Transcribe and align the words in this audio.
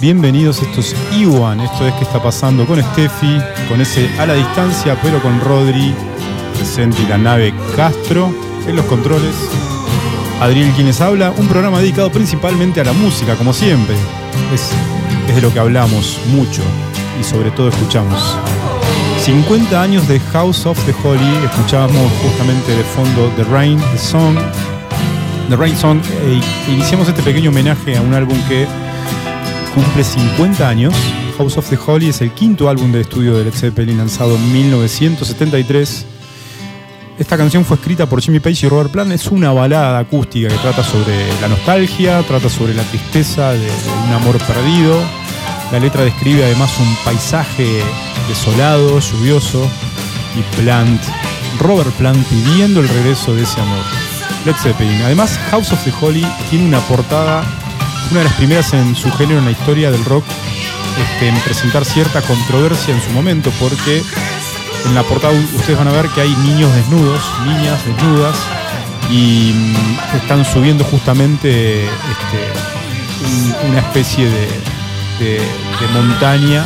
Bienvenidos. 0.00 0.62
Esto 0.62 0.78
es 0.78 0.94
Iwan. 1.18 1.58
Esto 1.58 1.84
es 1.84 1.92
que 1.94 2.04
está 2.04 2.22
pasando 2.22 2.64
con 2.66 2.80
Steffi, 2.80 3.36
con 3.68 3.80
ese 3.80 4.08
a 4.20 4.26
la 4.26 4.34
distancia, 4.34 4.96
pero 5.02 5.20
con 5.20 5.40
Rodri 5.40 5.92
presente 6.54 7.02
y 7.02 7.06
la 7.08 7.18
nave 7.18 7.52
Castro 7.74 8.32
en 8.68 8.76
los 8.76 8.84
controles. 8.84 9.34
Adriel 10.40 10.70
quienes 10.74 11.00
habla, 11.00 11.32
un 11.36 11.48
programa 11.48 11.80
dedicado 11.80 12.12
principalmente 12.12 12.80
a 12.80 12.84
la 12.84 12.92
música, 12.92 13.34
como 13.34 13.52
siempre. 13.52 13.96
Es, 14.54 14.70
es 15.28 15.34
de 15.34 15.42
lo 15.42 15.52
que 15.52 15.58
hablamos 15.58 16.20
mucho 16.28 16.62
y 17.20 17.24
sobre 17.24 17.50
todo 17.50 17.68
escuchamos. 17.68 18.36
50 19.24 19.82
años 19.82 20.06
de 20.06 20.20
House 20.20 20.64
of 20.64 20.78
the 20.86 20.94
Holy, 21.02 21.44
escuchábamos 21.44 22.12
justamente 22.22 22.72
de 22.72 22.84
fondo 22.84 23.32
The 23.36 23.42
Rain, 23.44 23.80
The 23.80 23.98
Song, 23.98 24.36
The 25.48 25.56
Rain 25.56 25.76
Song, 25.76 26.00
e 26.24 26.70
iniciamos 26.70 27.08
este 27.08 27.22
pequeño 27.24 27.50
homenaje 27.50 27.96
a 27.96 28.00
un 28.00 28.14
álbum 28.14 28.38
que 28.48 28.64
cumple 29.78 30.02
50 30.02 30.68
años. 30.68 30.92
House 31.36 31.56
of 31.56 31.70
the 31.70 31.78
Holy 31.86 32.08
es 32.08 32.20
el 32.20 32.32
quinto 32.32 32.68
álbum 32.68 32.90
de 32.90 33.02
estudio 33.02 33.36
de 33.36 33.44
Led 33.44 33.52
Zeppelin 33.52 33.96
lanzado 33.96 34.34
en 34.34 34.52
1973. 34.52 36.06
esta 37.16 37.36
canción 37.36 37.64
fue 37.64 37.76
escrita 37.76 38.06
por 38.06 38.20
Jimmy 38.20 38.40
Page 38.40 38.66
y 38.66 38.68
Robert 38.68 38.90
Plant. 38.90 39.12
Es 39.12 39.28
una 39.28 39.52
balada 39.52 40.00
acústica 40.00 40.48
que 40.48 40.56
trata 40.56 40.82
sobre 40.82 41.14
la 41.40 41.46
nostalgia, 41.46 42.24
trata 42.24 42.48
sobre 42.48 42.74
la 42.74 42.82
tristeza 42.82 43.52
de, 43.52 43.68
un 44.08 44.14
amor 44.14 44.36
perdido. 44.38 45.00
La 45.70 45.78
letra 45.78 46.02
describe 46.02 46.44
además 46.44 46.72
un 46.80 46.96
paisaje 47.04 47.80
desolado, 48.28 48.98
lluvioso 48.98 49.64
y 50.34 50.60
Plant, 50.60 51.00
Robert 51.60 51.92
Plant 51.92 52.26
pidiendo 52.26 52.80
el 52.80 52.88
regreso 52.88 53.32
de 53.32 53.44
ese 53.44 53.60
amor. 53.60 53.84
Led 54.44 54.56
Zeppelin. 54.56 55.02
Además, 55.02 55.38
House 55.52 55.70
of 55.70 55.84
the 55.84 55.92
Holy 56.00 56.26
tiene 56.50 56.66
una 56.66 56.80
portada, 56.80 57.44
una 58.10 58.20
de 58.20 58.24
las 58.24 58.34
primeras 58.34 58.72
en 58.72 58.96
su 58.96 59.10
género 59.12 59.38
en 59.38 59.44
la 59.44 59.50
historia 59.50 59.90
del 59.90 60.04
rock, 60.04 60.24
este, 60.98 61.28
en 61.28 61.38
presentar 61.40 61.84
cierta 61.84 62.22
controversia 62.22 62.94
en 62.94 63.02
su 63.02 63.10
momento, 63.10 63.50
porque 63.60 64.02
en 64.86 64.94
la 64.94 65.02
portada 65.02 65.34
ustedes 65.54 65.78
van 65.78 65.88
a 65.88 65.92
ver 65.92 66.08
que 66.08 66.22
hay 66.22 66.34
niños 66.36 66.74
desnudos, 66.74 67.22
niñas 67.44 67.84
desnudas, 67.84 68.36
y 69.10 69.52
mm, 69.54 70.16
están 70.16 70.44
subiendo 70.44 70.84
justamente 70.84 71.84
este, 71.84 73.68
una 73.68 73.80
especie 73.80 74.28
de, 74.28 74.48
montaña 75.92 76.64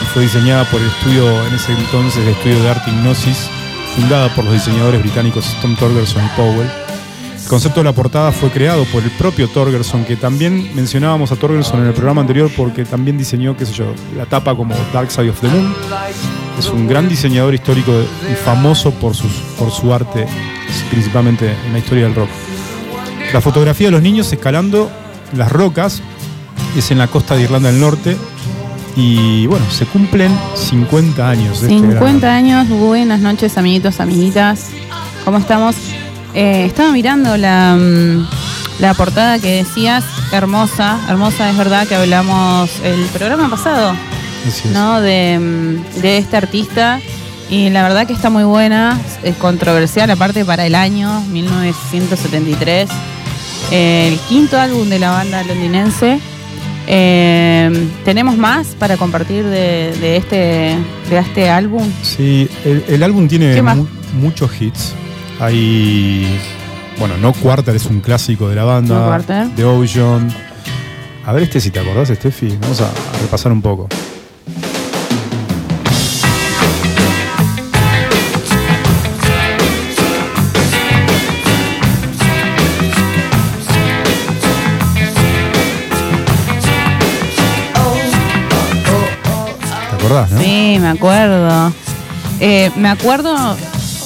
y 0.00 0.04
fue 0.06 0.22
diseñada 0.22 0.64
por 0.64 0.80
el 0.80 0.88
estudio, 0.88 1.46
en 1.46 1.54
ese 1.54 1.72
entonces, 1.72 2.22
el 2.22 2.30
estudio 2.30 2.60
de 2.62 2.70
arte 2.70 2.90
Hipnosis, 2.90 3.48
fundada 3.94 4.34
por 4.34 4.44
los 4.44 4.54
diseñadores 4.54 5.00
británicos 5.02 5.56
Tom 5.60 5.76
Torgerson 5.76 6.24
y 6.24 6.28
Powell. 6.30 6.81
El 7.52 7.56
concepto 7.56 7.80
de 7.80 7.84
la 7.84 7.92
portada 7.92 8.32
fue 8.32 8.48
creado 8.48 8.86
por 8.86 9.02
el 9.02 9.10
propio 9.10 9.46
Torgerson, 9.46 10.06
que 10.06 10.16
también 10.16 10.74
mencionábamos 10.74 11.32
a 11.32 11.36
Torgerson 11.36 11.82
en 11.82 11.88
el 11.88 11.92
programa 11.92 12.22
anterior 12.22 12.50
porque 12.56 12.86
también 12.86 13.18
diseñó, 13.18 13.54
qué 13.58 13.66
sé 13.66 13.74
yo, 13.74 13.92
la 14.16 14.24
tapa 14.24 14.56
como 14.56 14.74
Dark 14.90 15.10
Side 15.10 15.28
of 15.28 15.38
the 15.42 15.48
Moon 15.48 15.74
es 16.58 16.70
un 16.70 16.88
gran 16.88 17.10
diseñador 17.10 17.52
histórico 17.52 17.92
y 17.92 18.34
famoso 18.36 18.90
por, 18.92 19.14
sus, 19.14 19.30
por 19.58 19.70
su 19.70 19.92
arte, 19.92 20.26
principalmente 20.90 21.54
en 21.66 21.74
la 21.74 21.80
historia 21.80 22.04
del 22.04 22.14
rock. 22.14 22.30
La 23.34 23.42
fotografía 23.42 23.88
de 23.88 23.90
los 23.90 24.02
niños 24.02 24.32
escalando 24.32 24.90
las 25.36 25.52
rocas 25.52 26.00
es 26.74 26.90
en 26.90 26.96
la 26.96 27.08
costa 27.08 27.36
de 27.36 27.42
Irlanda 27.42 27.70
del 27.70 27.82
Norte 27.82 28.16
y 28.96 29.46
bueno, 29.46 29.66
se 29.70 29.84
cumplen 29.84 30.34
50 30.54 31.28
años. 31.28 31.60
De 31.60 31.68
50 31.68 32.06
este 32.08 32.26
años, 32.28 32.66
buenas 32.70 33.20
noches 33.20 33.58
amiguitos, 33.58 34.00
amiguitas, 34.00 34.70
¿cómo 35.26 35.36
estamos? 35.36 35.91
Eh, 36.34 36.64
estaba 36.66 36.92
mirando 36.92 37.36
la, 37.36 37.76
mm, 37.76 38.26
la 38.80 38.94
portada 38.94 39.38
que 39.38 39.56
decías, 39.56 40.04
hermosa, 40.32 40.98
hermosa 41.08 41.50
es 41.50 41.56
verdad 41.56 41.86
que 41.86 41.94
hablamos 41.94 42.70
el 42.84 43.04
programa 43.06 43.50
pasado 43.50 43.94
¿no? 44.72 45.00
De, 45.00 45.80
este 46.02 46.36
artista. 46.36 47.00
Y 47.50 47.68
la 47.70 47.82
verdad 47.82 48.06
que 48.06 48.14
está 48.14 48.30
muy 48.30 48.44
buena, 48.44 48.98
es 49.22 49.36
controversial, 49.36 50.10
aparte 50.10 50.44
para 50.44 50.66
el 50.66 50.74
año 50.74 51.20
1973. 51.32 52.88
el 53.70 54.18
quinto 54.28 54.58
álbum 54.58 54.88
de 54.88 54.98
la 54.98 55.10
banda 55.10 55.42
londinense. 55.44 56.18
Eh, 56.86 57.88
¿Tenemos 58.04 58.36
más 58.36 58.68
para 58.78 58.96
compartir 58.96 59.44
de, 59.44 60.16
este, 60.16 60.76
de 61.10 61.18
este 61.18 61.50
álbum? 61.50 61.86
Sí, 62.02 62.48
el, 62.64 63.02
álbum 63.02 63.28
tiene 63.28 63.62
muchos 64.18 64.50
hits. 64.60 64.94
Hay. 65.40 66.38
Bueno, 66.98 67.16
No 67.16 67.32
Quarter 67.32 67.74
es 67.74 67.86
un 67.86 68.00
clásico 68.00 68.48
de 68.48 68.56
la 68.56 68.64
banda. 68.64 69.18
No 69.18 69.50
The 69.56 69.64
Ocean. 69.64 70.28
A 71.24 71.32
ver 71.32 71.44
este 71.44 71.60
si 71.60 71.70
te 71.70 71.80
acordás, 71.80 72.08
Steffi. 72.08 72.56
Vamos 72.60 72.80
a 72.80 72.90
repasar 73.20 73.52
un 73.52 73.62
poco. 73.62 73.88
Sí, 90.38 90.78
me 90.80 90.88
acuerdo. 90.88 91.72
Eh, 92.40 92.70
me 92.76 92.88
acuerdo 92.90 93.56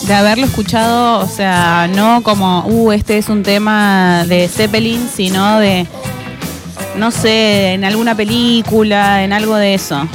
de 0.06 0.14
haberlo 0.14 0.46
escuchado, 0.46 1.18
o 1.18 1.28
sea, 1.28 1.88
no 1.92 2.22
como, 2.22 2.64
uh, 2.66 2.92
este 2.92 3.18
es 3.18 3.28
un 3.28 3.42
tema 3.42 4.24
de 4.26 4.48
Zeppelin, 4.48 5.08
sino 5.12 5.58
de, 5.58 5.86
no 6.96 7.10
sé, 7.10 7.72
en 7.72 7.84
alguna 7.84 8.14
película, 8.14 9.24
en 9.24 9.32
algo 9.32 9.56
de 9.56 9.74
eso. 9.74 10.06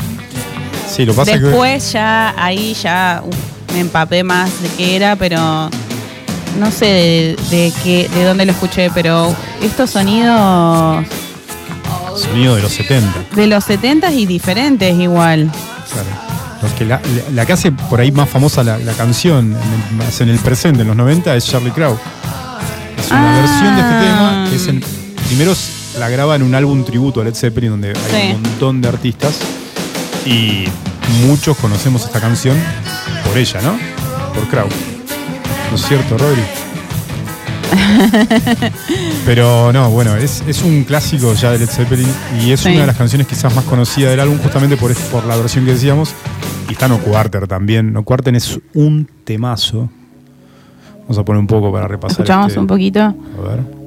Sí, 0.89 1.05
lo 1.05 1.13
pasa 1.13 1.37
Después 1.37 1.91
ya, 1.91 2.33
ahí 2.37 2.73
ya 2.73 3.21
uh, 3.25 3.73
me 3.73 3.81
empapé 3.81 4.23
más 4.23 4.61
de 4.61 4.69
qué 4.69 4.95
era, 4.95 5.15
pero 5.17 5.69
no 6.57 6.71
sé 6.71 6.85
de, 6.85 7.37
de, 7.49 7.73
qué, 7.83 8.09
de 8.13 8.23
dónde 8.23 8.45
lo 8.45 8.53
escuché, 8.53 8.89
pero 8.93 9.35
estos 9.61 9.89
sonidos... 9.89 11.05
Sonido 12.15 12.55
de 12.55 12.61
los 12.61 12.71
70. 12.71 13.35
De 13.35 13.47
los 13.47 13.63
70 13.65 14.11
y 14.11 14.25
diferentes 14.25 14.97
igual. 14.97 15.49
Porque 16.61 16.85
la, 16.85 17.45
que 17.45 17.53
hace 17.53 17.71
por 17.71 17.99
ahí 17.99 18.11
más 18.11 18.29
famosa 18.29 18.63
la, 18.63 18.77
canción 18.93 19.55
en 19.55 20.01
el, 20.01 20.21
en 20.21 20.29
el, 20.29 20.39
presente, 20.39 20.81
en 20.81 20.87
los 20.87 20.95
90, 20.95 21.35
es 21.35 21.47
Charlie 21.47 21.71
Crow. 21.71 21.97
Es 22.99 23.09
una 23.09 23.33
ah. 23.33 23.41
versión 23.41 23.75
de 23.75 23.81
este 23.81 23.93
tema 23.99 24.47
que 24.49 24.55
es 24.55 25.25
primero 25.27 25.53
la 25.97 26.09
graba 26.09 26.35
en 26.35 26.43
un 26.43 26.53
álbum 26.53 26.83
tributo 26.85 27.21
a 27.21 27.23
Led 27.23 27.35
Zeppelin 27.35 27.71
donde 27.71 27.93
hay 28.13 28.33
un 28.33 28.41
montón 28.43 28.81
de 28.81 28.87
artistas 28.87 29.39
y 30.25 30.65
muchos 31.25 31.57
conocemos 31.57 32.05
esta 32.05 32.19
canción 32.19 32.57
por 33.25 33.37
ella, 33.37 33.61
¿no? 33.61 33.77
Por 34.33 34.47
Crow. 34.47 34.67
¿No 35.69 35.75
es 35.75 35.85
cierto, 35.85 36.17
Rodri? 36.17 36.60
Pero 39.25 39.71
no, 39.71 39.89
bueno, 39.89 40.15
es, 40.15 40.41
un 40.63 40.83
clásico 40.83 41.33
ya 41.33 41.51
de 41.51 41.59
Led 41.59 41.69
Zeppelin 41.69 42.07
y 42.41 42.51
es 42.51 42.65
una 42.65 42.81
de 42.81 42.87
las 42.87 42.97
canciones 42.97 43.27
quizás 43.27 43.53
más 43.55 43.65
conocidas 43.65 44.11
del 44.11 44.19
álbum 44.19 44.37
justamente 44.39 44.77
por, 44.77 44.93
por 45.11 45.25
la 45.25 45.35
versión 45.35 45.65
que 45.65 45.71
decíamos. 45.71 46.13
Y 46.69 46.73
está 46.73 46.87
No 46.87 46.99
Quarter 46.99 47.47
también. 47.47 47.93
No 47.93 48.03
Quarter 48.03 48.35
es 48.35 48.59
un 48.73 49.09
temazo. 49.23 49.89
Vamos 51.01 51.17
a 51.17 51.25
poner 51.25 51.39
un 51.39 51.47
poco 51.47 51.71
para 51.71 51.87
repasar. 51.87 52.21
Escuchamos 52.21 52.47
este- 52.47 52.59
un 52.59 52.67
poquito. 52.67 53.01
A 53.01 53.49
ver. 53.49 53.80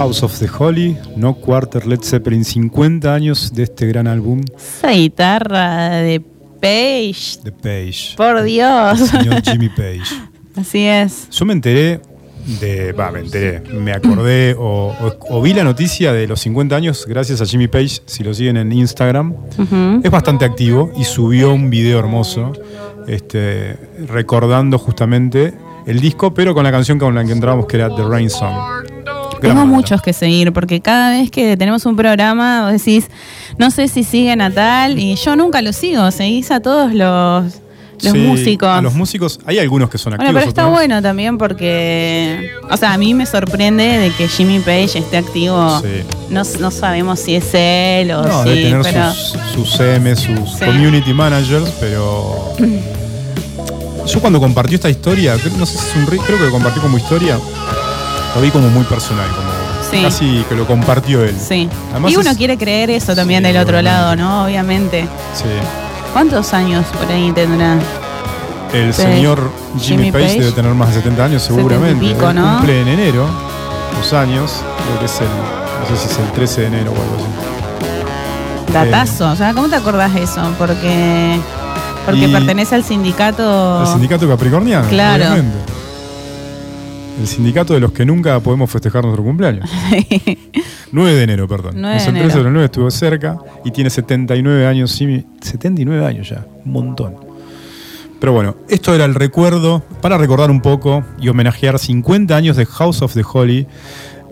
House 0.00 0.22
of 0.22 0.38
the 0.38 0.48
Holy, 0.48 0.96
No 1.14 1.34
Quarter 1.34 1.86
Led 1.86 2.00
Zeppelin, 2.02 2.42
50 2.42 3.12
años 3.12 3.52
de 3.52 3.64
este 3.64 3.86
gran 3.86 4.06
álbum. 4.06 4.40
Esa 4.56 4.92
guitarra 4.92 5.90
de 5.96 6.20
Page. 6.58 7.40
De 7.44 7.52
Page. 7.52 8.16
Por 8.16 8.42
Dios. 8.42 8.98
señor 8.98 9.42
Jimmy 9.42 9.68
Page. 9.76 10.00
Así 10.56 10.86
es. 10.86 11.28
Yo 11.30 11.44
me 11.44 11.52
enteré, 11.52 12.00
de. 12.62 12.92
Va, 12.92 13.10
me 13.10 13.20
enteré. 13.20 13.60
Me 13.74 13.92
acordé 13.92 14.54
o, 14.58 14.88
o- 14.98 15.36
o 15.36 15.42
vi 15.42 15.52
la 15.52 15.64
noticia 15.64 16.14
de 16.14 16.26
los 16.26 16.40
50 16.40 16.74
años 16.74 17.04
gracias 17.06 17.42
a 17.42 17.44
Jimmy 17.44 17.68
Page, 17.68 18.00
si 18.06 18.24
lo 18.24 18.32
siguen 18.32 18.56
en 18.56 18.72
Instagram. 18.72 19.34
Es 20.02 20.10
bastante 20.10 20.46
activo 20.46 20.90
y 20.96 21.04
subió 21.04 21.52
un 21.52 21.68
video 21.68 21.98
hermoso 21.98 22.52
este, 23.06 23.76
recordando 24.08 24.78
justamente 24.78 25.52
el 25.86 26.00
disco, 26.00 26.32
pero 26.32 26.54
con 26.54 26.64
la 26.64 26.70
canción 26.70 26.98
con 26.98 27.14
la 27.14 27.22
que 27.24 27.32
entrábamos 27.32 27.66
que 27.66 27.76
era 27.76 27.94
The 27.94 28.02
Rain 28.04 28.30
Song. 28.30 28.79
Tengo 29.40 29.66
muchos 29.66 30.02
que 30.02 30.12
seguir, 30.12 30.52
porque 30.52 30.80
cada 30.80 31.10
vez 31.10 31.30
que 31.30 31.56
tenemos 31.56 31.86
un 31.86 31.96
programa, 31.96 32.62
vos 32.64 32.72
decís, 32.72 33.08
no 33.58 33.70
sé 33.70 33.88
si 33.88 34.04
siguen 34.04 34.40
a 34.40 34.50
tal, 34.50 34.98
y 34.98 35.14
yo 35.16 35.36
nunca 35.36 35.62
lo 35.62 35.72
sigo, 35.72 36.10
seguís 36.10 36.50
a 36.50 36.60
todos 36.60 36.92
los, 36.94 37.44
los 38.02 38.12
Sí, 38.12 38.18
músicos. 38.18 38.68
A 38.68 38.80
los 38.80 38.94
músicos, 38.94 39.40
hay 39.46 39.58
algunos 39.58 39.90
que 39.90 39.98
son 39.98 40.12
bueno, 40.12 40.22
activos. 40.24 40.40
pero 40.40 40.48
está 40.48 40.62
otros 40.66 40.78
bueno 40.78 41.02
también 41.02 41.36
porque, 41.38 42.50
o 42.70 42.76
sea, 42.76 42.92
a 42.94 42.98
mí 42.98 43.12
me 43.14 43.26
sorprende 43.26 43.84
de 43.98 44.10
que 44.12 44.26
Jimmy 44.28 44.58
Page 44.60 44.98
esté 44.98 45.18
activo. 45.18 45.80
Sí. 45.80 46.02
No, 46.30 46.42
no 46.60 46.70
sabemos 46.70 47.20
si 47.20 47.34
es 47.34 47.44
él 47.52 48.12
o 48.12 48.22
No, 48.22 48.44
debe 48.44 48.62
tener 48.62 48.82
pero 48.82 49.12
sus, 49.12 49.40
sus 49.54 49.76
CM, 49.76 50.14
sus 50.16 50.50
Sí. 50.58 50.64
community 50.64 51.12
managers, 51.12 51.70
pero. 51.80 52.54
Yo 54.06 54.20
cuando 54.20 54.40
compartió 54.40 54.74
esta 54.76 54.88
historia, 54.90 55.36
no 55.58 55.66
sé 55.66 55.78
si 55.78 55.86
es 55.90 55.94
un 55.96 56.06
re- 56.06 56.18
creo 56.18 56.38
que 56.38 56.44
lo 56.46 56.50
compartió 56.50 56.82
como 56.82 56.96
historia, 56.98 57.38
lo 58.34 58.40
vi 58.40 58.50
como 58.50 58.68
muy 58.68 58.84
personal, 58.84 59.26
como 59.28 59.48
Sí. 59.90 60.02
casi 60.02 60.44
que 60.48 60.54
lo 60.54 60.66
compartió 60.66 61.24
él. 61.24 61.36
sí. 61.38 61.68
Además 61.90 62.12
y 62.12 62.16
uno 62.16 62.30
es- 62.30 62.36
quiere 62.36 62.56
creer 62.56 62.90
eso 62.90 63.14
también 63.16 63.40
Sí, 63.44 63.48
del 63.52 63.56
otro 63.62 63.78
obviamente. 63.78 63.90
lado, 63.98 64.16
¿no? 64.16 64.44
Obviamente. 64.44 65.08
Sí. 65.34 65.44
¿Cuántos 66.12 66.52
años 66.54 66.84
por 66.98 67.10
ahí 67.10 67.32
tendrá? 67.32 67.76
El 68.72 68.94
señor 68.94 69.50
Jimmy, 69.80 70.04
Jimmy 70.04 70.12
Page, 70.12 70.24
Page. 70.26 70.38
debe 70.40 70.52
tener 70.52 70.74
más 70.74 70.88
de 70.90 70.94
70 70.94 71.24
años 71.24 71.42
70 71.42 71.60
y 71.60 71.68
seguramente. 71.68 72.06
pico, 72.06 72.32
¿no? 72.32 72.56
Cumple 72.58 72.80
en 72.82 72.88
enero 72.88 73.26
los 73.98 74.12
años, 74.12 74.52
creo 74.86 74.98
que 75.00 75.04
es 75.06 75.20
el, 75.20 75.26
no 75.26 75.96
sé 75.96 76.02
si 76.06 76.12
es 76.12 76.18
el 76.20 76.32
13 76.32 76.60
de 76.62 76.66
enero 76.68 76.92
o 76.92 76.94
algo 76.94 77.16
así. 77.16 78.72
Datazo, 78.72 79.30
o 79.32 79.36
sea, 79.36 79.52
¿cómo 79.52 79.68
te 79.68 79.74
acordás 79.76 80.14
de 80.14 80.22
eso? 80.22 80.40
Porque 80.56 81.40
porque 82.06 82.26
Y- 82.28 82.32
pertenece 82.32 82.74
al 82.76 82.84
sindicato. 82.84 83.82
El 83.82 83.86
sindicato 83.88 84.26
capricorniano, 84.28 84.88
Claro. 84.88 85.24
obviamente. 85.24 85.58
El 87.18 87.26
sindicato 87.26 87.74
de 87.74 87.80
los 87.80 87.92
que 87.92 88.04
nunca 88.06 88.40
podemos 88.40 88.70
festejar 88.70 89.04
nuestro 89.04 89.22
cumpleaños. 89.24 89.68
9 90.92 91.12
de 91.14 91.22
enero, 91.22 91.46
perdón. 91.46 91.72
9 91.76 91.80
No 91.80 91.92
es 91.92 92.04
de 92.04 92.10
el 92.10 92.14
13 92.14 92.24
enero. 92.24 92.38
de 92.38 92.44
los 92.44 92.52
9 92.52 92.64
estuvo 92.66 92.90
cerca 92.90 93.38
y 93.64 93.70
tiene 93.70 93.90
79 93.90 94.66
años. 94.66 94.94
Jimmy. 94.96 95.26
79 95.40 96.06
años 96.06 96.28
ya, 96.30 96.46
un 96.64 96.72
montón. 96.72 97.16
Pero 98.18 98.32
bueno, 98.32 98.56
esto 98.68 98.94
era 98.94 99.04
el 99.06 99.14
recuerdo 99.14 99.82
para 100.02 100.18
recordar 100.18 100.50
un 100.50 100.60
poco 100.60 101.02
y 101.20 101.28
homenajear 101.28 101.78
50 101.78 102.36
años 102.36 102.56
de 102.56 102.66
House 102.66 103.00
of 103.02 103.14
the 103.14 103.22
Holy, 103.30 103.66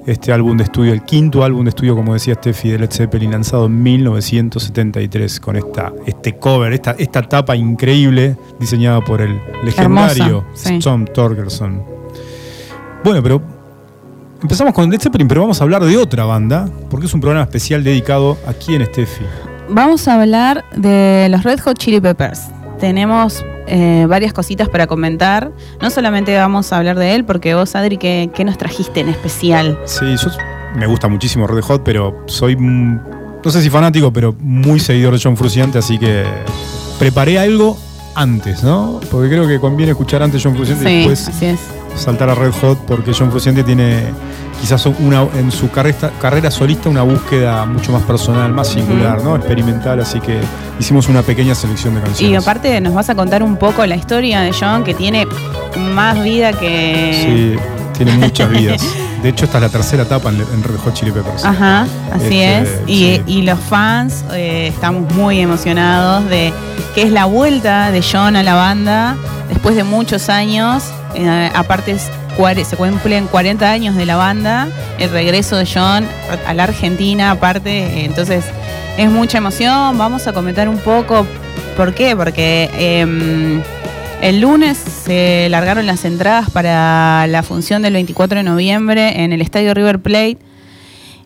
este 0.06 0.32
álbum 0.32 0.56
de 0.58 0.64
estudio, 0.64 0.92
el 0.92 1.02
quinto 1.04 1.42
álbum 1.42 1.64
de 1.64 1.70
estudio, 1.70 1.94
como 1.94 2.12
decía 2.14 2.34
Steffi, 2.34 2.70
de 2.70 2.78
Led 2.80 2.90
Zeppelin, 2.90 3.30
lanzado 3.30 3.66
en 3.66 3.82
1973, 3.82 5.40
con 5.40 5.56
esta, 5.56 5.92
este 6.06 6.36
cover, 6.36 6.72
esta, 6.74 6.92
esta 6.98 7.22
tapa 7.22 7.56
increíble 7.56 8.36
diseñada 8.60 9.02
por 9.02 9.20
el 9.22 9.40
legendario 9.64 10.38
Hermosa, 10.38 10.68
sí. 10.68 10.78
Tom 10.80 11.04
Torgerson. 11.06 11.97
Bueno, 13.04 13.22
pero 13.22 13.42
empezamos 14.42 14.74
con 14.74 14.90
Led 14.90 15.00
Zeppelin, 15.00 15.28
pero 15.28 15.42
vamos 15.42 15.60
a 15.60 15.64
hablar 15.64 15.84
de 15.84 15.96
otra 15.96 16.24
banda, 16.24 16.68
porque 16.90 17.06
es 17.06 17.14
un 17.14 17.20
programa 17.20 17.44
especial 17.44 17.84
dedicado 17.84 18.36
a 18.46 18.52
quién, 18.52 18.84
Steffi. 18.84 19.24
Vamos 19.68 20.08
a 20.08 20.20
hablar 20.20 20.64
de 20.76 21.28
los 21.30 21.42
Red 21.42 21.60
Hot 21.60 21.78
Chili 21.78 22.00
Peppers. 22.00 22.42
Tenemos 22.80 23.44
eh, 23.66 24.06
varias 24.08 24.32
cositas 24.32 24.68
para 24.68 24.86
comentar. 24.86 25.52
No 25.82 25.90
solamente 25.90 26.36
vamos 26.36 26.72
a 26.72 26.78
hablar 26.78 26.98
de 26.98 27.14
él, 27.14 27.24
porque 27.24 27.54
vos, 27.54 27.74
Adri, 27.74 27.98
¿qué, 27.98 28.30
qué 28.32 28.44
nos 28.44 28.56
trajiste 28.56 29.00
en 29.00 29.08
especial? 29.08 29.78
Sí, 29.84 30.16
yo 30.16 30.30
me 30.76 30.86
gusta 30.86 31.08
muchísimo 31.08 31.46
Red 31.46 31.62
Hot, 31.62 31.82
pero 31.84 32.24
soy, 32.26 32.56
no 32.56 33.50
sé 33.50 33.62
si 33.62 33.70
fanático, 33.70 34.12
pero 34.12 34.34
muy 34.40 34.80
seguidor 34.80 35.14
de 35.14 35.20
John 35.22 35.36
Frusciante, 35.36 35.78
así 35.78 35.98
que 35.98 36.24
preparé 36.98 37.38
algo 37.38 37.76
antes, 38.14 38.62
¿no? 38.62 39.00
Porque 39.10 39.28
creo 39.28 39.46
que 39.46 39.60
conviene 39.60 39.92
escuchar 39.92 40.22
antes 40.22 40.42
John 40.42 40.54
Frusciante 40.54 40.84
y 40.84 40.88
Sí, 40.88 40.96
después 41.08 41.28
así 41.28 41.46
es. 41.46 41.60
Saltar 41.96 42.30
a 42.30 42.34
Red 42.34 42.52
Hot, 42.60 42.78
porque 42.86 43.12
John 43.16 43.30
Frusciante 43.30 43.64
tiene 43.64 44.04
quizás 44.60 44.86
una, 44.86 45.22
en 45.36 45.50
su 45.52 45.70
carrera, 45.70 46.10
carrera 46.20 46.50
solista 46.50 46.88
una 46.88 47.02
búsqueda 47.02 47.64
mucho 47.66 47.92
más 47.92 48.02
personal, 48.02 48.52
más 48.52 48.68
singular, 48.68 49.22
¿no? 49.22 49.36
Experimental, 49.36 50.00
así 50.00 50.20
que 50.20 50.40
hicimos 50.80 51.08
una 51.08 51.22
pequeña 51.22 51.54
selección 51.54 51.94
de 51.94 52.00
Y 52.00 52.02
canciones. 52.04 52.42
aparte 52.42 52.80
nos 52.80 52.94
vas 52.94 53.08
a 53.08 53.14
contar 53.14 53.42
un 53.42 53.56
poco 53.56 53.84
la 53.86 53.96
historia 53.96 54.40
de 54.40 54.52
John, 54.52 54.82
que 54.84 54.94
tiene 54.94 55.26
más 55.94 56.22
vida 56.22 56.52
que... 56.52 57.56
Sí, 57.56 57.96
tiene 57.96 58.12
muchas 58.18 58.50
vidas. 58.50 58.82
De 59.22 59.30
hecho, 59.30 59.46
esta 59.46 59.58
es 59.58 59.62
la 59.62 59.68
tercera 59.68 60.04
etapa 60.04 60.28
en, 60.28 60.36
en 60.36 60.62
Red 60.62 60.76
Hot 60.84 60.94
Chili 60.94 61.10
Peppers. 61.10 61.44
Ajá, 61.44 61.86
así 62.12 62.40
Este, 62.40 62.60
es. 62.62 62.80
Y, 62.86 62.94
sí. 63.16 63.22
y 63.26 63.42
los 63.42 63.58
fans 63.58 64.24
eh, 64.32 64.68
estamos 64.68 65.12
muy 65.14 65.40
emocionados 65.40 66.24
de 66.30 66.52
que 66.94 67.02
es 67.02 67.10
la 67.10 67.24
vuelta 67.24 67.90
de 67.90 68.00
John 68.00 68.36
a 68.36 68.44
la 68.44 68.54
banda 68.54 69.16
después 69.48 69.74
de 69.74 69.82
muchos 69.82 70.28
años. 70.28 70.84
Eh, 71.14 71.50
aparte 71.54 71.96
se 72.64 72.76
cumplen 72.76 73.26
40 73.26 73.68
años 73.68 73.96
de 73.96 74.06
la 74.06 74.16
banda, 74.16 74.68
el 74.98 75.10
regreso 75.10 75.56
de 75.56 75.66
John 75.66 76.06
a 76.46 76.54
la 76.54 76.64
Argentina, 76.64 77.32
aparte, 77.32 77.84
eh, 77.84 78.04
entonces 78.04 78.44
es 78.96 79.10
mucha 79.10 79.38
emoción. 79.38 79.98
Vamos 79.98 80.26
a 80.26 80.32
comentar 80.32 80.68
un 80.68 80.78
poco 80.78 81.26
por 81.76 81.94
qué, 81.94 82.14
porque 82.14 82.70
em, 82.74 83.62
el 84.22 84.40
lunes 84.40 84.76
se 84.78 85.48
largaron 85.50 85.86
las 85.86 86.04
entradas 86.04 86.50
para 86.50 87.26
la 87.26 87.42
función 87.42 87.82
del 87.82 87.94
24 87.94 88.38
de 88.38 88.44
noviembre 88.44 89.22
en 89.22 89.32
el 89.32 89.40
Estadio 89.40 89.74
River 89.74 90.00
Plate. 90.00 90.38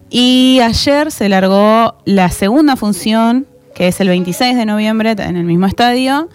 Y 0.09 0.61
ayer 0.63 1.11
se 1.11 1.29
largó 1.29 1.97
la 2.05 2.31
segunda 2.31 2.77
función, 2.77 3.47
que 3.75 3.89
es 3.89 4.01
el 4.01 4.09
26 4.09 4.57
de 4.57 4.67
noviembre 4.67 5.13
en 5.13 5.37
el 5.37 5.45
mismo 5.45 5.67
estadio. 5.67 6.29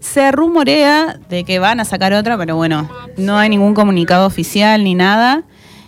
Se 0.00 0.32
rumorea 0.32 1.18
de 1.28 1.44
que 1.44 1.58
van 1.58 1.78
a 1.80 1.84
sacar 1.84 2.12
otra, 2.14 2.36
pero 2.38 2.56
bueno, 2.56 2.88
no 3.16 3.36
hay 3.38 3.48
ningún 3.50 3.74
comunicado 3.74 4.26
oficial 4.26 4.82
ni 4.82 4.94
nada. 4.94 5.42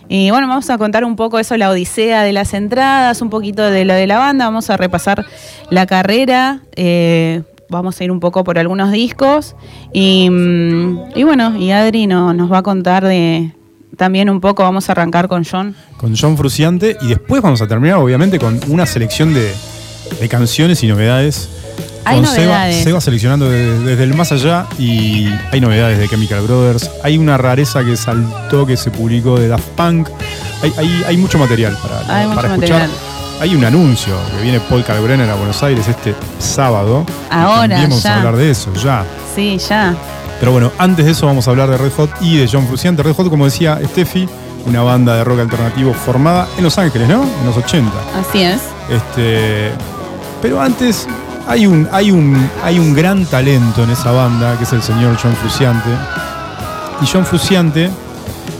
Y 0.09 0.29
bueno, 0.29 0.47
vamos 0.47 0.69
a 0.69 0.77
contar 0.77 1.03
un 1.05 1.15
poco 1.15 1.39
eso, 1.39 1.57
la 1.57 1.69
odisea 1.69 2.23
de 2.23 2.33
las 2.33 2.53
entradas, 2.53 3.21
un 3.21 3.29
poquito 3.29 3.63
de 3.63 3.85
lo 3.85 3.93
de 3.93 4.05
la 4.05 4.19
banda, 4.19 4.45
vamos 4.45 4.69
a 4.69 4.77
repasar 4.77 5.25
la 5.71 5.85
carrera, 5.87 6.59
eh, 6.75 7.41
vamos 7.69 7.99
a 7.99 8.03
ir 8.03 8.11
un 8.11 8.19
poco 8.19 8.43
por 8.43 8.59
algunos 8.59 8.91
discos. 8.91 9.55
Y, 9.93 10.29
mm, 10.29 11.13
bueno, 11.23 11.57
y 11.57 11.71
Adri 11.71 12.05
no- 12.05 12.33
nos 12.33 12.51
va 12.51 12.59
a 12.59 12.63
contar 12.63 13.03
de 13.05 13.51
también 13.97 14.29
un 14.29 14.41
poco, 14.41 14.61
vamos 14.63 14.89
a 14.89 14.91
arrancar 14.91 15.27
con 15.27 15.43
John. 15.45 15.75
con 15.97 16.15
John 16.15 16.37
Fruciante 16.37 16.97
y 17.01 17.07
después 17.07 17.41
vamos 17.41 17.61
a 17.61 17.67
terminar 17.67 17.97
obviamente 17.97 18.37
con 18.37 18.59
una 18.67 18.85
selección 18.85 19.33
de 19.33 19.53
canciones 20.29 20.83
y 20.83 20.87
novedades. 20.87 21.49
Hay 22.05 22.17
con 22.17 22.25
novedades. 22.25 22.75
Seba, 22.77 22.83
Seba 22.83 23.01
seleccionando 23.01 23.49
de- 23.49 23.79
desde 23.79 24.03
el 24.03 24.13
más 24.13 24.31
allá 24.31 24.67
y 24.77 25.29
hay 25.51 25.61
novedades 25.61 25.97
de 25.99 26.09
Chemical 26.09 26.41
Brothers. 26.41 26.89
Hay 27.03 27.17
una 27.17 27.37
rareza 27.37 27.83
que 27.83 27.95
saltó 27.95 28.65
que 28.65 28.75
se 28.77 28.91
publicó 28.91 29.39
de 29.39 29.47
Daft 29.47 29.67
Punk. 29.75 30.09
Hay, 30.61 30.73
hay- 30.77 31.03
hay 31.07 31.17
mucho 31.17 31.37
material 31.37 31.77
para, 31.81 31.99
Hay 32.19 32.25
mucho 32.27 32.35
para 32.41 32.53
escuchar. 32.55 32.79
material. 32.81 32.91
Hay 33.39 33.55
un 33.55 33.65
anuncio 33.65 34.13
que 34.35 34.43
viene 34.43 34.59
Paul 34.59 34.83
Kalkbrenner 34.83 35.29
a 35.29 35.35
Buenos 35.35 35.61
Aires 35.63 35.87
este 35.87 36.13
sábado. 36.39 37.05
Y 37.07 37.33
Ahora, 37.33 37.61
También 37.61 37.89
vamos 37.89 38.05
a 38.05 38.17
hablar 38.17 38.35
de 38.37 38.51
eso, 38.51 38.71
ya. 38.75 39.03
Sí, 39.35 39.57
ya. 39.57 39.95
Pero 40.39 40.51
bueno, 40.51 40.71
antes 40.77 41.05
de 41.05 41.11
eso 41.11 41.25
vamos 41.25 41.47
a 41.47 41.51
hablar 41.51 41.69
de 41.69 41.77
Red 41.77 41.91
Hot 41.97 42.09
y 42.21 42.37
de 42.37 42.49
John 42.51 42.67
Frusciante. 42.67 43.01
Red 43.01 43.13
Hot, 43.15 43.29
como 43.29 43.45
decía 43.45 43.79
Steffi, 43.85 44.27
una 44.65 44.81
banda 44.81 45.15
de 45.15 45.23
rock 45.23 45.39
alternativo 45.39 45.93
formada 45.93 46.47
en 46.57 46.63
Los 46.63 46.77
Ángeles, 46.77 47.07
¿no? 47.07 47.23
En 47.23 47.45
los 47.45 47.57
80. 47.57 47.91
Así 48.19 48.43
es. 48.43 48.59
Este, 48.89 49.71
pero 50.41 50.61
antes 50.61 51.07
hay 51.47 51.65
un, 51.67 51.87
hay, 51.91 52.11
un, 52.11 52.49
hay 52.63 52.79
un 52.79 52.93
gran 52.93 53.25
talento 53.25 53.83
en 53.83 53.91
esa 53.91 54.11
banda, 54.11 54.57
que 54.57 54.63
es 54.63 54.73
el 54.73 54.81
señor 54.81 55.17
John 55.21 55.35
Frusciante. 55.35 55.89
Y 57.01 57.05
John 57.11 57.25
Frusciante, 57.25 57.89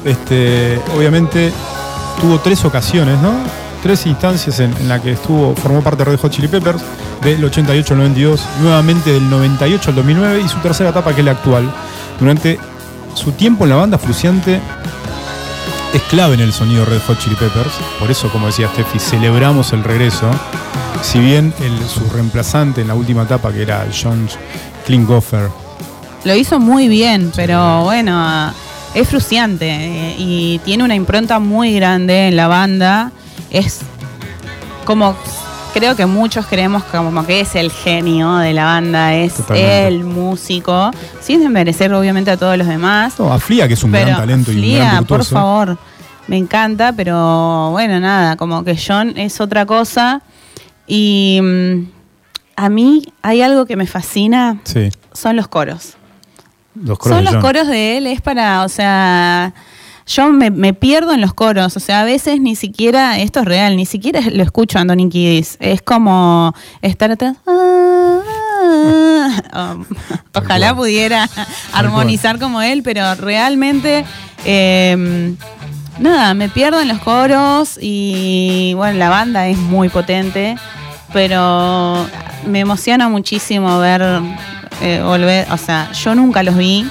este, 0.03 0.79
obviamente, 0.95 1.51
tuvo 2.19 2.39
tres 2.39 2.63
ocasiones, 2.65 3.19
¿no? 3.19 3.31
Tres 3.81 4.05
instancias 4.05 4.59
en, 4.59 4.75
en 4.77 4.89
las 4.89 5.01
que 5.01 5.11
estuvo, 5.11 5.55
formó 5.55 5.81
parte 5.81 6.03
de 6.03 6.11
Red 6.11 6.19
Hot 6.19 6.31
Chili 6.31 6.47
Peppers, 6.47 6.81
del 7.21 7.43
88 7.43 7.93
al 7.93 7.99
92, 7.99 8.41
nuevamente 8.61 9.11
del 9.11 9.29
98 9.29 9.89
al 9.89 9.95
2009 9.95 10.41
y 10.45 10.49
su 10.49 10.57
tercera 10.59 10.89
etapa 10.89 11.13
que 11.13 11.21
es 11.21 11.25
la 11.25 11.31
actual. 11.31 11.71
Durante 12.19 12.59
su 13.13 13.31
tiempo 13.31 13.63
en 13.63 13.69
la 13.69 13.75
banda, 13.77 13.97
Frusciante 13.97 14.59
es 15.93 16.01
clave 16.03 16.33
en 16.33 16.41
el 16.41 16.53
sonido 16.53 16.85
Red 16.85 17.01
Hot 17.07 17.19
Chili 17.19 17.35
Peppers, 17.35 17.73
por 17.99 18.09
eso, 18.09 18.29
como 18.29 18.47
decía 18.47 18.67
Steffi, 18.69 18.99
celebramos 18.99 19.73
el 19.73 19.83
regreso. 19.83 20.29
Si 21.03 21.19
bien 21.19 21.53
el- 21.61 21.87
su 21.87 22.01
reemplazante 22.09 22.81
en 22.81 22.87
la 22.87 22.95
última 22.95 23.23
etapa, 23.23 23.51
que 23.51 23.61
era 23.61 23.85
John 23.91 24.27
Klinghoffer, 24.85 25.49
Lo 26.23 26.33
hizo 26.33 26.57
muy 26.57 26.87
bien, 26.87 27.33
pero 27.35 27.83
bueno, 27.83 28.53
es 28.95 29.09
frustrante 29.09 29.67
eh, 29.69 30.15
y 30.17 30.59
tiene 30.63 30.85
una 30.85 30.95
impronta 30.95 31.37
muy 31.39 31.73
grande 31.75 32.29
en 32.29 32.37
la 32.37 32.47
banda. 32.47 33.11
Es 33.51 33.81
como 34.85 35.17
creo 35.73 35.97
que 35.97 36.05
muchos 36.05 36.45
creemos 36.45 36.81
como 36.85 37.25
que 37.25 37.41
es 37.41 37.55
el 37.55 37.71
genio 37.71 38.37
de 38.37 38.53
la 38.53 38.63
banda, 38.63 39.13
es 39.15 39.33
Totalmente. 39.33 39.87
el 39.87 40.03
músico, 40.05 40.91
sin 41.19 41.41
desmerecer 41.41 41.93
obviamente 41.93 42.31
a 42.31 42.37
todos 42.37 42.57
los 42.57 42.67
demás. 42.67 43.15
No, 43.19 43.33
a 43.33 43.37
Flia, 43.37 43.67
que 43.67 43.73
es 43.73 43.83
un 43.83 43.91
pero 43.91 44.05
gran 44.05 44.19
talento 44.19 44.51
y 44.53 44.55
un 44.55 44.61
Flia, 44.61 44.77
gran 44.91 45.05
por 45.05 45.25
favor, 45.25 45.77
me 46.29 46.37
encanta, 46.37 46.93
pero 46.93 47.71
bueno, 47.71 47.99
nada, 47.99 48.37
como 48.37 48.63
que 48.63 48.77
John 48.77 49.11
es 49.17 49.41
otra 49.41 49.65
cosa. 49.65 50.21
Y 50.87 51.39
mm, 51.41 51.85
a 52.55 52.69
mí 52.69 53.03
hay 53.21 53.41
algo 53.41 53.65
que 53.65 53.75
me 53.75 53.87
fascina, 53.87 54.59
Sí, 54.63 54.89
son 55.13 55.35
los 55.35 55.47
coros. 55.47 55.93
los 56.75 56.97
coros 56.99 57.17
Son 57.17 57.25
de 57.25 57.31
los 57.31 57.33
John. 57.35 57.41
coros 57.41 57.67
de 57.67 57.97
él, 57.97 58.07
es 58.07 58.21
para, 58.21 58.63
o 58.63 58.69
sea, 58.69 59.53
yo 60.05 60.29
me, 60.31 60.51
me 60.51 60.73
pierdo 60.73 61.13
en 61.13 61.21
los 61.21 61.33
coros, 61.33 61.77
o 61.77 61.79
sea, 61.79 62.01
a 62.01 62.03
veces 62.03 62.39
ni 62.41 62.55
siquiera, 62.55 63.19
esto 63.19 63.39
es 63.39 63.45
real, 63.45 63.75
ni 63.77 63.85
siquiera 63.85 64.19
lo 64.31 64.43
escucho 64.43 64.77
a 64.77 64.81
Anthony 64.81 65.09
Kiddis, 65.09 65.57
es 65.61 65.81
como 65.81 66.53
estar 66.81 67.09
atrás. 67.11 67.37
Um, 67.45 68.21
Tal 70.31 70.43
ojalá 70.43 70.67
cual. 70.69 70.75
pudiera 70.77 71.29
armonizar 71.73 72.39
como 72.39 72.61
él, 72.61 72.81
pero 72.83 73.15
realmente, 73.15 74.05
eh, 74.45 75.35
nada, 76.03 76.33
me 76.33 76.49
pierdo 76.49 76.81
en 76.81 76.89
los 76.89 76.99
coros 76.99 77.79
y 77.81 78.73
bueno, 78.75 78.99
la 78.99 79.09
banda 79.09 79.47
es 79.47 79.57
muy 79.57 79.89
potente, 79.89 80.55
pero 81.13 82.05
me 82.45 82.59
emociona 82.59 83.09
muchísimo 83.09 83.79
ver, 83.79 84.01
eh, 84.81 85.01
volver, 85.03 85.47
o 85.51 85.57
sea, 85.57 85.91
yo 85.93 86.13
nunca 86.13 86.43
los 86.43 86.57
vi 86.57 86.85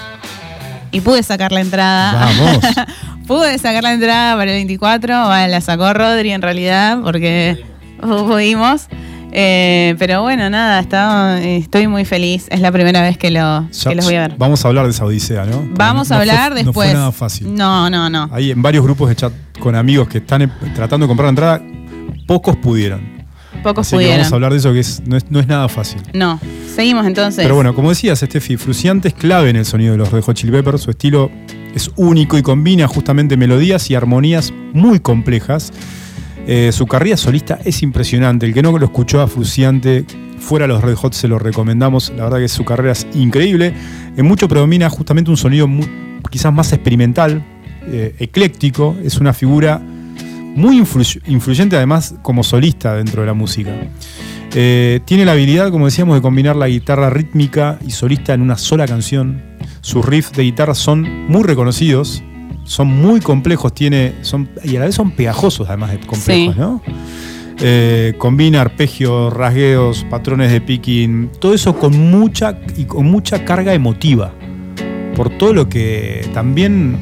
y 0.91 1.01
pude 1.01 1.23
sacar 1.23 1.53
la 1.53 1.61
entrada. 1.61 2.13
Vamos. 2.15 2.59
pude 3.27 3.59
sacar 3.59 3.83
la 3.83 3.93
entrada 3.93 4.35
para 4.35 4.51
el 4.51 4.57
24, 4.57 5.27
bueno, 5.27 5.47
la 5.49 5.61
sacó 5.61 5.93
Rodri 5.93 6.33
en 6.33 6.43
realidad, 6.43 6.99
porque 7.03 7.65
pudimos. 8.01 8.89
Eh, 9.35 9.95
pero 9.99 10.21
bueno, 10.23 10.51
nada, 10.51 10.79
estaba- 10.81 11.41
estoy 11.41 11.87
muy 11.87 12.05
feliz. 12.05 12.47
Es 12.51 12.61
la 12.61 12.71
primera 12.71 13.01
vez 13.03 13.17
que, 13.17 13.31
lo, 13.31 13.69
Ya- 13.71 13.91
que 13.91 13.95
los 13.97 14.05
voy 14.05 14.15
a 14.17 14.29
ver. 14.29 14.35
Vamos 14.39 14.65
a 14.65 14.69
hablar 14.69 14.85
de 14.85 14.91
esa 14.91 15.05
odisea, 15.07 15.45
¿no? 15.47 15.67
Vamos 15.75 16.11
No 16.11 16.17
a 16.17 16.19
hablar 16.21 16.51
No 16.51 16.57
después. 16.57 16.91
fue 16.91 16.95
nada 16.95 17.13
fácil. 17.13 17.55
No, 17.55 17.89
no, 17.89 18.11
no. 18.11 18.29
Hay 18.33 18.51
en 18.51 18.61
varios 18.61 18.85
grupos 18.85 19.09
de 19.09 19.17
chat 19.17 19.33
con 19.59 19.75
amigos 19.75 20.09
que 20.09 20.19
están 20.19 20.43
eh, 20.43 20.49
tratando 20.75 21.07
de 21.07 21.09
comprar 21.09 21.27
la 21.27 21.31
entrada, 21.31 21.63
pocos 22.27 22.57
pudieron. 22.57 23.11
Pocos 23.63 23.87
Así 23.87 23.93
que 23.93 23.97
pudieron. 23.97 24.19
vamos 24.19 24.33
a 24.33 24.35
hablar 24.35 24.53
de 24.53 24.59
eso 24.59 24.73
que 24.73 24.81
es, 24.81 25.03
no, 25.07 25.17
es, 25.17 25.31
no 25.31 25.39
es 25.41 25.47
nada 25.47 25.69
fácil. 25.69 26.01
No, 26.13 26.39
seguimos 26.75 27.07
entonces. 27.07 27.43
Pero 27.43 27.55
bueno, 27.55 27.75
como 27.75 27.91
decías, 27.91 28.19
Steffi, 28.21 28.57
Fruciante 28.57 29.09
es 29.09 29.15
clave 29.15 29.51
en 29.51 29.57
el 29.57 29.65
sonido 29.65 29.93
de 29.93 29.99
los 29.99 30.11
Red 30.11 30.23
Hot 30.25 30.37
Chili 30.37 30.53
Peppers. 30.53 30.83
Su 30.83 30.91
estilo 30.91 31.31
es 31.75 31.91
único 31.97 32.37
y 32.37 32.43
combina 32.43 32.87
justamente 32.89 33.37
melodías 33.37 33.89
y 33.91 33.95
armonías 33.95 34.53
muy 34.73 35.01
complejas. 35.01 35.73
Eh, 36.47 36.71
su 36.73 36.87
carrera 36.87 37.17
solista 37.17 37.59
es 37.65 37.83
impresionante. 37.83 38.47
El 38.47 38.55
que 38.55 38.63
no 38.63 38.77
lo 38.77 38.85
escuchó 38.87 39.21
a 39.21 39.29
Fruciante 39.29 40.05
fuera 40.39 40.67
de 40.67 40.73
los 40.73 40.83
Red 40.83 40.95
Hot 40.97 41.13
se 41.15 41.29
lo 41.29 41.39
recomendamos. 41.39 42.13
La 42.17 42.25
verdad 42.25 42.39
que 42.39 42.49
su 42.49 42.65
carrera 42.65 42.93
es 42.93 43.07
increíble. 43.15 43.73
En 44.17 44.27
mucho 44.27 44.49
predomina 44.49 44.89
justamente 44.91 45.31
un 45.31 45.37
sonido 45.37 45.69
quizás 46.31 46.53
más 46.53 46.73
experimental, 46.73 47.45
eh, 47.87 48.15
ecléctico. 48.19 48.97
Es 49.05 49.19
una 49.19 49.33
figura 49.33 49.81
muy 50.55 50.81
influ- 50.81 51.23
influyente 51.29 51.77
además 51.77 52.15
como 52.23 52.43
solista 52.43 52.95
dentro 52.97 53.23
de 53.23 53.27
la 53.29 53.35
música. 53.35 53.71
Eh, 54.55 55.01
tiene 55.07 55.25
la 55.25 55.33
habilidad, 55.33 55.71
como 55.71 55.87
decíamos, 55.87 56.15
de 56.17 56.21
combinar 56.23 56.57
la 56.57 56.69
guitarra 56.69 57.09
rítmica 57.09 57.79
y 57.87 57.93
solista 57.93 58.35
en 58.35 58.43
una 58.43 58.59
sola 58.59 58.87
canción. 58.87 59.41
Sus 59.81 60.05
riffs 60.05 60.33
de 60.33 60.43
guitarra 60.43 60.75
son 60.75 61.27
muy 61.29 61.43
reconocidos, 61.45 62.23
son 62.73 62.89
muy 62.89 63.21
complejos, 63.21 63.75
tiene, 63.75 64.15
son, 64.23 64.49
y 64.65 64.77
a 64.77 64.81
la 64.81 64.87
vez 64.87 64.95
son 64.95 65.11
pegajosos 65.11 65.69
además 65.69 65.91
de 65.91 65.99
complejos, 66.01 66.55
Sí. 66.55 66.59
¿no? 66.61 66.81
Eh, 67.61 68.15
combina 68.17 68.63
arpegios, 68.63 69.31
rasgueos, 69.31 70.07
patrones 70.09 70.51
de 70.51 70.63
picking, 70.63 71.31
todo 71.39 71.53
eso 71.53 71.77
con 71.79 72.11
mucha 72.11 72.59
y 72.79 72.85
con 72.87 73.05
mucha 73.07 73.45
carga 73.45 73.75
emotiva. 73.75 74.33
Por 75.15 75.29
todo 75.37 75.53
lo 75.53 75.69
que 75.69 76.27
también 76.33 76.97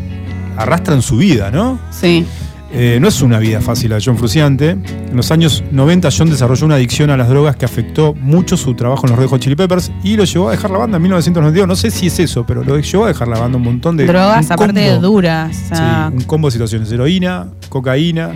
arrastra 0.56 0.94
en 0.96 1.02
su 1.02 1.16
vida, 1.18 1.52
¿no? 1.52 1.78
Sí. 1.92 2.26
Eh, 2.72 2.98
no 3.00 3.08
es 3.08 3.20
una 3.20 3.40
vida 3.40 3.60
fácil 3.60 3.90
de 3.90 4.00
John 4.04 4.16
Fruciante. 4.16 4.70
En 4.70 5.16
los 5.16 5.30
años 5.32 5.64
90 5.72 6.08
John 6.16 6.30
desarrolló 6.30 6.66
una 6.66 6.76
adicción 6.76 7.10
a 7.10 7.16
las 7.16 7.28
drogas 7.28 7.56
que 7.56 7.64
afectó 7.64 8.14
mucho 8.14 8.56
su 8.56 8.74
trabajo 8.74 9.06
en 9.06 9.10
los 9.10 9.18
Red 9.18 9.26
Hot 9.28 9.40
Chili 9.40 9.56
Peppers 9.56 9.90
y 10.04 10.16
lo 10.16 10.22
llevó 10.24 10.48
a 10.48 10.52
dejar 10.52 10.70
la 10.70 10.78
banda 10.78 10.96
en 10.96 11.02
1992. 11.02 11.66
No 11.66 11.74
sé 11.74 11.90
si 11.90 12.06
es 12.06 12.18
eso, 12.20 12.46
pero 12.46 12.62
lo 12.62 12.78
llevó 12.78 13.04
a 13.04 13.08
dejar 13.08 13.26
la 13.26 13.40
banda 13.40 13.58
un 13.58 13.64
montón 13.64 13.96
de... 13.96 14.06
Drogas, 14.06 14.50
aparte 14.52 14.78
de 14.78 14.98
duras. 14.98 15.56
o 15.64 15.74
sea, 15.74 16.08
Sí, 16.10 16.16
un 16.16 16.22
combo 16.24 16.46
de 16.48 16.52
situaciones. 16.52 16.92
Heroína, 16.92 17.48
cocaína. 17.68 18.30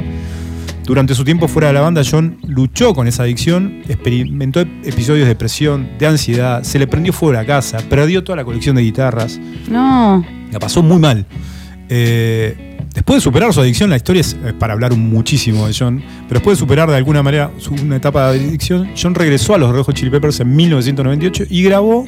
Durante 0.84 1.14
su 1.14 1.24
tiempo 1.24 1.48
fuera 1.48 1.68
de 1.68 1.74
la 1.74 1.80
banda, 1.80 2.02
John 2.08 2.36
luchó 2.46 2.92
con 2.92 3.06
esa 3.08 3.22
adicción, 3.22 3.82
experimentó 3.88 4.60
episodios 4.60 5.24
de 5.24 5.28
depresión, 5.28 5.88
de 5.98 6.06
ansiedad, 6.06 6.62
se 6.62 6.78
le 6.78 6.86
prendió 6.86 7.12
fuego 7.14 7.32
la 7.32 7.46
casa, 7.46 7.78
perdió 7.88 8.22
toda 8.22 8.36
la 8.36 8.44
colección 8.44 8.76
de 8.76 8.82
guitarras. 8.82 9.40
No. 9.70 10.22
La 10.52 10.58
pasó 10.58 10.82
muy 10.82 10.98
mal. 10.98 11.24
Eh, 11.88 12.73
después 13.04 13.16
de 13.18 13.20
superar 13.20 13.52
su 13.52 13.60
adicción, 13.60 13.90
la 13.90 13.96
historia 13.96 14.20
es 14.22 14.34
eh, 14.44 14.54
para 14.58 14.72
hablar 14.72 14.94
muchísimo 14.96 15.66
de 15.66 15.74
John, 15.78 16.02
pero 16.28 16.40
después 16.40 16.56
de 16.56 16.60
superar 16.60 16.88
de 16.90 16.96
alguna 16.96 17.22
manera 17.22 17.50
su, 17.58 17.74
una 17.74 17.96
etapa 17.96 18.32
de 18.32 18.40
adicción, 18.40 18.88
John 19.00 19.14
regresó 19.14 19.54
a 19.54 19.58
los 19.58 19.84
Hot 19.86 19.94
Chili 19.94 20.10
Peppers 20.10 20.40
en 20.40 20.56
1998 20.56 21.44
y 21.50 21.62
grabó 21.62 22.06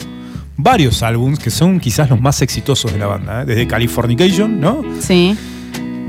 varios 0.57 1.03
álbumes 1.03 1.39
que 1.39 1.51
son 1.51 1.79
quizás 1.81 2.09
los 2.09 2.19
más 2.21 2.41
exitosos 2.41 2.93
de 2.93 2.99
la 2.99 3.07
banda, 3.07 3.43
¿eh? 3.43 3.45
desde 3.45 3.67
Californication, 3.67 4.59
¿no? 4.59 4.83
Sí. 5.01 5.37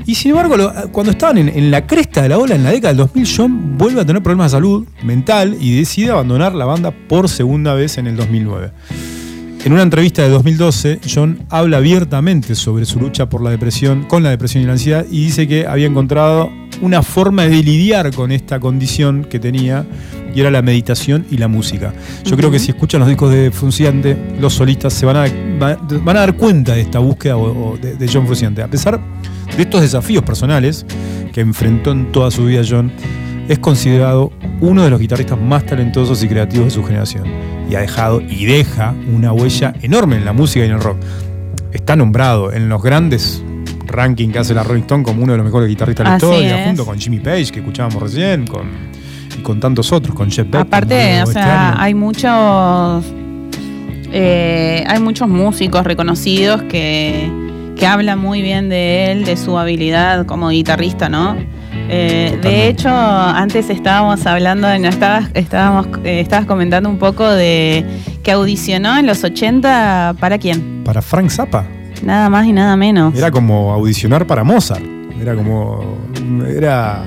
Y 0.05 0.15
sin 0.15 0.31
embargo, 0.31 0.55
lo- 0.55 0.71
cuando 0.93 1.11
estaban 1.11 1.37
en, 1.37 1.49
en 1.49 1.69
la 1.69 1.85
cresta 1.85 2.21
de 2.21 2.29
la 2.29 2.37
ola 2.37 2.55
en 2.55 2.63
la 2.63 2.71
década 2.71 2.89
del 2.93 2.97
2000, 2.97 3.27
John 3.35 3.77
vuelve 3.77 3.99
a 3.99 4.05
tener 4.05 4.23
problemas 4.23 4.51
de 4.53 4.55
salud 4.55 4.87
mental 5.03 5.57
y 5.59 5.75
decide 5.75 6.11
abandonar 6.11 6.55
la 6.55 6.63
banda 6.63 6.91
por 6.91 7.27
segunda 7.27 7.73
vez 7.73 7.97
en 7.97 8.07
el 8.07 8.15
2009. 8.15 8.71
En 9.67 9.73
una 9.73 9.81
entrevista 9.81 10.21
de 10.21 10.29
2012, 10.29 11.01
John 11.13 11.39
habla 11.49 11.75
abiertamente 11.77 12.55
sobre 12.55 12.85
su 12.85 13.01
lucha 13.01 13.27
por 13.27 13.41
la 13.43 13.49
depresión, 13.49 14.05
con 14.05 14.23
la 14.23 14.29
depresión 14.29 14.63
y 14.63 14.65
la 14.65 14.71
ansiedad, 14.71 15.05
y 15.11 15.25
dice 15.25 15.45
que 15.45 15.67
había 15.67 15.87
encontrado 15.87 16.49
una 16.81 17.03
forma 17.03 17.43
de 17.43 17.61
lidiar 17.61 18.13
con 18.13 18.31
esta 18.31 18.61
condición 18.61 19.25
que 19.29 19.39
tenía, 19.39 19.85
y 20.33 20.39
era 20.39 20.51
la 20.51 20.61
meditación 20.61 21.25
y 21.29 21.35
la 21.37 21.49
música. 21.49 21.93
Yo 22.23 22.37
creo 22.37 22.49
que 22.49 22.59
si 22.59 22.71
escuchan 22.71 23.01
los 23.01 23.09
discos 23.09 23.29
de 23.33 23.51
Frunciante, 23.51 24.15
los 24.39 24.53
solistas 24.53 24.93
se 24.93 25.05
van 25.05 25.17
a, 25.17 25.25
va- 25.61 25.75
van 26.01 26.15
a 26.15 26.21
dar 26.21 26.37
cuenta 26.37 26.71
de 26.73 26.79
esta 26.83 26.99
búsqueda 26.99 27.35
o- 27.35 27.71
o 27.73 27.77
de, 27.77 27.95
de 27.97 28.07
John 28.07 28.23
Frunciante. 28.25 28.63
A 28.63 28.69
pesar 28.69 29.01
de 29.57 29.61
estos 29.63 29.81
desafíos 29.81 30.23
personales 30.23 30.85
que 31.33 31.41
enfrentó 31.41 31.91
en 31.91 32.13
toda 32.13 32.31
su 32.31 32.45
vida 32.45 32.61
John, 32.65 32.89
es 33.49 33.59
considerado 33.59 34.31
uno 34.59 34.83
de 34.83 34.89
los 34.89 34.99
guitarristas 34.99 35.39
más 35.39 35.65
talentosos 35.65 36.23
y 36.23 36.27
creativos 36.27 36.65
de 36.67 36.71
su 36.71 36.83
generación. 36.83 37.25
Y 37.69 37.75
ha 37.75 37.79
dejado 37.79 38.21
y 38.21 38.45
deja 38.45 38.93
una 39.13 39.31
huella 39.33 39.73
enorme 39.81 40.15
en 40.15 40.25
la 40.25 40.33
música 40.33 40.65
y 40.65 40.69
en 40.69 40.75
el 40.75 40.81
rock. 40.81 40.97
Está 41.71 41.95
nombrado 41.95 42.51
en 42.51 42.69
los 42.69 42.81
grandes 42.81 43.43
rankings 43.85 44.33
que 44.33 44.39
hace 44.39 44.53
la 44.53 44.63
Rolling 44.63 44.81
Stone 44.81 45.03
como 45.03 45.23
uno 45.23 45.33
de 45.33 45.37
los 45.37 45.45
mejores 45.45 45.67
guitarristas 45.69 46.05
de 46.05 46.09
la 46.09 46.15
historia, 46.17 46.65
junto 46.65 46.85
con 46.85 46.97
Jimmy 46.99 47.19
Page, 47.19 47.51
que 47.51 47.59
escuchábamos 47.59 48.01
recién, 48.01 48.47
con, 48.47 48.67
y 49.37 49.41
con 49.41 49.59
tantos 49.59 49.91
otros, 49.91 50.15
con 50.15 50.29
Jeff 50.31 50.49
Beck. 50.49 50.61
Aparte, 50.61 50.95
o 50.95 51.23
Este 51.23 51.33
sea, 51.33 51.69
año. 51.69 51.77
hay 51.81 51.93
muchos 51.93 53.05
eh, 54.11 54.83
hay 54.87 54.99
muchos 54.99 55.27
músicos 55.27 55.83
reconocidos 55.83 56.63
que, 56.63 57.29
que 57.75 57.85
hablan 57.85 58.19
muy 58.19 58.41
bien 58.41 58.69
de 58.69 59.11
él, 59.11 59.25
de 59.25 59.35
su 59.37 59.57
habilidad 59.57 60.25
como 60.25 60.49
guitarrista, 60.49 61.09
¿no? 61.09 61.35
Eh, 61.89 62.37
de 62.41 62.67
hecho, 62.67 62.89
antes 62.89 63.69
estábamos 63.69 64.25
hablando, 64.25 64.67
no, 64.79 64.87
estabas, 64.87 65.29
estábamos, 65.33 65.87
eh, 66.03 66.19
estabas 66.19 66.45
comentando 66.45 66.89
un 66.89 66.97
poco 66.97 67.29
de 67.29 67.85
que 68.23 68.31
audicionó 68.31 68.97
en 68.97 69.05
los 69.07 69.23
80 69.23 70.15
para 70.19 70.37
quién, 70.37 70.83
Para 70.83 71.01
Frank 71.01 71.29
Zappa. 71.29 71.65
nada 72.03 72.29
más 72.29 72.45
y 72.45 72.53
nada 72.53 72.75
menos. 72.75 73.15
Era 73.15 73.31
como 73.31 73.71
audicionar 73.73 74.27
para 74.27 74.43
Mozart. 74.43 74.83
Era 75.21 75.33
como. 75.35 75.97
Era. 76.47 77.03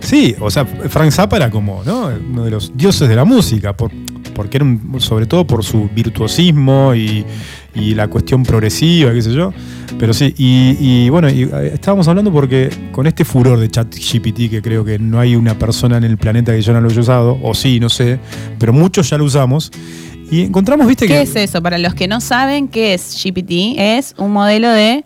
Sí, 0.00 0.34
o 0.38 0.50
sea, 0.50 0.66
Frank 0.66 1.10
Zappa 1.12 1.36
era 1.36 1.48
como, 1.50 1.82
¿no? 1.84 2.10
Uno 2.30 2.44
de 2.44 2.50
los 2.50 2.76
dioses 2.76 3.08
de 3.08 3.16
la 3.16 3.24
música. 3.24 3.74
Por, 3.74 3.90
porque 4.34 4.58
era 4.58 4.64
un- 4.66 4.96
sobre 5.00 5.26
todo 5.26 5.46
por 5.46 5.64
su 5.64 5.88
virtuosismo 5.94 6.94
y, 6.94 7.24
y 7.74 7.94
la 7.94 8.08
cuestión 8.08 8.42
progresiva, 8.42 9.12
qué 9.12 9.22
sé 9.22 9.32
yo. 9.32 9.52
Pero 9.98 10.12
sí, 10.12 10.34
y, 10.36 10.76
y 10.78 11.10
bueno, 11.10 11.28
y, 11.28 11.42
eh, 11.44 11.72
estábamos 11.74 12.08
hablando 12.08 12.32
porque 12.32 12.70
con 12.92 13.06
este 13.06 13.24
furor 13.24 13.58
de 13.58 13.68
ChatGPT, 13.68 14.50
que 14.50 14.62
creo 14.62 14.84
que 14.84 14.98
no 14.98 15.20
hay 15.20 15.36
una 15.36 15.58
persona 15.58 15.96
en 15.96 16.04
el 16.04 16.16
planeta 16.16 16.52
que 16.52 16.62
yo 16.62 16.72
no 16.72 16.80
lo 16.80 16.88
haya 16.88 17.00
usado, 17.00 17.38
o 17.42 17.54
sí, 17.54 17.80
no 17.80 17.88
sé, 17.88 18.18
pero 18.58 18.72
muchos 18.72 19.10
ya 19.10 19.18
lo 19.18 19.24
usamos. 19.24 19.70
Y 20.30 20.42
encontramos, 20.42 20.86
viste, 20.86 21.06
¿Qué 21.06 21.14
que 21.14 21.22
es 21.22 21.36
eso? 21.36 21.62
Para 21.62 21.78
los 21.78 21.94
que 21.94 22.08
no 22.08 22.20
saben 22.20 22.68
qué 22.68 22.94
es 22.94 23.22
GPT, 23.22 23.78
es 23.78 24.14
un 24.18 24.32
modelo 24.32 24.70
de... 24.70 25.04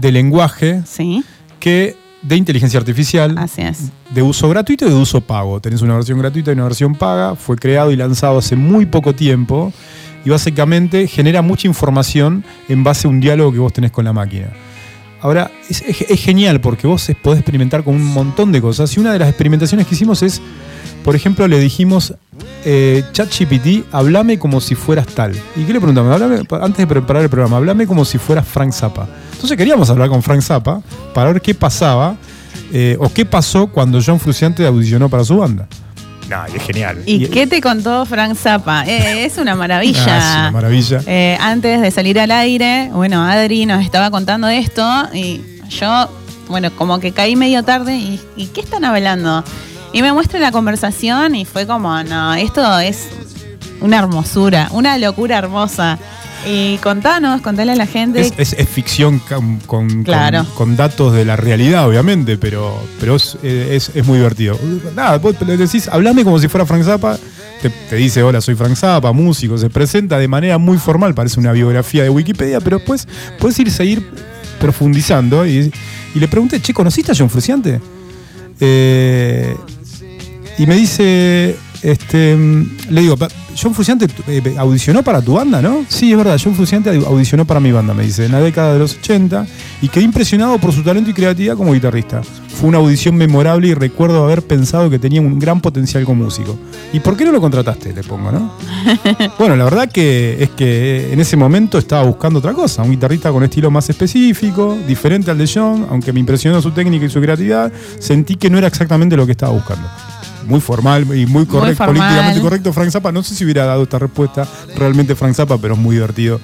de 0.00 0.12
lenguaje 0.12 0.82
Sí, 0.84 1.22
que 1.60 1.96
de 2.22 2.36
inteligencia 2.36 2.78
artificial 2.78 3.38
así 3.38 3.62
es. 3.62 3.90
de 4.10 4.20
uso 4.22 4.48
gratuito 4.48 4.86
y 4.86 4.90
de 4.90 4.94
uso 4.94 5.20
pago. 5.22 5.60
Tenés 5.60 5.80
una 5.80 5.94
versión 5.94 6.18
gratuita 6.18 6.50
y 6.50 6.54
una 6.54 6.64
versión 6.64 6.94
paga. 6.94 7.34
Fue 7.34 7.56
creado 7.56 7.90
y 7.92 7.96
lanzado 7.96 8.38
hace 8.38 8.56
muy 8.56 8.84
poco 8.86 9.14
tiempo 9.14 9.72
y 10.24 10.30
básicamente 10.30 11.06
genera 11.06 11.42
mucha 11.42 11.66
información 11.66 12.44
en 12.68 12.84
base 12.84 13.06
a 13.06 13.10
un 13.10 13.20
diálogo 13.20 13.52
que 13.52 13.58
vos 13.58 13.72
tenés 13.72 13.90
con 13.90 14.04
la 14.04 14.12
máquina. 14.12 14.48
Ahora, 15.22 15.50
es, 15.68 15.82
genial 16.20 16.60
porque 16.60 16.86
vos 16.86 17.10
podés 17.22 17.40
experimentar 17.40 17.84
con 17.84 17.94
un 17.94 18.04
montón 18.04 18.52
de 18.52 18.60
cosas. 18.62 18.96
Y 18.96 19.00
una 19.00 19.12
de 19.12 19.18
las 19.18 19.28
experimentaciones 19.28 19.86
que 19.86 19.94
hicimos 19.94 20.22
es, 20.22 20.40
por 21.04 21.14
ejemplo, 21.14 21.46
le 21.46 21.58
dijimos, 21.58 22.14
eh, 22.64 23.04
ChatGPT, 23.12 23.92
hablame 23.92 24.38
como 24.38 24.62
si 24.62 24.74
fueras 24.74 25.06
tal. 25.08 25.32
¿Y 25.56 25.64
qué 25.64 25.74
le 25.74 25.80
preguntamos? 25.80 26.18
Hablame- 26.18 26.46
antes 26.62 26.78
de 26.78 26.86
preparar 26.86 27.22
el 27.22 27.28
programa, 27.28 27.58
hablame 27.58 27.86
como 27.86 28.04
si 28.06 28.16
fueras 28.16 28.46
Frank 28.48 28.72
Zappa. 28.72 29.08
Entonces 29.32 29.56
queríamos 29.58 29.90
hablar 29.90 30.08
con 30.08 30.22
Frank 30.22 30.40
Zappa 30.40 30.82
para 31.14 31.32
ver 31.32 31.42
qué 31.42 31.54
pasaba 31.54 32.16
eh, 32.72 32.96
o 32.98 33.12
qué 33.12 33.26
pasó 33.26 33.66
cuando 33.66 34.00
John 34.04 34.20
Fruciante 34.20 34.66
audicionó 34.66 35.08
para 35.10 35.24
su 35.24 35.36
banda. 35.36 35.68
Nah, 36.30 36.46
y 36.48 36.56
es 36.58 36.62
genial. 36.62 37.02
¿Y 37.06 37.26
qué 37.26 37.48
te 37.48 37.60
contó 37.60 38.06
Frank 38.06 38.36
Zappa? 38.36 38.84
Eh, 38.86 39.24
es 39.24 39.36
una 39.36 39.56
maravilla. 39.56 40.04
Ah, 40.06 40.18
es 40.18 40.38
una 40.42 40.50
maravilla. 40.52 41.00
Eh, 41.04 41.36
antes 41.40 41.80
de 41.80 41.90
salir 41.90 42.20
al 42.20 42.30
aire, 42.30 42.88
bueno, 42.92 43.24
Adri 43.24 43.66
nos 43.66 43.84
estaba 43.84 44.12
contando 44.12 44.46
esto 44.46 45.08
y 45.12 45.42
yo, 45.68 46.08
bueno, 46.46 46.70
como 46.76 47.00
que 47.00 47.10
caí 47.10 47.34
medio 47.34 47.64
tarde 47.64 47.96
y, 47.96 48.20
¿y 48.36 48.46
qué 48.46 48.60
están 48.60 48.84
hablando? 48.84 49.42
Y 49.92 50.02
me 50.02 50.12
muestra 50.12 50.38
la 50.38 50.52
conversación 50.52 51.34
y 51.34 51.44
fue 51.44 51.66
como, 51.66 52.00
no, 52.04 52.34
esto 52.34 52.78
es 52.78 53.08
una 53.80 53.98
hermosura, 53.98 54.68
una 54.70 54.98
locura 54.98 55.36
hermosa. 55.36 55.98
Y 56.46 56.78
contanos, 56.78 57.42
contale 57.42 57.72
a 57.72 57.76
la 57.76 57.86
gente. 57.86 58.20
Es, 58.20 58.32
es- 58.38 58.52
es 58.54 58.68
ficción 58.68 59.18
con, 59.20 59.58
con- 59.66 60.04
Claro. 60.04 60.44
con- 60.44 60.54
con 60.68 60.76
datos 60.76 61.12
de 61.12 61.24
la 61.24 61.36
realidad, 61.36 61.86
obviamente, 61.86 62.38
pero, 62.38 62.82
pero 62.98 63.16
es, 63.16 63.36
es- 63.42 63.90
muy 64.06 64.18
divertido. 64.18 64.58
Nada, 64.96 65.18
vos 65.18 65.34
le 65.46 65.56
decís, 65.56 65.86
hablame 65.88 66.24
como 66.24 66.38
si 66.38 66.48
fuera 66.48 66.64
Frank 66.64 66.82
Zappa, 66.84 67.18
te, 67.60 67.68
te 67.68 67.96
dice, 67.96 68.22
hola, 68.22 68.40
soy 68.40 68.54
Frank 68.54 68.74
Zappa, 68.74 69.12
músico, 69.12 69.58
se 69.58 69.68
presenta 69.68 70.18
de 70.18 70.28
manera 70.28 70.56
muy 70.56 70.78
formal, 70.78 71.14
parece 71.14 71.38
una 71.38 71.52
biografía 71.52 72.04
de 72.04 72.08
Wikipedia, 72.10 72.60
pero 72.60 72.78
después 72.78 73.06
puedes 73.38 73.58
ir 73.58 73.70
seguir 73.70 74.10
profundizando. 74.58 75.46
Y, 75.46 75.70
y 76.14 76.18
le 76.18 76.26
pregunté, 76.28 76.60
che, 76.60 76.72
¿conociste 76.72 77.12
a 77.12 77.14
John 77.16 77.28
Fruciante? 77.28 77.80
Eh, 78.60 79.54
y 80.58 80.66
me 80.66 80.74
dice, 80.76 81.56
este, 81.82 82.34
mm, 82.36 82.70
le 82.90 83.00
digo, 83.02 83.16
"Pa- 83.16 83.28
John 83.60 83.74
Fruciante 83.74 84.06
eh, 84.28 84.54
audicionó 84.58 85.02
para 85.02 85.20
tu 85.22 85.34
banda, 85.34 85.60
¿no? 85.60 85.84
Sí, 85.88 86.10
es 86.10 86.16
verdad, 86.16 86.38
John 86.42 86.54
Fruciante 86.54 86.90
audicionó 86.90 87.44
para 87.44 87.60
mi 87.60 87.72
banda, 87.72 87.94
me 87.94 88.04
dice, 88.04 88.26
en 88.26 88.32
la 88.32 88.40
década 88.40 88.72
de 88.72 88.78
los 88.78 88.96
80, 88.96 89.46
y 89.82 89.88
quedé 89.88 90.04
impresionado 90.04 90.58
por 90.58 90.72
su 90.72 90.82
talento 90.82 91.10
y 91.10 91.14
creatividad 91.14 91.56
como 91.56 91.72
guitarrista. 91.72 92.22
Fue 92.22 92.68
una 92.68 92.78
audición 92.78 93.16
memorable 93.16 93.68
y 93.68 93.74
recuerdo 93.74 94.24
haber 94.24 94.42
pensado 94.42 94.90
que 94.90 94.98
tenía 94.98 95.20
un 95.20 95.38
gran 95.38 95.60
potencial 95.60 96.04
como 96.04 96.24
músico. 96.24 96.58
¿Y 96.92 97.00
por 97.00 97.16
qué 97.16 97.24
no 97.24 97.32
lo 97.32 97.40
contrataste? 97.40 97.92
Le 97.92 98.02
pongo, 98.02 98.30
¿no? 98.32 98.52
bueno, 99.38 99.56
la 99.56 99.64
verdad 99.64 99.90
que 99.90 100.42
es 100.42 100.50
que 100.50 101.12
en 101.12 101.20
ese 101.20 101.36
momento 101.36 101.78
estaba 101.78 102.02
buscando 102.02 102.38
otra 102.38 102.52
cosa, 102.52 102.82
un 102.82 102.90
guitarrista 102.90 103.30
con 103.30 103.42
estilo 103.44 103.70
más 103.70 103.88
específico, 103.88 104.76
diferente 104.86 105.30
al 105.30 105.38
de 105.38 105.50
John, 105.52 105.86
aunque 105.90 106.12
me 106.12 106.20
impresionó 106.20 106.60
su 106.60 106.70
técnica 106.72 107.06
y 107.06 107.10
su 107.10 107.20
creatividad, 107.20 107.72
sentí 107.98 108.36
que 108.36 108.50
no 108.50 108.58
era 108.58 108.66
exactamente 108.66 109.16
lo 109.16 109.26
que 109.26 109.32
estaba 109.32 109.52
buscando. 109.52 109.88
Muy 110.46 110.60
formal 110.60 111.02
y 111.16 111.26
muy 111.26 111.46
correcto, 111.46 111.84
políticamente 111.86 112.40
correcto 112.40 112.72
Frank 112.72 112.90
Zappa. 112.90 113.12
No 113.12 113.22
sé 113.22 113.34
si 113.34 113.44
hubiera 113.44 113.64
dado 113.66 113.82
esta 113.84 113.98
respuesta 113.98 114.46
realmente 114.76 115.14
Frank 115.14 115.34
Zappa, 115.34 115.58
pero 115.58 115.74
es 115.74 115.80
muy 115.80 115.94
divertido. 115.96 116.40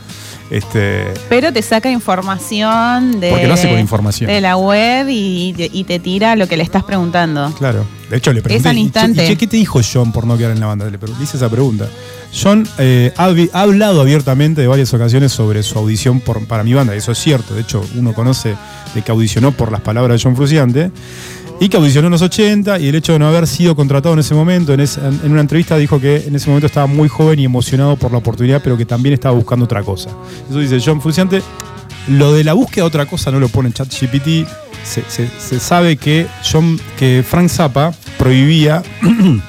Este, 0.48 1.06
Pero 1.28 1.52
te 1.52 1.60
saca 1.60 1.90
información 1.90 3.18
de, 3.20 3.30
Porque 3.30 3.48
lo 3.48 3.54
hace 3.54 3.68
con 3.68 3.80
información. 3.80 4.28
de 4.30 4.40
la 4.40 4.56
web 4.56 5.08
y, 5.08 5.52
y 5.72 5.82
te 5.84 5.98
tira 5.98 6.36
lo 6.36 6.46
que 6.46 6.56
le 6.56 6.62
estás 6.62 6.84
preguntando. 6.84 7.52
Claro. 7.58 7.84
De 8.08 8.18
hecho, 8.18 8.32
le 8.32 8.42
pregunté. 8.42 8.68
al 8.68 8.76
"¿Y 8.76 8.78
che- 8.78 8.84
instante. 8.84 9.24
¿Y 9.24 9.28
qué, 9.30 9.36
qué 9.36 9.46
te 9.48 9.56
dijo 9.56 9.80
John 9.82 10.12
por 10.12 10.24
no 10.24 10.38
quedar 10.38 10.52
en 10.52 10.60
la 10.60 10.66
banda? 10.66 10.88
Le, 10.88 10.98
hice 11.20 11.36
esa 11.36 11.48
pregunta. 11.48 11.88
John 12.32 12.68
eh, 12.78 13.12
ha, 13.16 13.32
hablado 13.60 14.00
abiertamente 14.00 14.60
de 14.60 14.68
varias 14.68 14.94
ocasiones 14.94 15.32
sobre 15.32 15.64
su 15.64 15.76
audición 15.80 16.20
por- 16.20 16.46
para 16.46 16.62
mi 16.62 16.74
banda. 16.74 16.94
Eso 16.94 17.10
es 17.10 17.18
cierto. 17.18 17.54
De 17.54 17.62
hecho, 17.62 17.84
uno 17.96 18.12
conoce 18.14 18.54
de 18.94 19.02
que 19.02 19.10
audicionó 19.10 19.50
por 19.50 19.72
las 19.72 19.80
palabras 19.80 20.20
de 20.20 20.22
John 20.22 20.36
Fruciante. 20.36 20.92
Y 21.58 21.68
que 21.70 21.76
audicionó 21.78 22.08
en 22.08 22.12
los 22.12 22.22
80 22.22 22.78
y 22.80 22.88
el 22.88 22.94
hecho 22.96 23.12
de 23.14 23.18
no 23.18 23.28
haber 23.28 23.46
sido 23.46 23.74
contratado 23.74 24.12
en 24.12 24.18
ese 24.20 24.34
momento, 24.34 24.74
en, 24.74 24.80
una 25.24 25.40
entrevista 25.40 25.76
dijo 25.78 25.98
que 25.98 26.16
en 26.26 26.36
ese 26.36 26.48
momento 26.48 26.66
estaba 26.66 26.86
muy 26.86 27.08
joven 27.08 27.38
y 27.38 27.44
emocionado 27.46 27.96
por 27.96 28.12
la 28.12 28.18
oportunidad, 28.18 28.60
pero 28.62 28.76
que 28.76 28.84
también 28.84 29.14
estaba 29.14 29.34
buscando 29.34 29.64
otra 29.64 29.82
cosa. 29.82 30.10
Eso 30.50 30.58
dice 30.58 30.78
John 30.84 31.00
Fruciante. 31.00 31.42
Lo 32.08 32.34
de 32.34 32.44
la 32.44 32.52
búsqueda 32.52 32.84
de 32.84 32.88
otra 32.88 33.06
cosa 33.06 33.30
no 33.30 33.40
lo 33.40 33.48
pone 33.48 33.68
en 33.68 33.72
ChatGPT. 33.72 34.46
Se, 34.84 35.02
se- 35.08 35.28
se 35.40 35.58
sabe 35.58 35.96
que, 35.96 36.26
John, 36.48 36.78
que 36.98 37.24
Frank 37.28 37.48
Zappa 37.48 37.92
prohibía 38.18 38.82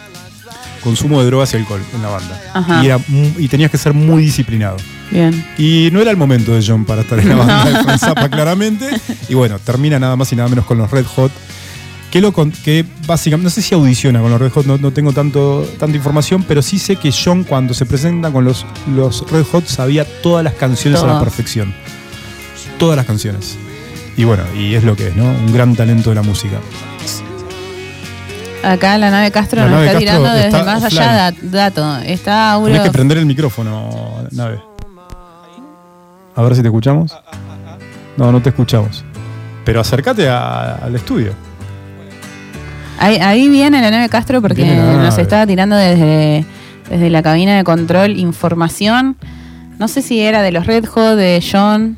consumo 0.83 1.19
de 1.19 1.27
drogas 1.27 1.53
y 1.53 1.57
alcohol 1.57 1.81
en 1.93 2.01
la 2.01 2.09
banda. 2.09 2.41
Ajá. 2.53 2.83
Y, 2.83 2.85
era 2.87 2.97
mu- 3.09 3.33
y 3.37 3.47
tenías 3.49 3.69
que 3.69 3.77
ser 3.77 3.93
muy 3.93 4.23
disciplinado. 4.23 4.77
Bien. 5.11 5.45
Y 5.57 5.89
no 5.91 6.01
era 6.01 6.09
el 6.11 6.17
momento 6.17 6.53
de 6.53 6.63
John 6.65 6.85
para 6.85 7.01
estar 7.01 7.19
en 7.19 7.29
la 7.29 7.35
banda 7.35 7.65
de 7.65 7.71
Frank 7.83 7.99
Zappa, 7.99 8.29
claramente. 8.29 8.89
Y 9.29 9.33
bueno, 9.35 9.59
termina 9.59 9.99
nada 9.99 10.15
más 10.15 10.31
y 10.31 10.35
nada 10.35 10.47
menos 10.49 10.65
con 10.65 10.77
los 10.77 10.89
Red 10.89 11.05
Hot. 11.15 11.31
Que, 12.17 12.21
lo 12.21 12.32
con- 12.34 12.49
que 12.51 12.84
básicamente, 13.06 13.43
no 13.43 13.49
sé 13.51 13.62
si 13.62 13.75
audiciona 13.75 14.19
con 14.21 14.32
los 14.32 14.41
Red 14.41 14.49
Hot, 14.53 14.65
no, 14.65 14.80
no 14.80 14.89
tengo 14.89 15.13
tanto, 15.13 15.63
tanta 15.77 15.95
información, 15.95 16.43
pero 16.47 16.63
sí 16.63 16.80
sé 16.80 16.95
que 16.95 17.12
John 17.12 17.43
cuando 17.43 17.75
se 17.75 17.86
presenta 17.86 18.32
con 18.32 18.43
los, 18.43 18.65
los 18.95 19.30
Red 19.30 19.43
Hot 19.51 19.67
sabía 19.67 20.03
todas 20.23 20.43
las 20.43 20.53
canciones 20.56 20.99
a 21.03 21.06
la 21.06 21.19
perfección. 21.19 21.75
Todas 22.80 22.97
las 22.97 23.06
canciones. 23.06 23.56
Y 24.17 24.23
bueno, 24.23 24.41
y 24.56 24.73
es 24.73 24.84
lo 24.84 24.95
que 24.95 25.10
es, 25.10 25.15
¿no? 25.15 25.25
Un 25.25 25.53
gran 25.53 25.75
talento 25.75 26.10
de 26.10 26.15
la 26.15 26.23
música. 26.23 26.58
Acá 28.63 28.97
la 28.97 29.12
nave 29.12 29.30
Castro 29.30 29.60
La 29.62 29.67
nos 29.67 29.73
nave 29.73 29.86
está 29.86 29.99
Castro 29.99 30.10
tirando 30.17 30.34
desde 30.36 30.47
está 30.47 30.63
más 30.65 30.84
offline. 30.86 31.03
allá 31.03 31.32
dat- 31.32 31.41
dato. 31.43 31.97
Está 31.99 32.51
Auro. 32.53 32.67
Tenés 32.73 32.82
que 32.82 32.91
prender 32.91 33.17
el 33.19 33.27
micrófono, 33.27 34.23
nave. 34.32 34.60
A 36.36 36.41
ver 36.41 36.56
si 36.56 36.63
te 36.63 36.67
escuchamos. 36.69 37.15
No, 38.17 38.32
no 38.32 38.41
te 38.41 38.49
escuchamos. 38.49 39.06
Pero 39.63 39.82
acércate 39.82 40.27
a- 40.27 40.77
al 40.77 40.95
estudio. 40.95 41.34
Ahí, 42.99 43.17
ahí 43.17 43.47
viene 43.49 43.79
la 43.81 43.91
nave 43.91 44.10
Castro 44.10 44.41
porque 44.41 44.65
nos 44.65 45.17
estaba 45.17 45.45
tirando 45.45 45.75
desde, 45.75 46.45
desde 46.89 47.10
la 47.10 47.21
cabina 47.21 47.55
de 47.57 47.63
control 47.63 48.17
información. 48.17 49.17
No 49.77 49.88
sé 49.88 50.01
si 50.01 50.19
era 50.19 50.41
de 50.41 50.51
los 50.51 50.65
Red 50.65 50.86
Hot, 50.86 51.15
de 51.15 51.43
John. 51.51 51.97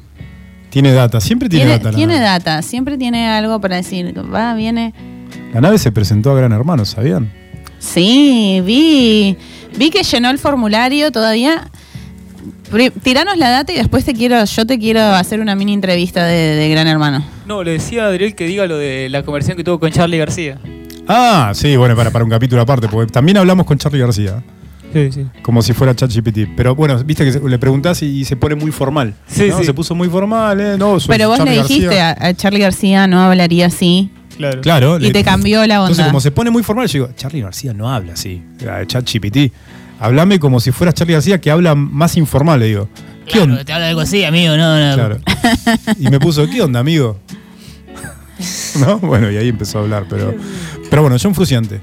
Tiene 0.70 0.92
data, 0.92 1.20
siempre 1.22 1.48
tiene, 1.50 1.66
Tiene, 1.66 1.80
data. 1.84 1.96
tiene 1.96 2.14
nave. 2.16 2.26
data, 2.26 2.62
siempre 2.62 2.98
tiene 2.98 3.28
algo 3.30 3.60
para 3.62 3.78
decir. 3.78 4.14
Va, 4.34 4.54
viene. 4.54 4.94
La 5.54 5.62
nave 5.62 5.78
se 5.80 5.92
presentó 5.92 6.32
a 6.32 6.36
Gran 6.36 6.52
Hermano, 6.52 6.84
¿sabían? 6.86 7.32
Sí, 7.80 8.62
vi. 8.66 9.38
Vi 9.78 9.90
que 9.90 10.04
llenó 10.04 10.30
el 10.30 10.38
formulario 10.38 11.12
todavía. 11.12 11.70
Tiranos 13.02 13.38
la 13.38 13.50
data 13.50 13.72
y 13.72 13.76
después 13.78 14.06
te 14.06 14.14
quiero, 14.14 14.44
yo 14.46 14.66
te 14.68 14.78
quiero 14.78 15.02
hacer 15.02 15.40
una 15.40 15.56
mini 15.56 15.74
entrevista 15.74 16.26
de, 16.26 16.56
de 16.56 16.70
Gran 16.70 16.88
Hermano. 16.88 17.24
No, 17.48 17.64
le 17.64 17.72
decía 17.72 18.04
a 18.04 18.08
Adriel 18.10 18.36
que 18.36 18.46
diga 18.46 18.68
lo 18.68 18.78
de 18.78 19.08
la 19.10 19.24
conversión 19.24 19.58
que 19.58 19.64
tuvo 19.64 19.80
con 19.80 19.92
Charlie 19.92 20.20
García. 20.20 20.60
Ah, 21.12 21.52
sí, 21.56 21.76
bueno, 21.76 21.96
para, 21.96 22.12
para 22.12 22.24
un 22.24 22.30
capítulo 22.30 22.62
aparte, 22.62 22.88
porque 22.88 23.12
también 23.12 23.38
hablamos 23.38 23.66
con 23.66 23.78
Charlie 23.80 24.00
García, 24.00 24.44
Sí, 24.94 25.12
sí. 25.12 25.26
como 25.42 25.62
si 25.64 25.74
fuera 25.74 25.96
ChatGPT. 25.96 26.50
Pero 26.56 26.76
bueno, 26.76 26.98
viste 27.04 27.26
que 27.26 27.32
se- 27.32 27.40
le 27.42 27.58
preguntás 27.60 28.02
y, 28.04 28.06
y 28.20 28.26
se 28.26 28.36
pone 28.36 28.54
muy 28.56 28.72
formal. 28.72 29.16
Sí, 29.28 29.50
¿no? 29.50 29.58
sí. 29.58 29.64
Se 29.66 29.74
puso 29.74 29.96
muy 29.96 30.08
formal, 30.08 30.60
¿eh? 30.62 30.76
No, 30.78 31.00
soy 31.00 31.08
Pero 31.10 31.30
vos 31.30 31.38
Charlie 31.40 31.56
le 31.56 31.62
dijiste 31.64 31.86
García. 31.96 32.10
a, 32.12 32.28
a 32.28 32.34
Charlie 32.36 32.60
García 32.60 33.08
no 33.08 33.22
hablaría 33.22 33.66
así. 33.66 34.12
Claro. 34.38 34.62
Claro. 34.62 34.98
Y 34.98 35.02
le- 35.08 35.12
te 35.12 35.24
cambió 35.24 35.66
la 35.66 35.80
onda. 35.82 35.88
Entonces, 35.92 36.06
como 36.06 36.22
se 36.22 36.32
pone 36.32 36.50
muy 36.52 36.62
formal, 36.64 36.88
yo 36.88 36.94
digo, 37.06 37.10
Charlie 37.16 37.42
García 37.42 37.74
no 37.74 37.90
habla 37.92 38.14
así. 38.14 38.42
De 38.60 38.86
ChatGPT. 38.88 39.52
Hablame 40.00 40.40
como 40.40 40.60
si 40.60 40.72
fueras 40.72 40.94
Charlie 40.96 41.14
García, 41.16 41.42
que 41.42 41.52
habla 41.52 41.74
más 41.76 42.16
informal, 42.18 42.60
le 42.60 42.68
digo. 42.68 42.88
¿Qué 43.26 43.34
Claro, 43.34 43.52
onda? 43.52 43.66
te 43.66 43.74
habla 43.74 43.90
algo 43.90 44.02
así, 44.02 44.24
amigo, 44.24 44.56
no, 44.58 44.80
no. 44.90 44.94
Claro. 44.96 45.18
Y 46.00 46.10
me 46.10 46.20
puso, 46.20 46.48
¿qué 46.50 46.62
onda, 46.62 46.80
amigo? 46.80 47.20
¿No? 48.80 49.00
Bueno, 49.00 49.30
y 49.32 49.38
ahí 49.38 49.50
empezó 49.50 49.80
a 49.80 49.82
hablar, 49.82 50.06
pero. 50.10 50.34
Pero 50.90 51.02
bueno, 51.02 51.18
John 51.22 51.36
Fruciante. 51.36 51.82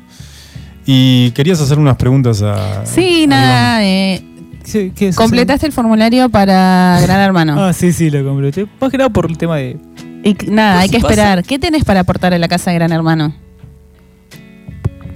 Y 0.86 1.30
querías 1.32 1.60
hacer 1.60 1.78
unas 1.78 1.96
preguntas 1.96 2.42
a. 2.42 2.84
Sí, 2.86 3.24
a 3.24 3.26
nada. 3.26 3.84
eh, 3.84 4.22
Sí, 4.64 4.92
¿qué 4.96 5.08
es? 5.08 5.16
completaste 5.16 5.66
el 5.66 5.72
formulario 5.72 6.28
para 6.28 6.98
Gran 7.02 7.20
Hermano. 7.20 7.62
Ah, 7.64 7.72
sí, 7.72 7.92
sí, 7.92 8.10
lo 8.10 8.24
completé. 8.24 8.66
Más 8.80 8.90
que 8.90 8.98
nada 8.98 9.10
por 9.10 9.26
el 9.30 9.36
tema 9.38 9.56
de. 9.56 9.76
Y 10.24 10.36
nada, 10.50 10.80
hay 10.80 10.88
que 10.88 10.98
pasa. 10.98 11.08
esperar. 11.12 11.44
¿Qué 11.44 11.58
tenés 11.58 11.84
para 11.84 12.00
aportar 12.00 12.34
a 12.34 12.38
la 12.38 12.48
casa 12.48 12.70
de 12.70 12.76
Gran 12.76 12.90
Hermano? 12.92 13.34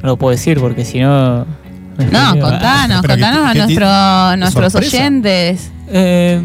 No 0.02 0.08
lo 0.08 0.16
puedo 0.16 0.30
decir 0.30 0.58
porque 0.60 0.84
si 0.84 1.00
no. 1.00 1.40
No, 1.40 2.30
contanos, 2.40 2.96
Espera, 2.96 3.16
¿qué- 3.16 3.20
contanos 3.22 3.46
a 3.50 3.54
nuestro- 3.54 4.36
nuestros 4.36 4.72
sorpresa? 4.72 4.96
oyentes. 4.98 5.70
Eh, 5.92 6.40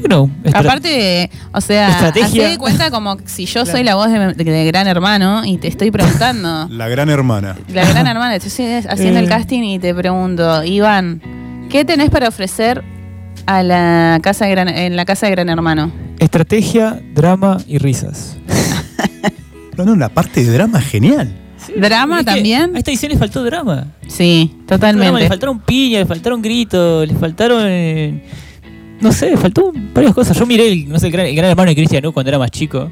bueno, 0.00 0.30
Aparte, 0.52 1.30
o 1.52 1.60
sea, 1.60 1.90
Estrategia. 1.90 2.48
de 2.48 2.58
cuenta 2.58 2.90
como 2.90 3.16
si 3.26 3.46
yo 3.46 3.64
soy 3.64 3.84
la 3.84 3.94
voz 3.94 4.10
de, 4.10 4.34
de 4.34 4.64
Gran 4.66 4.88
Hermano 4.88 5.44
y 5.44 5.58
te 5.58 5.68
estoy 5.68 5.90
preguntando. 5.90 6.66
La 6.70 6.88
gran 6.88 7.08
hermana. 7.08 7.56
La 7.68 7.84
Gran 7.88 8.06
Hermana, 8.06 8.34
estoy 8.34 8.50
haciendo 8.88 9.20
el 9.20 9.26
Eh. 9.26 9.28
casting 9.28 9.62
y 9.62 9.78
te 9.78 9.94
pregunto, 9.94 10.64
Iván, 10.64 11.20
¿qué 11.70 11.84
tenés 11.84 12.10
para 12.10 12.28
ofrecer 12.28 12.82
a 13.46 13.62
la 13.62 14.18
casa 14.22 14.46
de 14.46 14.50
Gran, 14.50 14.68
en 14.68 14.96
la 14.96 15.04
casa 15.04 15.26
de 15.26 15.32
Gran 15.32 15.48
Hermano? 15.48 15.92
estrategia, 16.18 17.00
drama 17.14 17.58
y 17.66 17.78
risas. 17.78 18.36
No, 19.76 19.84
no, 19.86 19.96
la 19.96 20.10
parte 20.10 20.44
de 20.44 20.52
drama 20.52 20.78
es 20.80 20.84
genial. 20.86 21.32
¿Drama 21.76 22.20
Es 22.20 22.26
que 22.26 22.32
también? 22.32 22.76
A 22.76 22.78
esta 22.78 22.90
edición 22.90 23.10
le 23.12 23.18
faltó 23.18 23.42
drama. 23.42 23.86
Sí, 24.06 24.50
Drama, 24.52 24.66
totalmente. 24.66 25.20
le 25.20 25.28
faltaron 25.28 25.60
piñas, 25.60 26.00
le 26.00 26.06
faltaron 26.06 26.42
gritos, 26.42 27.08
le 27.08 27.14
faltaron. 27.14 27.62
eh, 27.66 28.22
no 29.02 29.12
sé, 29.12 29.36
faltó 29.36 29.72
varias 29.94 30.14
cosas. 30.14 30.36
Yo 30.38 30.46
miré 30.46 30.72
el, 30.72 30.88
no 30.88 30.98
sé, 30.98 31.06
el 31.06 31.12
gran, 31.12 31.26
el 31.26 31.36
gran 31.36 31.50
hermano 31.50 31.68
de 31.70 31.74
Cristian 31.76 32.06
U 32.06 32.12
cuando 32.12 32.30
era 32.30 32.38
más 32.38 32.50
chico. 32.50 32.90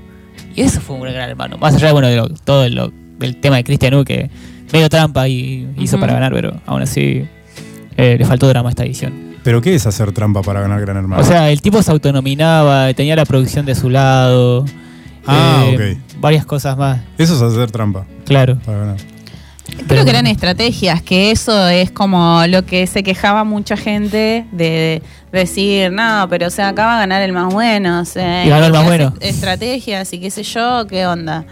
Y 0.54 0.62
eso 0.62 0.80
fue 0.80 0.96
un 0.96 1.02
gran 1.02 1.28
hermano. 1.30 1.56
Más 1.58 1.74
allá 1.74 1.92
bueno, 1.92 2.08
de 2.08 2.16
lo- 2.16 2.28
todo 2.28 2.68
lo- 2.68 2.92
del 3.18 3.36
tema 3.36 3.56
de 3.56 3.64
Cristian 3.64 3.94
U, 3.94 4.04
que 4.04 4.30
medio 4.72 4.88
trampa 4.88 5.28
y 5.28 5.68
hizo 5.78 5.98
para 6.00 6.12
ganar, 6.14 6.32
pero 6.32 6.60
aún 6.66 6.82
así 6.82 7.24
eh, 7.96 8.16
le 8.18 8.24
faltó 8.24 8.48
drama 8.48 8.68
a 8.68 8.70
esta 8.70 8.84
edición. 8.84 9.30
¿Pero 9.42 9.60
qué 9.62 9.74
es 9.74 9.86
hacer 9.86 10.12
trampa 10.12 10.42
para 10.42 10.60
ganar 10.60 10.80
Gran 10.82 10.96
Hermano? 10.98 11.22
O 11.22 11.24
sea, 11.24 11.50
el 11.50 11.62
tipo 11.62 11.82
se 11.82 11.90
autonominaba, 11.90 12.92
tenía 12.94 13.16
la 13.16 13.24
producción 13.24 13.64
de 13.64 13.74
su 13.74 13.88
lado. 13.90 14.64
Ah, 15.26 15.64
eh, 15.66 15.96
Varias 16.20 16.44
cosas 16.46 16.76
más, 16.76 17.00
Eso 17.18 17.34
es 17.36 17.42
hacer 17.42 17.70
trampa 17.70 18.04
claro. 18.26 18.58
para 18.64 18.78
ganar. 18.78 18.96
Creo 19.76 19.86
Pero- 19.88 20.04
que 20.04 20.10
eran 20.10 20.26
estrategias, 20.26 21.02
que 21.02 21.30
eso 21.30 21.68
es 21.68 21.90
como 21.90 22.42
lo 22.48 22.64
que 22.64 22.86
se 22.86 23.02
quejaba 23.02 23.44
mucha 23.44 23.76
gente 23.76 24.46
de 24.52 25.02
decir, 25.32 25.90
no, 25.92 26.26
pero 26.28 26.46
o 26.46 26.50
sea, 26.50 26.68
acá 26.68 26.86
va 26.86 26.96
a 26.96 27.00
ganar 27.00 27.22
el 27.22 27.32
más 27.32 27.52
bueno. 27.52 28.00
O 28.00 28.04
sea, 28.04 28.44
Y 28.44 28.48
ganó 28.48 28.66
el 28.66 28.72
más 28.72 28.84
bueno. 28.84 29.14
Estrategias 29.20 30.12
y 30.12 30.18
qué 30.20 30.30
sé 30.30 30.42
yo, 30.42 30.86
qué 30.88 31.06
onda. 31.06 31.44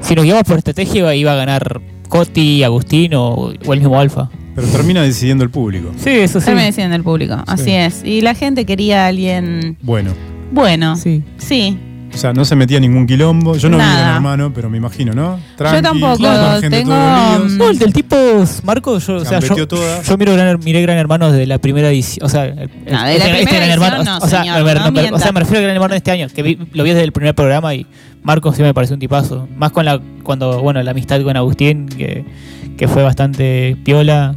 Si 0.00 0.14
nos 0.14 0.24
guiamos 0.24 0.44
por 0.44 0.58
estrategia, 0.58 1.14
iba 1.14 1.32
a 1.32 1.36
ganar 1.36 1.80
Coti, 2.08 2.62
Agustín 2.64 3.14
o, 3.14 3.52
o 3.64 3.72
el 3.74 3.80
mismo 3.80 3.98
Alfa. 3.98 4.30
Pero 4.54 4.66
termina 4.68 5.02
decidiendo 5.02 5.44
el 5.44 5.50
público. 5.50 5.92
Sí, 5.96 6.10
eso 6.10 6.40
sí. 6.40 6.50
Me 6.50 6.64
decían 6.64 6.90
del 6.90 7.02
público, 7.04 7.36
así 7.46 7.70
es. 7.72 8.02
Y 8.04 8.20
la 8.20 8.34
gente 8.34 8.64
quería 8.66 9.04
a 9.04 9.08
alguien 9.08 9.76
Bueno, 9.82 10.12
bueno. 10.50 10.96
Sí. 10.96 11.22
Sí. 11.38 11.78
O 12.12 12.16
sea, 12.16 12.32
no 12.32 12.44
se 12.44 12.56
metía 12.56 12.78
ningún 12.80 13.06
quilombo. 13.06 13.56
Yo 13.56 13.68
no 13.68 13.76
vi 13.76 13.82
Nada. 13.82 14.00
Gran 14.00 14.14
Hermano, 14.16 14.52
pero 14.52 14.68
me 14.68 14.76
imagino, 14.78 15.12
¿no? 15.12 15.38
Tranqui, 15.56 15.82
tampoco, 15.82 16.22
margen 16.22 16.70
de 16.70 16.76
tengo, 16.78 16.94
No, 16.94 17.70
el 17.70 17.78
del 17.78 17.92
tipo 17.92 18.16
Marco, 18.64 18.98
yo, 18.98 19.16
o 19.16 19.24
sea, 19.24 19.40
yo, 19.40 19.54
yo 19.56 20.16
miro 20.18 20.32
gran, 20.34 20.58
miré 20.64 20.82
Gran 20.82 20.98
Hermano 20.98 21.30
desde 21.30 21.46
la 21.46 21.58
primera 21.58 21.88
edición. 21.90 22.26
O 22.26 22.28
sea, 22.28 22.44
el- 22.46 22.58
el- 22.58 22.70
No, 22.92 23.04
de 23.04 23.18
la 23.18 23.24
primera 23.24 23.28
Gran 23.28 23.36
edición 23.36 23.62
Hermano. 23.62 24.04
no, 24.04 24.18
o, 24.18 24.28
sea, 24.28 24.40
señor, 24.42 24.80
no 24.80 24.92
me- 24.92 25.10
o 25.12 25.18
sea, 25.18 25.32
me 25.32 25.40
refiero 25.40 25.58
a 25.58 25.62
Gran 25.62 25.74
Hermano 25.76 25.92
de 25.92 25.98
este 25.98 26.10
año, 26.10 26.26
que 26.34 26.42
vi- 26.42 26.58
lo 26.72 26.82
vi 26.84 26.90
desde 26.90 27.04
el 27.04 27.12
primer 27.12 27.34
programa 27.34 27.74
y 27.74 27.86
Marco 28.22 28.52
sí 28.52 28.62
me 28.62 28.74
pareció 28.74 28.94
un 28.94 29.00
tipazo. 29.00 29.48
Más 29.56 29.70
con 29.72 29.84
la 29.84 30.00
cuando, 30.22 30.60
bueno, 30.60 30.82
la 30.82 30.90
amistad 30.90 31.22
con 31.22 31.36
Agustín, 31.36 31.88
que, 31.88 32.24
que 32.76 32.88
fue 32.88 33.02
bastante 33.02 33.76
piola 33.84 34.34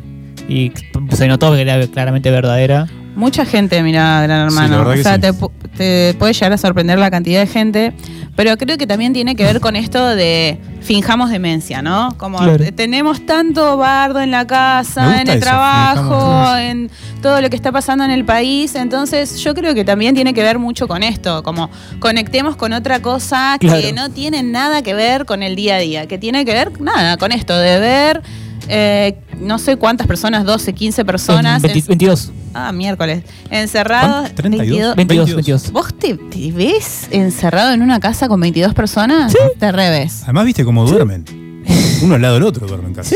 y 0.48 0.72
se 1.12 1.28
notó 1.28 1.54
que 1.54 1.62
era 1.62 1.86
claramente 1.88 2.30
verdadera. 2.32 2.88
Mucha 3.16 3.46
gente 3.46 3.82
miraba 3.84 4.20
a 4.20 4.22
Gran 4.24 4.46
Hermano. 4.48 4.90
o 4.90 4.96
sea, 4.98 5.16
sí. 5.16 5.22
te, 5.22 5.34
te 5.78 6.14
puede 6.18 6.34
llegar 6.34 6.54
a 6.54 6.58
sorprender 6.58 6.98
la 6.98 7.12
cantidad 7.12 7.40
de 7.42 7.48
gente. 7.48 7.94
Pero 8.36 8.58
creo 8.58 8.80
que 8.80 8.88
también 8.88 9.14
tiene 9.14 9.36
que 9.36 9.44
ver 9.44 9.60
con 9.60 9.76
esto 9.76 10.04
de 10.16 10.58
finjamos 10.82 11.30
demencia, 11.30 11.84
¿no? 11.84 12.16
Como 12.18 12.40
Claro. 12.40 12.66
tenemos 12.76 13.24
tanto 13.28 13.78
bardo 13.78 14.20
en 14.22 14.32
la 14.32 14.48
casa, 14.48 15.22
en 15.22 15.28
el 15.28 15.38
eso, 15.38 15.46
trabajo, 15.46 16.58
en 16.58 16.90
todo 17.22 17.42
lo 17.42 17.50
que 17.52 17.56
está 17.56 17.72
pasando 17.72 18.04
en 18.04 18.10
el 18.10 18.26
país. 18.26 18.74
Entonces, 18.74 19.38
yo 19.44 19.54
creo 19.54 19.76
que 19.76 19.86
también 19.86 20.16
tiene 20.16 20.34
que 20.34 20.42
ver 20.42 20.58
mucho 20.58 20.88
con 20.88 21.04
esto. 21.04 21.44
Como 21.44 21.70
conectemos 22.00 22.56
con 22.56 22.74
otra 22.74 23.02
cosa 23.04 23.58
Claro. 23.60 23.80
que 23.80 23.94
no 23.94 24.10
tiene 24.10 24.42
nada 24.42 24.82
que 24.82 24.96
ver 24.96 25.26
con 25.26 25.44
el 25.44 25.56
día 25.56 25.76
a 25.76 25.80
día. 25.80 26.08
Que 26.08 26.18
tiene 26.18 26.44
que 26.44 26.54
ver, 26.54 26.82
nada, 26.82 27.18
con 27.18 27.32
esto 27.32 27.56
de 27.56 27.80
ver. 27.80 28.22
Eh, 28.68 29.18
no 29.40 29.60
sé 29.60 29.76
cuántas 29.78 30.08
personas, 30.08 30.46
12, 30.46 30.74
15 30.74 31.06
personas. 31.06 31.62
20 31.62 31.80
en- 31.80 31.86
22. 31.88 32.32
Ah, 32.54 32.72
miércoles. 32.72 33.24
Encerrados. 33.50 34.30
¿Cuánto? 34.32 34.44
¿32? 34.44 34.96
22, 34.96 35.26
22. 35.36 35.72
¿Vos 35.72 35.94
te, 35.98 36.16
te 36.16 36.52
ves 36.52 37.08
encerrado 37.12 37.74
en 37.74 37.82
una 37.82 38.00
casa 38.00 38.28
con 38.28 38.40
22 38.40 38.74
personas? 38.74 39.34
Te 39.60 39.72
revés. 39.72 40.22
Además, 40.24 40.46
viste 40.46 40.64
cómo 40.64 40.86
duermen. 40.88 41.26
Uno 42.04 42.16
al 42.16 42.22
lado 42.22 42.36
del 42.36 42.44
otro 42.44 42.68
duermen 42.68 42.94
casi. 42.94 43.16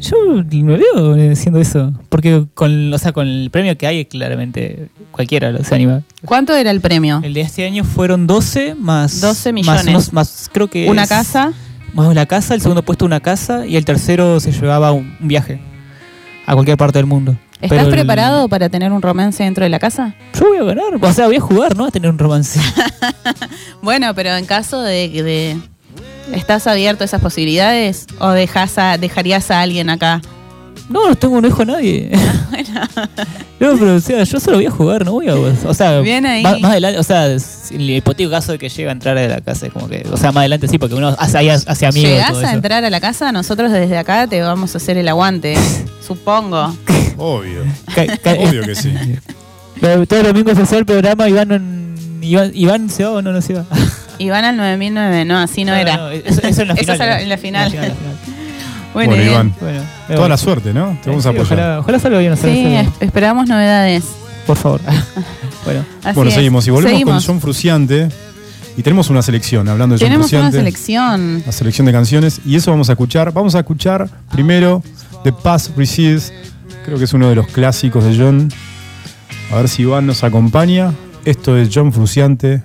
Yo 0.00 0.16
me 0.64 0.76
veo 0.78 1.32
haciendo 1.32 1.60
eso. 1.60 1.92
Porque 2.08 2.46
con, 2.54 2.92
o 2.92 2.98
sea, 2.98 3.12
con 3.12 3.28
el 3.28 3.50
premio 3.52 3.78
que 3.78 3.86
hay, 3.86 4.04
claramente 4.04 4.88
cualquiera 5.12 5.62
se 5.62 5.74
anima. 5.76 6.02
¿Cuánto 6.24 6.56
era 6.56 6.72
el 6.72 6.80
premio? 6.80 7.20
El 7.22 7.34
de 7.34 7.42
este 7.42 7.64
año 7.64 7.84
fueron 7.84 8.26
12 8.26 8.74
más. 8.74 9.20
12 9.20 9.52
Más, 9.52 9.60
millones. 9.62 9.86
unos- 9.88 10.12
más 10.12 10.50
creo 10.52 10.68
que. 10.68 10.90
¿Una 10.90 11.04
es- 11.04 11.08
casa? 11.08 11.52
Más 11.94 12.14
la 12.14 12.26
casa, 12.26 12.54
el 12.54 12.60
segundo 12.60 12.82
puesto 12.82 13.04
una 13.04 13.20
casa 13.20 13.66
y 13.66 13.76
el 13.76 13.84
tercero 13.84 14.40
se 14.40 14.50
llevaba 14.52 14.92
un, 14.92 15.16
un 15.20 15.28
viaje 15.28 15.60
a 16.46 16.54
cualquier 16.54 16.76
parte 16.76 16.98
del 16.98 17.06
mundo. 17.06 17.36
¿Estás 17.54 17.68
Pero 17.68 17.82
el- 17.82 17.90
preparado 17.90 18.48
para 18.48 18.68
tener 18.68 18.90
un 18.92 19.02
romance 19.02 19.44
dentro 19.44 19.62
de 19.62 19.70
la 19.70 19.78
casa? 19.78 20.14
Yo 20.34 20.48
voy 20.48 20.58
a 20.58 20.64
ganar. 20.64 20.94
O 21.00 21.12
sea, 21.12 21.26
voy 21.26 21.36
a 21.36 21.40
jugar, 21.40 21.76
¿no? 21.76 21.84
A 21.86 21.90
tener 21.90 22.10
un 22.10 22.18
romance. 22.18 22.58
Bueno, 23.82 24.14
pero 24.14 24.34
en 24.36 24.44
caso 24.46 24.80
de 24.80 25.10
que 25.12 25.22
de- 25.22 25.56
¿Estás 26.32 26.66
abierto 26.66 27.02
a 27.02 27.06
esas 27.06 27.20
posibilidades? 27.20 28.06
¿O 28.20 28.28
dejas 28.30 28.78
a- 28.78 28.96
dejarías 28.96 29.50
a 29.50 29.60
alguien 29.60 29.90
acá? 29.90 30.20
No, 30.88 31.08
no 31.08 31.14
tengo 31.14 31.36
un 31.38 31.44
hijo 31.46 31.62
a 31.62 31.64
nadie. 31.64 32.10
No, 33.60 33.76
pero 33.78 33.94
o 33.94 34.00
sea, 34.00 34.24
yo 34.24 34.40
solo 34.40 34.56
voy 34.56 34.66
a 34.66 34.70
jugar, 34.72 35.04
no 35.04 35.12
voy 35.12 35.28
a. 35.28 35.34
O 35.36 35.72
sea, 35.72 36.00
Bien 36.00 36.26
ahí. 36.26 36.42
Más, 36.42 36.58
más 36.60 36.72
adelante, 36.72 36.98
o 36.98 37.02
sea, 37.04 37.26
en 37.28 37.40
el 37.70 37.90
hipotético 37.90 38.28
caso 38.32 38.50
de 38.50 38.58
que 38.58 38.68
llegue 38.68 38.88
a 38.88 38.92
entrar 38.92 39.16
a 39.16 39.28
la 39.28 39.40
casa, 39.40 39.66
es 39.66 39.72
como 39.72 39.88
que. 39.88 40.04
O 40.10 40.16
sea, 40.16 40.32
más 40.32 40.40
adelante 40.40 40.66
sí, 40.66 40.78
porque 40.78 40.96
uno 40.96 41.14
hace, 41.16 41.38
ahí 41.38 41.48
hace 41.48 41.86
amigos. 41.86 42.10
y 42.10 42.12
¿Llegás 42.14 42.30
todo 42.32 42.40
a 42.40 42.42
eso. 42.46 42.54
entrar 42.56 42.82
a 42.84 42.90
la 42.90 43.00
casa? 43.00 43.30
Nosotros 43.30 43.70
desde 43.70 43.96
acá 43.98 44.26
te 44.26 44.42
vamos 44.42 44.74
a 44.74 44.78
hacer 44.78 44.96
el 44.96 45.06
aguante. 45.08 45.54
Supongo. 46.06 46.76
Obvio. 47.18 47.62
Ca- 47.94 48.16
ca- 48.18 48.32
Obvio 48.40 48.62
que 48.64 48.74
sí. 48.74 48.92
Pero 49.80 50.06
Todos 50.08 50.24
los 50.24 50.32
domingos 50.32 50.56
se 50.56 50.62
hace 50.64 50.78
el 50.78 50.84
programa 50.84 51.28
Iván, 51.28 51.48
no- 51.48 52.26
Iván, 52.26 52.50
Iván 52.54 52.90
se 52.90 53.04
va 53.04 53.10
o 53.12 53.22
no, 53.22 53.30
no 53.32 53.40
se 53.42 53.54
va. 53.54 53.64
Y 54.18 54.28
van 54.28 54.44
al 54.44 54.56
9009. 54.56 55.24
No, 55.24 55.38
así 55.38 55.64
no, 55.64 55.72
era. 55.74 56.12
eso, 56.14 56.40
eso 56.42 56.62
en 56.62 56.68
la 56.68 56.74
Eso 56.74 56.92
final. 56.94 57.10
es 57.18 57.22
en 57.22 57.28
la 57.28 57.38
final. 57.38 57.72
En 57.74 57.80
la 57.80 57.82
final. 57.94 57.96
Bueno. 58.92 59.16
Iván. 59.16 59.54
Bueno, 59.60 59.80
Toda 60.14 60.28
la 60.28 60.36
suerte, 60.36 60.72
¿no? 60.74 60.98
Te 61.02 61.10
vamos 61.10 61.24
a 61.26 61.30
apoyar. 61.30 61.44
Ojalá, 61.46 61.78
ojalá 61.80 61.98
salga 61.98 62.18
bien. 62.18 62.32
ojalá 62.32 62.52
Sí, 62.54 62.62
salga 62.62 62.92
esperamos 63.00 63.48
novedades. 63.48 64.04
Por 64.46 64.56
favor. 64.56 64.80
bueno. 65.64 65.84
Así 66.04 66.14
Bueno, 66.16 66.30
seguimos. 66.30 66.66
Y 66.66 66.70
volvemos 66.70 66.90
Seguimos. 66.92 67.24
con 67.26 67.34
John 67.34 67.40
Fruciante. 67.40 68.08
Y 68.76 68.82
tenemos 68.82 69.10
una 69.10 69.20
selección, 69.22 69.68
hablando 69.68 69.94
de 69.94 69.98
John 70.00 70.06
Tenemos 70.08 70.32
una 70.32 70.40
Fruciante. 70.42 70.58
selección. 70.58 71.42
La 71.46 71.52
selección 71.52 71.86
de 71.86 71.92
canciones. 71.92 72.40
Y 72.44 72.56
eso 72.56 72.70
vamos 72.70 72.88
a 72.88 72.92
escuchar. 72.92 73.32
Vamos 73.32 73.54
a 73.54 73.60
escuchar 73.60 74.08
primero 74.30 74.82
The 75.24 75.32
Past 75.32 75.76
Recedes. 75.76 76.32
Creo 76.84 76.98
que 76.98 77.04
es 77.04 77.12
uno 77.12 77.28
de 77.28 77.34
los 77.34 77.46
clásicos 77.48 78.04
de 78.04 78.16
John. 78.16 78.48
A 79.52 79.56
ver 79.56 79.68
si 79.68 79.82
Iván 79.82 80.06
nos 80.06 80.24
acompaña. 80.24 80.92
Esto 81.24 81.56
es 81.56 81.68
John 81.72 81.92
Fruciante. 81.92 82.62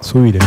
Subiré. 0.00 0.38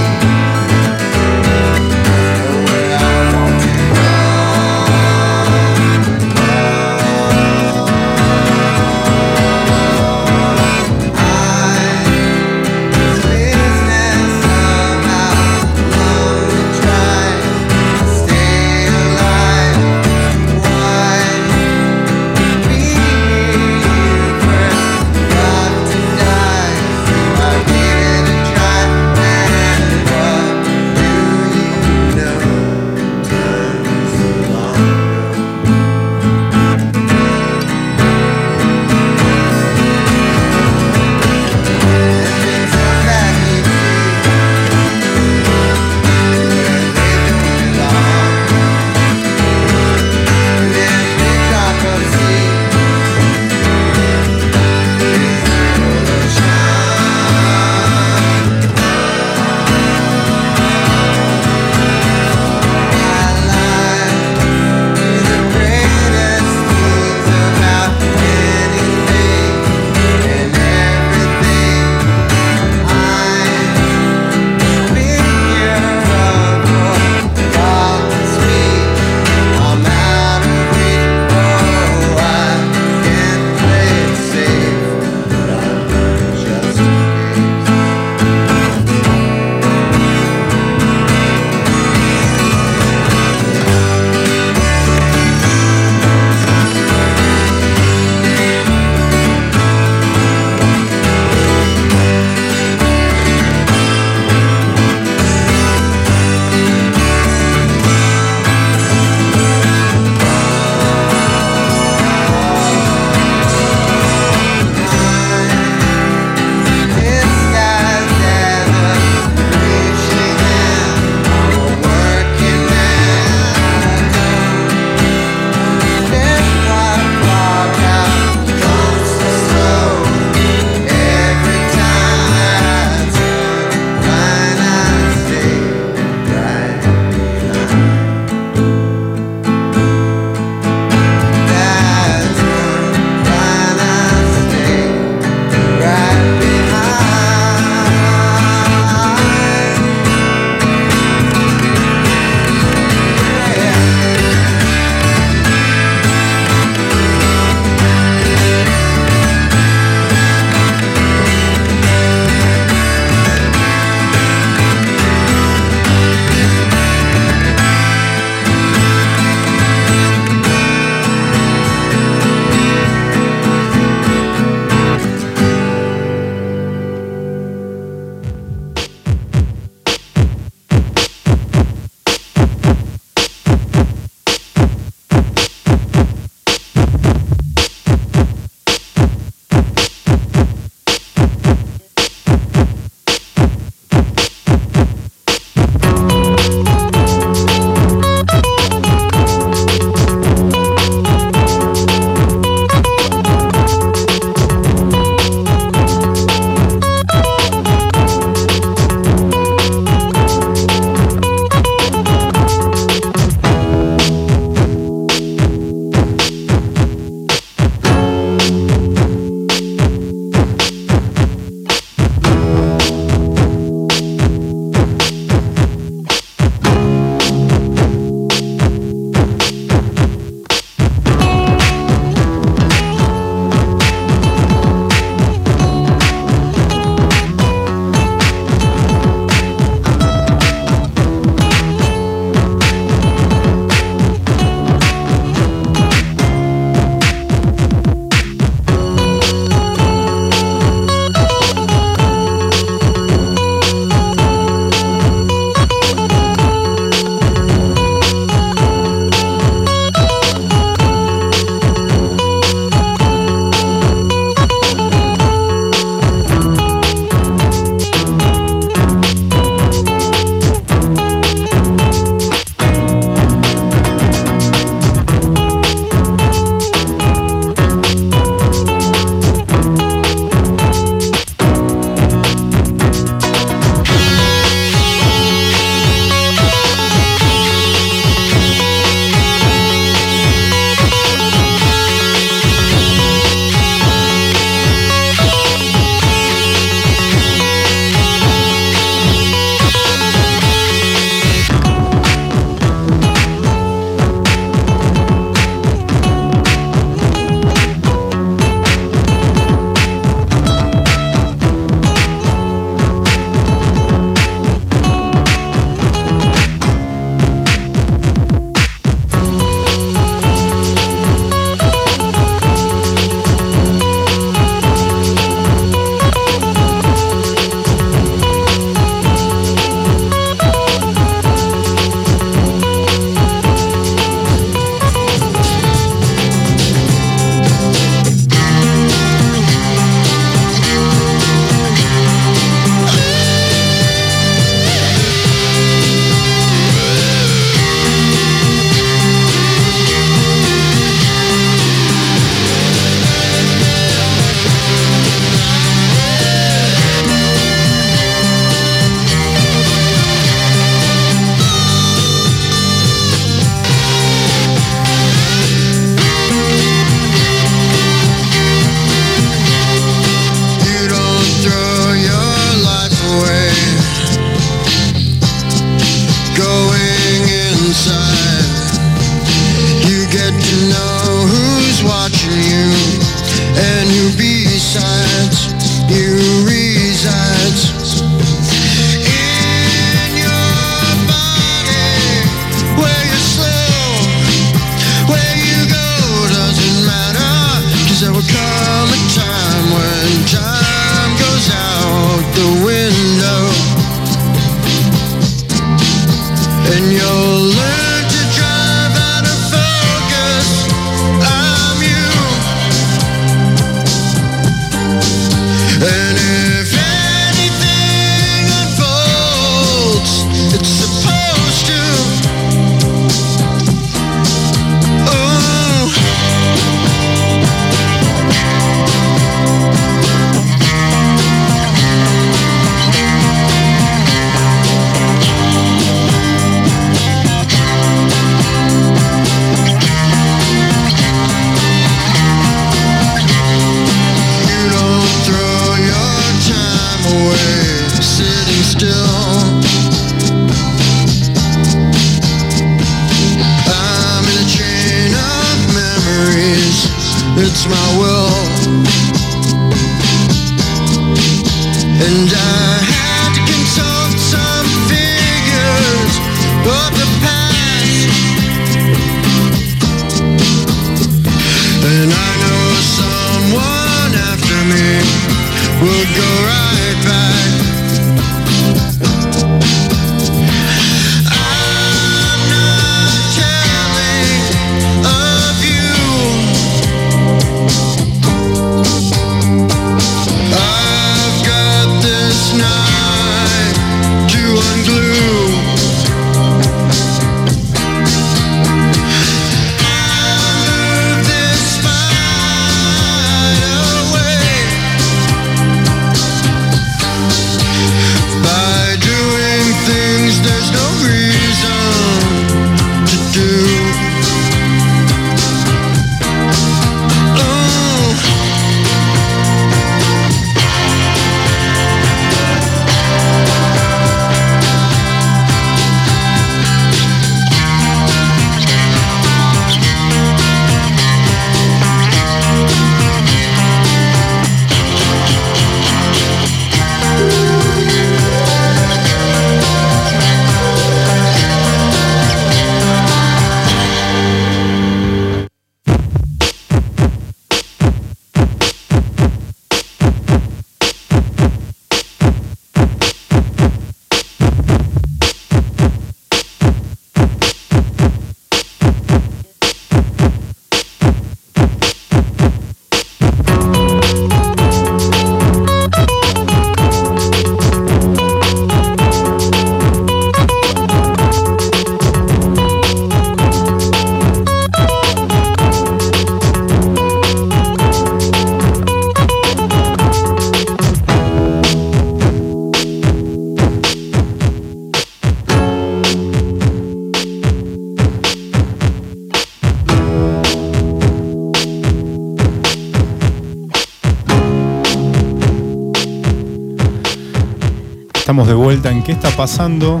Estamos 598.22 598.46
de 598.46 598.54
vuelta 598.54 598.88
en 598.90 599.02
¿Qué 599.02 599.10
está 599.12 599.30
pasando? 599.30 600.00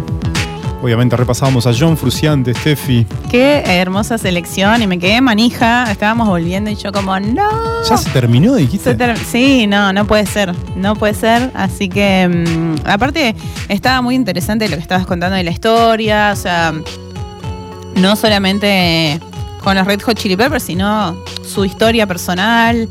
Obviamente 0.80 1.16
repasábamos 1.16 1.66
a 1.66 1.72
John 1.76 1.96
Fruciante, 1.96 2.54
Steffi. 2.54 3.04
Qué 3.30 3.62
hermosa 3.66 4.16
selección 4.18 4.80
y 4.82 4.86
me 4.86 4.98
quedé 4.98 5.20
manija. 5.20 5.90
Estábamos 5.90 6.26
volviendo 6.28 6.70
y 6.70 6.74
yo 6.76 6.92
como, 6.92 7.18
no. 7.20 7.48
¿Ya 7.88 7.96
se 7.96 8.10
terminó, 8.10 8.54
dijiste? 8.54 8.90
Se 8.90 8.96
ter- 8.96 9.16
sí, 9.18 9.66
no, 9.68 9.92
no 9.92 10.06
puede 10.06 10.26
ser. 10.26 10.54
No 10.76 10.94
puede 10.96 11.14
ser. 11.14 11.50
Así 11.54 11.88
que, 11.88 12.28
mm, 12.28 12.86
aparte, 12.88 13.34
estaba 13.68 14.02
muy 14.02 14.14
interesante 14.14 14.68
lo 14.68 14.76
que 14.76 14.82
estabas 14.82 15.04
contando 15.06 15.36
de 15.36 15.42
la 15.44 15.50
historia. 15.50 16.30
O 16.32 16.36
sea, 16.36 16.72
no 17.96 18.16
solamente 18.16 19.20
con 19.62 19.76
los 19.76 19.86
Red 19.86 20.00
Hot 20.02 20.16
Chili 20.16 20.36
Peppers, 20.36 20.64
sino 20.64 21.16
su 21.44 21.64
historia 21.64 22.06
personal. 22.06 22.88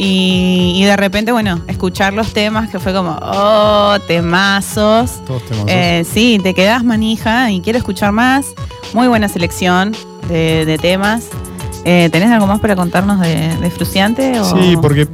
Y, 0.00 0.74
y 0.76 0.84
de 0.84 0.96
repente, 0.96 1.32
bueno, 1.32 1.60
escuchar 1.66 2.12
los 2.14 2.32
temas 2.32 2.70
que 2.70 2.78
fue 2.78 2.92
como, 2.94 3.18
oh, 3.20 3.96
temazos. 4.06 5.24
Todos 5.26 5.44
temas. 5.44 5.64
Eh, 5.66 6.06
sí, 6.10 6.38
te 6.42 6.54
quedás 6.54 6.84
manija 6.84 7.50
y 7.50 7.60
quiero 7.60 7.78
escuchar 7.78 8.12
más. 8.12 8.46
Muy 8.94 9.08
buena 9.08 9.28
selección 9.28 9.94
de, 10.28 10.64
de 10.64 10.78
temas. 10.78 11.26
Eh, 11.84 12.08
¿Tenés 12.12 12.30
algo 12.30 12.46
más 12.46 12.60
para 12.60 12.76
contarnos 12.76 13.20
de, 13.20 13.56
de 13.56 13.70
Fruciante? 13.70 14.38
o- 14.38 14.44
Sí, 14.56 14.76
porque 14.80 15.08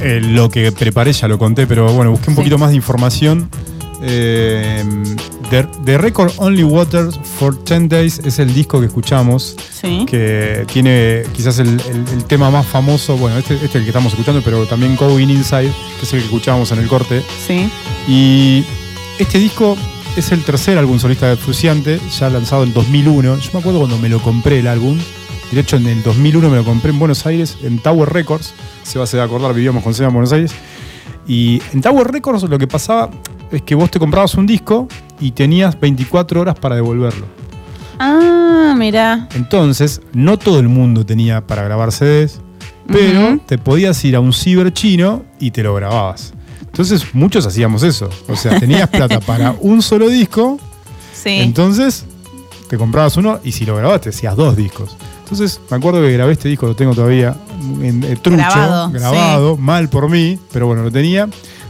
eh, 0.00 0.20
lo 0.22 0.48
que 0.50 0.70
preparé 0.70 1.12
ya 1.12 1.26
lo 1.26 1.36
conté, 1.38 1.66
pero 1.66 1.92
bueno, 1.92 2.12
busqué 2.12 2.30
un 2.30 2.36
Sí. 2.36 2.40
poquito 2.42 2.58
más 2.58 2.70
de 2.70 2.76
información. 2.76 3.48
Eh, 4.02 4.84
The, 5.52 5.64
The 5.84 5.98
Record 5.98 6.32
Only 6.38 6.64
Waters 6.64 7.20
for 7.38 7.54
10 7.54 7.90
Days 7.90 8.20
es 8.24 8.38
el 8.38 8.54
disco 8.54 8.80
que 8.80 8.86
escuchamos, 8.86 9.54
Sí. 9.70 10.06
que 10.06 10.64
tiene 10.72 11.24
quizás 11.34 11.58
el, 11.58 11.68
el- 11.68 12.08
el 12.10 12.24
tema 12.24 12.50
más 12.50 12.64
famoso, 12.66 13.18
bueno, 13.18 13.36
este, 13.36 13.54
este 13.56 13.66
es 13.66 13.74
el 13.74 13.82
que 13.82 13.90
estamos 13.90 14.14
escuchando, 14.14 14.40
pero 14.42 14.64
también 14.64 14.96
Going 14.96 15.28
Inside, 15.28 15.70
que 15.98 16.06
es 16.06 16.12
el 16.14 16.20
que 16.20 16.24
escuchábamos 16.24 16.72
en 16.72 16.78
el 16.78 16.88
corte. 16.88 17.22
Sí. 17.46 17.68
Y 18.08 18.64
este 19.18 19.38
disco 19.38 19.76
es 20.16 20.32
el 20.32 20.42
tercer 20.42 20.78
álbum 20.78 20.98
solista 20.98 21.28
de 21.28 21.36
Fruciante, 21.36 22.00
ya 22.18 22.30
lanzado 22.30 22.62
en 22.64 22.72
2001. 22.72 23.36
Yo 23.38 23.50
me 23.52 23.58
acuerdo 23.60 23.80
cuando 23.80 23.98
me 23.98 24.08
lo 24.08 24.22
compré 24.22 24.60
el 24.60 24.68
álbum. 24.68 24.98
De 25.50 25.60
hecho, 25.60 25.76
en 25.76 25.86
el 25.86 26.02
2001 26.02 26.48
me 26.48 26.56
lo 26.56 26.64
compré 26.64 26.92
en 26.92 26.98
Buenos 26.98 27.26
Aires, 27.26 27.58
en 27.62 27.78
Tower 27.78 28.08
Records. 28.10 28.54
Se 28.84 28.98
va 28.98 29.04
a 29.04 29.24
acordar, 29.24 29.52
vivíamos 29.52 29.84
con 29.84 29.92
Seba 29.92 30.08
en 30.08 30.14
Buenos 30.14 30.32
Aires. 30.32 30.52
Y 31.28 31.60
en 31.74 31.82
Tower 31.82 32.10
Records 32.10 32.42
lo 32.44 32.58
que 32.58 32.66
pasaba 32.66 33.10
es 33.50 33.60
que 33.60 33.74
vos 33.74 33.90
te 33.90 33.98
comprabas 33.98 34.34
un 34.34 34.46
disco 34.46 34.88
y 35.22 35.30
tenías 35.32 35.78
24 35.80 36.40
horas 36.40 36.58
para 36.58 36.74
devolverlo. 36.74 37.26
Ah, 37.98 38.74
mira. 38.76 39.28
Entonces, 39.34 40.00
no 40.12 40.38
todo 40.38 40.58
el 40.58 40.68
mundo 40.68 41.06
tenía 41.06 41.46
para 41.46 41.62
grabar 41.62 41.92
CDs, 41.92 42.40
pero 42.88 43.38
te 43.46 43.58
podías 43.58 44.04
ir 44.04 44.16
a 44.16 44.20
un 44.20 44.32
ciber 44.32 44.72
chino 44.72 45.24
y 45.38 45.50
te 45.52 45.62
lo 45.62 45.74
grababas. 45.74 46.34
Entonces, 46.62 47.14
muchos 47.14 47.46
hacíamos 47.46 47.82
eso. 47.82 48.08
O 48.28 48.36
sea, 48.36 48.58
tenías 48.58 48.88
plata 48.90 49.20
para 49.20 49.54
un 49.60 49.82
solo 49.82 50.08
disco, 50.08 50.58
Sí. 51.12 51.28
entonces 51.40 52.04
te 52.68 52.76
comprabas 52.78 53.16
uno 53.16 53.38
y 53.44 53.52
si 53.52 53.64
lo 53.66 53.76
grabaste 53.76 54.08
hacías 54.08 54.34
dos 54.34 54.56
discos. 54.56 54.96
Entonces 55.22 55.60
me 55.70 55.76
acuerdo 55.76 56.00
que 56.00 56.10
grabé 56.12 56.32
este 56.32 56.48
disco, 56.48 56.66
lo 56.66 56.74
tengo 56.74 56.94
todavía 56.94 57.36
en, 57.80 58.02
eh, 58.02 58.16
trucho, 58.20 58.38
Grabado, 58.38 58.90
grabado, 58.90 59.56
mal 59.56 59.88
por 59.88 60.08
mí, 60.10 60.38
pero 60.52 60.66
bueno, 60.66 60.82
lo 60.82 60.90
tenía. 60.90 61.28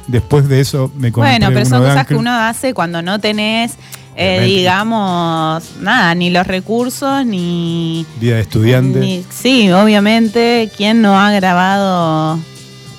Después 0.09 0.49
de 0.49 0.61
eso 0.61 0.91
me 0.97 1.13
compré 1.13 1.33
Bueno, 1.33 1.47
pero 1.49 1.61
uno 1.61 1.69
son 1.71 1.83
de 1.83 1.89
cosas 1.89 2.07
que 2.07 2.15
uno 2.17 2.31
hace 2.33 2.75
cuando 2.75 3.03
no 3.03 3.19
tenés, 3.21 3.73
eh, 4.17 4.43
digamos, 4.45 5.63
nada, 5.81 6.15
ni 6.15 6.31
los 6.31 6.47
recursos, 6.47 7.25
ni, 7.25 8.05
Vida 8.21 8.37
de 8.37 8.43
estudiante. 8.43 8.99
ni- 8.99 9.25
Sí, 9.31 9.71
obviamente, 9.71 10.71
¿quién 10.77 11.03
no 11.03 11.19
ha 11.19 11.31
grabado 11.33 12.39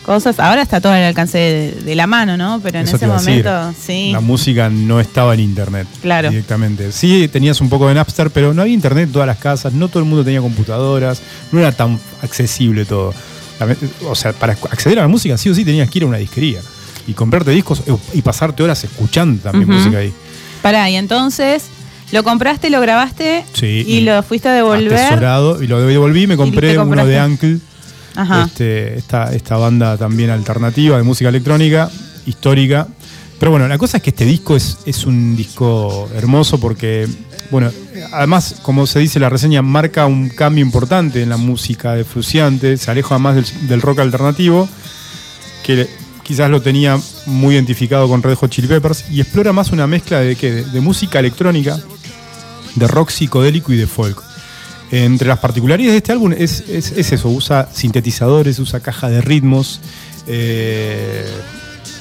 cosas? 0.05 0.39
Ahora 0.39 0.61
está 0.61 0.81
todo 0.81 0.93
al 0.93 1.03
alcance 1.03 1.37
de, 1.37 1.71
de 1.83 1.95
la 1.95 2.07
mano, 2.07 2.35
¿no? 2.37 2.59
Pero 2.63 2.79
en 2.79 2.85
Eso 2.87 2.95
ese 2.95 3.05
a 3.05 3.13
decir. 3.13 3.45
momento, 3.45 3.73
sí. 3.79 4.11
La 4.11 4.19
música 4.21 4.69
no 4.69 4.99
estaba 4.99 5.33
en 5.33 5.41
internet 5.41 5.87
Claro. 6.01 6.29
directamente. 6.29 6.91
Sí, 6.91 7.27
tenías 7.27 7.59
un 7.61 7.69
poco 7.69 7.87
de 7.89 7.95
Napster, 7.95 8.29
pero 8.31 8.53
no 8.53 8.61
había 8.61 8.73
internet 8.73 9.05
en 9.07 9.11
todas 9.11 9.27
las 9.27 9.37
casas, 9.37 9.73
no 9.73 9.87
todo 9.89 9.99
el 9.99 10.05
mundo 10.09 10.23
tenía 10.23 10.41
computadoras, 10.41 11.21
no 11.51 11.59
era 11.59 11.71
tan 11.73 11.99
accesible 12.21 12.85
todo. 12.85 13.13
O 14.09 14.15
sea, 14.15 14.33
para 14.33 14.53
acceder 14.53 14.99
a 14.99 15.03
la 15.03 15.07
música 15.07 15.37
sí 15.37 15.49
o 15.49 15.55
sí 15.55 15.63
tenías 15.63 15.89
que 15.89 15.99
ir 15.99 16.03
a 16.03 16.07
una 16.07 16.17
disquería 16.17 16.59
y 17.07 17.13
comprarte 17.13 17.51
discos 17.51 17.83
eh, 17.85 17.95
y 18.13 18.21
pasarte 18.21 18.63
horas 18.63 18.83
escuchando 18.83 19.41
también 19.41 19.69
música 19.69 19.97
ahí. 19.97 20.13
Pará, 20.61 20.89
y 20.89 20.95
entonces 20.95 21.65
lo 22.11 22.23
compraste, 22.23 22.69
lo 22.69 22.79
grabaste 22.79 23.43
Sí, 23.53 23.83
y 23.87 23.95
y 23.95 24.01
lo 24.01 24.21
fuiste 24.23 24.47
a 24.47 24.53
devolver. 24.53 24.93
Atesorado 24.93 25.61
y 25.63 25.67
lo 25.67 25.81
devolví, 25.81 26.27
me 26.27 26.37
compré 26.37 26.77
uno 26.77 27.05
de. 27.05 27.21
Uncle, 27.21 27.59
Ajá. 28.15 28.43
este, 28.43 28.97
esta, 28.97 29.33
esta 29.33 29.57
banda 29.57 29.97
también 29.97 30.29
alternativa 30.29 30.97
de 30.97 31.03
música 31.03 31.29
electrónica, 31.29 31.89
histórica. 32.25 32.87
Pero 33.39 33.51
bueno, 33.51 33.67
la 33.67 33.77
cosa 33.77 33.97
es 33.97 34.03
que 34.03 34.11
este 34.11 34.25
disco 34.25 34.55
es, 34.55 34.77
es 34.85 35.05
un 35.05 35.35
disco 35.35 36.07
hermoso 36.15 36.59
porque, 36.59 37.09
bueno, 37.51 37.71
además, 38.13 38.55
como 38.61 38.87
se 38.87 38.99
dice 38.99 39.19
la 39.19 39.29
reseña, 39.29 39.61
marca 39.61 40.05
un 40.05 40.29
cambio 40.29 40.63
importante 40.63 41.21
en 41.21 41.29
la 41.29 41.37
música 41.37 41.93
de 41.93 42.05
Fruciante, 42.05 42.77
se 42.77 42.89
aleja 42.89 43.17
más 43.17 43.35
del, 43.35 43.45
del 43.67 43.81
rock 43.81 43.99
alternativo, 43.99 44.69
que 45.63 45.89
quizás 46.23 46.49
lo 46.49 46.61
tenía 46.61 46.99
muy 47.25 47.55
identificado 47.55 48.07
con 48.07 48.23
Red 48.23 48.35
Hot 48.35 48.49
Chili 48.51 48.67
Peppers, 48.67 49.05
y 49.11 49.21
explora 49.21 49.51
más 49.53 49.71
una 49.71 49.87
mezcla 49.87 50.19
de, 50.19 50.35
¿qué? 50.35 50.51
de, 50.63 50.81
música 50.81 51.19
electrónica, 51.19 51.79
de 52.75 52.87
rock 52.87 53.09
psicodélico 53.09 53.71
y 53.73 53.77
de 53.77 53.87
folk. 53.87 54.21
Entre 54.91 55.27
las 55.27 55.39
particularidades 55.39 55.93
de 55.93 55.97
este 55.97 56.11
álbum 56.11 56.33
es, 56.37 56.63
es- 56.69 56.91
es 56.91 57.11
eso, 57.11 57.29
usa 57.29 57.67
sintetizadores, 57.73 58.59
usa 58.59 58.79
caja 58.79 59.09
de 59.09 59.21
ritmos. 59.21 59.79
eh, 60.27 61.25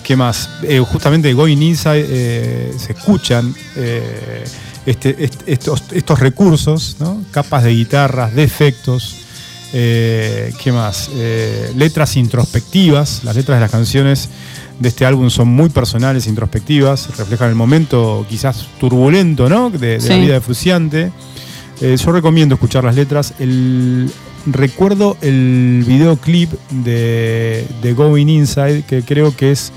¿Qué 0.05 0.17
más? 0.17 0.49
Eh, 0.65 0.81
justamente 0.81 1.33
Going 1.33 1.59
Inside 1.63 2.07
eh, 2.09 2.73
se 2.77 2.93
escuchan 2.93 3.55
eh, 3.77 4.45
este- 4.85 5.25
est- 5.25 5.43
estos, 5.47 5.85
estos 5.93 6.19
recursos, 6.19 6.97
¿no? 6.99 7.23
capas 7.31 7.63
de 7.65 7.71
guitarras, 7.71 8.35
de 8.35 8.43
efectos. 8.43 9.17
Eh, 9.73 10.53
¿Qué 10.63 10.73
más? 10.73 11.11
Eh, 11.15 11.73
letras 11.77 12.17
introspectivas. 12.17 13.23
Las 13.25 13.37
letras 13.37 13.57
de 13.57 13.61
las 13.63 13.71
canciones 13.71 14.29
de 14.79 14.89
este 14.89 15.07
álbum 15.07 15.31
son 15.31 15.49
muy 15.49 15.69
personales, 15.69 16.27
introspectivas, 16.27 17.17
reflejan 17.17 17.49
el 17.51 17.55
momento 17.55 18.27
quizás 18.29 18.67
turbulento 18.81 19.49
¿no? 19.49 19.71
de, 19.71 19.99
de 19.99 20.09
la 20.09 20.17
vida 20.17 20.35
de 20.35 20.41
Fruciante. 20.41 21.13
Eh, 21.81 21.97
yo 21.97 22.13
recomiendo 22.13 22.55
escuchar 22.55 22.85
las 22.85 22.97
letras. 22.97 23.35
El, 23.39 24.11
recuerdo 24.47 25.17
el 25.21 25.85
videoclip 25.87 26.51
de, 26.71 27.67
de 27.81 27.93
Going 27.95 28.29
Inside, 28.29 28.83
que 28.83 29.03
creo 29.03 29.35
que 29.37 29.53
es 29.53 29.73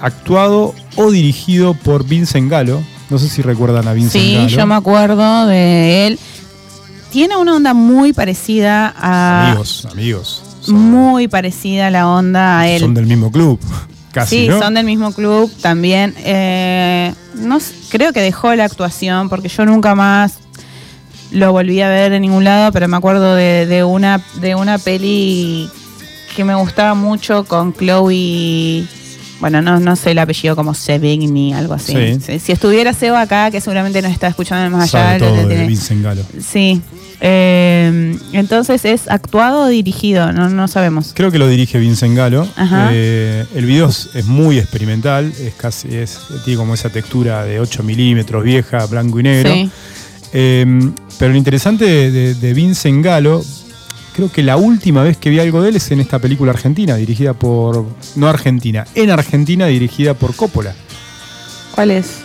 actuado 0.00 0.74
o 0.96 1.10
dirigido 1.10 1.74
por 1.74 2.04
Vincent 2.04 2.50
Gallo. 2.50 2.80
No 3.10 3.18
sé 3.18 3.28
si 3.28 3.40
recuerdan 3.42 3.88
a 3.88 3.92
Vincent 3.94 4.22
Sí, 4.22 4.34
Gallo. 4.34 4.48
yo 4.48 4.66
me 4.66 4.74
acuerdo 4.74 5.46
de 5.46 6.06
él. 6.08 6.18
Tiene 7.10 7.36
una 7.36 7.54
onda 7.54 7.74
muy 7.74 8.12
parecida 8.12 8.94
a. 8.96 9.48
Amigos, 9.50 9.86
amigos. 9.90 10.42
Son, 10.60 10.74
Muy 10.74 11.28
parecida 11.28 11.86
a 11.86 11.90
la 11.90 12.08
onda 12.08 12.60
a 12.60 12.68
él. 12.68 12.80
son 12.80 12.94
del 12.94 13.06
mismo 13.06 13.32
club, 13.32 13.58
casi, 14.12 14.42
sí, 14.42 14.48
¿no? 14.48 14.58
son 14.58 14.74
del 14.74 14.84
mismo 14.84 15.12
club 15.12 15.50
también. 15.62 16.14
Eh, 16.18 17.14
no 17.36 17.58
creo 17.88 18.12
que 18.12 18.20
dejó 18.20 18.54
la 18.54 18.64
actuación 18.64 19.28
porque 19.28 19.48
yo 19.48 19.64
nunca 19.64 19.94
más 19.94 20.34
lo 21.30 21.52
volví 21.52 21.80
a 21.80 21.88
ver 21.88 22.12
en 22.12 22.22
ningún 22.22 22.44
lado, 22.44 22.72
pero 22.72 22.88
me 22.88 22.96
acuerdo 22.96 23.34
de, 23.34 23.66
de 23.66 23.84
una 23.84 24.22
de 24.40 24.54
una 24.54 24.78
peli 24.78 25.70
que 26.36 26.44
me 26.44 26.54
gustaba 26.54 26.94
mucho 26.94 27.44
con 27.44 27.72
Chloe. 27.72 28.86
Bueno, 29.40 29.62
no, 29.62 29.78
no 29.78 29.94
sé 29.96 30.10
el 30.10 30.18
apellido 30.18 30.56
como 30.56 30.74
Sevigny, 30.74 31.52
algo 31.54 31.74
así. 31.74 31.92
Sí. 31.94 32.20
Si, 32.20 32.38
si 32.40 32.52
estuviera 32.52 32.92
Seba 32.92 33.20
acá, 33.20 33.50
que 33.50 33.60
seguramente 33.60 34.02
nos 34.02 34.10
está 34.12 34.26
escuchando 34.28 34.76
más 34.76 34.90
Sabe 34.90 35.14
allá, 35.14 35.18
todo 35.28 35.48
le- 35.48 35.56
de 35.56 35.66
Vincent 35.66 36.02
Gallo. 36.02 36.22
Sí. 36.44 36.80
Eh, 37.20 38.16
entonces 38.32 38.84
es 38.84 39.08
actuado 39.08 39.62
o 39.62 39.66
dirigido, 39.68 40.32
no, 40.32 40.48
no 40.48 40.66
sabemos. 40.68 41.12
Creo 41.14 41.30
que 41.30 41.38
lo 41.38 41.48
dirige 41.48 41.78
Vincent 41.78 42.16
Gallo. 42.16 42.46
Ajá. 42.56 42.90
Eh, 42.92 43.44
el 43.54 43.64
video 43.66 43.88
es, 43.88 44.10
es 44.14 44.24
muy 44.26 44.58
experimental, 44.58 45.32
es 45.40 45.54
casi, 45.54 45.94
es, 45.96 46.18
tiene 46.44 46.58
como 46.58 46.74
esa 46.74 46.90
textura 46.90 47.44
de 47.44 47.60
8 47.60 47.82
milímetros, 47.82 48.42
vieja, 48.44 48.86
blanco 48.86 49.20
y 49.20 49.22
negro. 49.24 49.52
Sí. 49.52 49.70
Eh, 50.32 50.90
pero 51.18 51.32
lo 51.32 51.38
interesante 51.38 51.84
de, 52.10 52.34
de- 52.34 52.54
Vincent 52.54 53.04
Gallo, 53.04 53.42
creo 54.18 54.32
que 54.32 54.42
la 54.42 54.56
última 54.56 55.04
vez 55.04 55.16
que 55.16 55.30
vi 55.30 55.38
algo 55.38 55.62
de 55.62 55.68
él 55.68 55.76
es 55.76 55.92
en 55.92 56.00
esta 56.00 56.18
película 56.18 56.50
argentina, 56.50 56.96
dirigida 56.96 57.34
por. 57.34 57.86
No 58.16 58.26
Argentina, 58.26 58.84
en 58.96 59.10
Argentina, 59.10 59.66
dirigida 59.66 60.14
por 60.14 60.34
Coppola. 60.34 60.74
¿Cuál 61.72 61.92
es? 61.92 62.22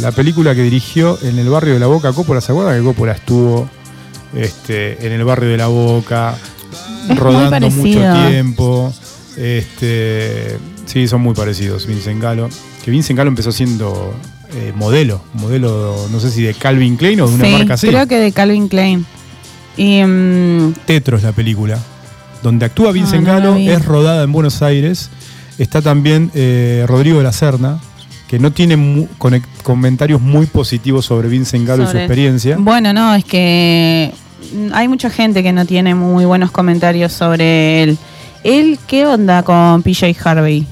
La 0.00 0.12
película 0.12 0.54
que 0.54 0.62
dirigió 0.62 1.18
en 1.22 1.38
el 1.38 1.50
barrio 1.50 1.74
de 1.74 1.80
la 1.80 1.88
Boca, 1.88 2.14
Coppola, 2.14 2.40
¿se 2.40 2.52
acuerdan 2.52 2.78
que 2.78 2.84
Coppola 2.84 3.12
estuvo 3.12 3.68
este, 4.34 5.06
en 5.06 5.12
el 5.12 5.24
barrio 5.24 5.50
de 5.50 5.58
la 5.58 5.66
Boca, 5.66 6.38
rodando 7.14 7.68
mucho 7.68 8.00
tiempo? 8.28 8.94
Este, 9.36 10.56
sí, 10.86 11.06
son 11.06 11.20
muy 11.20 11.34
parecidos, 11.34 11.86
Vincent 11.86 12.22
Gallo. 12.22 12.48
Que 12.82 12.90
Vincent 12.90 13.18
Gallo 13.18 13.28
empezó 13.28 13.52
siendo 13.52 14.14
eh, 14.54 14.72
modelo, 14.74 15.20
modelo, 15.34 16.08
no 16.10 16.18
sé 16.18 16.30
si 16.30 16.40
de 16.40 16.54
Calvin 16.54 16.96
Klein 16.96 17.20
o 17.20 17.28
de 17.28 17.34
una 17.34 17.44
sí, 17.44 17.52
marca 17.52 17.74
así. 17.74 17.88
creo 17.88 18.06
que 18.06 18.16
de 18.16 18.32
Calvin 18.32 18.68
Klein. 18.68 19.04
Y 19.76 20.02
mm, 20.02 20.72
Tetros, 20.86 21.22
la 21.22 21.32
película, 21.32 21.78
donde 22.42 22.64
actúa 22.66 22.92
Vincent 22.92 23.26
Ah, 23.28 23.40
no 23.40 23.54
vi. 23.54 23.68
es 23.68 23.84
rodada 23.84 24.22
en 24.24 24.32
Buenos 24.32 24.62
Aires. 24.62 25.10
Está 25.58 25.80
también 25.82 26.30
eh, 26.34 26.84
Rodrigo 26.86 27.18
de 27.18 27.24
la 27.24 27.32
Serna, 27.32 27.78
que 28.28 28.38
no 28.38 28.52
tiene 28.52 28.76
mu- 28.76 29.06
comentarios 29.62 30.20
muy 30.20 30.46
positivos 30.46 31.04
sobre 31.06 31.28
Vincent 31.28 31.66
Gallo 31.66 31.84
y 31.84 31.86
su 31.86 31.96
experiencia. 31.96 32.56
bueno, 32.58 32.92
no, 32.92 33.14
es 33.14 33.24
que 33.24 34.12
mm, 34.54 34.72
hay 34.74 34.88
mucha 34.88 35.10
gente 35.10 35.42
que 35.42 35.52
no 35.52 35.64
tiene 35.66 35.94
muy 35.94 36.24
buenos 36.24 36.50
comentarios 36.50 37.12
sobre 37.12 37.82
él. 37.82 37.98
¿Él 38.44 38.78
qué 38.86 39.06
onda 39.06 39.42
con 39.42 39.82
PJ 39.82 40.14
Harvey? 40.24 40.66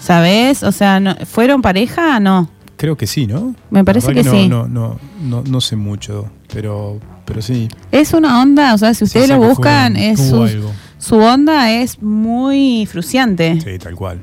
¿Sabes? 0.00 0.62
O 0.62 0.72
sea, 0.72 1.00
no- 1.00 1.16
¿fueron 1.26 1.62
pareja? 1.62 2.20
No. 2.20 2.48
Creo 2.76 2.96
que 2.96 3.06
sí, 3.06 3.26
¿no? 3.26 3.54
Me 3.70 3.84
parece 3.84 4.12
que 4.12 4.22
no, 4.22 4.30
sí. 4.32 4.48
No, 4.48 4.66
no, 4.68 4.98
no, 5.22 5.42
no 5.46 5.60
sé 5.60 5.76
mucho, 5.76 6.26
pero, 6.52 6.98
pero 7.24 7.42
sí. 7.42 7.68
Es 7.92 8.12
una 8.12 8.40
onda, 8.42 8.74
o 8.74 8.78
sea, 8.78 8.94
si 8.94 9.04
ustedes 9.04 9.28
lo 9.28 9.38
buscan, 9.38 9.96
es 9.96 10.20
su, 10.98 11.16
onda 11.16 11.70
es 11.72 12.00
muy 12.02 12.86
fruciante. 12.90 13.60
Sí, 13.60 13.78
tal 13.78 13.94
cual. 13.94 14.20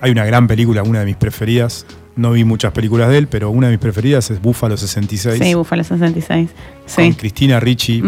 Hay 0.00 0.10
una 0.10 0.24
gran 0.24 0.46
película, 0.46 0.82
una 0.82 1.00
de 1.00 1.06
mis 1.06 1.16
preferidas. 1.16 1.84
No 2.16 2.32
vi 2.32 2.44
muchas 2.44 2.72
películas 2.72 3.08
de 3.10 3.18
él, 3.18 3.28
pero 3.28 3.50
una 3.50 3.66
de 3.68 3.72
mis 3.74 3.80
preferidas 3.80 4.30
es 4.30 4.40
Búfalo 4.40 4.76
66. 4.76 5.38
Sí, 5.42 5.54
Búfalo 5.54 5.84
66. 5.84 6.48
Con 6.94 7.04
Sí. 7.04 7.12
Cristina 7.14 7.60
Ricci. 7.60 8.02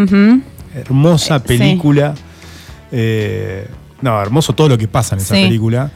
Hermosa 0.75 1.37
Eh, 1.37 1.41
sí. 1.41 1.45
película. 1.59 2.15
Eh, 2.91 3.67
no, 4.01 4.21
hermoso 4.21 4.55
todo 4.55 4.69
lo 4.71 4.79
que 4.79 4.89
pasa 4.89 5.15
en 5.15 5.21
esa 5.21 5.35
Sí. 5.35 5.43
película. 5.45 5.91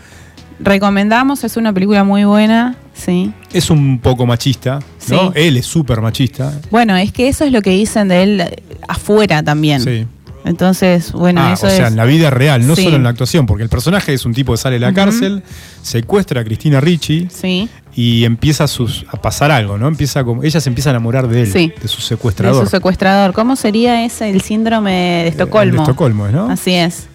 Recomendamos, 0.58 1.44
es 1.44 1.56
una 1.56 1.72
película 1.72 2.02
muy 2.04 2.24
buena, 2.24 2.76
sí. 2.94 3.32
Es 3.52 3.70
un 3.70 3.98
poco 3.98 4.26
machista, 4.26 4.78
¿no? 5.08 5.32
Sí. 5.32 5.32
Él 5.34 5.56
es 5.58 5.66
súper 5.66 6.00
machista. 6.00 6.52
Bueno, 6.70 6.96
es 6.96 7.12
que 7.12 7.28
eso 7.28 7.44
es 7.44 7.52
lo 7.52 7.62
que 7.62 7.70
dicen 7.70 8.08
de 8.08 8.22
él 8.22 8.44
afuera 8.88 9.42
también. 9.42 9.80
Sí. 9.82 10.06
Entonces, 10.44 11.10
bueno, 11.12 11.40
Ah, 11.42 11.54
eso 11.54 11.66
o 11.66 11.70
sea, 11.70 11.86
es. 11.86 11.90
en 11.90 11.96
la 11.96 12.04
vida 12.04 12.30
real, 12.30 12.66
no 12.66 12.76
Sí. 12.76 12.84
solo 12.84 12.96
en 12.96 13.02
la 13.02 13.08
actuación, 13.10 13.46
porque 13.46 13.64
el 13.64 13.68
personaje 13.68 14.14
es 14.14 14.24
un 14.24 14.32
tipo 14.32 14.52
que 14.52 14.58
sale 14.58 14.76
de 14.76 14.80
la 14.80 14.92
cárcel, 14.94 15.42
secuestra 15.82 16.40
a 16.40 16.44
Cristina 16.44 16.80
Ricci 16.80 17.26
Sí, 17.32 17.68
y 17.96 18.24
empieza 18.24 18.64
a, 18.64 18.68
sus- 18.68 19.04
a 19.10 19.20
pasar 19.20 19.50
algo, 19.50 19.76
¿no? 19.76 19.88
Empieza 19.88 20.22
como, 20.22 20.44
ella 20.44 20.60
se 20.60 20.68
empieza 20.68 20.90
a 20.90 20.92
enamorar 20.92 21.26
de 21.26 21.42
él, 21.42 21.52
Sí. 21.52 21.72
de 21.82 21.88
su 21.88 21.96
de 21.98 22.02
secuestrador. 22.04 22.64
su 22.64 22.70
secuestrador. 22.70 23.32
¿Cómo 23.32 23.56
sería 23.56 24.04
ese 24.04 24.30
el 24.30 24.40
síndrome 24.40 24.92
de 24.92 25.24
Eh, 25.24 25.28
Estocolmo? 25.28 25.70
el 25.72 25.76
de 25.78 25.82
Estocolmo, 25.82 26.28
¿no? 26.28 26.48
Así 26.48 26.74
es. 26.74 27.08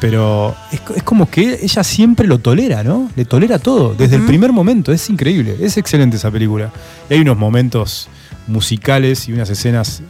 Pero 0.00 0.56
es, 0.72 0.80
es 0.96 1.02
como 1.02 1.28
que 1.28 1.58
ella 1.62 1.84
siempre 1.84 2.26
lo 2.26 2.38
tolera, 2.38 2.82
¿no? 2.82 3.10
Le 3.16 3.24
tolera 3.26 3.58
todo, 3.58 3.94
desde 3.94 4.16
el 4.16 4.24
primer 4.24 4.52
momento. 4.52 4.92
Es 4.92 5.10
increíble, 5.10 5.56
es 5.60 5.76
excelente 5.76 6.16
esa 6.16 6.30
película. 6.30 6.70
Y 7.08 7.14
hay 7.14 7.20
unos 7.20 7.36
momentos 7.36 8.08
musicales 8.46 9.28
y 9.28 9.32
unas 9.32 9.50
escenas 9.50 10.02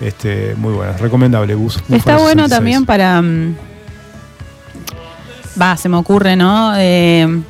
este, 0.00 0.54
muy 0.56 0.72
buenas. 0.72 1.00
Recomendable, 1.00 1.54
Bus. 1.54 1.76
Está 1.90 2.16
bueno 2.16 2.44
66. 2.44 2.50
también 2.50 2.86
para. 2.86 3.22
mm, 3.22 3.56
Va, 5.60 5.76
se 5.76 5.88
me 5.88 5.96
ocurre, 5.96 6.36
¿no? 6.36 6.72
Eh, 6.76 7.42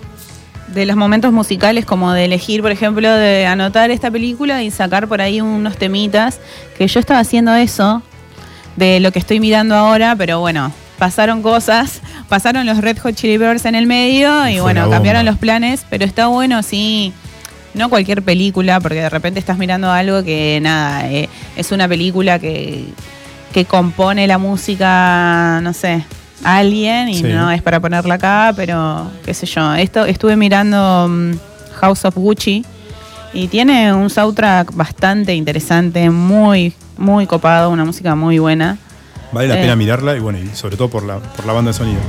de 0.68 0.86
los 0.86 0.96
momentos 0.96 1.32
musicales, 1.32 1.84
como 1.84 2.12
de 2.12 2.24
elegir, 2.24 2.62
por 2.62 2.70
ejemplo, 2.70 3.12
de 3.12 3.46
anotar 3.46 3.90
esta 3.90 4.10
película 4.10 4.62
y 4.62 4.70
sacar 4.70 5.06
por 5.06 5.20
ahí 5.20 5.40
unos 5.40 5.76
temitas, 5.76 6.40
que 6.76 6.86
yo 6.86 7.00
estaba 7.00 7.20
haciendo 7.20 7.54
eso 7.54 8.02
de 8.76 9.00
lo 9.00 9.12
que 9.12 9.18
estoy 9.18 9.40
mirando 9.40 9.74
ahora, 9.74 10.14
pero 10.16 10.40
bueno, 10.40 10.72
pasaron 11.00 11.40
cosas, 11.42 12.00
pasaron 12.28 12.66
los 12.66 12.78
Red 12.78 12.98
Hot 12.98 13.14
Chili 13.14 13.38
Peppers 13.38 13.64
en 13.64 13.74
el 13.74 13.86
medio 13.86 14.46
y 14.46 14.52
Fue 14.52 14.60
bueno, 14.60 14.88
cambiaron 14.90 15.24
los 15.24 15.38
planes, 15.38 15.84
pero 15.90 16.04
está 16.04 16.28
bueno, 16.28 16.62
sí. 16.62 17.12
No 17.72 17.88
cualquier 17.88 18.22
película, 18.22 18.80
porque 18.80 19.00
de 19.00 19.08
repente 19.08 19.40
estás 19.40 19.56
mirando 19.56 19.90
algo 19.90 20.22
que 20.22 20.58
nada, 20.60 21.08
eh, 21.10 21.28
es 21.56 21.72
una 21.72 21.88
película 21.88 22.38
que, 22.38 22.84
que 23.52 23.64
compone 23.64 24.26
la 24.26 24.38
música, 24.38 25.60
no 25.62 25.72
sé, 25.72 26.04
alguien 26.44 27.08
y 27.08 27.14
Sí. 27.14 27.22
no 27.22 27.50
es 27.50 27.62
para 27.62 27.80
ponerla 27.80 28.14
acá, 28.16 28.52
pero 28.54 29.10
qué 29.24 29.32
sé 29.32 29.46
yo. 29.46 29.74
Esto 29.74 30.04
estuve 30.04 30.36
mirando 30.36 31.06
mm, 31.08 31.32
House 31.80 32.04
of 32.04 32.14
Gucci 32.16 32.64
y 33.32 33.48
tiene 33.48 33.94
un 33.94 34.10
soundtrack 34.10 34.74
bastante 34.74 35.34
interesante, 35.34 36.10
muy, 36.10 36.74
muy 36.98 37.26
copado, 37.26 37.70
una 37.70 37.84
música 37.86 38.14
muy 38.16 38.38
buena. 38.38 38.76
Vale 39.32 39.48
la 39.48 39.58
Eh. 39.58 39.62
pena 39.62 39.76
mirarla 39.76 40.16
y 40.16 40.20
bueno, 40.20 40.38
y 40.38 40.48
sobre 40.56 40.76
todo 40.76 40.88
por 40.88 41.04
la, 41.04 41.18
por 41.18 41.46
la 41.46 41.52
banda 41.52 41.70
de 41.72 41.78
sonido. 41.78 42.00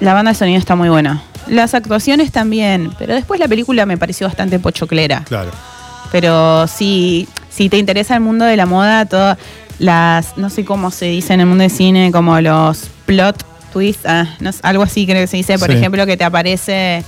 La 0.00 0.14
banda 0.14 0.30
de 0.32 0.34
sonido 0.34 0.58
está 0.58 0.74
muy 0.76 0.88
buena. 0.88 1.22
Las 1.46 1.74
actuaciones 1.74 2.32
también, 2.32 2.92
pero 2.98 3.14
después 3.14 3.38
la 3.40 3.48
película 3.48 3.84
me 3.86 3.98
pareció 3.98 4.26
bastante 4.26 4.58
pochoclera. 4.58 5.24
Claro. 5.24 5.50
Pero 6.12 6.66
si, 6.66 7.28
si 7.50 7.68
te 7.68 7.76
interesa 7.78 8.14
el 8.14 8.20
mundo 8.20 8.44
de 8.44 8.56
la 8.56 8.66
moda, 8.66 9.04
todas 9.06 9.38
las, 9.78 10.36
no 10.38 10.50
sé 10.50 10.64
cómo 10.64 10.90
se 10.90 11.06
dice 11.06 11.34
en 11.34 11.40
el 11.40 11.46
mundo 11.46 11.62
de 11.62 11.70
cine, 11.70 12.10
como 12.12 12.40
los 12.40 12.88
plot 13.06 13.44
twists, 13.72 14.04
ah, 14.06 14.26
no 14.40 14.50
algo 14.62 14.82
así 14.82 15.06
creo 15.06 15.20
que 15.22 15.26
se 15.26 15.36
dice, 15.36 15.58
por 15.58 15.70
Sí. 15.70 15.76
ejemplo, 15.76 16.04
que 16.06 16.16
te 16.16 16.24
aparece, 16.24 17.04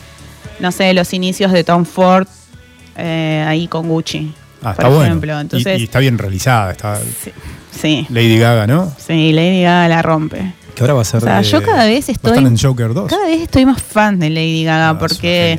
no 0.60 0.70
sé, 0.70 0.92
los 0.94 1.12
inicios 1.12 1.50
de 1.52 1.64
Tom 1.64 1.84
Ford 1.84 2.26
eh, 2.96 3.44
ahí 3.48 3.66
con 3.68 3.88
Gucci. 3.88 4.32
Ah, 4.60 4.74
por 4.74 4.84
está 4.84 4.88
bueno. 4.88 5.04
ejemplo. 5.04 5.36
Y- 5.36 5.40
Entonces, 5.40 5.80
y, 5.80 5.84
está 5.84 5.98
bien 5.98 6.18
realizada. 6.18 6.70
Está 6.72 6.98
sí, 6.98 7.32
sí, 7.72 8.06
Lady 8.10 8.38
Gaga, 8.38 8.66
¿no? 8.66 8.92
sí, 8.98 9.32
Lady 9.32 9.62
Gaga 9.62 9.88
la 9.88 10.02
rompe. 10.02 10.54
Que 10.74 10.82
ahora 10.82 10.94
va 10.94 11.02
a 11.02 11.04
ser. 11.04 11.18
O 11.18 11.26
sea, 11.26 11.38
de- 11.38 11.44
yo 11.44 11.62
cada 11.62 11.84
vez 11.86 12.08
estoy- 12.08 12.38
en 12.38 12.56
Joker 12.58 12.94
2. 12.94 13.08
Cada 13.10 13.26
vez 13.26 13.42
estoy 13.42 13.66
más 13.66 13.82
fan 13.82 14.18
de 14.18 14.30
Lady 14.30 14.64
Gaga 14.64 14.90
Ah, 14.90 14.98
porque 14.98 15.58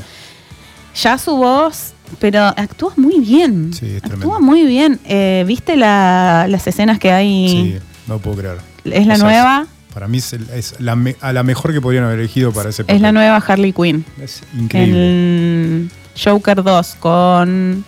ya 0.95 1.17
su 1.17 1.35
voz, 1.35 1.93
pero 2.19 2.41
actúa 2.45 2.93
muy 2.97 3.19
bien. 3.19 3.71
Sí, 3.73 3.97
es 3.97 4.03
actúa 4.03 4.39
muy 4.39 4.65
bien. 4.65 4.99
Eh, 5.05 5.43
¿Viste 5.47 5.75
la- 5.75 6.47
las 6.49 6.65
escenas 6.67 6.97
que 6.99 7.11
hay? 7.11 7.49
Sí, 7.49 7.75
no 8.07 8.17
puedo 8.19 8.37
creer. 8.37 8.57
Es 8.85 9.05
la 9.07 9.13
O 9.13 9.17
sea, 9.17 9.25
nueva, 9.25 9.67
Para 9.93 10.07
mí 10.07 10.17
es, 10.17 10.75
la, 10.79 10.95
me- 10.95 11.15
a 11.21 11.31
la 11.33 11.43
mejor 11.43 11.71
que 11.71 11.79
podrían 11.79 12.03
haber 12.05 12.17
elegido 12.19 12.51
para 12.51 12.69
ese 12.71 12.83
papel. 12.83 12.95
es 12.95 13.01
la 13.03 13.11
nueva 13.11 13.37
Harley 13.37 13.71
Quinn. 13.73 14.03
Es 14.19 14.41
increíble. 14.57 14.97
El 14.99 15.91
Joker 16.21 16.63
2 16.63 16.95
con 16.99 17.85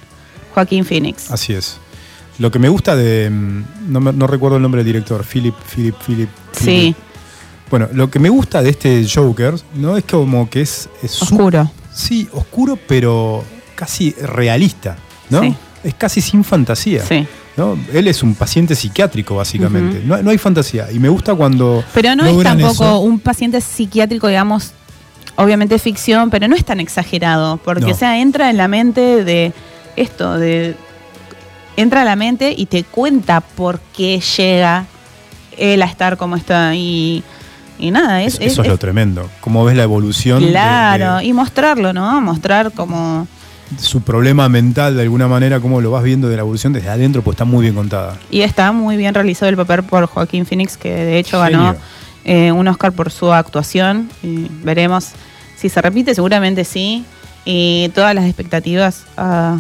Joaquín 0.53 0.85
Phoenix. 0.85 1.31
Así 1.31 1.53
es. 1.53 1.79
Lo 2.39 2.51
que 2.51 2.59
me 2.59 2.69
gusta 2.69 2.95
de. 2.95 3.29
mm, 3.29 3.63
No, 3.89 4.27
recuerdo 4.27 4.57
el 4.57 4.61
nombre 4.63 4.79
del 4.83 4.87
director. 4.93 5.23
Philip, 5.25 5.55
Philip, 5.73 5.95
Philip. 6.05 6.29
Sí, 6.51 6.65
Philip. 6.65 6.95
Bueno, 7.69 7.87
lo 7.93 8.09
que 8.11 8.19
me 8.19 8.29
gusta 8.29 8.61
de 8.61 8.69
este 8.69 9.07
Joker, 9.11 9.55
¿no? 9.75 9.97
Es 9.97 10.03
como 10.05 10.49
que 10.49 10.61
es. 10.61 10.89
es 11.01 11.11
su- 11.11 11.23
oscuro. 11.25 11.71
Sí, 11.93 12.27
oscuro, 12.33 12.77
pero 12.87 13.43
casi 13.75 14.11
realista, 14.11 14.97
¿no? 15.29 15.41
Sí. 15.41 15.55
Es 15.83 15.93
casi 15.95 16.19
sin 16.21 16.43
fantasía. 16.43 17.03
Sí. 17.05 17.25
¿no? 17.57 17.77
Él 17.93 18.09
es 18.09 18.21
un 18.21 18.35
paciente 18.35 18.75
psiquiátrico, 18.75 19.35
básicamente. 19.37 20.01
No, 20.05 20.21
no 20.21 20.29
hay 20.29 20.37
fantasía. 20.37 20.91
Y 20.91 20.99
me 20.99 21.07
gusta 21.07 21.33
cuando. 21.35 21.85
Pero 21.93 22.13
no 22.15 22.25
es 22.25 22.43
tampoco 22.43 22.71
eso. 22.83 22.99
un 22.99 23.17
paciente 23.19 23.61
psiquiátrico, 23.61 24.27
digamos, 24.27 24.73
obviamente 25.37 25.79
ficción, 25.79 26.29
pero 26.29 26.49
no 26.49 26.55
es 26.57 26.65
tan 26.65 26.81
exagerado, 26.81 27.55
porque 27.63 27.85
No. 27.85 27.91
o 27.91 27.95
sea, 27.95 28.19
entra 28.19 28.49
en 28.49 28.57
la 28.57 28.67
mente 28.67 29.23
de 29.23 29.53
esto, 29.95 30.37
de 30.37 30.75
entra 31.77 32.01
a 32.01 32.05
la 32.05 32.15
mente 32.15 32.53
y 32.57 32.65
te 32.67 32.83
cuenta 32.83 33.41
por 33.41 33.79
qué 33.95 34.19
llega 34.37 34.85
él 35.57 35.81
a 35.81 35.85
estar 35.85 36.17
como 36.17 36.35
está 36.35 36.75
y, 36.75 37.23
y 37.79 37.91
nada, 37.91 38.23
es, 38.23 38.35
Eso, 38.35 38.43
eso 38.43 38.61
es, 38.61 38.67
es- 38.67 38.71
lo 38.71 38.77
tremendo. 38.77 39.29
Cómo 39.41 39.63
ves 39.65 39.75
la 39.75 39.83
evolución 39.83 40.43
claro, 40.45 41.17
de, 41.17 41.25
y 41.25 41.33
mostrarlo, 41.33 41.93
¿no? 41.93 42.19
Mostrar 42.21 42.71
como 42.71 43.27
su 43.79 44.01
problema 44.01 44.47
mental 44.47 44.95
de 44.95 45.01
alguna 45.01 45.27
manera, 45.27 45.59
cómo 45.59 45.81
lo 45.81 45.89
vas 45.91 46.03
viendo 46.03 46.29
de 46.29 46.35
la 46.35 46.41
evolución 46.41 46.71
desde 46.73 46.89
adentro, 46.89 47.21
pues 47.23 47.33
está 47.35 47.45
muy 47.45 47.63
bien 47.63 47.73
contada. 47.75 48.15
y 48.29 48.41
está 48.41 48.71
muy 48.71 48.95
bien 48.95 49.13
realizado 49.13 49.49
el 49.49 49.57
papel 49.57 49.83
por 49.83 50.05
Joaquín 50.05 50.45
Phoenix, 50.45 50.77
que 50.77 50.93
de 50.93 51.17
hecho 51.19 51.39
ganó 51.39 51.75
eh, 52.25 52.51
un 52.51 52.67
Oscar 52.67 52.91
por 52.91 53.11
su 53.11 53.33
actuación. 53.33 54.09
Y 54.21 54.47
veremos 54.63 55.09
si 55.57 55.69
se 55.69 55.81
repite, 55.81 56.13
seguramente 56.13 56.63
sí. 56.63 57.05
Y 57.43 57.89
todas 57.95 58.13
las 58.15 58.25
expectativas 58.25 59.03
a, 59.17 59.57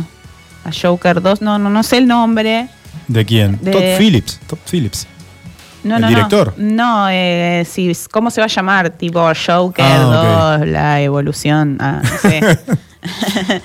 a 0.65 0.71
Joker 0.71 1.21
2. 1.21 1.41
No, 1.41 1.57
no, 1.59 1.69
no 1.69 1.83
sé 1.83 1.97
el 1.99 2.07
nombre. 2.07 2.67
¿De 3.07 3.23
quién? 3.25 3.57
De- 3.61 3.71
Todd 3.71 3.97
Phillips. 3.97 4.39
Todd 4.47 4.57
Phillips. 4.69 5.07
No, 5.83 5.95
¿El 5.97 6.01
no, 6.01 6.07
director? 6.09 6.53
No, 6.57 7.03
no 7.03 7.09
eh, 7.11 7.63
si, 7.69 7.95
¿cómo 8.11 8.31
se 8.31 8.41
va 8.41 8.45
a 8.45 8.49
llamar? 8.49 8.89
Tipo 8.89 9.21
Joker 9.45 9.85
Ah, 9.87 10.57
2, 10.59 10.67
la 10.69 11.01
evolución. 11.01 11.77
Ah, 11.79 12.01
no 12.03 12.29
sé. 12.29 12.41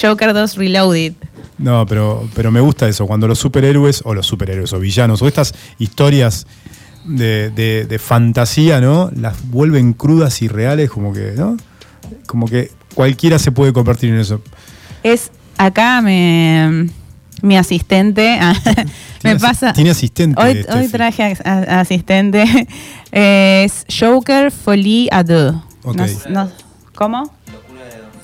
Joker 0.00 0.32
2 0.32 0.56
Reloaded. 0.56 1.12
No, 1.58 1.86
pero, 1.86 2.28
pero 2.34 2.50
me 2.50 2.60
gusta 2.60 2.88
eso, 2.88 3.06
cuando 3.06 3.28
los 3.28 3.38
superhéroes, 3.38 4.00
o 4.04 4.14
los 4.14 4.26
superhéroes, 4.26 4.72
o 4.72 4.80
villanos, 4.80 5.22
o 5.22 5.28
estas 5.28 5.54
historias 5.78 6.46
de, 7.04 7.50
de- 7.50 7.84
de 7.84 7.98
fantasía, 7.98 8.80
¿no? 8.80 9.10
Las 9.14 9.48
vuelven 9.50 9.92
crudas 9.92 10.40
y 10.42 10.48
reales, 10.48 10.90
como 10.90 11.12
que, 11.12 11.32
¿no? 11.36 11.56
Como 12.26 12.46
que 12.48 12.70
cualquiera 12.94 13.38
se 13.38 13.52
puede 13.52 13.72
convertir 13.72 14.10
en 14.10 14.20
eso. 14.20 14.40
Es 15.02 15.30
acá 15.66 16.00
me, 16.02 16.88
mi 17.42 17.56
asistente. 17.56 18.38
ah, 18.40 18.54
me 19.24 19.38
pasa. 19.38 19.72
Tiene 19.72 19.90
asistente. 19.90 20.40
Hoy, 20.40 20.62
Steffi. 20.62 20.78
hoy 20.78 20.88
traje 20.88 21.22
a- 21.44 21.50
a- 21.50 21.80
asistente. 21.80 22.44
es 23.12 23.84
Joker 23.88 24.50
Folie 24.50 25.08
à 25.10 25.22
deux. 25.22 25.54
Ok. 25.84 25.96
No 25.96 26.04
s- 26.04 26.28
no- 26.30 26.50
¿Cómo? 26.94 27.32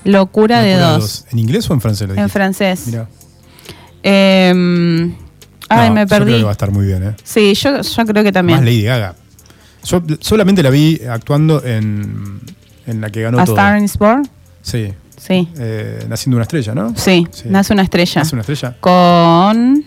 Locura 0.05 0.61
de 0.61 0.73
Locura 0.75 0.91
dos. 0.97 1.25
¿En 1.31 1.39
inglés 1.39 1.69
o 1.69 1.73
en 1.73 1.81
francés 1.81 2.07
lo 2.07 2.15
En 2.15 2.29
francés. 2.29 2.87
Mirá. 2.87 3.07
Em, 4.03 5.13
ay, 5.67 5.89
No, 5.89 5.95
me 5.95 6.01
Yo 6.01 6.07
creo 6.07 6.19
perdí. 6.19 6.37
que 6.37 6.43
va 6.43 6.49
a 6.49 6.51
estar 6.53 6.71
muy 6.71 6.85
bien, 6.85 7.03
¿eh? 7.03 7.15
Sí, 7.23 7.53
yo, 7.55 7.81
yo 7.81 8.05
creo 8.05 8.23
que 8.23 8.29
Más 8.29 8.33
también. 8.33 8.63
Lady 8.63 8.83
Gaga. 8.83 9.15
Yo 9.83 10.01
solamente 10.21 10.63
la 10.63 10.69
vi 10.69 11.01
actuando 11.09 11.63
en, 11.65 12.39
en 12.85 13.01
la 13.01 13.09
que 13.09 13.21
ganó 13.21 13.39
A 13.39 13.45
todo. 13.45 13.55
Star 13.55 13.81
is 13.81 13.97
Born. 13.97 14.27
Sí. 14.61 14.93
Sí. 15.19 15.47
Eh, 15.57 16.05
Naciendo 16.09 16.37
una 16.37 16.43
estrella, 16.43 16.73
¿no? 16.73 16.93
Sí, 16.95 17.27
Sí. 17.31 17.43
nace 17.45 17.73
una 17.73 17.83
estrella. 17.83 18.21
Nace 18.21 18.35
una 18.35 18.41
estrella. 18.41 18.75
Con 18.79 19.83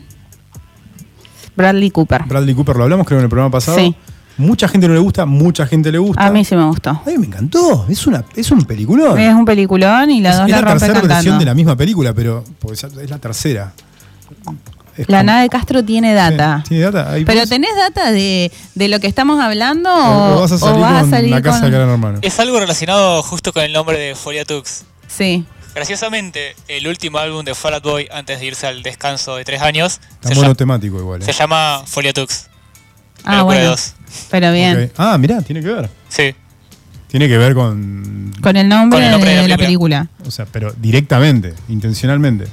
Bradley 1.56 1.90
Cooper. 1.90 2.22
Bradley 2.26 2.54
Cooper 2.54 2.76
lo 2.76 2.84
hablamos 2.84 3.06
creo 3.06 3.18
en 3.18 3.24
el 3.24 3.28
programa 3.30 3.50
pasado. 3.50 3.78
Sí. 3.78 3.94
Mucha 4.38 4.66
gente 4.66 4.88
no 4.88 4.94
le 4.94 5.00
gusta, 5.00 5.26
mucha 5.26 5.66
gente 5.66 5.92
le 5.92 5.98
gusta. 5.98 6.24
A 6.26 6.30
mí 6.30 6.44
sí 6.44 6.56
me 6.56 6.64
gustó. 6.64 6.90
A 6.90 7.02
mí 7.06 7.18
me 7.18 7.26
encantó. 7.26 7.84
Es 7.88 8.06
una 8.06 8.24
es 8.34 8.50
un 8.50 8.62
peliculón. 8.64 9.18
Es 9.18 9.34
un 9.34 9.44
peliculón 9.44 10.10
y 10.10 10.20
las 10.20 10.34
es 10.34 10.40
dos 10.40 10.46
es 10.48 10.52
la 10.56 10.60
la 10.62 10.66
tercera 10.70 10.92
versión 10.94 11.08
cantando. 11.10 11.38
de 11.38 11.44
la 11.44 11.54
misma 11.54 11.76
película, 11.76 12.14
pero 12.14 12.42
pues, 12.58 12.82
es 12.84 13.10
la 13.10 13.18
tercera. 13.18 13.72
Es 14.96 15.08
La 15.08 15.18
como- 15.18 15.26
nave 15.26 15.42
de 15.42 15.48
Castro 15.50 15.84
tiene 15.84 16.14
data. 16.14 16.60
Sí, 16.64 16.70
¿Tiene 16.70 16.84
data? 16.90 17.12
Ahí 17.12 17.24
Pero 17.24 17.40
vos- 17.40 17.48
¿tenés 17.48 17.70
data 17.76 18.10
de, 18.10 18.50
de 18.74 18.88
lo 18.88 19.00
que 19.00 19.06
estamos 19.06 19.40
hablando 19.40 19.90
o, 19.90 20.36
o, 20.36 20.40
vas 20.40 20.52
a 20.52 20.54
o 20.56 20.58
salir 20.58 20.80
vas 20.80 20.92
a 20.96 21.00
con 21.02 21.10
salir 21.10 21.30
la 21.30 21.42
casa 21.42 21.60
con- 21.60 21.70
de 21.70 21.76
Gran 21.76 21.88
Hermano. 21.90 22.18
Es 22.22 22.38
algo 22.40 22.58
relacionado 22.58 23.22
justo 23.22 23.52
con 23.52 23.62
el 23.62 23.72
nombre 23.72 23.98
de 23.98 24.14
Foliatux. 24.14 24.84
Sí. 25.16 25.44
Graciosamente, 25.74 26.54
el 26.68 26.86
último 26.86 27.18
álbum 27.18 27.44
de 27.44 27.54
Fall 27.54 27.74
Out 27.74 27.82
Boy 27.84 28.08
antes 28.12 28.38
de 28.40 28.46
irse 28.46 28.66
al 28.66 28.82
descanso 28.82 29.36
de 29.36 29.44
tres 29.44 29.62
años 29.62 30.00
Está 30.12 30.28
se, 30.28 30.34
llama- 30.34 30.54
temático 30.54 30.98
igual. 30.98 31.22
¿eh? 31.22 31.24
se 31.24 31.32
llama 31.32 31.82
Foliatux. 31.86 32.48
Ah, 33.24 33.42
bueno. 33.42 33.70
dos. 33.70 33.94
Pero 34.30 34.52
bien. 34.52 34.84
Ok. 34.84 34.92
Ah, 34.98 35.16
mirá, 35.18 35.40
tiene 35.42 35.60
que 35.62 35.68
ver. 35.68 35.88
Sí. 36.08 36.34
Tiene 37.08 37.28
que 37.28 37.38
ver 37.38 37.54
con. 37.54 38.32
Con 38.42 38.56
el 38.56 38.68
nombre, 38.68 38.98
Con 38.98 39.04
el 39.04 39.10
nombre 39.12 39.34
de, 39.34 39.48
la 39.48 39.56
película. 39.56 40.08
O 40.26 40.30
sea, 40.30 40.44
pero 40.46 40.72
directamente, 40.76 41.54
intencionalmente. 41.68 42.46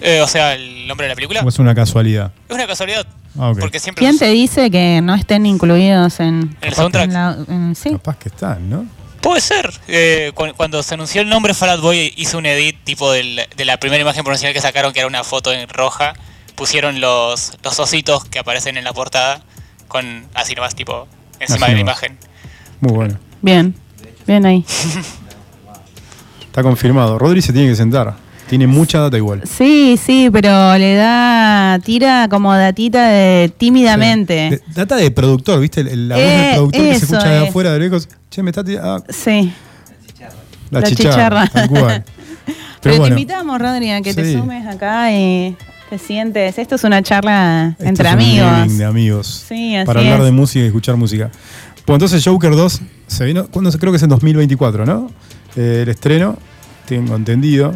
Eh, 0.00 0.20
o 0.20 0.26
sea, 0.28 0.54
el 0.54 0.86
nombre 0.86 1.06
de 1.06 1.08
la 1.10 1.14
película 1.14 1.40
O 1.42 1.48
es 1.48 1.58
una 1.58 1.74
casualidad. 1.74 2.32
es 2.48 2.54
una 2.54 2.66
casualidad. 2.66 3.06
Ah, 3.38 3.50
ok. 3.50 3.58
Porque 3.60 3.80
siempre 3.80 4.04
¿Quién 4.04 4.18
te 4.18 4.26
dice 4.28 4.70
que 4.70 5.00
no 5.02 5.14
estén 5.14 5.46
incluidos 5.46 6.20
en, 6.20 6.56
¿En 6.60 6.68
el 6.68 6.74
soundtrack? 6.74 7.04
en 7.06 7.12
la- 7.14 7.36
en- 7.48 7.74
sí. 7.74 7.90
Capaz 7.90 8.16
que 8.18 8.28
están, 8.28 8.68
¿no? 8.68 8.84
Puede 9.24 9.40
ser. 9.40 9.72
Eh, 9.88 10.30
cu- 10.34 10.52
cuando 10.56 10.82
se 10.82 10.94
anunció 10.94 11.20
el 11.22 11.28
nombre 11.28 11.54
Fall 11.54 11.70
Out 11.70 11.80
Boy 11.80 12.12
hizo 12.16 12.38
un 12.38 12.46
edit 12.46 12.76
tipo 12.84 13.10
del- 13.10 13.40
de 13.56 13.64
la 13.64 13.78
primera 13.78 14.00
imagen 14.02 14.22
promocional 14.22 14.52
que 14.54 14.60
sacaron, 14.60 14.92
que 14.92 15.00
era 15.00 15.08
una 15.08 15.24
foto 15.24 15.52
en 15.52 15.68
roja. 15.68 16.12
Pusieron 16.54 17.00
los, 17.00 17.52
los 17.64 17.78
ositos 17.80 18.24
que 18.26 18.38
aparecen 18.38 18.76
en 18.76 18.84
la 18.84 18.92
portada 18.92 19.42
con 19.88 20.26
así 20.34 20.54
nomás 20.54 20.74
tipo 20.74 21.08
encima 21.40 21.66
Así 21.66 21.72
de 21.74 21.78
la 21.80 21.84
nomás. 21.84 22.02
imagen. 22.02 22.18
Muy 22.80 22.92
bueno. 22.92 23.18
Bien. 23.42 23.74
Bien 24.26 24.44
ahí. 24.46 24.64
Está 26.46 26.62
confirmado. 26.62 27.18
Rodri 27.18 27.42
se 27.42 27.52
tiene 27.52 27.68
que 27.68 27.76
sentar. 27.76 28.14
Tiene 28.54 28.68
mucha 28.68 29.00
data 29.00 29.16
igual. 29.16 29.42
Sí, 29.44 29.98
sí, 30.00 30.28
pero 30.32 30.78
le 30.78 30.94
da. 30.94 31.80
Tira 31.84 32.28
como 32.30 32.54
datita 32.54 33.08
de 33.08 33.52
tímidamente. 33.58 34.32
De- 34.48 34.62
data 34.72 34.94
de 34.94 35.10
productor, 35.10 35.58
¿viste? 35.58 35.82
La 35.96 36.14
voz 36.14 36.22
Eh, 36.24 36.28
del 36.28 36.54
productor 36.54 36.80
que 36.82 36.88
se 37.00 37.04
escucha 37.04 37.28
de 37.30 37.48
afuera 37.48 37.72
de 37.72 37.78
lejos. 37.80 38.08
Che, 38.30 38.44
me 38.44 38.50
está 38.52 38.62
tirando. 38.62 38.88
ah, 39.08 39.12
Sí. 39.12 39.52
la, 40.70 40.78
La 40.78 40.86
chicharra. 40.86 41.46
chicharra. 41.46 41.46
Tal 41.48 41.68
cual. 41.68 42.04
Pero 42.80 42.98
bueno, 42.98 43.16
te 43.16 43.20
invitamos, 43.20 43.60
Rodri, 43.60 43.90
a 43.90 44.00
que 44.02 44.14
te 44.14 44.32
sumes 44.34 44.64
acá 44.68 45.10
y 45.10 45.56
te 45.90 45.98
sientes. 45.98 46.56
Esto 46.56 46.76
es 46.76 46.84
una 46.84 47.02
charla 47.02 47.70
esto 47.72 47.84
entre 47.88 48.06
es 48.08 48.14
un 48.14 48.20
amigos. 48.20 48.52
living 48.66 48.78
de 48.78 48.84
amigos. 48.84 49.44
Sí, 49.48 49.74
así 49.74 49.84
para 49.84 49.98
hablar 49.98 50.20
es. 50.20 50.26
de 50.26 50.30
música 50.30 50.64
y 50.64 50.68
escuchar 50.68 50.96
música. 50.96 51.28
Pues 51.84 51.96
entonces 51.96 52.22
Joker 52.24 52.52
2 52.54 52.80
se 53.08 53.24
vino, 53.24 53.48
cuando 53.50 53.72
creo 53.72 53.90
que 53.90 53.96
es 53.96 54.02
en 54.04 54.10
2024, 54.10 54.86
¿no? 54.86 55.10
Eh, 55.56 55.80
el 55.82 55.88
estreno, 55.88 56.38
tengo 56.86 57.16
entendido. 57.16 57.74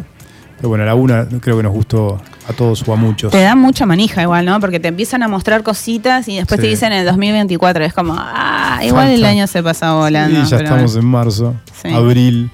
Pero 0.59 0.69
bueno, 0.69 0.85
la 0.85 0.93
una 0.95 1.25
creo 1.41 1.57
que 1.57 1.63
nos 1.63 1.71
gustó 1.71 2.21
a 2.47 2.53
todos 2.53 2.83
o 2.87 2.93
a 2.93 2.95
muchos. 2.95 3.31
Te 3.31 3.41
dan 3.41 3.57
mucha 3.59 3.85
manija 3.85 4.21
igual, 4.21 4.45
¿no? 4.45 4.59
Porque 4.59 4.79
te 4.79 4.89
empiezan 4.89 5.23
a 5.23 5.27
mostrar 5.27 5.63
cositas 5.63 6.27
y 6.27 6.35
después 6.37 6.59
te 6.59 6.65
Sí. 6.67 6.71
dicen 6.71 6.91
en 6.91 6.99
el 6.99 7.05
2024. 7.05 7.85
Es 7.85 7.93
como, 7.93 8.13
ah, 8.17 8.79
igual 8.83 9.09
el 9.09 9.23
año 9.23 9.47
se 9.47 9.63
pasa 9.63 9.93
volando. 9.93 10.37
Y 10.39 10.43
ya 10.43 10.57
pero 10.57 10.63
estamos 10.69 10.95
en 10.97 11.05
marzo, 11.05 11.55
Sí. 11.81 11.89
abril, 11.93 12.51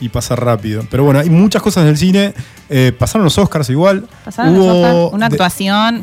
y 0.00 0.08
pasa 0.08 0.34
rápido. 0.34 0.84
Pero 0.90 1.04
bueno, 1.04 1.20
hay 1.20 1.28
muchas 1.30 1.60
cosas 1.62 1.84
del 1.84 1.96
cine. 1.98 2.32
Eh, 2.70 2.92
pasaron 2.98 3.24
los 3.24 3.36
Oscars 3.36 3.68
igual. 3.68 4.06
Pasaron 4.24 4.54
los 4.58 4.66
Oscars, 4.66 5.12
Una 5.12 5.28
de- 5.28 5.34
actuación. 5.34 6.02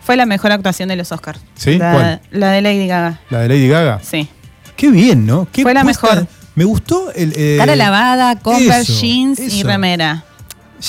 Fue 0.00 0.16
la 0.16 0.26
mejor 0.26 0.52
actuación 0.52 0.88
de 0.88 0.96
los 0.96 1.10
Oscars. 1.12 1.40
¿Sí? 1.54 1.76
La, 1.76 1.92
¿Cuál? 1.92 2.20
la 2.30 2.50
de 2.52 2.62
Lady 2.62 2.86
Gaga. 2.86 3.20
la 3.30 3.40
de 3.40 3.48
Lady 3.48 3.68
Gaga. 3.68 3.98
Sí. 4.02 4.28
Qué 4.76 4.90
bien, 4.90 5.26
¿no? 5.26 5.48
Qué 5.52 5.62
Fue 5.62 5.74
la 5.74 5.82
puesta- 5.82 6.06
mejor. 6.14 6.26
Me 6.54 6.64
gustó 6.64 7.12
el. 7.14 7.32
eh, 7.36 7.56
Cara 7.58 7.76
lavada, 7.76 8.32
eso, 8.32 9.00
jeans 9.00 9.38
y 9.40 9.62
remera. 9.64 10.24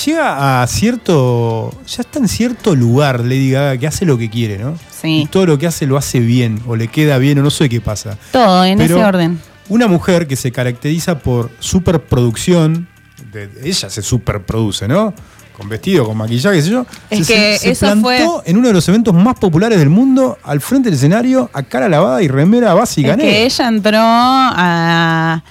Llega 0.04 0.62
a 0.62 0.66
cierto. 0.66 1.70
Ya 1.86 2.02
está 2.02 2.18
en 2.20 2.28
cierto 2.28 2.76
lugar 2.76 3.20
Lady 3.20 3.50
Gaga 3.50 3.76
que 3.76 3.86
hace 3.86 4.04
lo 4.04 4.16
que 4.18 4.30
quiere, 4.30 4.58
¿no? 4.58 4.76
Sí. 5.00 5.22
Y 5.22 5.26
todo 5.26 5.46
lo 5.46 5.58
que 5.58 5.66
hace 5.66 5.86
lo 5.86 5.96
hace 5.96 6.20
bien, 6.20 6.60
o 6.66 6.76
le 6.76 6.88
queda 6.88 7.18
bien, 7.18 7.38
o 7.38 7.42
no 7.42 7.50
sé 7.50 7.68
qué 7.68 7.80
pasa. 7.80 8.16
Todo 8.32 8.64
en 8.64 8.78
Pero- 8.78 8.96
ese 8.96 9.04
orden. 9.04 9.40
Una 9.68 9.86
mujer 9.88 10.26
que 10.26 10.36
se 10.36 10.50
caracteriza 10.52 11.18
por 11.20 11.50
superproducción, 11.60 12.88
de- 13.32 13.48
ella 13.64 13.88
se 13.90 14.02
superproduce, 14.02 14.86
¿no? 14.88 15.12
Con 15.56 15.68
vestido, 15.68 16.04
con 16.06 16.16
maquillaje, 16.16 16.56
qué 16.56 16.62
sé 16.62 16.70
yo. 16.70 16.86
Es 17.10 17.26
se, 17.26 17.34
que 17.34 17.58
se- 17.58 17.70
eso 17.72 17.86
plantó 17.86 18.02
fue- 18.08 18.50
en 18.50 18.56
uno 18.56 18.68
de 18.68 18.74
los 18.74 18.88
eventos 18.88 19.12
más 19.14 19.34
populares 19.38 19.78
del 19.78 19.90
mundo, 19.90 20.38
al 20.42 20.60
frente 20.60 20.88
del 20.88 20.96
escenario, 20.96 21.50
a 21.52 21.62
cara 21.62 21.88
lavada 21.88 22.22
y 22.22 22.28
remera 22.28 22.74
básica 22.74 23.12
Es 23.12 23.16
que 23.18 23.44
ella 23.44 23.68
entró 23.68 23.98
a, 24.00 25.42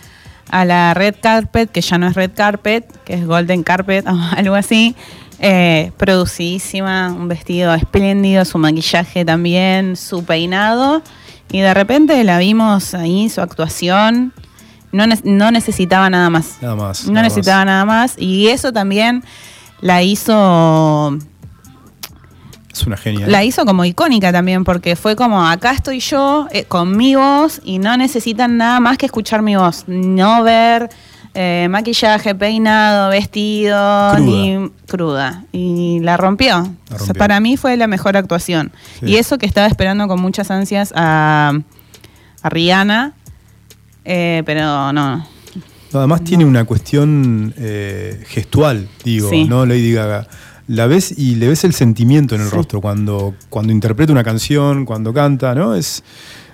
a 0.50 0.66
la 0.66 0.94
red 0.94 1.16
carpet, 1.22 1.72
que 1.72 1.82
ya 1.82 1.98
no 1.98 2.08
es 2.08 2.16
red 2.16 2.32
carpet, 2.36 2.86
que 3.04 3.14
es 3.16 3.26
golden 3.26 3.64
carpet 3.64 4.06
o 4.10 4.18
algo 4.36 4.56
así. 4.56 4.96
eh, 5.42 5.92
producidísima, 5.98 7.14
un 7.14 7.28
vestido 7.30 7.74
espléndido, 7.74 8.44
su 8.46 8.58
maquillaje 8.58 9.24
también, 9.26 9.96
su 9.96 10.24
peinado. 10.26 11.02
Y 11.52 11.62
de 11.62 11.74
repente 11.74 12.24
la 12.24 12.38
vimos 12.40 12.94
ahí, 12.94 13.30
su 13.30 13.42
actuación. 13.42 14.34
No, 14.92 15.08
ne- 15.08 15.20
no 15.24 15.50
necesitaba 15.52 16.10
nada 16.10 16.30
más. 16.30 16.58
Nada 16.62 16.76
más. 16.76 17.06
No 17.06 17.14
nada 17.14 17.24
necesitaba 17.28 17.60
más. 17.60 17.66
nada 17.66 17.86
más. 17.86 18.16
Y 18.18 18.48
eso 18.50 18.74
también 18.74 19.24
la 19.82 20.02
hizo 20.04 21.18
Es 22.82 22.88
una 22.88 22.98
genia. 22.98 23.28
la 23.28 23.44
hizo 23.44 23.66
como 23.66 23.86
icónica 23.86 24.32
también, 24.32 24.64
porque 24.64 24.96
fue 24.96 25.16
como, 25.16 25.46
acá 25.46 25.72
estoy 25.72 26.00
yo 26.00 26.48
eh, 26.52 26.64
con 26.66 26.96
mi 26.96 27.16
voz 27.16 27.62
y 27.64 27.80
no 27.80 27.96
necesitan 27.98 28.58
nada 28.58 28.80
más 28.80 28.98
que 28.98 29.06
escuchar 29.06 29.42
mi 29.42 29.56
voz. 29.56 29.84
No 29.88 30.44
ver 30.44 30.90
eh, 31.34 31.68
maquillaje, 31.70 32.34
peinado, 32.36 33.10
vestido, 33.12 33.76
Cruda. 34.16 34.20
ni 34.20 34.72
cruda. 34.88 35.44
Y 35.52 36.00
la 36.02 36.18
rompió. 36.18 36.60
O 36.60 36.64
sea, 36.64 36.98
rompió. 36.98 37.14
para 37.16 37.40
mí 37.40 37.56
fue 37.58 37.78
la 37.78 37.88
mejor 37.88 38.18
actuación. 38.18 38.72
Sí. 39.00 39.08
Y 39.08 39.16
eso 39.18 39.38
que 39.38 39.46
estaba 39.46 39.68
esperando 39.68 40.08
con 40.08 40.20
muchas 40.22 40.50
ansias 40.52 40.92
a, 40.96 41.54
a 42.42 42.50
Rihanna, 42.50 43.14
eh, 44.06 44.42
pero 44.46 44.92
no. 44.94 45.18
No, 45.92 45.98
además 46.00 46.24
tiene 46.24 46.46
una 46.46 46.66
cuestión 46.66 47.54
eh, 47.58 48.24
gestual, 48.28 48.88
digo, 49.04 49.30
Sí. 49.30 49.46
¿no? 49.46 49.66
Lady 49.66 49.92
Gaga. 49.92 50.28
La 50.70 50.86
ves 50.86 51.12
y 51.18 51.34
le 51.36 51.48
ves 51.48 51.64
el 51.64 51.74
sentimiento 51.74 52.36
en 52.36 52.42
el 52.42 52.50
Sí. 52.50 52.56
rostro 52.56 52.80
cuando, 52.80 53.34
cuando 53.50 53.74
interpreta 53.74 54.12
una 54.12 54.24
canción, 54.24 54.86
cuando 54.86 55.12
canta, 55.14 55.56
¿no? 55.56 55.74
Es. 55.74 56.04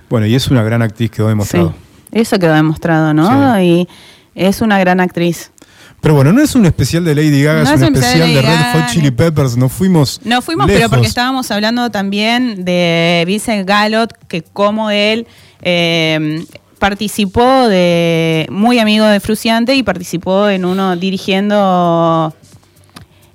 Bueno, 0.10 0.26
y 0.26 0.36
es 0.36 0.48
una 0.48 0.64
gran 0.64 0.82
actriz 0.82 1.12
que 1.12 1.22
lo 1.22 1.26
ha 1.26 1.30
demostrado. 1.30 1.74
Sí, 2.14 2.20
eso 2.20 2.40
quedó 2.40 2.54
demostrado, 2.54 3.14
¿no? 3.14 3.62
Y 3.62 3.88
es 4.34 4.62
una 4.62 4.80
gran 4.80 5.02
actriz. 5.02 5.52
Pero 6.00 6.14
bueno, 6.16 6.32
no 6.32 6.42
es 6.42 6.56
un 6.56 6.66
especial 6.66 7.04
de 7.04 7.14
Lady 7.16 7.42
Gaga, 7.44 7.64
No 7.64 7.70
es 7.72 7.76
un 7.78 7.84
es 7.84 7.90
un 7.90 7.96
especial 7.96 8.28
de 8.30 8.36
de 8.36 8.42
Red 8.44 8.74
Hot 8.74 8.92
Chili 8.94 9.12
Peppers. 9.12 9.58
Nos 9.58 9.74
fuimos. 9.74 10.22
No 10.24 10.42
fuimos, 10.42 10.68
pero 10.68 10.78
lejos. 10.78 10.92
porque 10.92 11.08
estábamos 11.08 11.52
hablando 11.52 11.90
también 11.90 12.64
de 12.64 13.24
Vincent 13.28 13.68
Galot, 13.68 14.14
que 14.28 14.44
como 14.44 14.92
él 14.92 15.26
eh, 15.62 16.46
participó 16.80 17.68
de, 17.68 18.46
muy 18.52 18.78
amigo 18.80 19.06
de 19.08 19.20
Fruciante 19.20 19.76
y 19.76 19.84
participó 19.84 20.48
en 20.48 20.64
uno 20.64 20.96
dirigiendo 20.96 22.34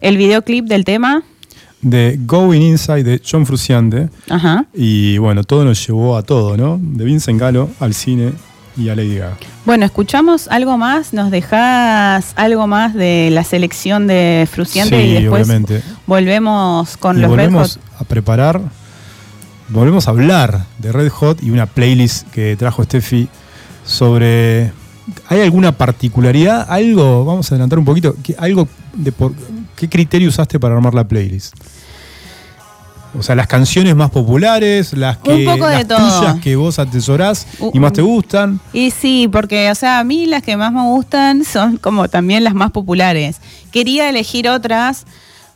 el 0.01 0.16
videoclip 0.16 0.66
del 0.66 0.84
tema. 0.84 1.22
De 1.82 2.18
Going 2.26 2.61
Inside 2.61 3.05
de 3.05 3.22
John 3.28 3.46
Frusciante. 3.46 4.11
Ajá. 4.28 4.66
Y 4.74 5.16
bueno, 5.18 5.44
todo 5.44 5.64
nos 5.64 5.86
llevó 5.86 6.16
a 6.16 6.22
todo, 6.22 6.57
¿no? 6.57 6.78
De 6.80 7.05
Vincent 7.05 7.40
Galo 7.40 7.70
al 7.80 7.94
cine 7.94 8.32
y 8.76 8.88
a 8.90 8.94
Lady 8.94 9.16
Gaga. 9.16 9.36
Bueno, 9.64 9.84
escuchamos 9.84 10.48
algo 10.48 10.76
más, 10.78 11.12
nos 11.12 11.30
dejas 11.30 12.32
algo 12.36 12.66
más 12.66 12.94
de 12.94 13.30
la 13.32 13.44
selección 13.44 14.07
de 14.07 14.48
Fruciante 14.51 15.01
Sí, 15.01 15.09
y 15.09 15.12
después 15.22 15.46
obviamente. 15.46 15.82
volvemos 16.07 16.96
con 16.96 17.18
y 17.18 17.20
los 17.20 17.30
Red 17.30 17.51
volvemos 17.51 17.76
Hot. 17.76 18.01
a 18.01 18.05
preparar, 18.05 18.61
volvemos 19.68 20.07
a 20.07 20.11
hablar 20.11 20.64
de 20.78 20.92
Red 20.92 21.09
Hot 21.11 21.42
y 21.42 21.51
una 21.51 21.66
playlist 21.66 22.28
que 22.30 22.57
trajo 22.57 22.84
Steffi 22.84 23.28
sobre. 23.84 24.72
¿Hay 25.28 25.40
alguna 25.40 25.72
particularidad? 25.72 26.66
Algo, 26.70 27.24
vamos 27.24 27.51
a 27.51 27.55
adelantar 27.55 27.78
un 27.78 27.84
poquito, 27.84 28.14
¿qué, 28.22 28.34
algo 28.38 28.68
de 28.94 29.11
por, 29.12 29.32
¿qué 29.81 29.89
criterio 29.89 30.28
usaste 30.28 30.61
para 30.61 30.74
armar 30.74 30.93
la 30.93 31.09
playlist? 31.09 31.55
O 33.18 33.22
sea, 33.22 33.35
las 33.35 33.47
canciones 33.49 33.97
más 33.97 34.11
populares, 34.11 34.93
las 34.93 35.16
que 35.16 35.33
Un 35.33 35.45
poco 35.45 35.66
de 35.66 35.78
las 35.78 35.89
todo. 35.89 36.20
tuyas 36.20 36.41
que 36.41 36.55
vos 36.55 36.78
atesorás 36.78 37.47
y 37.72 37.81
más 37.81 37.93
te 37.93 38.03
gustan. 38.03 38.61
Y 38.72 38.93
sí, 38.93 39.28
porque, 39.33 39.70
o 39.70 39.74
sea, 39.74 39.99
a 39.99 40.05
mí 40.05 40.26
las 40.26 40.43
que 40.43 40.57
más 40.57 40.72
me 40.72 40.83
gustan 40.83 41.45
son 41.45 41.76
como 41.78 42.09
también 42.09 42.45
las 42.45 42.55
más 42.55 42.70
populares. 42.70 43.39
Quería 43.72 44.09
elegir 44.09 44.49
otras, 44.49 45.07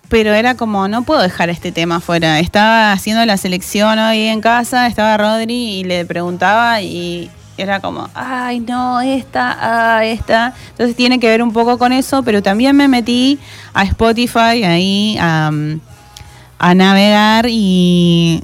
pero 0.09 0.33
era 0.33 0.57
como, 0.57 0.89
no 0.89 1.03
puedo 1.03 1.21
dejar 1.23 1.49
este 1.49 1.71
tema 1.71 2.01
fuera. 2.01 2.41
Estaba 2.41 2.91
haciendo 2.93 3.25
la 3.25 3.37
selección 3.37 3.99
hoy 4.01 4.23
en 4.23 4.41
casa, 4.41 4.89
estaba 4.89 5.17
Rodri 5.17 5.55
y 5.55 5.85
le 5.85 6.05
preguntaba 6.07 6.81
y 6.83 7.31
era 7.57 7.81
como, 7.81 8.09
ay, 8.15 8.61
no, 8.61 9.01
esta, 9.01 9.57
ah, 9.99 10.05
esta. 10.05 10.55
Entonces 10.71 10.97
tiene 10.97 11.21
que 11.21 11.29
ver 11.29 11.43
un 11.43 11.53
poco 11.53 11.79
con 11.79 11.93
eso, 11.93 12.23
pero 12.23 12.43
también 12.43 12.77
me 12.77 12.89
metí 12.89 13.39
a 13.73 13.85
Spotify 13.85 14.65
ahí 14.65 15.17
a, 15.21 15.51
a 16.59 16.75
navegar 16.75 17.47
y, 17.49 18.43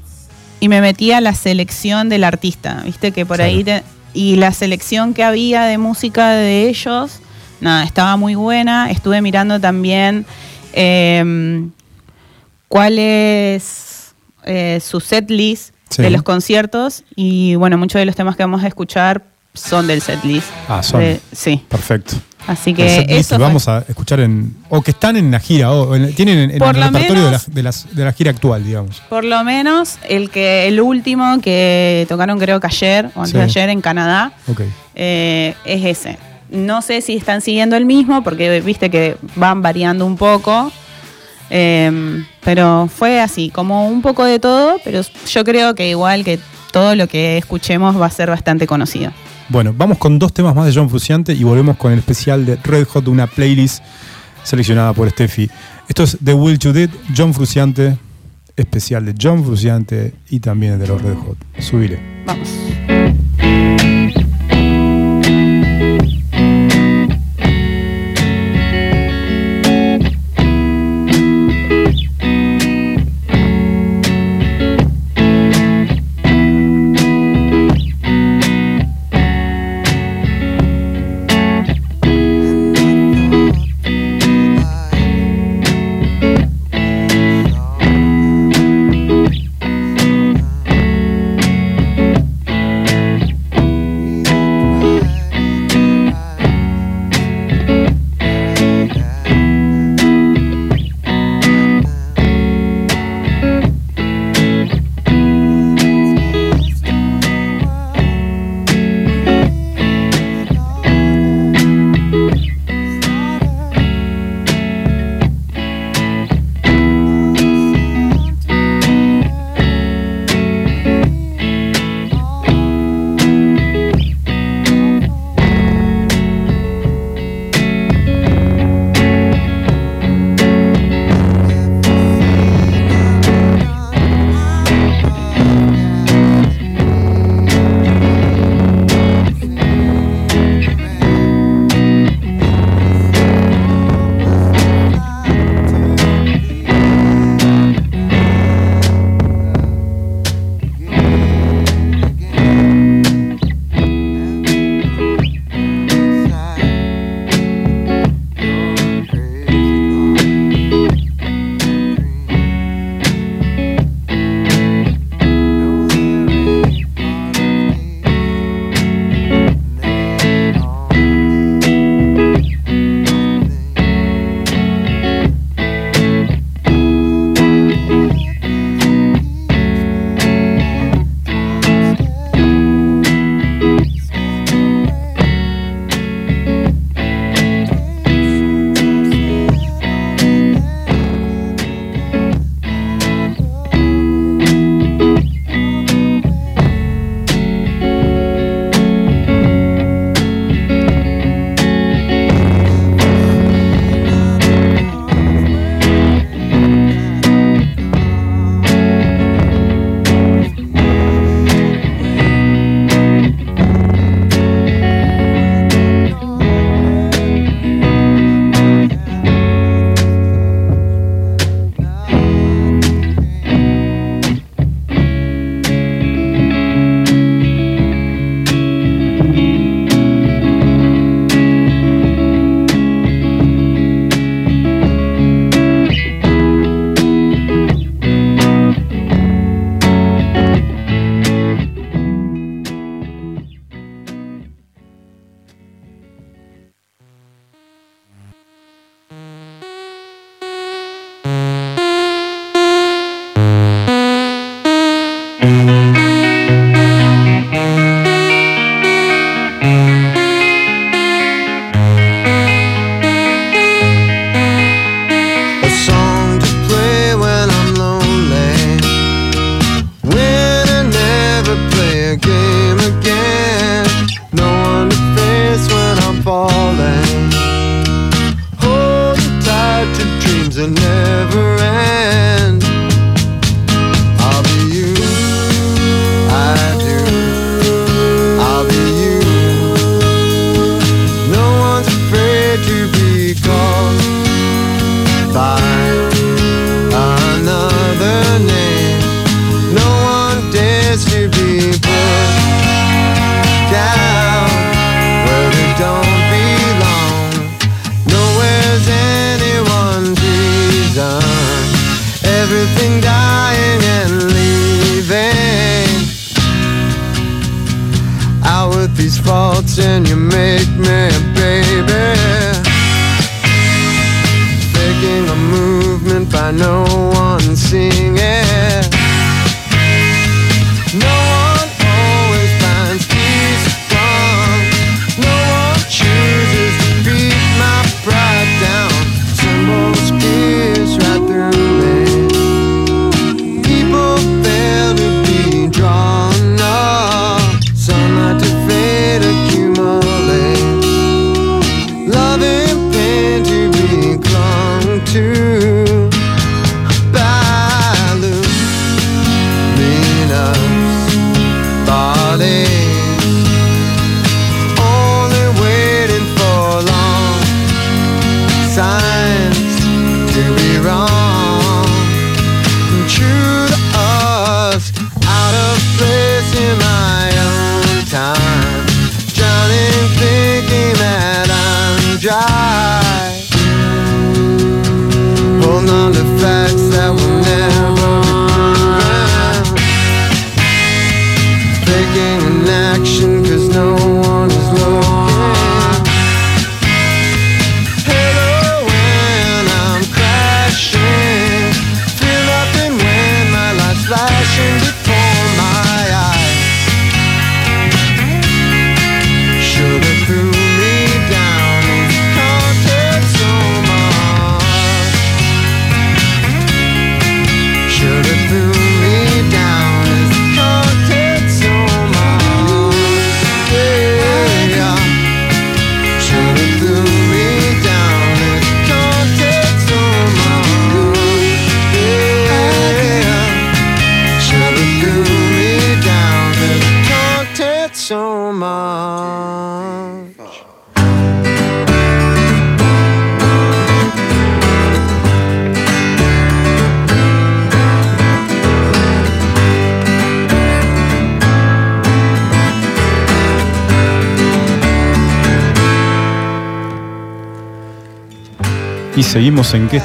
y 0.60 0.68
me 0.68 0.80
metí 0.80 1.10
a 1.12 1.20
la 1.20 1.34
selección 1.34 2.08
del 2.08 2.22
artista, 2.24 2.82
viste 2.84 3.10
que 3.12 3.26
por 3.26 3.40
ahí 3.42 3.64
te- 3.64 3.82
y 4.12 4.36
la 4.36 4.52
selección 4.52 5.14
que 5.14 5.22
había 5.24 5.62
de 5.62 5.78
música 5.78 6.30
de 6.30 6.68
ellos, 6.68 7.20
nada, 7.60 7.84
estaba 7.84 8.16
muy 8.16 8.34
buena. 8.34 8.90
Estuve 8.90 9.22
mirando 9.22 9.60
también 9.60 10.26
eh, 10.72 11.68
cuál 12.68 12.98
es 12.98 14.12
eh, 14.44 14.80
su 14.84 14.98
setlist 15.00 15.74
Sí. 15.90 16.02
de 16.02 16.10
los 16.10 16.22
conciertos 16.22 17.04
y 17.16 17.54
bueno, 17.56 17.76
muchos 17.78 17.98
de 17.98 18.06
los 18.06 18.14
temas 18.16 18.36
que 18.36 18.42
vamos 18.44 18.62
a 18.64 18.68
escuchar 18.68 19.24
son 19.54 19.86
del 19.86 20.00
setlist. 20.00 20.46
Ah, 20.68 20.82
son. 20.82 21.00
De- 21.00 21.20
sí, 21.32 21.62
Perfecto. 21.68 22.14
así 22.46 22.72
que 22.72 23.04
eso 23.08 23.34
fue- 23.36 23.38
vamos 23.44 23.66
a 23.66 23.84
escuchar 23.88 24.20
en. 24.20 24.54
O 24.68 24.80
que 24.82 24.92
están 24.92 25.16
en 25.16 25.30
la 25.32 25.40
gira, 25.40 25.72
o 25.72 25.96
en- 25.96 26.14
tienen 26.14 26.38
en, 26.38 26.50
el 26.52 26.60
repertorio 26.60 27.24
de 27.24 27.30
la, 27.32 27.40
de 27.44 27.62
las- 27.64 27.94
de 27.94 28.04
la 28.04 28.12
gira 28.12 28.30
actual, 28.30 28.64
digamos. 28.64 29.02
Por 29.08 29.24
lo 29.24 29.42
menos 29.42 29.98
el 30.08 30.30
que 30.30 30.68
el 30.68 30.80
último 30.80 31.40
que 31.40 32.06
tocaron 32.08 32.38
creo 32.38 32.60
que 32.60 32.68
ayer 32.68 33.06
o 33.16 33.20
antes 33.20 33.32
Sí. 33.32 33.36
de 33.38 33.42
ayer 33.42 33.68
en 33.70 33.80
Canadá 33.80 34.32
Ok. 34.46 34.60
eh, 34.94 35.54
es 35.64 35.84
ese. 35.84 36.18
No 36.50 36.82
sé 36.82 37.00
si 37.00 37.16
están 37.16 37.40
siguiendo 37.40 37.76
el 37.76 37.84
mismo 37.86 38.22
porque 38.22 38.60
viste 38.60 38.90
que 38.90 39.16
van 39.36 39.62
variando 39.62 40.06
un 40.06 40.16
poco. 40.16 40.72
Eh, 41.50 42.24
pero 42.42 42.88
fue 42.88 43.20
así, 43.20 43.50
como 43.50 43.88
un 43.88 44.02
poco 44.02 44.24
de 44.24 44.38
todo, 44.38 44.76
pero 44.84 45.02
yo 45.28 45.44
creo 45.44 45.74
que 45.74 45.90
igual 45.90 46.24
que 46.24 46.38
todo 46.72 46.94
lo 46.94 47.06
que 47.08 47.36
escuchemos 47.38 48.00
va 48.00 48.06
a 48.06 48.10
ser 48.10 48.30
bastante 48.30 48.66
conocido. 48.66 49.12
Bueno, 49.48 49.74
vamos 49.76 49.98
con 49.98 50.18
dos 50.18 50.32
temas 50.32 50.54
más 50.54 50.66
de 50.66 50.72
John 50.72 50.88
Fruciante 50.88 51.32
y 51.32 51.42
volvemos 51.42 51.76
con 51.76 51.92
el 51.92 51.98
especial 51.98 52.46
de 52.46 52.56
Red 52.56 52.86
Hot, 52.86 53.08
una 53.08 53.26
playlist 53.26 53.82
seleccionada 54.44 54.92
por 54.92 55.10
Steffi. 55.10 55.50
Esto 55.88 56.04
es 56.04 56.16
The 56.22 56.34
Will 56.34 56.58
to 56.58 56.72
Did, 56.72 56.90
John 57.16 57.34
Fruciante, 57.34 57.98
especial 58.56 59.04
de 59.04 59.14
John 59.20 59.44
Fruciante 59.44 60.14
y 60.30 60.38
también 60.38 60.78
de 60.78 60.86
los 60.86 61.02
Red 61.02 61.16
Hot. 61.16 61.36
Subile. 61.58 61.98
Vamos. 62.26 62.48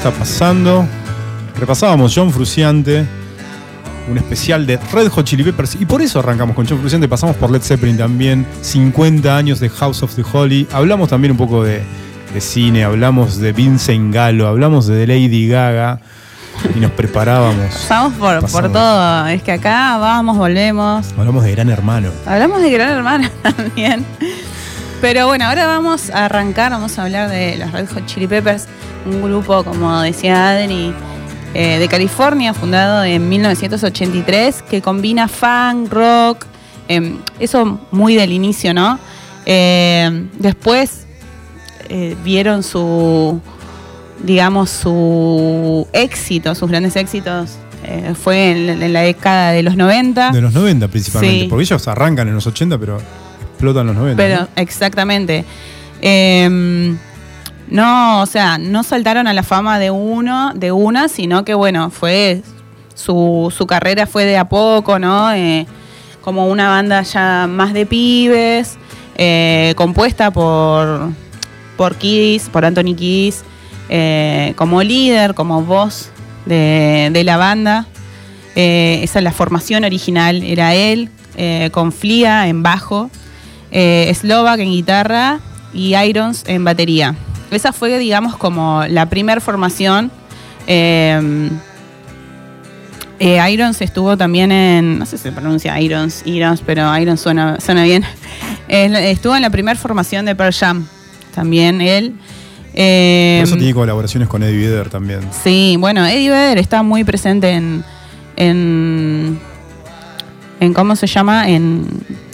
Está 0.08 0.18
pasando. 0.20 0.86
Repasábamos 1.58 2.12
John 2.14 2.30
Fruciante, 2.30 3.04
un 4.08 4.18
especial 4.18 4.64
de 4.64 4.76
Red 4.92 5.08
Hot 5.08 5.24
Chili 5.24 5.42
Peppers. 5.42 5.76
Y 5.80 5.84
por 5.84 6.00
eso 6.00 6.20
arrancamos 6.20 6.54
con 6.54 6.64
John 6.66 6.78
Fruciante. 6.78 7.08
Pasamos 7.08 7.34
por 7.36 7.50
Led 7.50 7.62
Zeppelin 7.62 7.96
también. 7.96 8.46
50 8.60 9.36
años 9.36 9.58
de 9.58 9.68
House 9.68 10.04
of 10.04 10.14
the 10.14 10.22
Holy. 10.32 10.68
Hablamos 10.72 11.08
también 11.08 11.32
un 11.32 11.36
poco 11.36 11.64
de, 11.64 11.82
de 12.32 12.40
cine. 12.40 12.84
Hablamos 12.84 13.38
de 13.38 13.52
Vincent 13.52 14.14
Gallo. 14.14 14.46
Hablamos 14.46 14.86
de 14.86 15.06
Lady 15.08 15.48
Gaga. 15.48 15.98
Y 16.74 16.78
nos 16.78 16.92
preparábamos. 16.92 17.66
Pasamos 17.72 18.14
por, 18.14 18.72
todo. 18.72 19.26
Es 19.26 19.42
que 19.42 19.52
acá 19.52 19.98
vamos, 19.98 20.36
volvemos. 20.36 21.06
Hablamos 21.18 21.42
de 21.42 21.50
Gran 21.50 21.68
Hermano. 21.68 22.10
Hablamos 22.26 22.62
de 22.62 22.70
Gran 22.70 22.90
Hermano 22.90 23.28
también. 23.42 24.04
Pero 25.00 25.26
bueno, 25.26 25.46
ahora 25.46 25.66
vamos 25.66 26.10
a 26.10 26.24
arrancar, 26.24 26.70
vamos 26.70 26.98
a 26.98 27.02
hablar 27.02 27.28
de 27.28 27.58
los 27.58 27.70
Red 27.70 27.88
Hot 27.92 28.06
Chili 28.06 28.26
Peppers, 28.26 28.66
un 29.06 29.22
grupo, 29.22 29.64
como 29.64 30.00
decía 30.02 30.50
Adri, 30.50 30.92
eh, 31.54 31.78
de 31.78 31.88
California, 31.88 32.52
fundado 32.52 33.04
en 33.04 33.28
1983, 33.28 34.62
que 34.62 34.82
combina 34.82 35.28
funk, 35.28 35.92
rock, 35.92 36.46
em, 36.88 37.18
eso 37.38 37.80
muy 37.90 38.14
del 38.14 38.32
inicio, 38.32 38.74
¿no? 38.74 38.98
Eh, 39.46 40.26
después 40.38 41.06
eh, 41.88 42.16
vieron 42.24 42.62
su, 42.62 43.40
digamos, 44.22 44.70
su 44.70 45.86
éxito, 45.92 46.54
sus 46.54 46.68
grandes 46.68 46.96
éxitos, 46.96 47.58
eh, 47.84 48.14
fue 48.20 48.50
en, 48.50 48.82
en 48.82 48.92
la 48.92 49.02
década 49.02 49.52
de 49.52 49.62
los 49.62 49.76
90. 49.76 50.32
De 50.32 50.40
los 50.40 50.52
90 50.52 50.88
principalmente. 50.88 51.42
Sí. 51.42 51.46
Porque 51.48 51.62
ellos 51.62 51.86
arrancan 51.86 52.26
en 52.28 52.34
los 52.34 52.46
80, 52.46 52.78
pero 52.78 52.98
explotan 53.52 53.86
los 53.86 53.94
90. 53.94 54.16
Pero 54.16 54.40
¿no? 54.40 54.48
exactamente. 54.56 55.44
Em, 56.00 56.98
no, 57.68 58.22
o 58.22 58.26
sea, 58.26 58.58
no 58.58 58.82
saltaron 58.82 59.26
a 59.26 59.32
la 59.32 59.42
fama 59.42 59.78
de 59.78 59.90
uno, 59.90 60.52
de 60.54 60.72
una, 60.72 61.08
sino 61.08 61.44
que 61.44 61.54
bueno, 61.54 61.90
fue 61.90 62.42
su, 62.94 63.52
su 63.56 63.66
carrera 63.66 64.06
fue 64.06 64.24
de 64.24 64.36
a 64.36 64.48
poco, 64.48 64.98
¿no? 64.98 65.32
Eh, 65.32 65.66
como 66.22 66.48
una 66.48 66.68
banda 66.68 67.02
ya 67.02 67.46
más 67.48 67.72
de 67.72 67.86
pibes, 67.86 68.78
eh, 69.16 69.74
compuesta 69.76 70.32
por, 70.32 71.10
por 71.76 71.96
Kiss, 71.96 72.48
por 72.48 72.64
Anthony 72.64 72.94
Kiss, 72.96 73.44
eh, 73.88 74.54
como 74.56 74.82
líder, 74.82 75.34
como 75.34 75.62
voz 75.62 76.10
de, 76.46 77.10
de 77.12 77.24
la 77.24 77.36
banda. 77.36 77.86
Esa 78.54 79.18
es 79.18 79.22
la 79.22 79.32
formación 79.32 79.84
original, 79.84 80.42
era 80.42 80.74
él, 80.74 81.10
con 81.72 81.92
Flia 81.92 82.48
en 82.48 82.62
bajo, 82.62 83.10
Slovak 83.70 84.60
en 84.60 84.70
guitarra 84.70 85.40
y 85.74 85.94
Irons 85.94 86.42
en 86.46 86.64
batería. 86.64 87.14
Esa 87.50 87.72
fue, 87.72 87.98
digamos, 87.98 88.36
como 88.36 88.84
la 88.88 89.08
primer 89.08 89.40
formación. 89.40 90.10
Eh, 90.66 91.50
eh, 93.18 93.40
Irons 93.50 93.80
estuvo 93.80 94.16
también 94.16 94.52
en, 94.52 94.98
no 94.98 95.06
sé 95.06 95.16
si 95.16 95.24
se 95.24 95.32
pronuncia 95.32 95.80
Irons, 95.80 96.22
Irons, 96.26 96.62
pero 96.64 96.96
Irons 96.98 97.20
suena, 97.20 97.58
suena 97.60 97.84
bien. 97.84 98.04
Eh, 98.68 99.12
estuvo 99.12 99.36
en 99.36 99.42
la 99.42 99.50
primera 99.50 99.78
formación 99.78 100.26
de 100.26 100.34
Pearl 100.34 100.52
Jam, 100.52 100.88
también 101.32 101.80
él. 101.80 102.16
Eh, 102.74 103.36
Por 103.38 103.48
eso 103.48 103.56
tiene 103.56 103.74
colaboraciones 103.74 104.28
con 104.28 104.42
Eddie 104.42 104.66
Vedder 104.66 104.90
también. 104.90 105.20
Sí, 105.44 105.76
bueno, 105.78 106.04
Eddie 106.04 106.30
Vedder 106.30 106.58
está 106.58 106.82
muy 106.82 107.04
presente 107.04 107.50
en, 107.52 107.84
en, 108.34 109.38
en 110.58 110.74
¿cómo 110.74 110.96
se 110.96 111.06
llama? 111.06 111.48
En, 111.48 111.86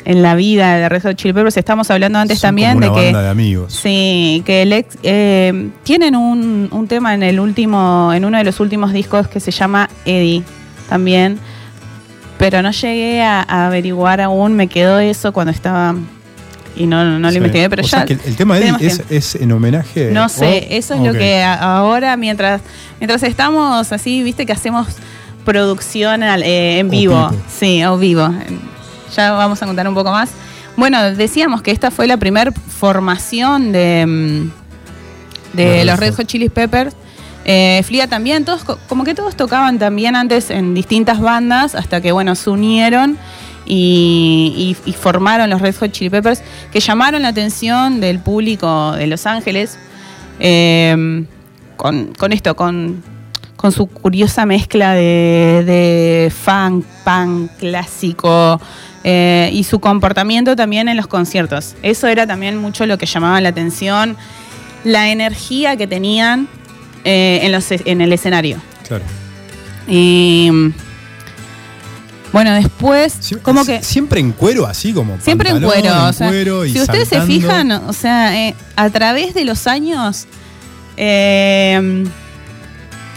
en 0.05 0.23
la 0.23 0.35
vida 0.35 0.77
de 0.77 0.89
Red 0.89 1.03
Hot 1.03 1.17
Chili 1.17 1.33
Peppers. 1.33 1.57
Estamos 1.57 1.91
hablando 1.91 2.19
antes 2.19 2.39
Son 2.39 2.49
también 2.49 2.73
como 2.75 2.81
de 2.87 2.91
una 2.91 2.99
que... 3.01 3.05
banda 3.07 3.23
de 3.23 3.29
amigos. 3.31 3.73
Sí, 3.75 4.43
que 4.45 4.63
el 4.63 4.73
ex- 4.73 4.99
eh, 5.03 5.69
tienen 5.85 6.17
un, 6.17 6.69
un 6.71 6.89
tema 6.89 7.15
en 7.15 7.23
el 7.23 7.39
último, 7.41 8.13
en 8.15 8.25
uno 8.25 8.39
de 8.39 8.45
los 8.45 8.59
últimos 8.61 8.93
discos 8.93 9.29
que 9.29 9.41
se 9.41 9.51
llama 9.51 9.89
Eddie 10.05 10.43
también, 10.89 11.39
pero 12.39 12.61
no 12.63 12.71
llegué 12.73 13.23
a, 13.23 13.41
a 13.43 13.67
averiguar 13.67 14.21
aún, 14.21 14.55
me 14.55 14.67
quedó 14.67 14.99
eso 14.99 15.33
cuando 15.33 15.53
estaba 15.53 15.95
y 16.75 16.87
no, 16.87 17.05
no 17.05 17.19
lo 17.19 17.31
Sí. 17.31 17.37
investigué, 17.37 17.69
pero 17.71 17.83
O 17.83 17.85
ya 17.87 17.91
sea 17.99 18.05
que 18.07 18.15
el, 18.15 18.35
tema 18.35 18.59
de 18.59 18.69
Eddie 18.69 18.87
es, 18.87 19.03
es 19.11 19.35
en 19.37 19.53
homenaje. 19.53 20.11
No 20.11 20.29
sé, 20.29 20.69
eso 20.77 20.95
es 20.95 21.01
lo 21.01 21.13
que 21.13 21.43
ahora 21.43 22.17
mientras 22.17 22.63
mientras 22.99 23.23
estamos 23.23 23.93
así, 23.93 24.23
viste 24.23 24.47
que 24.47 24.53
hacemos 24.53 24.89
producción 25.45 26.23
al- 26.23 26.43
eh, 26.43 26.79
en 26.79 26.89
vivo. 26.89 27.31
sí, 27.49 27.85
o 27.85 27.99
vivo. 27.99 28.29
Ya 29.17 29.33
vamos 29.33 29.63
a 29.63 29.67
contar 29.67 29.87
un 29.89 29.95
poco 29.95 30.11
más. 30.11 30.31
Bueno, 30.77 31.03
decíamos 31.13 31.61
que 31.63 31.71
esta 31.71 31.91
fue 31.91 32.07
la 32.07 32.17
primera 32.17 32.51
formación 32.53 33.73
de, 33.73 34.05
mm, 34.07 35.57
de 35.57 35.85
los 35.85 35.99
Red 35.99 36.15
Hot. 36.17 36.27
Chili 36.27 36.49
Peppers. 36.49 36.95
Eh, 37.45 37.83
Flia 37.85 38.07
también, 38.07 38.45
todos 38.45 38.63
co- 38.65 38.79
como 38.89 39.03
que 39.05 39.15
todos 39.15 39.35
tocaban 39.37 39.79
también 39.79 40.15
antes 40.15 40.49
en 40.51 40.75
distintas 40.75 41.21
bandas 41.21 41.75
hasta 41.75 42.01
que 42.01 42.13
bueno 42.13 42.37
se 42.37 42.51
unieron 42.51 43.19
y, 43.67 44.77
y- 44.87 44.91
y 44.91 44.93
formaron 44.93 45.51
los 45.51 45.61
Red 45.61 45.75
Hot 45.81 45.91
Chili 45.91 46.09
Peppers, 46.09 46.41
que 46.73 46.79
llamaron 46.81 47.23
la 47.23 47.29
atención 47.29 48.01
del 48.01 48.21
público 48.21 48.93
de 48.93 49.09
Los 49.09 49.27
Ángeles 49.27 49.77
eh, 50.39 51.25
con, 51.77 52.13
con 52.15 52.33
esto, 52.33 52.55
con, 52.55 53.03
con 53.57 53.73
su 53.73 53.89
curiosa 53.89 54.47
mezcla 54.47 54.93
de, 54.95 55.65
de 55.67 56.31
funk, 56.33 56.85
punk, 57.05 57.51
clásico. 57.59 58.61
Eh, 59.05 59.51
y 59.53 59.65
su 59.65 59.81
comportamiento 59.81 60.55
también 60.57 60.89
en 60.89 60.97
los 60.97 61.07
conciertos. 61.07 61.75
Eso 61.83 62.07
era 62.07 62.27
también 62.27 62.57
mucho 62.59 62.87
lo 62.87 62.99
que 62.99 63.07
llamaba 63.07 63.41
la 63.41 63.49
atención, 63.51 64.17
la 64.85 65.11
energía 65.11 65.77
que 65.77 65.87
tenían 65.87 66.49
eh, 67.05 67.41
en, 67.43 67.53
los, 67.53 67.67
en 67.71 68.01
el 68.01 68.13
escenario. 68.13 68.59
Claro. 68.87 69.05
Y 69.89 70.51
bueno, 72.33 72.55
después, 72.55 73.15
Sie- 73.21 73.39
como 73.43 73.65
que 73.65 73.83
Siempre 73.83 74.21
en 74.21 74.33
cuero, 74.33 74.67
así 74.67 74.93
como. 74.93 75.19
siempre 75.21 75.51
en 75.51 75.61
cuero. 75.63 75.85
en 75.87 75.93
o 75.93 76.13
sea, 76.13 76.29
cuero 76.29 76.65
y 76.65 76.73
si 76.73 76.81
ustedes 76.81 77.09
se 77.09 77.21
fijan, 77.23 77.71
o 77.73 77.93
sea, 77.93 78.49
eh, 78.49 78.55
a 78.77 78.89
través 78.91 79.35
de 79.35 79.45
los 79.45 79.67
años, 79.67 80.27
eh, 80.97 82.05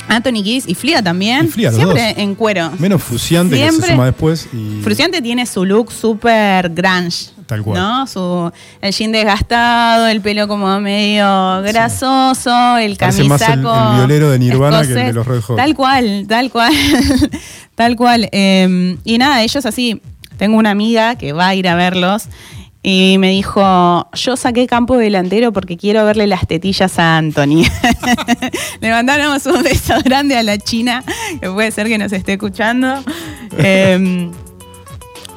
Anthony 0.07 0.43
Kiss 0.43 0.65
y 0.67 0.75
Flia 0.75 1.01
también, 1.01 1.49
Y 1.55 1.61
los 1.63 1.75
siempre 1.75 2.09
dos. 2.09 2.17
en 2.17 2.35
cuero. 2.35 2.71
Menos 2.79 3.01
Fruciante 3.03 3.55
que 3.55 3.61
Siempre- 3.61 3.87
se 3.87 3.93
suma 3.93 4.05
después. 4.05 4.47
Y 4.53 4.81
Fruciante 4.83 5.21
tiene 5.21 5.45
su 5.45 5.65
look 5.65 5.91
súper 5.91 6.69
grunge. 6.69 7.29
Tal 7.45 7.61
cual. 7.61 7.79
¿no? 7.79 8.07
Su, 8.07 8.51
el 8.81 8.91
jean 8.91 9.11
desgastado, 9.11 10.07
el 10.07 10.19
pelo 10.21 10.47
como 10.47 10.79
medio 10.79 11.61
grasoso, 11.61 12.77
el 12.77 12.95
Parece 12.97 13.23
más 13.25 13.41
el- 13.41 13.47
camisaco. 13.47 13.89
el 13.91 13.97
violero 13.97 14.31
de 14.31 14.39
Nirvana 14.39 14.81
que 14.81 14.87
el 14.87 14.93
de 14.95 15.13
los 15.13 15.27
Red 15.27 15.41
Hot. 15.41 15.55
Tal 15.57 15.75
cual, 15.75 16.25
tal 16.27 16.49
cual. 16.49 16.73
tal 17.75 17.95
cual. 17.95 18.29
Eh, 18.31 18.97
y 19.03 19.17
nada, 19.17 19.43
ellos 19.43 19.65
así. 19.65 20.01
Tengo 20.37 20.57
una 20.57 20.71
amiga 20.71 21.15
que 21.15 21.31
va 21.31 21.47
a 21.49 21.55
ir 21.55 21.65
a 21.67 21.75
verlos 21.75 22.23
y 22.87 23.17
me 23.17 23.31
dijo: 23.31 24.07
Yo 24.13 24.37
saqué 24.37 24.67
campo 24.67 24.95
delantero 24.95 25.51
porque 25.51 25.75
quiero 25.75 26.05
verle 26.05 26.27
las 26.27 26.45
tetillas 26.45 26.99
a 26.99 27.17
Anthony. 27.17 27.63
Le 28.79 28.91
mandamos 28.91 29.43
un 29.47 29.63
beso 29.63 29.95
grande 30.03 30.37
a 30.37 30.43
la 30.43 30.59
China, 30.59 31.03
que 31.41 31.49
puede 31.49 31.71
ser 31.71 31.87
que 31.87 31.97
nos 31.97 32.11
esté 32.11 32.33
escuchando. 32.33 33.03
Eh, 33.57 34.29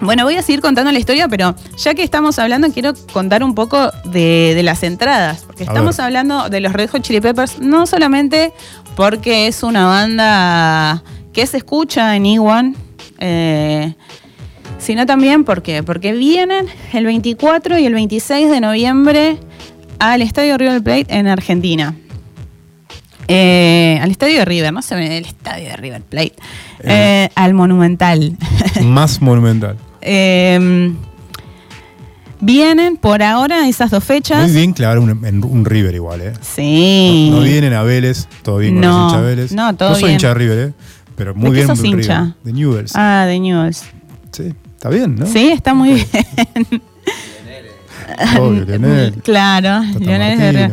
bueno, 0.03 0.25
voy 0.25 0.35
a 0.37 0.43
seguir 0.43 0.61
contando 0.61 0.93
la 0.93 0.99
historia, 0.99 1.27
pero 1.27 1.55
ya 1.79 1.95
que 1.95 2.03
estamos 2.03 2.39
hablando, 2.39 2.71
quiero 2.71 2.93
contar 3.15 3.43
un 3.43 3.55
poco 3.55 3.93
de, 4.05 4.53
de 4.55 4.63
las 4.63 4.83
entradas. 4.83 5.45
Porque 5.47 5.63
A 5.63 5.69
estamos 5.69 5.97
ver. 5.97 6.05
hablando 6.05 6.51
de 6.51 6.61
los 6.61 6.75
Red 6.75 6.91
Hot 6.91 7.01
Chili 7.01 7.23
Peppers, 7.23 7.61
no 7.61 7.87
solamente 7.87 8.53
porque 8.95 9.47
es 9.47 9.63
una 9.63 9.87
banda 9.87 11.03
que 11.33 11.47
se 11.47 11.57
escucha 11.57 12.15
en 12.15 12.27
Iwan, 12.27 12.77
eh, 13.21 13.95
sino 14.79 15.07
también 15.07 15.45
porque, 15.45 15.83
porque 15.83 16.13
vienen 16.13 16.67
el 16.93 17.05
24 17.05 17.79
y 17.79 17.87
el 17.87 17.95
26 17.95 18.51
de 18.51 18.61
noviembre 18.61 19.39
al 19.99 20.23
Estadio 20.23 20.57
River 20.59 20.83
Plate 20.83 21.07
en 21.09 21.27
Argentina. 21.27 21.95
Eh, 23.31 23.99
al 24.01 24.11
Estadio 24.11 24.39
de 24.39 24.45
River, 24.47 24.73
no 24.73 24.81
se 24.81 24.95
ve 24.95 25.19
el 25.19 25.27
Estadio 25.27 25.69
de 25.69 25.77
River 25.77 26.03
Plate, 26.03 26.35
Eh, 26.81 27.29
al 27.35 27.53
Monumental. 27.55 28.37
Más 28.83 29.21
monumental. 29.21 29.77
Eh, 30.01 30.95
vienen 32.41 32.97
por 32.97 33.23
ahora 33.23 33.69
esas 33.69 33.91
dos 33.91 34.03
fechas. 34.05 34.45
Muy 34.45 34.53
bien 34.57 34.73
clavar 34.73 34.99
un, 34.99 35.25
en 35.27 35.45
un 35.45 35.65
River 35.65 35.95
igual, 35.95 36.21
¿eh? 36.23 36.33
Sí. 36.41 37.29
No, 37.31 37.39
no 37.39 37.43
vienen 37.43 37.75
a 37.75 37.83
Vélez, 37.83 38.29
todo 38.43 38.59
bien 38.59 38.75
con 38.75 38.81
No, 38.83 38.99
los 39.03 39.13
hinchas 39.13 39.25
Vélez. 39.27 39.53
no, 39.53 39.77
todo 39.77 39.95
soy 39.95 40.03
bien. 40.05 40.13
hincha 40.13 40.29
de 40.29 40.35
River, 40.35 40.59
¿eh? 40.69 40.73
Pero 41.17 41.35
muy 41.35 41.51
¿De 41.51 41.57
bien 41.57 41.67
sos 41.67 41.79
un 41.81 41.85
River. 41.85 42.01
hincha? 42.01 42.37
De 42.45 42.53
Newells. 42.53 42.93
Ah, 42.95 43.25
de 43.27 43.41
News. 43.41 43.83
Sí, 44.33 44.55
está 44.79 44.91
bien, 44.91 45.17
¿no? 45.17 45.27
Sí, 45.27 45.51
está 45.51 45.75
muy 45.75 45.95
bien. 45.95 46.07
Obvio, 48.39 48.65
Lionel. 48.65 49.15
claro, 49.23 49.83
Lionel 49.99 50.41
es 50.41 50.55
de- 50.55 50.71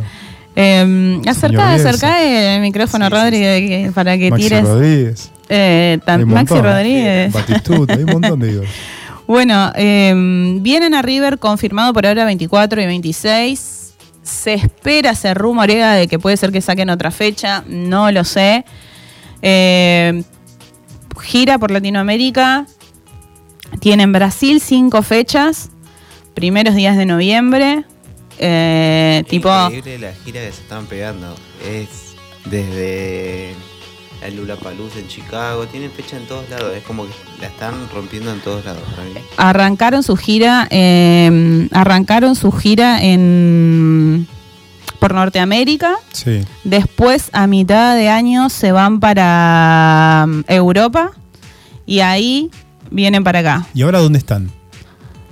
Eh, 0.57 1.21
acerca, 1.27 1.73
acerca 1.73 2.23
el 2.55 2.61
micrófono, 2.61 3.09
Rodri, 3.09 3.39
que- 3.39 3.91
para 3.93 4.17
que 4.17 4.29
Maxi 4.29 4.43
tires. 4.45 4.63
Rodríguez. 4.63 5.31
eh, 5.49 5.99
tan- 6.05 6.19
Hay 6.19 6.23
un 6.23 6.29
Maxi 6.33 6.53
montón. 6.53 6.71
Rodríguez. 6.71 7.33
Batistuta, 7.33 7.93
hay 7.93 8.03
un 8.03 8.11
montón 8.11 8.39
de 8.39 8.51
ídolos. 8.51 8.69
Bueno, 9.27 9.71
eh, 9.75 10.13
vienen 10.61 10.93
a 10.93 11.01
River 11.01 11.39
confirmado 11.39 11.91
por 11.93 12.05
ahora 12.05 12.25
24 12.25 12.79
y 12.79 12.85
26. 12.85 13.93
Se 14.21 14.53
espera, 14.53 15.15
se 15.15 15.33
rumorea 15.33 15.93
de 15.93 16.07
que 16.07 16.19
puede 16.19 16.37
ser 16.37 16.51
que 16.51 16.61
saquen 16.61 16.91
otra 16.91 17.09
fecha, 17.09 17.63
no 17.67 18.11
lo 18.11 18.23
sé. 18.23 18.65
Eh, 19.41 20.21
gira 21.23 21.57
por 21.57 21.71
Latinoamérica. 21.71 22.67
Tienen 23.79 24.11
Brasil 24.11 24.61
cinco 24.61 25.01
fechas, 25.01 25.69
primeros 26.33 26.75
días 26.75 26.97
de 26.97 27.05
noviembre. 27.05 27.83
Eh, 28.37 29.23
tipo, 29.27 29.49
Increíble 29.49 29.99
la 29.99 30.13
gira 30.13 30.41
que 30.41 30.51
se 30.51 30.61
están 30.61 30.85
pegando. 30.87 31.35
Es 31.65 32.15
desde 32.45 33.53
el 34.21 34.35
Lulapalooza 34.37 34.99
en 34.99 35.07
Chicago. 35.07 35.65
Tienen 35.67 35.91
fecha 35.91 36.17
en 36.17 36.25
todos 36.25 36.49
lados. 36.49 36.75
Es 36.75 36.83
como 36.83 37.05
que 37.05 37.13
la 37.41 37.47
están 37.47 37.89
rompiendo 37.93 38.31
en 38.31 38.39
todos 38.41 38.65
lados 38.65 38.83
arrancaron 39.37 40.03
su 40.03 40.15
gira, 40.15 40.67
eh, 40.71 41.67
arrancaron 41.71 42.35
su 42.35 42.51
gira 42.51 43.01
en 43.01 44.27
por 44.99 45.13
Norteamérica. 45.13 45.95
Sí. 46.11 46.43
Después, 46.63 47.29
a 47.33 47.47
mitad 47.47 47.95
de 47.95 48.09
año, 48.09 48.49
se 48.49 48.71
van 48.71 48.99
para 48.99 50.25
um, 50.25 50.43
Europa 50.47 51.11
y 51.85 51.99
ahí 51.99 52.49
vienen 52.91 53.23
para 53.23 53.39
acá. 53.39 53.65
¿Y 53.73 53.81
ahora 53.83 53.99
dónde 53.99 54.17
están? 54.19 54.49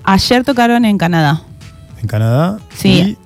Ayer 0.03 0.43
tocaron 0.43 0.85
en 0.85 0.97
Canadá. 0.97 1.41
En 2.01 2.07
Canadá. 2.07 2.59
Sí. 2.75 3.17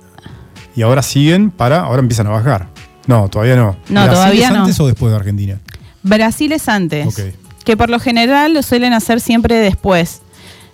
Y, 0.76 0.80
y 0.80 0.82
ahora 0.82 1.02
siguen 1.02 1.50
para. 1.50 1.80
Ahora 1.80 2.00
empiezan 2.00 2.26
a 2.28 2.30
bajar. 2.30 2.68
No, 3.06 3.28
todavía 3.28 3.56
no. 3.56 3.76
No, 3.88 4.02
¿Brasil 4.02 4.12
todavía 4.14 4.46
es 4.48 4.52
no. 4.52 4.60
antes 4.60 4.80
o 4.80 4.86
después 4.86 5.10
de 5.10 5.16
Argentina? 5.16 5.58
Brasil 6.02 6.52
es 6.52 6.68
antes, 6.68 7.06
Ok. 7.18 7.34
que 7.64 7.76
por 7.76 7.90
lo 7.90 7.98
general 7.98 8.54
lo 8.54 8.62
suelen 8.62 8.92
hacer 8.92 9.20
siempre 9.20 9.56
después. 9.56 10.22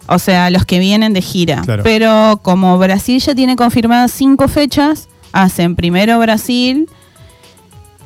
O 0.06 0.18
sea, 0.18 0.50
los 0.50 0.66
que 0.66 0.78
vienen 0.78 1.14
de 1.14 1.22
gira. 1.22 1.62
Claro. 1.62 1.82
Pero 1.82 2.40
como 2.42 2.76
Brasil 2.76 3.20
ya 3.20 3.34
tiene 3.34 3.56
confirmadas 3.56 4.10
cinco 4.12 4.48
fechas, 4.48 5.08
hacen 5.32 5.76
primero 5.76 6.18
Brasil, 6.18 6.88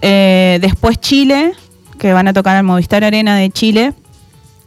eh, 0.00 0.58
después 0.60 1.00
Chile, 1.00 1.52
que 1.98 2.12
van 2.12 2.28
a 2.28 2.32
tocar 2.32 2.56
al 2.56 2.64
Movistar 2.64 3.02
Arena 3.02 3.36
de 3.36 3.50
Chile. 3.50 3.94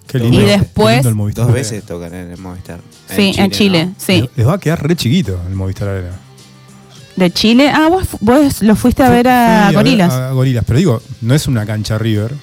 Qué 0.07 0.17
Y 0.17 0.31
qué 0.31 0.45
después- 0.45 0.95
lindo 0.95 1.09
el 1.09 1.15
Movistar 1.15 1.45
Dos 1.45 1.53
veces 1.53 1.83
tocan 1.85 2.13
en 2.13 2.31
el 2.31 2.37
Movistar. 2.37 2.79
sí, 3.15 3.33
en 3.37 3.51
Chile, 3.51 3.85
¿no? 3.87 3.95
sí. 3.97 4.29
Les 4.35 4.47
va 4.47 4.53
a 4.55 4.59
quedar 4.59 4.81
re 4.85 4.95
chiquito 4.95 5.39
el 5.47 5.55
Movistar 5.55 5.87
Arena. 5.89 6.11
De 7.15 7.29
Chile. 7.31 7.69
Ah, 7.73 7.87
vos, 7.89 8.07
vos 8.19 8.61
lo 8.61 8.75
fuiste 8.75 9.03
a 9.03 9.09
ver 9.09 9.27
a 9.27 9.65
Fui 9.67 9.75
Gorilas. 9.75 10.13
A, 10.13 10.31
Gorilas, 10.31 10.63
pero 10.65 10.77
digo, 10.79 11.01
no 11.21 11.33
es 11.35 11.47
una 11.47 11.65
cancha 11.65 11.97
River. 11.97 12.33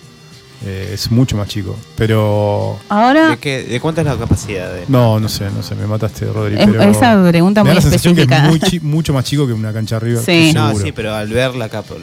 eh, 0.65 0.91
es 0.93 1.11
mucho 1.13 1.37
más 1.37 1.47
chico. 1.49 1.77
Pero. 1.97 2.79
Ahora, 2.89 3.31
¿De, 3.31 3.37
qué, 3.39 3.63
¿De 3.63 3.79
cuánto 3.81 4.01
es 4.01 4.07
la 4.09 4.17
capacidad? 4.17 4.73
De... 4.73 4.85
No, 4.89 5.21
no 5.21 5.29
sé, 5.29 5.45
no 5.57 5.63
sé, 5.63 5.75
me 5.77 5.87
mataste, 5.87 6.27
Rodri. 6.27 6.57
es- 6.59 6.67
pero 6.67 6.83
esa 6.83 7.25
pregunta 7.29 7.63
me 7.63 7.69
da 7.71 7.75
muy 7.75 7.77
la 7.77 7.81
sensación 7.83 8.15
que 8.17 8.23
específica. 8.23 8.67
es 8.77 8.83
muy 8.83 8.91
mucho 8.93 9.13
más 9.13 9.25
chico 9.25 9.47
que 9.47 9.53
una 9.53 9.73
cancha 9.73 9.99
River. 10.01 10.23
Sí. 10.25 10.53
No, 10.55 10.67
seguro. 10.69 10.85
sí, 10.85 10.93
pero 10.93 11.15
al 11.15 11.29
ver 11.29 11.55
la 11.55 11.69
capa, 11.69 11.95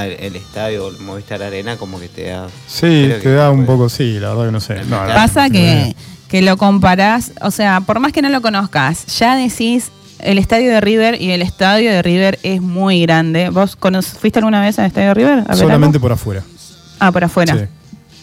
el 0.00 0.36
estadio, 0.36 0.88
el 0.88 0.98
Movistar 0.98 1.42
Arena, 1.42 1.76
como 1.76 2.00
que 2.00 2.08
te 2.08 2.24
da. 2.30 2.48
Sí, 2.66 3.10
te 3.22 3.32
da 3.32 3.50
un 3.50 3.64
puede- 3.66 3.78
poco, 3.78 3.88
sí, 3.88 4.18
la 4.18 4.30
verdad 4.30 4.46
que 4.46 4.52
no 4.52 4.60
sé. 4.60 4.84
No, 4.84 4.96
Pasa 4.98 5.48
no 5.48 5.52
que, 5.52 5.94
que 6.28 6.42
lo 6.42 6.56
comparás, 6.56 7.32
o 7.42 7.50
sea, 7.50 7.80
por 7.82 8.00
más 8.00 8.12
que 8.12 8.22
no 8.22 8.28
lo 8.30 8.40
conozcas, 8.42 9.06
ya 9.18 9.36
decís, 9.36 9.90
el 10.18 10.38
estadio 10.38 10.70
de 10.70 10.80
River 10.80 11.20
y 11.20 11.32
el 11.32 11.42
estadio 11.42 11.90
de 11.90 12.00
River 12.02 12.38
es 12.42 12.60
muy 12.62 13.02
grande. 13.02 13.50
¿Vos 13.50 13.76
fuiste 14.20 14.38
alguna 14.38 14.60
vez 14.60 14.78
al 14.78 14.86
estadio 14.86 15.08
de 15.08 15.14
River? 15.14 15.44
a 15.48 15.56
Solamente 15.56 15.98
por 16.00 16.12
afuera. 16.12 16.42
Ah, 16.98 17.10
por 17.12 17.24
afuera. 17.24 17.54
Sí. 17.58 17.64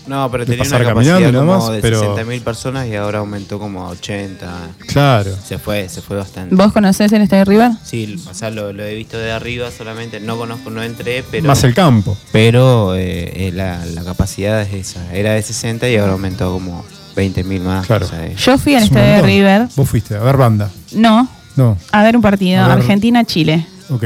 No, 0.10 0.30
pero 0.32 0.44
De 0.46 0.58
tenía 0.58 0.76
una 0.76 0.86
capacidad 0.86 1.34
como 1.34 1.58
más, 1.60 1.72
de 1.72 1.80
pero- 1.82 2.16
60.000 2.18 2.42
personas 2.42 2.88
y 2.88 2.96
ahora 2.96 3.20
aumentó 3.20 3.60
como 3.60 3.86
a 3.86 3.90
80. 3.90 4.48
Claro. 4.88 5.32
Se 5.46 5.58
fue, 5.60 5.88
se 5.88 6.02
fue 6.02 6.18
bastante. 6.18 6.56
¿Vos 6.56 6.74
conocés 6.74 7.12
el 7.14 7.22
estadio 7.22 7.46
River? 7.46 7.72
Sí, 7.86 8.16
o 8.30 8.34
sea, 8.34 8.50
lo, 8.50 8.74
lo 8.74 8.84
he 8.84 8.96
visto 8.96 9.18
de 9.18 9.32
arriba 9.32 9.70
solamente, 9.72 10.20
no 10.20 10.38
conozco, 10.38 10.70
no 10.72 10.82
entré, 10.84 11.24
pero 11.30 11.48
Más 11.48 11.64
el 11.64 11.74
campo. 11.74 12.18
pero 12.32 12.96
eh, 12.96 13.48
eh, 13.48 13.52
la, 13.54 13.86
la 13.86 14.04
capacidad 14.04 14.62
es 14.62 14.74
esa, 14.74 15.14
era 15.14 15.34
de 15.34 15.42
60 15.44 15.88
y 15.90 15.96
ahora 15.98 16.14
aumentó 16.14 16.52
como 16.52 16.84
20.000 17.16 17.62
más. 17.62 17.86
Claro. 17.88 18.06
o 18.06 18.10
sea, 18.10 18.26
es- 18.26 18.38
Yo 18.44 18.58
fui 18.58 18.74
al 18.76 18.84
Es 18.84 18.90
estadio. 18.90 19.24
River. 19.24 19.68
Vos 19.76 19.88
fuiste 19.90 20.16
a 20.16 20.20
ver 20.22 20.38
banda. 20.38 20.70
No, 20.94 21.28
No, 21.56 21.78
a 21.92 22.04
ver 22.04 22.16
un 22.16 22.22
partido. 22.22 22.64
Ver. 22.64 22.72
Argentina-Chile. 22.78 23.66
ok. 23.90 24.04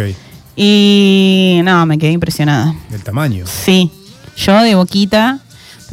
Y 0.56 1.62
no, 1.64 1.86
me 1.86 1.98
quedé 1.98 2.12
impresionada. 2.12 2.74
El 2.92 3.04
tamaño. 3.04 3.46
Sí, 3.48 3.92
yo 4.38 4.62
de 4.62 4.76
boquita, 4.76 5.40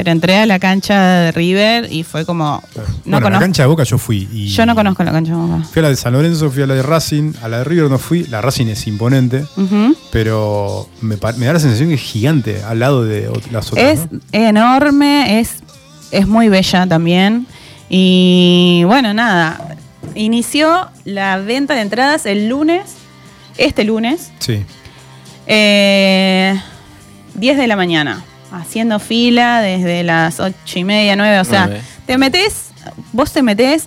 pero 0.01 0.13
entré 0.13 0.39
a 0.39 0.47
la 0.47 0.59
cancha 0.59 0.99
de 0.99 1.33
River 1.33 1.93
y 1.93 2.05
fue 2.05 2.25
como... 2.25 2.63
No 2.75 2.83
bueno, 3.05 3.17
a 3.17 3.21
la 3.21 3.21
conozco. 3.27 3.41
cancha 3.45 3.63
de 3.65 3.67
Boca 3.67 3.83
yo 3.85 3.99
fui. 3.99 4.27
Y 4.33 4.49
Yo 4.49 4.65
no 4.65 4.75
conozco 4.75 5.05
la 5.05 5.13
cancha 5.13 5.33
de 5.33 5.37
Boca. 5.37 5.63
Fui 5.71 5.81
a 5.81 5.83
la 5.83 5.89
de 5.91 5.97
San 5.97 6.15
Lorenzo, 6.15 6.51
fui 6.51 6.63
a 6.63 6.67
la 6.67 6.73
de 6.75 6.83
Racing, 6.83 7.35
a 7.43 7.49
la 7.49 7.59
de 7.59 7.65
River 7.65 7.91
no 7.91 7.99
fui. 7.99 8.25
La 8.29 8.41
Racing 8.41 8.69
es 8.69 8.87
imponente, 8.87 9.45
pero 10.11 10.89
me, 11.03 11.17
me 11.37 11.47
da 11.47 11.53
la 11.53 11.61
sensación 11.61 11.91
que 11.91 11.97
es 11.97 12.01
gigante 12.01 12.63
al 12.63 12.79
lado 12.79 13.05
de 13.05 13.31
las 13.51 13.71
otras. 13.73 13.85
Es 14.01 14.11
¿no? 14.11 14.21
enorme, 14.33 15.39
es, 15.41 15.57
es 16.13 16.27
muy 16.27 16.49
bella 16.49 16.87
también. 16.87 17.47
Y 17.91 18.83
bueno, 18.87 19.13
nada, 19.13 19.77
inició 20.15 20.89
la 21.05 21.37
venta 21.37 21.75
de 21.75 21.83
entradas 21.83 22.25
el 22.25 22.49
lunes, 22.49 22.95
este 23.59 23.85
lunes, 23.85 24.31
Sí. 24.39 24.65
eh, 25.47 26.59
10 27.35 27.57
de 27.59 27.67
la 27.67 27.77
mañana, 27.77 28.25
haciendo 28.53 28.99
fila 28.99 29.61
desde 29.61 30.03
las 30.03 30.41
8 30.41 30.55
y 30.77 30.85
media, 30.85 31.17
9, 31.17 31.41
o 31.41 31.45
sea, 31.45 31.67
Nueve. 31.67 31.83
te 32.07 32.19
metes, 32.19 32.71
vos 33.13 33.33
te 33.33 33.43
metes, 33.43 33.85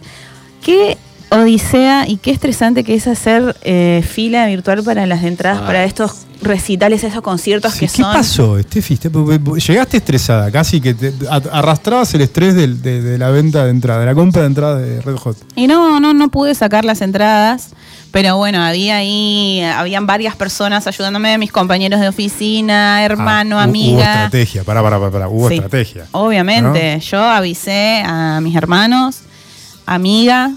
qué 0.63 0.97
odisea 1.29 2.07
y 2.07 2.17
qué 2.17 2.31
estresante 2.31 2.83
que 2.83 2.93
es 2.93 3.07
hacer 3.07 3.55
eh, 3.63 4.03
fila 4.07 4.45
virtual 4.47 4.83
para 4.83 5.05
las 5.05 5.23
entradas, 5.23 5.59
Ah. 5.63 5.65
para 5.65 5.83
estos 5.83 6.25
recitales, 6.41 7.03
esos 7.03 7.21
conciertos 7.21 7.73
Sí, 7.73 7.79
que 7.79 7.85
¿Qué 7.87 8.01
son... 8.03 8.13
pasó, 8.13 8.59
Steffi? 8.61 8.97
Te- 8.97 9.09
Llegaste 9.09 9.97
estresada, 9.97 10.51
casi 10.51 10.79
que 10.81 10.93
te 10.93 11.13
arrastrabas 11.51 12.13
el 12.13 12.21
estrés 12.21 12.53
del- 12.53 12.81
de, 12.81 13.01
de 13.01 13.17
la 13.17 13.29
venta 13.29 13.63
de 13.63 13.71
entrada, 13.71 14.01
de 14.01 14.05
la 14.05 14.13
compra 14.13 14.41
de 14.41 14.47
entrada 14.47 14.77
de 14.79 15.01
Red 15.01 15.15
Hot. 15.15 15.37
Y 15.55 15.67
no, 15.67 15.99
no, 15.99 16.13
no 16.13 16.29
pude 16.29 16.53
sacar 16.53 16.85
las 16.85 17.01
entradas, 17.01 17.69
pero 18.13 18.37
bueno, 18.37 18.61
había 18.63 18.97
ahí, 18.97 19.59
habían 19.63 20.05
varias 20.05 20.35
personas 20.35 20.85
ayudándome, 20.85 21.35
mis 21.39 21.51
compañeros 21.51 21.99
de 21.99 22.07
oficina, 22.07 23.03
hermano, 23.03 23.55
Ah, 23.59 23.63
Hubo 23.63 23.69
amiga. 23.71 24.03
estrategia, 24.03 24.63
pará, 24.63 24.83
pará, 24.83 25.09
pará, 25.09 25.27
hubo 25.27 25.49
Sí, 25.49 25.55
estrategia. 25.55 26.05
Obviamente, 26.11 26.99
yo 26.99 27.19
avisé 27.23 28.03
a 28.05 28.39
mis 28.39 28.55
hermanos, 28.55 29.21
amiga, 29.87 30.51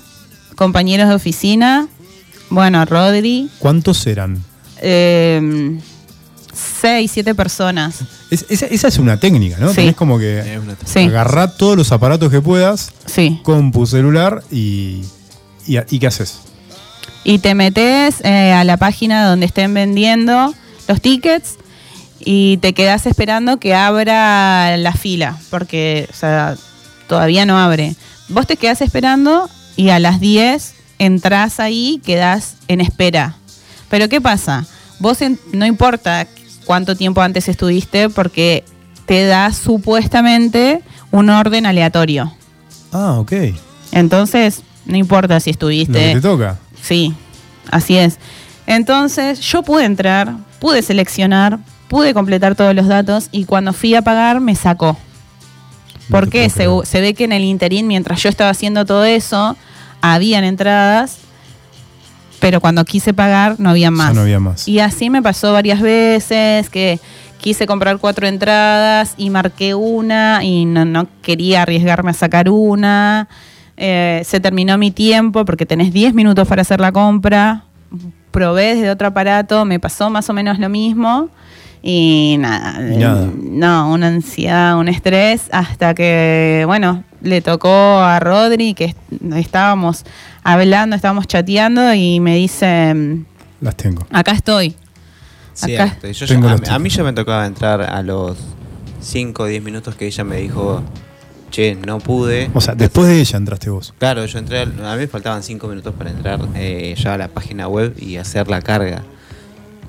compañeros 0.55 1.09
de 1.09 1.15
oficina, 1.15 1.89
bueno, 2.51 2.79
a 2.79 2.85
Rodri, 2.85 3.49
¿Cuántos 3.59 4.07
eran? 4.07 4.45
eh, 4.83 5.79
seis, 6.53 7.11
siete 7.11 7.35
personas. 7.35 8.01
Es- 8.31 8.45
esa, 8.51 8.67
esa 8.67 8.89
es 8.89 8.99
una 8.99 9.19
técnica, 9.19 9.57
¿no? 9.59 9.71
Sí. 9.71 9.77
Tenés 9.77 9.97
como 9.97 10.19
que 10.19 10.61
Sí, 10.85 11.01
agarrar 11.07 11.57
todos 11.57 11.75
los 11.77 11.91
aparatos 11.91 12.31
que 12.31 12.43
puedas, 12.43 12.93
sí. 13.07 13.41
compu, 13.43 13.87
celular 13.87 14.43
y, 14.51 15.03
y, 15.67 15.79
¿y 15.89 15.99
qué 15.99 16.07
haces? 16.07 16.41
Y 17.29 17.41
te 17.41 17.57
metes 17.57 18.21
eh, 18.23 18.53
a 18.53 18.63
la 18.63 18.77
página 18.77 19.27
donde 19.29 19.47
estén 19.47 19.75
vendiendo 19.75 20.55
los 20.87 21.01
tickets 21.01 21.57
y 22.21 22.59
te 22.59 22.73
quedas 22.73 23.05
esperando 23.07 23.57
que 23.59 23.75
abra 23.75 24.77
la 24.77 24.93
fila, 24.93 25.37
porque 25.51 26.07
o 26.09 26.15
sea, 26.15 26.55
todavía 27.09 27.45
no 27.45 27.59
abre. 27.59 27.97
Vos 28.29 28.47
te 28.47 28.57
quedas 28.57 28.81
esperando 28.81 29.51
y 29.75 29.89
a 29.89 29.99
las 29.99 30.21
10 30.21 30.75
entras 31.01 31.59
ahí, 31.59 32.01
quedás 32.07 32.59
en 32.69 32.81
espera. 32.81 33.35
Pero 33.91 34.09
¿qué 34.09 34.21
pasa? 34.21 34.65
Vos 35.01 35.21
en- 35.21 35.41
no 35.53 35.67
importa 35.67 36.29
cuánto 36.65 36.95
tiempo 36.95 37.23
antes 37.23 37.49
estuviste 37.49 38.09
porque 38.09 38.63
te 39.07 39.27
da 39.27 39.53
supuestamente 39.53 40.81
un 41.11 41.29
orden 41.31 41.67
aleatorio. 41.67 42.33
Ah, 42.93 43.15
ok. 43.19 43.33
Entonces, 43.91 44.63
no 44.85 44.97
importa 44.97 45.41
si 45.41 45.51
Lo 45.51 45.55
estuviste... 45.55 45.93
que 45.93 46.15
te 46.15 46.21
toca. 46.21 46.59
Sí, 46.87 47.15
así 47.71 47.97
es. 47.97 48.19
Entonces 48.67 49.41
yo 49.41 49.63
pude 49.63 49.85
entrar, 49.85 50.35
pude 50.61 50.83
seleccionar, 50.83 51.59
pude 51.89 52.15
completar 52.15 52.55
todos 52.55 52.75
los 52.75 52.87
datos 52.87 53.29
y 53.33 53.45
cuando 53.45 53.73
fui 53.73 53.95
a 53.95 54.03
pagar 54.03 54.41
me 54.41 54.55
sacó. 54.55 54.97
No 56.09 56.11
¿Por 56.11 56.25
te 56.27 56.31
qué? 56.31 56.39
puedo 56.39 56.51
Se, 56.51 56.57
creer. 56.57 56.87
se 56.87 57.01
ve 57.01 57.15
que 57.15 57.25
en 57.25 57.33
el 57.33 57.45
interín, 57.45 57.87
mientras 57.87 58.23
yo 58.23 58.29
estaba 58.29 58.51
haciendo 58.51 58.85
todo 58.85 59.05
eso, 59.05 59.57
habían 60.01 60.45
entradas, 60.45 61.19
pero 62.39 62.61
cuando 62.61 62.85
quise 62.85 63.13
pagar 63.15 63.57
no 63.59 63.71
había 63.71 63.91
más. 63.91 64.09
Ya 64.11 64.15
no 64.15 64.21
había 64.21 64.41
más. 64.41 64.69
Y 64.69 64.79
así 64.81 65.11
me 65.11 65.23
pasó 65.23 65.53
varias 65.53 65.81
veces 65.81 66.69
que 66.71 67.01
quise 67.41 67.67
comprar 67.67 67.99
cuatro 67.99 68.27
entradas 68.27 69.15
y 69.17 69.31
marqué 69.31 69.75
una 69.75 70.45
y 70.45 70.65
no, 70.65 70.85
no 70.85 71.09
quería 71.23 71.63
arriesgarme 71.63 72.11
a 72.11 72.15
sacar 72.15 72.49
una. 72.51 73.29
Eh, 73.77 74.23
se 74.25 74.41
terminó 74.41 74.79
mi 74.79 74.91
tiempo 74.91 75.45
porque 75.45 75.67
tenés 75.67 75.93
10 75.93 76.15
minutos 76.15 76.49
para 76.49 76.63
hacer 76.63 76.81
la 76.81 76.93
compra. 76.93 77.65
Probé 78.31 78.75
desde 78.77 78.91
otro 78.91 79.09
aparato, 79.09 79.65
me 79.65 79.79
pasó 79.81 80.11
más 80.11 80.29
o 80.29 80.33
menos 80.33 80.59
lo 80.59 80.69
mismo. 80.69 81.29
Y 81.83 82.37
nada, 82.41 82.79
nada. 82.81 83.29
no, 83.41 83.93
una 83.93 84.09
ansiedad, 84.09 84.77
un 84.79 84.89
estrés, 84.89 85.49
hasta 85.53 85.95
que, 85.95 86.65
bueno, 86.67 87.05
le 87.21 87.41
tocó 87.43 87.69
a 88.01 88.19
Rodri, 88.19 88.75
que 88.75 88.87
est- 88.87 88.99
estábamos 89.37 90.05
hablando, 90.43 90.97
estábamos 90.97 91.29
chateando, 91.29 91.95
y 91.95 92.19
me 92.19 92.35
dice, 92.37 92.93
Las 93.61 93.77
tengo. 93.77 94.05
acá 94.11 94.33
estoy. 94.33 94.75
Sí, 95.53 95.75
Acá. 95.77 95.85
este, 95.85 96.13
yo 96.13 96.27
Tengo 96.27 96.49
a, 96.49 96.57
mí- 96.57 96.61
a 96.69 96.79
mí 96.79 96.85
tickets. 96.85 96.97
ya 96.97 97.05
me 97.05 97.13
tocaba 97.13 97.47
entrar 97.47 97.81
a 97.83 98.03
los 98.03 98.37
5 99.01 99.45
o 99.45 99.47
10 99.47 99.63
minutos 99.63 99.95
que 99.95 100.07
ella 100.07 100.25
me 100.25 100.39
dijo, 100.39 100.83
che, 101.51 101.75
no 101.75 101.99
pude. 101.99 102.51
O 102.55 102.61
sea, 102.61 102.75
después 102.75 103.09
de 103.09 103.21
ella 103.21 103.37
entraste 103.39 103.71
vos. 103.71 103.95
Claro, 103.99 104.25
yo 104.27 104.39
entré, 104.39 104.63
a 104.63 104.67
mí 104.67 104.73
me 104.99 105.07
faltaban 105.09 105.43
5 105.43 105.69
minutos 105.69 105.95
para 105.97 106.11
entrar 106.11 106.41
eh, 106.55 106.95
ya 106.99 107.15
a 107.15 107.19
la 107.19 107.29
página 107.29 107.69
web 107.69 107.95
y 107.99 108.17
hacer 108.17 108.49
la 108.49 108.61
carga. 108.63 109.03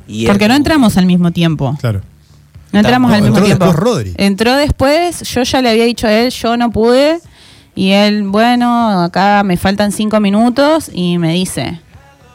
Y 0.07 0.25
Porque 0.25 0.47
no 0.47 0.55
entramos 0.55 0.97
al 0.97 1.05
mismo 1.05 1.31
tiempo. 1.31 1.75
Claro. 1.81 2.01
No 2.71 2.79
entramos 2.79 3.09
No, 3.09 3.15
al 3.15 3.21
mismo 3.21 3.37
entró 3.37 3.45
tiempo. 3.45 3.65
después 3.65 3.83
Rodri. 3.83 4.13
Entró 4.17 4.55
después, 4.55 5.21
yo 5.21 5.43
ya 5.43 5.61
le 5.61 5.69
había 5.69 5.85
dicho 5.85 6.07
a 6.07 6.13
él, 6.13 6.31
yo 6.31 6.57
no 6.57 6.69
pude. 6.71 7.19
Y 7.75 7.91
él, 7.91 8.23
bueno, 8.23 9.01
acá 9.03 9.43
me 9.43 9.55
faltan 9.57 9.91
cinco 9.91 10.19
minutos 10.19 10.89
y 10.91 11.17
me 11.19 11.33
dice, 11.33 11.79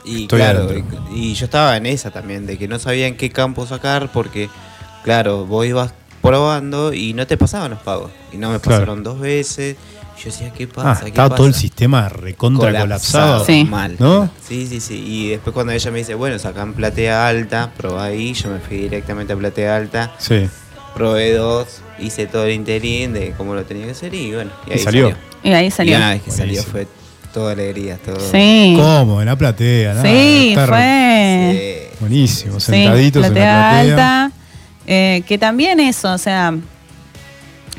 Y 0.05 0.23
Estoy 0.23 0.39
claro, 0.39 0.69
y, 0.77 0.85
y 1.15 1.35
yo 1.35 1.47
estaba 1.47 1.77
en 1.77 1.87
esa 1.87 2.11
también, 2.13 2.47
de 2.47 2.57
que 2.59 2.69
no 2.69 2.79
sabía 2.79 3.07
en 3.09 3.17
qué 3.17 3.31
campo 3.31 3.67
sacar 3.67 4.11
porque, 4.13 4.49
claro, 5.03 5.45
vos 5.47 5.67
ibas 5.67 5.95
probando 6.23 6.93
y 6.93 7.13
no 7.15 7.27
te 7.27 7.37
pasaban 7.37 7.73
los 7.73 7.81
pagos. 7.81 8.11
Y 8.33 8.37
no 8.37 8.51
me 8.51 8.61
Claro. 8.61 8.79
pasaron 8.81 9.03
dos 9.03 9.21
veces. 9.21 9.77
Yo 10.19 10.27
decía, 10.31 10.53
¿qué 10.57 10.65
Ah, 10.65 10.75
pasa? 10.75 11.01
¿Qué 11.03 11.09
estaba 11.09 11.35
todo 11.35 11.47
el 11.49 11.55
sistema 11.55 12.09
recontra 12.09 12.71
colapsado. 12.81 13.45
Sí. 13.45 13.65
Mal. 13.69 13.97
¿No? 13.99 14.31
Sí, 14.47 14.67
sí, 14.69 14.79
sí. 14.81 15.03
Y 15.05 15.29
después 15.31 15.53
cuando 15.53 15.73
ella 15.73 15.91
me 15.91 15.99
dice, 15.99 16.15
bueno, 16.15 16.39
sacan 16.39 16.75
platea 16.75 17.27
alta, 17.27 17.73
probá 17.77 18.05
ahí, 18.05 18.33
yo 18.35 18.51
me 18.51 18.61
fui 18.61 18.77
directamente 18.79 19.33
a 19.33 19.37
platea 19.37 19.75
alta, 19.77 20.13
Sí. 20.19 20.49
probé 20.95 21.33
dos, 21.33 21.81
hice 21.99 22.27
todo 22.27 22.45
el 22.45 22.53
interín 22.53 23.13
de 23.15 23.33
cómo 23.37 23.55
lo 23.55 23.65
tenía 23.65 23.87
que 23.87 23.93
hacer 23.93 24.15
y 24.15 24.33
bueno, 24.33 24.51
y 24.67 24.71
Y 24.71 24.73
ahí 24.75 24.79
salió. 24.79 25.17
y 25.43 25.51
ahí 25.53 25.67
Y 25.67 25.71
salió. 25.73 25.97
una 25.97 26.11
vez 26.11 26.23
que 26.23 26.31
salió 26.31 26.63
fue 26.63 26.87
toda 27.33 27.53
alegría, 27.53 27.97
todo. 27.97 28.21
Sí, 28.21 28.75
¿Cómo? 28.79 29.21
En 29.23 29.27
la 29.27 29.35
platea, 29.37 29.95
¿no? 29.95 30.03
sí, 30.03 30.51
Estar 30.51 30.69
fue. 30.69 31.89
Sí. 31.91 31.97
Buenísimo, 32.01 32.61
Sí, 32.61 32.67
sentaditos 32.73 33.25
en 33.27 33.35
la 33.35 33.35
platea 33.35 33.71
platea. 33.83 34.25
alta. 34.25 34.37
Eh, 34.87 35.23
que 35.27 35.39
también 35.39 35.81
eso, 35.81 36.13
o 36.13 36.19
sea, 36.19 36.55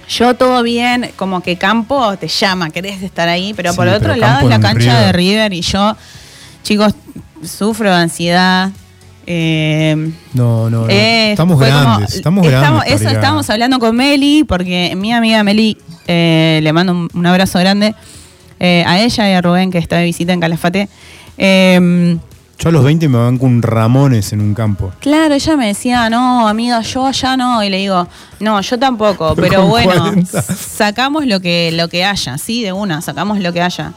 yo 0.09 0.33
todo 0.35 0.63
bien, 0.63 1.11
como 1.15 1.41
que 1.41 1.57
campo 1.57 2.15
te 2.17 2.27
llama, 2.27 2.69
querés 2.69 3.01
estar 3.01 3.27
ahí, 3.29 3.53
pero 3.53 3.71
Sí, 3.71 3.77
por 3.77 3.87
otro 3.87 3.99
pero 4.13 4.15
lado 4.17 4.39
es 4.41 4.49
la 4.49 4.59
cancha 4.59 4.79
River. 4.79 5.05
de 5.05 5.11
River 5.13 5.53
y 5.53 5.61
yo, 5.61 5.95
chicos, 6.63 6.93
sufro 7.43 7.89
de 7.89 7.95
ansiedad. 7.95 8.71
eh, 9.25 9.95
No, 10.33 10.69
no, 10.69 10.81
no. 10.81 10.89
Eh, 10.89 11.31
estamos 11.31 11.57
fue 11.57 11.69
como- 11.69 11.81
grandes, 11.81 12.13
estamos 12.15 12.45
estamos- 12.45 12.81
grandes. 12.83 13.01
Eso 13.01 13.09
estábamos 13.09 13.49
hablando 13.49 13.79
con 13.79 13.95
Meli, 13.95 14.43
porque 14.43 14.93
mi 14.97 15.13
amiga 15.13 15.43
Meli, 15.43 15.77
eh, 16.07 16.59
le 16.61 16.73
mando 16.73 16.91
un, 16.91 17.09
un 17.13 17.25
abrazo 17.25 17.57
grande 17.59 17.95
a 18.59 18.99
ella 19.01 19.29
y 19.29 19.33
a 19.33 19.41
Rubén, 19.41 19.71
que 19.71 19.77
está 19.77 19.97
de 19.97 20.05
visita 20.05 20.31
en 20.33 20.39
Calafate. 20.41 20.87
Yo 22.63 22.69
a 22.69 22.71
los 22.71 22.85
20 22.85 23.09
me 23.09 23.17
banco 23.17 23.45
un 23.45 23.61
Ramones 23.61 24.31
en 24.31 24.39
un 24.39 24.53
campo. 24.53 24.93
claro, 25.01 25.33
ella 25.33 25.57
me 25.57 25.67
decía, 25.67 26.09
no, 26.09 26.47
amiga, 26.47 26.79
yo 26.79 27.05
allá 27.05 27.35
no. 27.35 27.61
Y 27.61 27.69
le 27.69 27.75
digo, 27.79 28.07
no, 28.39 28.61
yo 28.61 28.79
tampoco, 28.79 29.35
Pero 29.35 29.67
bueno, 29.67 29.91
40. 29.91 30.41
sacamos 30.41 31.25
lo 31.25 31.41
que, 31.41 31.73
lo 31.73 31.89
que 31.89 32.05
haya, 32.05 32.37
sí, 32.37 32.63
de 32.63 32.71
una, 32.71 33.01
sacamos 33.01 33.39
lo 33.39 33.51
que 33.51 33.61
haya. 33.61 33.91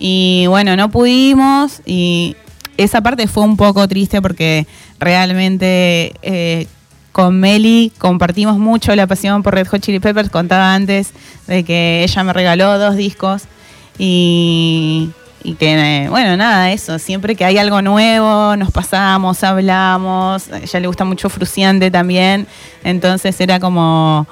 Y 0.00 0.46
bueno, 0.48 0.74
no 0.74 0.90
pudimos 0.90 1.80
y 1.86 2.34
esa 2.76 3.02
parte 3.02 3.28
fue 3.28 3.44
un 3.44 3.56
poco 3.56 3.86
triste 3.86 4.20
porque 4.20 4.66
realmente 4.98 6.12
eh, 6.22 6.66
con 7.12 7.38
Meli 7.38 7.92
compartimos 7.98 8.58
mucho 8.58 8.96
la 8.96 9.06
pasión 9.06 9.44
por 9.44 9.54
Red 9.54 9.68
Hot 9.68 9.80
Chili 9.80 10.00
Peppers. 10.00 10.28
Contaba 10.30 10.74
antes 10.74 11.12
de 11.46 11.62
que 11.62 12.02
ella 12.02 12.24
me 12.24 12.32
regaló 12.32 12.80
dos 12.80 12.96
discos 12.96 13.44
y, 13.96 15.10
y 15.42 15.54
que, 15.54 16.04
eh, 16.04 16.08
bueno, 16.08 16.36
nada, 16.36 16.72
eso. 16.72 16.98
Siempre 16.98 17.34
que 17.36 17.44
hay 17.44 17.58
algo 17.58 17.80
nuevo, 17.82 18.56
nos 18.56 18.70
pasamos, 18.70 19.42
hablamos. 19.44 20.48
A 20.50 20.58
ella 20.58 20.80
le 20.80 20.86
gusta 20.86 21.04
mucho 21.04 21.28
Fruciante 21.28 21.90
también. 21.90 22.46
Entonces 22.84 23.40
era 23.40 23.60
como 23.60 24.26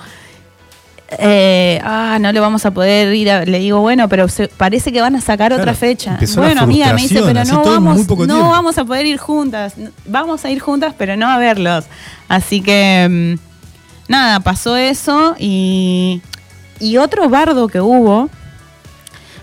eh, 1.18 1.80
ah, 1.84 2.18
no 2.20 2.32
le 2.32 2.40
vamos 2.40 2.66
a 2.66 2.72
poder 2.72 3.14
ir 3.14 3.30
a- 3.30 3.44
le 3.44 3.60
digo, 3.60 3.80
bueno, 3.80 4.08
pero 4.08 4.28
se- 4.28 4.48
parece 4.48 4.90
que 4.92 5.00
van 5.00 5.14
a 5.14 5.20
sacar 5.20 5.52
otra 5.52 5.72
fecha. 5.74 6.18
Bueno, 6.34 6.62
amiga, 6.62 6.86
me 6.94 7.02
dice, 7.02 7.14
pero 7.26 7.44
no 7.44 7.62
vamos, 7.70 7.98
no 7.98 8.16
tiempo. 8.34 8.50
vamos 8.50 8.76
a 8.78 8.84
poder 8.84 9.06
ir 9.06 9.16
juntas. 9.18 9.74
Vamos 10.06 10.44
a 10.44 10.50
ir 10.50 10.58
juntas, 10.58 10.94
pero 10.98 11.16
no 11.16 11.28
a 11.28 11.38
verlos. 11.38 11.84
Así 12.28 12.60
que 12.60 13.36
mm, 13.38 14.10
nada, 14.10 14.40
pasó 14.40 14.76
eso 14.76 15.36
y 15.38 16.20
y 16.80 16.96
otro 16.98 17.28
bardo 17.30 17.68
que 17.68 17.80
hubo 17.80 18.28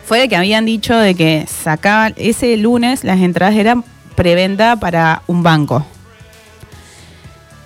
fue 0.05 0.19
de 0.19 0.29
que 0.29 0.35
habían 0.35 0.65
dicho 0.65 0.95
de 0.97 1.15
que 1.15 1.45
sacaban 1.47 2.13
ese 2.17 2.55
lunes 2.57 3.03
las 3.03 3.19
entradas 3.19 3.55
eran 3.55 3.83
preventa 4.15 4.75
para 4.75 5.21
un 5.27 5.43
banco. 5.43 5.85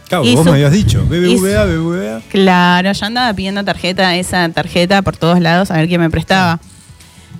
Claro, 0.08 0.24
Y 0.24 0.36
vos 0.36 0.46
su- 0.46 0.52
me 0.52 0.56
habías 0.56 0.72
dicho, 0.72 1.04
BBVA, 1.06 1.66
BBVA. 1.66 2.22
Claro, 2.30 2.92
yo 2.94 3.06
andaba 3.06 3.34
pidiendo 3.34 3.64
tarjeta, 3.66 4.16
esa 4.16 4.48
tarjeta 4.50 5.02
por 5.02 5.18
todos 5.18 5.42
lados, 5.42 5.70
a 5.70 5.76
ver 5.78 5.88
quién 5.88 6.00
me 6.02 6.10
prestaba. 6.10 6.60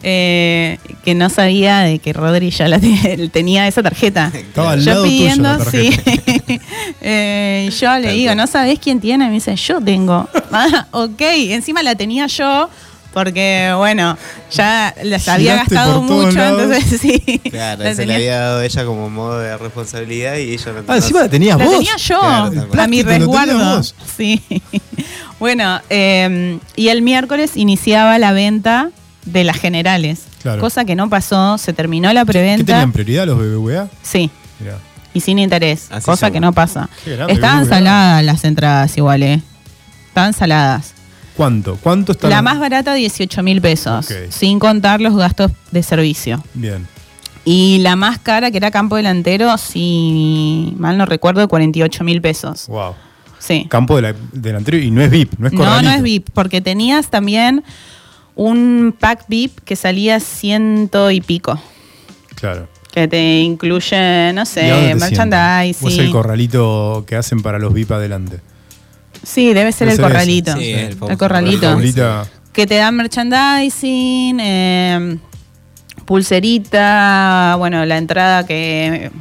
eh, 0.04 0.78
que 1.04 1.16
no 1.16 1.28
sabía 1.28 1.80
de 1.80 1.98
que 1.98 2.14
Rodri 2.14 2.52
ya 2.52 2.68
la 2.68 2.78
te- 2.80 3.30
tenía 3.34 3.68
esa 3.68 3.82
tarjeta. 3.82 4.32
Estaba 4.32 4.74
al 4.74 4.82
yo 4.82 4.92
lado 4.92 5.04
tuyo 5.06 5.18
pidiendo, 5.18 5.58
la 5.58 5.66
sí. 5.66 5.90
Eh, 7.02 7.70
y 7.70 7.72
yo 7.72 7.98
le 7.98 8.12
digo. 8.14 8.36
¿no 8.36 8.46
sabés 8.46 8.78
quién 8.80 9.00
tiene? 9.00 9.26
Me 9.28 9.32
dice, 9.34 9.56
yo 9.56 9.82
tengo. 9.82 10.30
Ah, 10.52 10.86
ok, 10.92 11.20
encima 11.50 11.82
la 11.84 11.96
tenía 11.96 12.28
yo. 12.28 12.70
Porque, 13.18 13.74
bueno, 13.76 14.16
ya 14.52 14.94
las 15.04 15.28
había 15.28 15.54
Giraste 15.54 15.74
gastado 15.76 16.02
mucho, 16.04 16.38
lados. 16.38 16.62
entonces 16.62 17.02
sí. 17.02 17.40
Claro, 17.50 17.84
la 17.84 17.90
se 17.90 17.96
tenía- 18.04 18.06
le 18.20 18.24
había 18.30 18.40
dado 18.42 18.62
ella 18.62 18.86
como 18.86 19.10
modo 19.10 19.40
de 19.40 19.58
responsabilidad 19.58 20.36
y 20.38 20.54
ella 20.54 20.72
no 20.74 20.84
Ah, 20.88 20.98
encima 20.98 21.22
la 21.22 21.30
tenías 21.30 21.58
La 21.58 21.66
vos. 21.66 21.74
tenía 21.78 21.98
yo, 21.98 22.20
Claro, 22.20 22.82
a 22.84 22.88
mi 22.88 23.02
resguardo. 23.02 23.82
Sí. 24.16 24.42
Bueno, 25.40 25.80
eh, 25.92 26.58
y 26.76 26.88
el 26.90 27.02
miércoles 27.04 27.58
iniciaba 27.58 28.18
la 28.20 28.32
venta 28.34 28.90
de 29.26 29.44
las 29.44 29.58
generales. 29.58 30.22
Claro. 30.42 30.60
Cosa 30.62 30.84
que 30.86 30.96
no 30.96 31.10
pasó, 31.10 31.58
se 31.60 31.74
terminó 31.74 32.12
la 32.14 32.22
¿Qué 32.22 32.32
preventa. 32.34 32.66
tenían 32.66 32.92
prioridad 32.92 33.26
los 33.28 33.38
BBVA? 33.38 33.88
Sí, 34.02 34.32
Mirá. 34.60 34.78
y 35.14 35.20
sin 35.22 35.38
interés. 35.40 35.88
Así 35.92 36.06
cosa 36.06 36.32
que 36.32 36.40
no 36.40 36.54
pasa. 36.54 36.90
Qué 37.04 37.16
grande, 37.16 37.34
Estaban 37.34 37.66
BBVA. 37.66 37.76
saladas 37.78 38.24
las 38.24 38.44
entradas 38.46 38.98
igual, 38.98 39.22
¿eh? 39.24 39.42
Estaban 40.08 40.34
saladas. 40.34 40.94
¿Cuánto? 41.38 41.78
¿Cuánto 41.82 42.12
está 42.14 42.28
La 42.30 42.42
más 42.42 42.60
barata, 42.60 42.94
18 42.96 43.44
mil 43.44 43.62
pesos, 43.62 44.08
sin 44.30 44.58
contar 44.60 45.00
los 45.00 45.16
gastos 45.16 45.52
de 45.72 45.84
servicio. 45.84 46.44
Bien. 46.56 46.88
Y 47.46 47.78
la 47.80 47.96
más 47.96 48.18
cara, 48.20 48.52
que 48.52 48.58
era 48.58 48.72
campo 48.72 48.96
delantero, 48.98 49.56
si 49.58 50.74
mal 50.78 50.98
no 50.98 51.06
recuerdo, 51.06 51.48
48 51.48 52.04
mil 52.04 52.22
pesos. 52.22 52.68
Wow. 52.68 52.96
Sí. 53.40 53.68
Campo 53.70 53.96
de 53.96 54.02
la- 54.02 54.16
delantero 54.34 54.78
y 54.78 54.90
no 54.92 55.02
es 55.02 55.12
VIP, 55.12 55.34
no 55.38 55.48
es 55.48 55.54
No, 55.54 55.60
corralito. 55.60 55.90
no 55.90 55.96
es 55.96 56.02
VIP, 56.02 56.30
porque 56.34 56.60
tenías 56.60 57.10
también 57.10 57.64
un 58.36 58.94
pack 59.00 59.26
VIP 59.28 59.60
que 59.64 59.76
salía 59.76 60.20
ciento 60.20 61.12
y 61.12 61.22
pico. 61.22 61.58
Claro. 62.36 62.68
Que 62.92 63.08
te 63.08 63.42
incluye, 63.42 64.34
no 64.34 64.42
¿Y 64.42 64.42
a 64.42 64.44
dónde 64.44 64.46
sé? 64.46 64.72
¿O 64.74 64.76
es 64.76 64.92
el 64.92 64.98
merchandising. 65.00 66.12
corralito 66.12 67.04
que 67.08 67.16
hacen 67.16 67.42
para 67.44 67.60
los 67.60 67.74
VIP 67.74 67.92
adelante? 67.92 68.40
Sí, 69.28 69.54
debe 69.54 69.72
ser 69.74 69.90
el 69.90 70.00
corralito. 70.00 70.56
Sí, 70.58 70.72
el 70.72 70.96
famoso 70.96 71.18
corralito. 71.18 71.78
Que 72.54 72.66
te 72.66 72.76
dan 72.76 72.96
merchandising, 72.96 74.40
eh, 74.40 75.18
pulserita, 76.06 77.56
bueno, 77.58 77.86
la 77.86 77.98
entrada 77.98 78.46
que, 78.46 79.12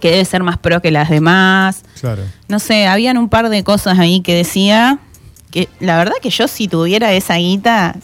que 0.00 0.10
debe 0.10 0.24
ser 0.24 0.42
más 0.42 0.56
pro 0.58 0.80
que 0.80 0.90
las 0.90 1.10
demás. 1.10 1.82
claro. 2.00 2.22
No 2.48 2.58
sé, 2.60 2.86
habían 2.86 3.18
un 3.18 3.28
par 3.28 3.48
de 3.48 3.64
cosas 3.64 3.98
ahí 3.98 4.20
que 4.20 4.34
decía 4.34 4.98
que 5.50 5.68
la 5.80 5.96
verdad 5.98 6.14
que 6.22 6.30
yo 6.30 6.46
si 6.48 6.68
tuviera 6.68 7.12
esa 7.12 7.34
guita 7.36 7.96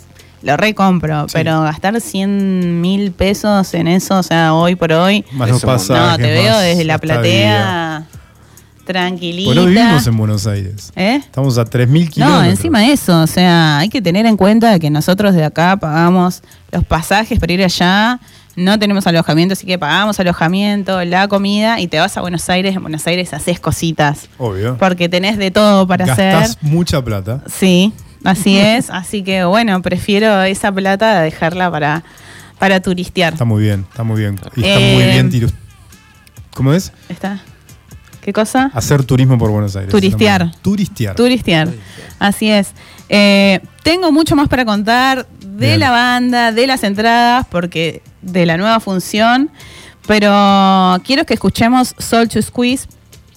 lo 0.42 0.56
recompro, 0.56 1.28
Sí. 1.28 1.32
pero 1.34 1.62
gastar 1.62 2.00
100 2.00 2.80
mil 2.80 3.12
pesos 3.12 3.74
en 3.74 3.86
eso, 3.88 4.18
o 4.18 4.22
sea, 4.22 4.54
hoy 4.54 4.74
por 4.74 4.92
hoy, 4.92 5.24
Más 5.32 5.50
los 5.50 5.62
pasajes. 5.62 6.10
no, 6.10 6.16
te 6.16 6.32
veo 6.32 6.58
desde 6.58 6.84
la 6.84 6.98
platea 6.98 8.06
tranquilita. 8.92 9.46
Pues 9.46 9.56
no 9.56 9.66
vivimos 9.66 10.06
en 10.06 10.16
Buenos 10.16 10.46
Aires. 10.46 10.92
¿Eh? 10.96 11.16
Estamos 11.16 11.56
a 11.58 11.64
3.000 11.64 12.08
kilómetros. 12.10 12.20
No, 12.20 12.44
encima 12.44 12.80
de 12.80 12.92
eso, 12.92 13.22
o 13.22 13.26
sea, 13.26 13.78
hay 13.78 13.88
que 13.88 14.02
tener 14.02 14.26
en 14.26 14.36
cuenta 14.36 14.78
que 14.78 14.90
nosotros 14.90 15.34
de 15.34 15.44
acá 15.44 15.76
pagamos 15.76 16.42
los 16.72 16.84
pasajes 16.84 17.38
para 17.38 17.52
ir 17.52 17.62
allá, 17.64 18.20
no 18.56 18.78
tenemos 18.78 19.06
alojamiento, 19.06 19.52
así 19.54 19.64
que 19.66 19.78
pagamos 19.78 20.18
alojamiento, 20.20 21.02
la 21.04 21.28
comida 21.28 21.80
y 21.80 21.86
te 21.86 21.98
vas 21.98 22.16
a 22.16 22.20
Buenos 22.20 22.48
Aires, 22.50 22.74
en 22.76 22.82
Buenos 22.82 23.06
Aires 23.06 23.32
haces 23.32 23.60
cositas, 23.60 24.28
Obvio. 24.38 24.76
porque 24.78 25.08
tenés 25.08 25.38
de 25.38 25.50
todo 25.50 25.86
para 25.86 26.04
Gastás 26.06 26.50
hacer. 26.50 26.58
mucha 26.62 27.02
plata. 27.02 27.42
Sí, 27.46 27.92
así 28.24 28.58
es, 28.58 28.90
así 28.90 29.22
que 29.22 29.44
bueno, 29.44 29.80
prefiero 29.82 30.42
esa 30.42 30.72
plata 30.72 31.20
dejarla 31.22 31.70
para, 31.70 32.02
para 32.58 32.80
turistear. 32.80 33.32
Está 33.34 33.44
muy 33.44 33.62
bien, 33.62 33.86
está 33.88 34.02
muy 34.02 34.20
bien. 34.20 34.34
Y 34.56 34.64
está 34.64 34.80
Eh, 34.80 34.94
muy 34.94 35.04
bien. 35.04 35.30
tiru- 35.30 35.52
¿Cómo 36.52 36.72
es? 36.74 36.92
¿Está? 37.08 37.40
¿Qué 38.20 38.32
cosa? 38.32 38.70
Hacer 38.74 39.04
turismo 39.04 39.38
por 39.38 39.50
Buenos 39.50 39.74
Aires. 39.76 39.90
Turistear. 39.90 40.52
Turistear. 40.62 41.16
Turistear. 41.16 41.68
Así 42.18 42.50
es. 42.50 42.72
Eh, 43.08 43.60
tengo 43.82 44.12
mucho 44.12 44.36
más 44.36 44.48
para 44.48 44.64
contar 44.64 45.26
de 45.40 45.68
Bien. 45.68 45.80
la 45.80 45.90
banda, 45.90 46.52
de 46.52 46.66
las 46.66 46.84
entradas, 46.84 47.46
porque 47.50 48.02
de 48.22 48.46
la 48.46 48.56
nueva 48.56 48.78
función. 48.80 49.50
Pero 50.06 51.00
quiero 51.04 51.24
que 51.24 51.34
escuchemos 51.34 51.94
Soul 51.98 52.28
to 52.28 52.42
Squeeze, 52.42 52.88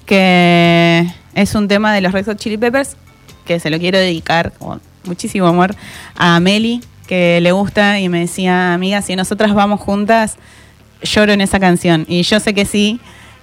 que 0.05 1.07
es 1.34 1.55
un 1.55 1.68
tema 1.68 1.93
de 1.93 2.01
los 2.01 2.11
Red 2.11 2.26
Hot 2.26 2.38
Chili 2.38 2.57
Peppers, 2.57 2.97
que 3.45 3.60
se 3.60 3.69
lo 3.69 3.80
quiero 3.80 3.97
dedicar 3.97 4.53
con 4.53 4.81
muchísimo 5.05 5.47
amor 5.47 5.76
a 6.15 6.39
Meli, 6.39 6.81
que 7.07 7.39
le 7.41 7.51
gusta 7.51 7.99
y 7.99 8.10
me 8.10 8.22
decía, 8.22 8.73
amiga, 8.73 9.01
si 9.01 9.15
nosotras 9.15 9.53
vamos 9.53 9.80
juntas, 9.80 10.38
lloro 11.01 11.34
en 11.34 11.41
esa 11.41 11.60
canción. 11.60 12.05
Y 12.07 12.23
yo 12.23 12.39
sé 12.39 12.53
que 12.53 12.65
sí, 12.65 12.99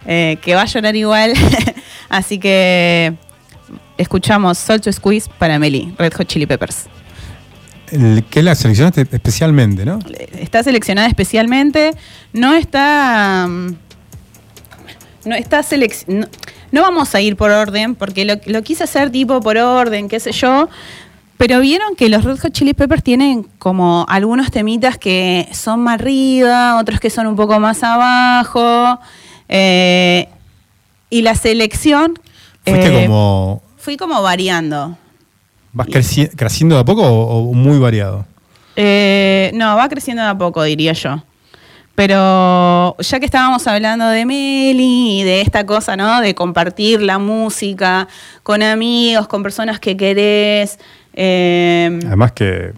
eh, 0.07 0.39
que 0.43 0.55
va 0.55 0.63
a 0.63 0.67
llorar 0.67 0.97
igual. 0.97 1.33
Así 2.09 2.39
que 2.39 3.15
escuchamos 3.99 4.59
Soul 4.59 4.81
to 4.81 4.93
Squeeze 4.93 5.31
para 5.39 5.59
Meli, 5.59 5.95
Red 5.99 6.13
Hot 6.15 6.27
Chili 6.27 6.47
Peppers. 6.47 6.87
El 7.93 8.25
que 8.31 8.43
la 8.43 8.55
seleccionaste 8.55 9.03
especialmente, 9.11 9.85
¿no? 9.85 9.99
Está 10.39 10.63
seleccionada 10.63 11.09
especialmente, 11.09 11.93
no 12.33 12.55
está... 12.55 13.47
mm, 13.49 13.75
No 15.25 15.35
está 15.35 15.61
selec- 15.63 16.05
no, 16.07 16.27
no 16.73 16.83
vamos 16.83 17.15
a 17.15 17.21
ir 17.21 17.37
por 17.37 17.51
orden, 17.51 17.95
porque 17.97 18.25
lo, 18.25 18.35
lo 18.47 18.63
quise 18.63 18.85
hacer 18.85 19.11
tipo 19.11 19.41
por 19.41 19.57
orden, 19.59 20.09
qué 20.09 20.21
sé 20.21 20.31
yo. 20.33 20.69
Pero 21.37 21.59
vieron 21.61 21.97
que 21.97 22.09
los 22.09 22.23
Red 22.25 22.39
Hot 22.41 22.53
Chili 22.53 22.75
Peppers 22.75 23.03
tienen 23.03 23.45
como 23.59 24.07
algunos 24.09 24.51
temitas 24.51 24.97
que 24.99 25.49
son 25.53 25.81
más 25.81 25.95
arriba, 26.01 26.79
otros 26.79 27.01
que 27.01 27.11
son 27.11 27.27
un 27.27 27.35
poco 27.35 27.59
más 27.59 27.83
abajo. 27.83 29.01
Eh, 29.51 30.29
y 31.11 31.21
la 31.23 31.35
selección. 31.35 32.19
Fuiste 32.65 32.89
eh, 32.89 33.05
como. 33.05 33.63
Fui 33.77 33.97
como 33.99 34.23
variando. 34.23 34.97
¿Vas 35.73 35.87
creci- 35.89 36.31
creciendo 36.35 36.77
de 36.77 36.81
a 36.81 36.85
poco 36.85 37.03
o, 37.03 37.51
o 37.51 37.53
muy 37.53 37.79
variado? 37.79 38.25
Eh, 38.77 39.51
no, 39.55 39.77
va 39.77 39.89
creciendo 39.89 40.23
de 40.23 40.29
a 40.31 40.39
poco, 40.39 40.63
diría 40.63 40.93
yo. 40.95 41.23
Pero 41.95 42.97
ya 42.99 43.19
que 43.21 43.27
estábamos 43.27 43.67
hablando 43.67 44.09
de 44.09 44.25
Meli 44.25 45.21
y 45.21 45.23
de 45.23 45.43
esta 45.43 45.67
cosa, 45.67 45.97
¿no? 45.97 46.21
De 46.23 46.35
compartir 46.35 47.03
la 47.03 47.19
música 47.19 48.09
con 48.43 48.63
amigos, 48.63 49.27
con 49.29 49.43
personas 49.43 49.81
que 49.81 49.97
querés. 49.97 50.79
eh, 51.13 51.99
Además 52.07 52.33
que, 52.33 52.73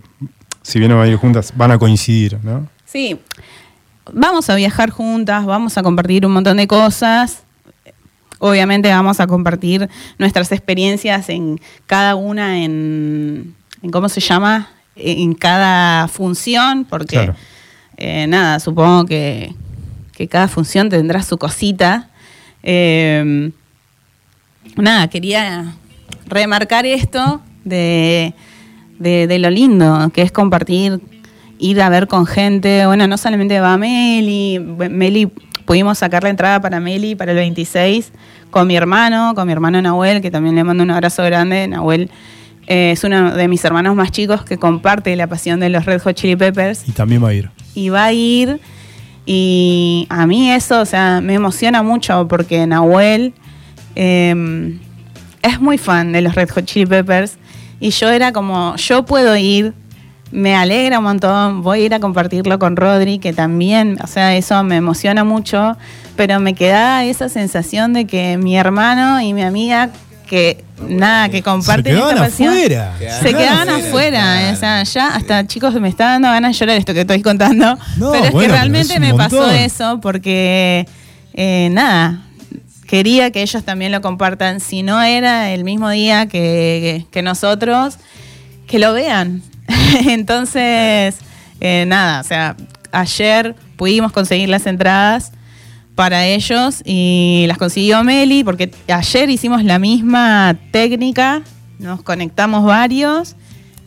si 0.62 0.78
bien 0.80 0.90
van 0.90 1.02
a 1.06 1.08
ir 1.08 1.16
juntas, 1.16 1.52
van 1.56 1.70
a 1.70 1.78
coincidir, 1.78 2.38
¿no? 2.42 2.68
sí, 2.84 3.18
vamos 4.12 4.48
a 4.50 4.54
viajar 4.54 4.90
juntas, 4.90 5.44
vamos 5.44 5.76
a 5.78 5.82
compartir 5.82 6.24
un 6.26 6.32
montón 6.32 6.56
de 6.58 6.66
cosas. 6.66 7.42
Obviamente 8.38 8.88
vamos 8.90 9.20
a 9.20 9.26
compartir 9.26 9.88
nuestras 10.18 10.50
experiencias 10.52 11.28
en 11.28 11.60
cada 11.86 12.14
una, 12.16 12.62
en, 12.64 13.54
en 13.82 13.90
¿cómo 13.90 14.08
se 14.08 14.20
llama? 14.20 14.68
En 14.96 15.34
cada 15.34 16.08
función, 16.08 16.84
porque 16.84 17.16
Claro. 17.16 17.34
eh, 17.96 18.26
nada, 18.26 18.58
supongo 18.60 19.06
que, 19.06 19.54
que 20.12 20.26
cada 20.28 20.48
función 20.48 20.88
tendrá 20.88 21.22
su 21.22 21.38
cosita. 21.38 22.10
Eh, 22.64 23.50
nada, 24.76 25.08
quería 25.08 25.72
remarcar 26.26 26.84
esto 26.84 27.40
de, 27.64 28.34
de- 28.98 29.26
de 29.28 29.38
lo 29.38 29.50
lindo, 29.50 30.10
que 30.12 30.22
es 30.22 30.32
compartir, 30.32 31.00
ir 31.62 31.80
a 31.80 31.88
ver 31.88 32.08
con 32.08 32.26
gente. 32.26 32.84
Bueno, 32.86 33.06
no 33.06 33.16
solamente 33.16 33.58
va 33.60 33.78
Meli, 33.78 34.58
Meli, 34.58 35.26
pudimos 35.64 35.98
sacar 35.98 36.24
la 36.24 36.28
entrada 36.30 36.60
para 36.60 36.80
Meli 36.80 37.14
para 37.14 37.30
el 37.30 37.38
26 37.38 38.12
con 38.50 38.66
mi 38.66 38.76
hermano, 38.76 39.34
con 39.34 39.46
mi 39.46 39.52
hermano 39.52 39.80
Nahuel, 39.80 40.20
que 40.20 40.30
también 40.30 40.56
le 40.56 40.64
mando 40.64 40.82
un 40.82 40.90
abrazo 40.90 41.22
grande. 41.22 41.68
Nahuel 41.68 42.10
eh, 42.66 42.90
es 42.90 43.04
uno 43.04 43.34
de 43.34 43.48
mis 43.48 43.64
hermanos 43.64 43.94
más 43.94 44.10
chicos 44.10 44.42
que 44.44 44.58
comparte 44.58 45.14
la 45.16 45.28
pasión 45.28 45.60
de 45.60 45.68
los 45.68 45.84
Red 45.86 46.02
Hot 46.02 46.14
Chili 46.16 46.36
Peppers 46.36 46.86
Y 46.86 46.92
también 46.92 47.22
va 47.24 47.28
a 47.28 47.34
ir. 47.34 47.50
y 47.74 47.88
va 47.88 48.04
a 48.06 48.12
ir. 48.12 48.60
Y 49.24 50.06
a 50.10 50.26
mí 50.26 50.50
eso, 50.50 50.80
o 50.80 50.84
sea, 50.84 51.20
me 51.22 51.34
emociona 51.34 51.84
mucho 51.84 52.26
porque 52.26 52.66
Nahuel 52.66 53.34
eh, 53.94 54.78
es 55.42 55.60
muy 55.60 55.78
fan 55.78 56.10
de 56.10 56.22
los 56.22 56.34
Red 56.34 56.50
Hot 56.50 56.64
Chili 56.64 56.86
Peppers. 56.86 57.38
Y 57.78 57.90
yo 57.90 58.10
era 58.10 58.32
como, 58.32 58.74
yo 58.76 59.04
puedo 59.04 59.36
ir, 59.36 59.74
me 60.32 60.56
alegra 60.56 60.98
un 60.98 61.04
montón, 61.04 61.62
voy 61.62 61.82
a 61.82 61.84
ir 61.84 61.94
a 61.94 62.00
compartirlo 62.00 62.58
con 62.58 62.74
Rodri, 62.74 63.18
que 63.18 63.32
también, 63.32 63.98
o 64.02 64.06
sea, 64.06 64.34
eso 64.34 64.64
me 64.64 64.76
emociona 64.76 65.24
mucho, 65.24 65.76
pero 66.16 66.40
me 66.40 66.54
queda 66.54 67.04
esa 67.04 67.28
sensación 67.28 67.92
de 67.92 68.06
que 68.06 68.38
mi 68.38 68.56
hermano 68.56 69.20
y 69.20 69.34
mi 69.34 69.42
amiga, 69.42 69.90
que 70.26 70.64
nada, 70.88 71.28
que 71.28 71.42
comparten 71.42 71.92
Se 71.92 72.00
quedaban 72.00 72.14
esta 72.16 72.24
pasión, 72.24 72.54
afuera. 72.54 72.92
se 73.22 73.34
quedan 73.34 73.68
afuera, 73.68 74.50
o 74.52 74.56
sea, 74.56 74.82
ya 74.82 75.08
hasta 75.14 75.46
chicos 75.46 75.74
me 75.74 75.88
está 75.88 76.06
dando 76.06 76.28
ganas 76.28 76.52
de 76.52 76.58
llorar 76.58 76.76
esto 76.78 76.94
que 76.94 77.02
estoy 77.02 77.20
contando, 77.20 77.78
No, 77.98 78.12
pero 78.12 78.24
es 78.24 78.32
bueno, 78.32 78.32
que 78.32 78.38
pero 78.38 78.52
realmente 78.54 78.94
es 78.94 79.00
me 79.00 79.14
pasó 79.14 79.50
eso 79.50 80.00
porque 80.00 80.88
eh, 81.34 81.68
nada, 81.72 82.22
quería 82.86 83.30
que 83.30 83.42
ellos 83.42 83.62
también 83.64 83.92
lo 83.92 84.00
compartan, 84.00 84.60
si 84.60 84.82
no 84.82 85.02
era 85.02 85.50
el 85.50 85.64
mismo 85.64 85.90
día 85.90 86.26
que, 86.26 87.04
que 87.10 87.20
nosotros, 87.20 87.98
que 88.66 88.78
lo 88.78 88.94
vean. 88.94 89.42
Entonces, 90.08 91.16
Eh, 91.64 91.84
nada, 91.86 92.20
o 92.20 92.24
sea, 92.24 92.56
ayer 92.90 93.54
pudimos 93.76 94.10
conseguir 94.10 94.48
las 94.48 94.66
entradas 94.66 95.30
para 95.94 96.26
ellos 96.26 96.82
y 96.84 97.44
las 97.46 97.56
consiguió 97.56 98.02
Meli 98.02 98.42
porque 98.42 98.72
ayer 98.88 99.30
hicimos 99.30 99.62
la 99.62 99.78
misma 99.78 100.56
técnica, 100.72 101.42
nos 101.78 102.02
conectamos 102.02 102.64
varios 102.64 103.36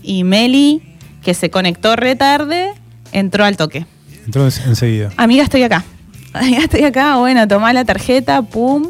y 0.01 0.23
Meli, 0.23 0.83
que 1.21 1.33
se 1.33 1.49
conectó 1.49 1.97
retarde, 1.97 2.69
entró 3.11 3.43
al 3.43 3.57
toque. 3.57 3.85
Entró 4.25 4.45
en- 4.47 4.53
enseguida. 4.67 5.09
Amiga, 5.17 5.43
estoy 5.43 5.63
acá. 5.63 5.83
Amiga, 6.33 6.59
estoy 6.59 6.83
acá. 6.83 7.17
Bueno, 7.17 7.45
tomá 7.47 7.73
la 7.73 7.83
tarjeta, 7.83 8.41
pum. 8.41 8.89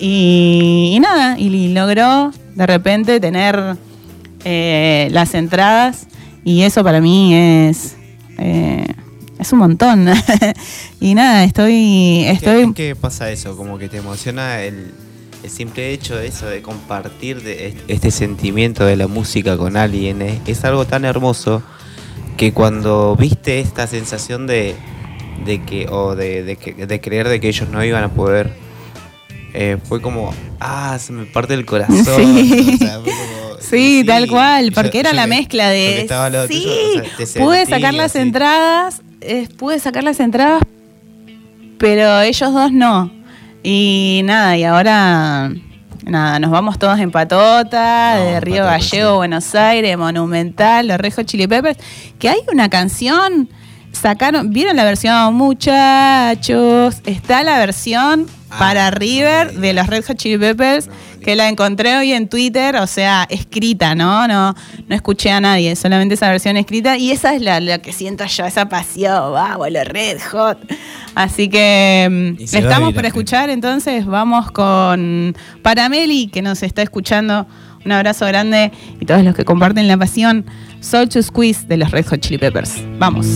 Y, 0.00 0.92
y 0.94 1.00
nada, 1.00 1.38
y 1.38 1.68
logró 1.72 2.32
de 2.56 2.66
repente 2.66 3.20
tener 3.20 3.76
eh, 4.44 5.08
las 5.10 5.34
entradas. 5.34 6.06
Y 6.44 6.62
eso 6.62 6.82
para 6.84 7.00
mí 7.00 7.34
es. 7.34 7.96
eh, 8.38 8.86
es 9.38 9.52
un 9.52 9.58
montón. 9.60 10.08
y 11.00 11.14
nada, 11.14 11.44
estoy. 11.44 12.24
¿Qué, 12.26 12.30
estoy 12.32 12.72
qué 12.74 12.96
pasa 12.96 13.30
eso? 13.30 13.56
Como 13.56 13.78
que 13.78 13.88
te 13.88 13.98
emociona 13.98 14.62
el, 14.62 14.92
el 15.44 15.50
simple 15.50 15.92
hecho 15.92 16.16
de 16.16 16.26
eso, 16.28 16.46
de 16.46 16.60
compartir 16.62 17.42
de 17.42 17.68
est- 17.68 17.78
este 17.88 18.10
sentimiento 18.10 18.84
de 18.84 18.96
la 18.96 19.06
música 19.06 19.56
con 19.56 19.76
alguien. 19.76 20.22
Es, 20.22 20.40
es 20.46 20.64
algo 20.64 20.86
tan 20.86 21.04
hermoso 21.04 21.62
que 22.36 22.52
cuando 22.52 23.14
viste 23.16 23.60
esta 23.60 23.86
sensación 23.86 24.46
de, 24.46 24.74
de 25.44 25.62
que, 25.62 25.86
o 25.88 26.14
de, 26.16 26.42
de 26.44 26.86
de 26.86 27.00
creer 27.00 27.28
de 27.28 27.40
que 27.40 27.48
ellos 27.48 27.68
no 27.68 27.84
iban 27.84 28.04
a 28.04 28.08
poder, 28.10 28.52
eh, 29.60 29.76
fue 29.82 30.00
como, 30.00 30.32
ah, 30.60 30.96
se 31.00 31.12
me 31.12 31.24
parte 31.26 31.54
el 31.54 31.66
corazón. 31.66 31.96
Sí. 32.16 32.74
O 32.74 32.78
sea, 32.78 33.00
fue 33.00 33.12
como, 33.12 33.38
Sí, 33.60 34.02
tal 34.06 34.28
cual, 34.28 34.70
yo- 34.70 34.72
porque 34.80 35.00
era 35.00 35.10
yo 35.10 35.16
la 35.16 35.22
que- 35.24 35.28
mezcla 35.28 35.68
de. 35.68 36.06
sí, 36.48 36.62
tuyo, 36.62 37.02
o 37.02 37.26
sea, 37.26 37.26
te 37.26 37.40
pude 37.40 37.56
sentí 37.58 37.70
sacar 37.72 37.92
las 37.94 38.12
así. 38.12 38.18
entradas, 38.20 39.02
eh, 39.20 39.48
pude 39.58 39.78
sacar 39.80 40.04
las 40.04 40.20
entradas, 40.20 40.62
pero 41.78 42.20
ellos 42.20 42.52
dos 42.52 42.72
no. 42.72 43.10
Y 43.62 44.22
nada, 44.24 44.56
y 44.56 44.64
ahora. 44.64 45.50
Nada, 46.04 46.38
nos 46.38 46.50
vamos 46.50 46.78
todos 46.78 46.98
en 47.00 47.10
patota, 47.10 48.14
No, 48.16 48.24
de 48.24 48.40
Río 48.40 48.62
patota, 48.64 48.70
Gallego, 48.78 49.10
sí. 49.10 49.16
Buenos 49.16 49.54
Aires, 49.54 49.98
Monumental, 49.98 50.88
Los 50.88 50.96
Rejos 50.96 51.26
Chili 51.26 51.46
Peppers, 51.46 51.76
que 52.18 52.30
hay 52.30 52.38
una 52.50 52.70
canción, 52.70 53.50
sacaron, 53.92 54.50
¿vieron 54.50 54.76
la 54.76 54.84
versión 54.84 55.34
muchachos? 55.34 57.00
Está 57.04 57.42
la 57.42 57.58
versión 57.58 58.26
Ah, 58.50 58.56
para 58.58 58.90
River 58.90 59.52
de 59.52 59.74
los 59.74 59.86
Red 59.86 60.04
Hot 60.06 60.16
Chili 60.16 60.38
Peppers, 60.38 60.86
No, 60.86 60.94
que 61.22 61.36
la 61.36 61.48
encontré 61.48 61.98
hoy 61.98 62.12
en 62.14 62.28
Twitter, 62.28 62.76
o 62.76 62.86
sea, 62.86 63.26
escrita, 63.28 63.94
¿no? 63.94 64.26
No, 64.26 64.54
no 64.88 64.94
escuché 64.94 65.30
a 65.30 65.40
nadie, 65.40 65.76
solamente 65.76 66.14
esa 66.14 66.30
versión 66.30 66.56
escrita. 66.56 66.96
Y 66.96 67.10
esa 67.10 67.34
es 67.34 67.42
la, 67.42 67.60
la 67.60 67.78
que 67.78 67.92
siento 67.92 68.24
yo, 68.24 68.46
esa 68.46 68.66
pasión, 68.68 69.34
vamos, 69.34 69.70
los 69.70 69.84
Red 69.84 70.18
Hot. 70.32 70.58
Así 71.14 71.48
que 71.48 72.36
mm, 72.38 72.42
estamos 72.56 72.94
para 72.94 73.08
escuchar, 73.08 73.50
entonces 73.50 74.06
vamos 74.06 74.50
con 74.50 75.36
Parameli, 75.62 76.28
que 76.28 76.40
nos 76.40 76.62
está 76.62 76.80
escuchando. 76.82 77.46
Un 77.84 77.92
abrazo 77.92 78.26
grande 78.26 78.72
y 79.00 79.06
todos 79.06 79.22
los 79.22 79.34
que 79.34 79.44
comparten 79.44 79.88
la 79.88 79.96
pasión. 79.96 80.44
Soul 80.80 81.08
to 81.08 81.22
Squeeze 81.22 81.66
de 81.66 81.76
los 81.76 81.90
Red 81.90 82.06
Hot 82.06 82.20
Chili 82.20 82.38
Peppers. 82.38 82.82
Vamos. 82.98 83.26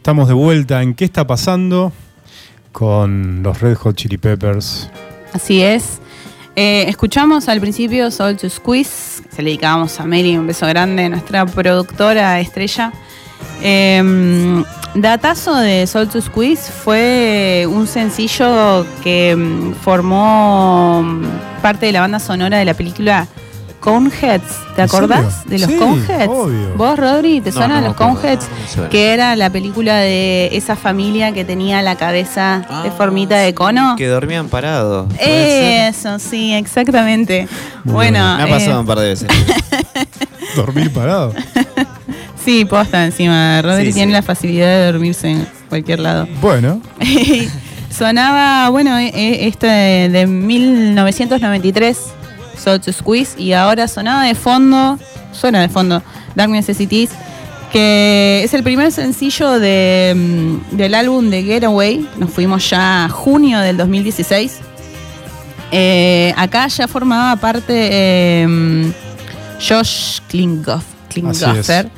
Estamos 0.00 0.28
de 0.28 0.34
vuelta 0.34 0.82
en 0.82 0.94
¿Qué 0.94 1.04
está 1.04 1.26
pasando? 1.26 1.92
con 2.72 3.42
los 3.42 3.60
Red 3.60 3.74
Hot 3.76 3.96
Chili 3.96 4.16
Peppers. 4.16 4.88
Así 5.34 5.60
es. 5.60 6.00
Eh, 6.56 6.86
escuchamos 6.88 7.50
al 7.50 7.60
principio 7.60 8.10
Soul 8.10 8.38
to 8.38 8.48
Squeeze, 8.48 9.22
se 9.30 9.42
le 9.42 9.50
dedicábamos 9.50 10.00
a 10.00 10.06
Mary, 10.06 10.38
un 10.38 10.46
beso 10.46 10.66
grande, 10.66 11.06
nuestra 11.10 11.44
productora 11.44 12.40
estrella. 12.40 12.94
Em, 13.60 14.64
datazo 14.94 15.54
de 15.56 15.86
Soul 15.86 16.08
to 16.08 16.22
Squeeze 16.22 16.72
fue 16.72 17.66
un 17.70 17.86
sencillo 17.86 18.86
que 19.04 19.36
mm, 19.36 19.74
formó 19.82 21.02
mm, 21.02 21.60
parte 21.60 21.84
de 21.84 21.92
la 21.92 22.00
banda 22.00 22.20
sonora 22.20 22.56
de 22.56 22.64
la 22.64 22.72
película 22.72 23.28
Coneheads, 23.80 24.74
¿te 24.76 24.82
acordás 24.82 25.46
de 25.46 25.58
los 25.58 25.70
sí, 25.70 25.76
Coneheads? 25.76 26.28
Obvio. 26.28 26.74
¿Vos, 26.76 26.98
Rodri, 26.98 27.40
te 27.40 27.50
no, 27.50 27.80
los 27.80 27.94
Coneheads? 27.94 28.46
No, 28.76 28.88
que 28.90 29.12
era 29.14 29.34
la 29.36 29.50
película 29.50 29.96
de 29.96 30.50
esa 30.52 30.76
familia 30.76 31.32
que 31.32 31.44
tenía 31.46 31.80
la 31.80 31.96
cabeza 31.96 32.66
ah, 32.68 32.82
de 32.84 32.90
formita 32.90 33.38
de 33.38 33.54
cono. 33.54 33.96
Que 33.96 34.06
dormían 34.06 34.48
parados. 34.48 35.08
Eso, 35.18 36.18
sí, 36.18 36.52
exactamente. 36.52 37.48
Bueno. 37.84 38.36
Me 38.36 38.42
ha 38.42 38.46
pasado 38.46 38.76
eh, 38.76 38.80
un 38.80 38.86
par 38.86 38.98
de 38.98 39.08
veces. 39.08 39.28
Dormir 40.56 40.92
parado. 40.92 41.34
Sí, 42.42 42.64
posta 42.64 43.04
encima. 43.04 43.60
Rodri 43.60 43.92
tiene 43.92 44.12
la 44.12 44.22
facilidad 44.22 44.66
de 44.66 44.86
dormirse 44.92 45.28
en 45.28 45.46
cualquier 45.68 46.00
lado. 46.00 46.26
Bueno. 46.40 46.80
Sonaba, 47.90 48.70
bueno, 48.70 48.96
este 48.96 49.66
de 49.66 50.26
1993 50.26 51.98
So 52.62 52.78
to 52.78 52.92
Squeeze 52.92 53.40
y 53.40 53.52
ahora 53.52 53.88
sonaba 53.88 54.24
de 54.24 54.34
fondo, 54.34 54.98
suena 55.32 55.60
de 55.60 55.68
fondo, 55.68 56.02
Dark 56.34 56.50
Necessities, 56.50 57.10
que 57.72 58.42
es 58.44 58.52
el 58.52 58.62
primer 58.62 58.92
sencillo 58.92 59.58
de, 59.58 60.12
mm, 60.14 60.76
del 60.76 60.94
álbum 60.94 61.30
de 61.30 61.42
Getaway. 61.42 62.06
Nos 62.18 62.30
fuimos 62.30 62.68
ya 62.68 63.06
a 63.06 63.08
junio 63.08 63.60
del 63.60 63.76
2016. 63.76 64.58
Eh, 65.72 66.34
acá 66.36 66.66
ya 66.66 66.88
formaba 66.88 67.36
parte 67.36 67.72
eh, 67.72 68.92
Josh 69.60 70.20
Klingoff, 70.28 70.84
Klingoffer, 71.08 71.88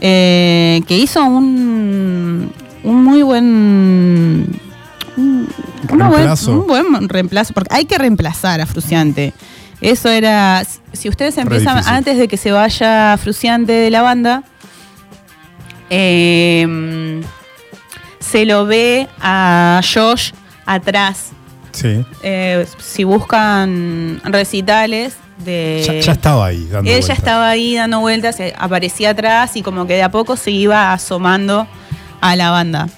eh, 0.00 0.82
que 0.88 0.98
hizo 0.98 1.24
un, 1.24 2.52
un 2.82 3.04
muy 3.04 3.22
buen 3.22 4.60
un, 5.16 5.48
buen, 5.88 6.30
un, 6.48 6.66
buen, 6.66 7.08
reemplazo, 7.08 7.54
porque 7.54 7.74
hay 7.74 7.84
que 7.84 7.98
reemplazar 7.98 8.60
a 8.60 8.66
Fruciante. 8.66 9.32
Eso 9.82 10.08
era, 10.08 10.64
si 10.92 11.08
ustedes 11.08 11.36
empiezan 11.36 11.82
antes 11.86 12.16
de 12.16 12.28
que 12.28 12.36
se 12.36 12.52
vaya 12.52 13.18
Fruciante 13.18 13.72
de 13.72 13.90
la 13.90 14.00
banda, 14.02 14.44
eh, 15.90 17.20
se 18.20 18.46
lo 18.46 18.64
ve 18.64 19.08
a 19.20 19.80
Josh 19.82 20.32
atrás. 20.64 21.32
Sí. 21.72 22.04
Eh, 22.22 22.66
si 22.78 23.04
buscan 23.04 24.20
recitales 24.24 25.16
de... 25.38 25.82
Ya, 25.84 26.00
ya 26.00 26.12
estaba 26.12 26.46
ahí 26.46 26.66
dando 26.68 26.88
Ella 26.88 26.98
vueltas. 26.98 27.18
estaba 27.18 27.48
ahí 27.48 27.74
dando 27.74 28.00
vueltas, 28.00 28.40
eh, 28.40 28.54
aparecía 28.56 29.10
atrás 29.10 29.56
y 29.56 29.62
como 29.62 29.86
que 29.86 29.94
de 29.94 30.02
a 30.02 30.10
poco 30.10 30.36
se 30.36 30.50
iba 30.50 30.92
asomando 30.92 31.66
a 32.20 32.36
la 32.36 32.50
banda. 32.50 32.88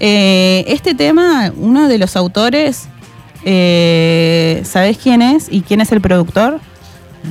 Eh, 0.00 0.64
este 0.68 0.94
tema, 0.94 1.52
uno 1.56 1.88
de 1.88 1.98
los 1.98 2.16
autores, 2.16 2.88
eh, 3.44 4.62
¿sabés 4.64 4.98
quién 4.98 5.22
es 5.22 5.48
y 5.50 5.62
quién 5.62 5.80
es 5.80 5.92
el 5.92 6.00
productor? 6.00 6.60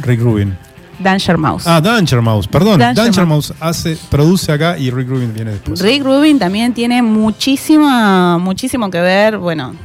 Rick 0.02 0.22
Rubin. 0.22 0.58
Danger 1.00 1.38
Mouse. 1.38 1.68
Ah, 1.68 1.80
Danger 1.80 2.22
Mouse, 2.22 2.48
perdón. 2.48 2.80
Danger 2.80 3.06
Danger, 3.06 3.26
Mouse. 3.26 3.52
Mouse 3.52 3.62
hace, 3.62 3.98
produce 4.10 4.52
acá 4.52 4.78
y 4.78 4.90
Rick 4.90 5.08
Rubin 5.10 5.34
viene 5.34 5.52
después. 5.52 5.80
Rick 5.82 6.04
Rubin 6.04 6.40
también 6.40 6.74
tiene 6.74 7.02
muchísima, 7.04 8.38
muchísimo 8.40 8.90
que 8.90 9.00
ver, 9.00 9.38
bueno, 9.38 9.76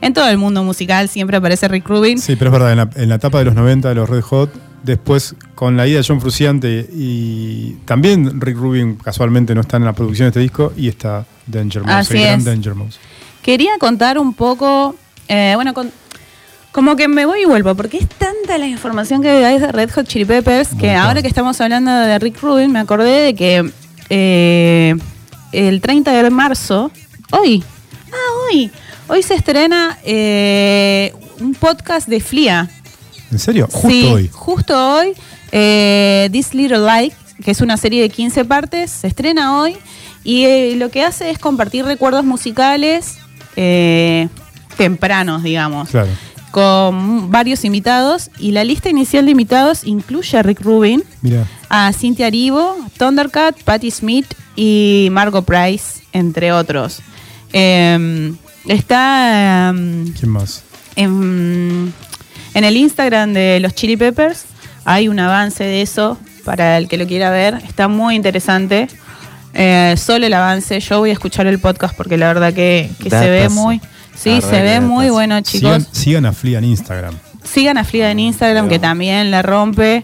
en 0.00 0.14
todo 0.14 0.28
el 0.28 0.38
mundo 0.38 0.64
musical 0.64 1.08
siempre 1.08 1.36
aparece 1.36 1.68
Rick 1.68 1.86
Rubin. 1.86 2.18
Sí, 2.18 2.36
pero 2.36 2.48
es 2.48 2.52
verdad, 2.52 2.72
en 2.72 2.78
la, 2.78 2.90
en 2.94 3.08
la 3.10 3.16
etapa 3.16 3.38
de 3.38 3.44
los 3.44 3.54
90 3.54 3.90
de 3.90 3.94
los 3.94 4.08
Red 4.08 4.22
Hot, 4.22 4.50
después 4.82 5.34
con 5.54 5.76
la 5.76 5.86
ida 5.86 5.98
de 5.98 6.04
John 6.06 6.20
Fruciante 6.22 6.88
y 6.90 7.72
también 7.84 8.40
Rick 8.40 8.56
Rubin 8.56 8.96
casualmente 8.96 9.54
no 9.54 9.60
está 9.60 9.76
en 9.76 9.84
la 9.84 9.92
producción 9.92 10.26
de 10.26 10.28
este 10.28 10.40
disco 10.40 10.72
y 10.76 10.88
está 10.88 11.26
Danger 11.46 11.82
Mouse, 11.82 11.94
Así 11.94 12.16
el 12.16 12.22
gran 12.22 12.38
es. 12.38 12.44
Danger 12.46 12.74
Mouse. 12.74 12.98
Quería 13.42 13.72
contar 13.78 14.18
un 14.18 14.32
poco, 14.32 14.94
eh, 15.30 15.52
bueno, 15.54 15.72
con- 15.72 15.90
como 16.72 16.94
que 16.96 17.08
me 17.08 17.24
voy 17.26 17.40
y 17.42 17.44
vuelvo, 17.46 17.74
porque 17.74 17.96
es 17.98 18.08
tanta 18.08 18.56
la 18.58 18.66
información 18.66 19.22
que 19.22 19.30
hay 19.30 19.58
de 19.58 19.72
Red 19.72 19.90
Hot 19.92 20.06
Chili 20.06 20.24
Peppers 20.24 20.68
que 20.78 20.92
ahora 20.94 21.20
que 21.22 21.26
estamos 21.28 21.60
hablando 21.60 21.90
de 21.92 22.18
Rick 22.18 22.40
Rubin, 22.42 22.70
me 22.70 22.78
acordé 22.78 23.22
de 23.22 23.34
que 23.34 23.70
eh, 24.08 24.94
el 25.52 25.80
30 25.80 26.12
de 26.22 26.30
marzo, 26.30 26.90
hoy, 27.32 27.64
ah, 28.12 28.16
hoy, 28.52 28.70
hoy 29.08 29.22
se 29.22 29.34
estrena 29.34 29.98
eh, 30.04 31.12
un 31.40 31.54
podcast 31.54 32.06
de 32.06 32.20
Flia. 32.20 32.68
¿En 33.32 33.38
serio? 33.40 33.66
Justo 33.70 33.88
Sí, 33.88 34.06
hoy. 34.12 34.30
Justo 34.32 34.94
hoy. 34.96 35.12
eh, 35.52 36.28
This 36.30 36.54
Little 36.54 36.78
Light, 36.78 37.14
que 37.44 37.50
es 37.50 37.60
una 37.60 37.76
serie 37.76 38.02
de 38.02 38.10
15 38.10 38.44
partes, 38.44 38.90
se 38.92 39.06
estrena 39.08 39.58
hoy 39.60 39.76
y 40.22 40.74
lo 40.76 40.90
que 40.90 41.02
hace 41.02 41.30
es 41.30 41.38
compartir 41.38 41.84
recuerdos 41.84 42.24
musicales 42.24 43.16
eh, 43.56 44.28
tempranos, 44.76 45.42
digamos, 45.42 45.88
Claro. 45.90 46.08
con 46.50 47.30
varios 47.30 47.64
invitados 47.64 48.30
y 48.38 48.52
la 48.52 48.64
lista 48.64 48.88
inicial 48.88 49.24
de 49.24 49.30
invitados 49.32 49.84
incluye 49.84 50.36
a 50.38 50.42
Rick 50.42 50.60
Rubin, 50.62 51.02
Mira, 51.22 51.44
a 51.68 51.92
Cynthia 51.92 52.26
Erivo, 52.28 52.76
Thundercat, 52.98 53.60
Patti 53.62 53.90
Smith 53.90 54.26
y 54.56 55.08
Margot 55.12 55.44
Price, 55.44 56.02
entre 56.12 56.52
otros. 56.52 57.00
Eh, 57.52 58.32
está 58.66 59.68
em, 59.70 60.12
¿quién 60.12 60.30
más? 60.30 60.62
en, 60.96 61.92
en 62.54 62.64
el 62.64 62.76
Instagram 62.76 63.32
de 63.32 63.58
los 63.60 63.74
Chili 63.74 63.96
Peppers 63.96 64.44
hay 64.84 65.08
un 65.08 65.18
avance 65.20 65.62
de 65.64 65.82
eso 65.82 66.18
para 66.44 66.78
el 66.78 66.88
que 66.88 66.96
lo 66.96 67.06
quiera 67.06 67.30
ver. 67.30 67.54
Está 67.66 67.86
muy 67.86 68.16
interesante. 68.16 68.88
Eh, 69.52 69.94
solo 69.98 70.26
el 70.26 70.32
avance. 70.32 70.80
Yo 70.80 70.98
voy 71.00 71.10
a 71.10 71.12
escuchar 71.12 71.46
el 71.46 71.58
podcast 71.58 71.94
porque 71.96 72.16
la 72.16 72.28
verdad 72.28 72.52
que, 72.54 72.90
que 73.02 73.10
se 73.10 73.28
ve 73.30 73.48
muy. 73.50 73.80
Sí, 74.22 74.40
se 74.42 74.62
ve 74.62 74.80
muy 74.80 75.08
bueno, 75.10 75.40
chicos. 75.40 75.60
Sigan, 75.82 75.86
sigan 75.92 76.26
a 76.26 76.32
Flea 76.32 76.58
en 76.58 76.64
Instagram. 76.64 77.14
Sigan 77.42 77.78
a 77.78 77.84
Frida 77.84 78.10
en 78.10 78.18
Instagram, 78.20 78.68
que 78.68 78.78
también 78.78 79.30
la 79.30 79.42
rompe. 79.42 80.02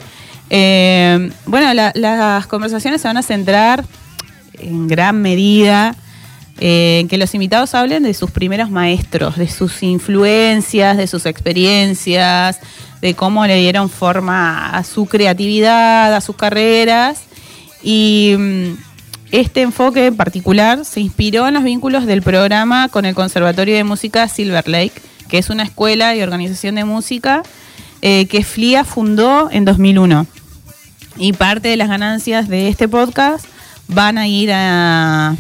Eh, 0.48 1.30
bueno, 1.44 1.74
la- 1.74 1.92
las 1.94 2.46
conversaciones 2.46 3.00
se 3.02 3.08
van 3.08 3.16
a 3.18 3.22
centrar 3.22 3.84
en 4.58 4.88
gran 4.88 5.20
medida 5.20 5.94
eh, 6.58 7.00
en 7.00 7.08
que 7.08 7.18
los 7.18 7.34
invitados 7.34 7.74
hablen 7.74 8.02
de 8.04 8.14
sus 8.14 8.30
primeros 8.30 8.70
maestros, 8.70 9.36
de 9.36 9.46
sus 9.48 9.82
influencias, 9.82 10.96
de 10.96 11.06
sus 11.06 11.26
experiencias, 11.26 12.60
de 13.02 13.12
cómo 13.14 13.46
le 13.46 13.56
dieron 13.58 13.90
forma 13.90 14.70
a 14.70 14.82
su 14.82 15.04
creatividad, 15.04 16.14
a 16.14 16.20
sus 16.22 16.36
carreras. 16.36 17.20
Y 17.82 18.34
mm, 18.38 18.72
este 19.32 19.62
enfoque 19.62 20.06
en 20.06 20.16
particular 20.16 20.84
se 20.84 21.00
inspiró 21.00 21.48
en 21.48 21.54
los 21.54 21.64
vínculos 21.64 22.06
del 22.06 22.22
programa 22.22 22.88
con 22.88 23.04
el 23.06 23.14
Conservatorio 23.14 23.74
de 23.74 23.84
Música 23.84 24.28
Silver 24.28 24.68
Lake, 24.68 24.92
que 25.28 25.38
es 25.38 25.50
una 25.50 25.64
escuela 25.64 26.14
y 26.14 26.22
organización 26.22 26.76
de 26.76 26.84
música 26.84 27.42
eh, 28.02 28.26
que 28.26 28.44
FLIA 28.44 28.84
fundó 28.84 29.50
en 29.50 29.64
2001. 29.64 30.26
Y 31.18 31.32
parte 31.32 31.68
de 31.68 31.76
las 31.76 31.88
ganancias 31.88 32.48
de 32.48 32.68
este 32.68 32.88
podcast 32.88 33.46
van 33.88 34.18
a 34.18 34.28
ir 34.28 34.52
a, 34.52 35.34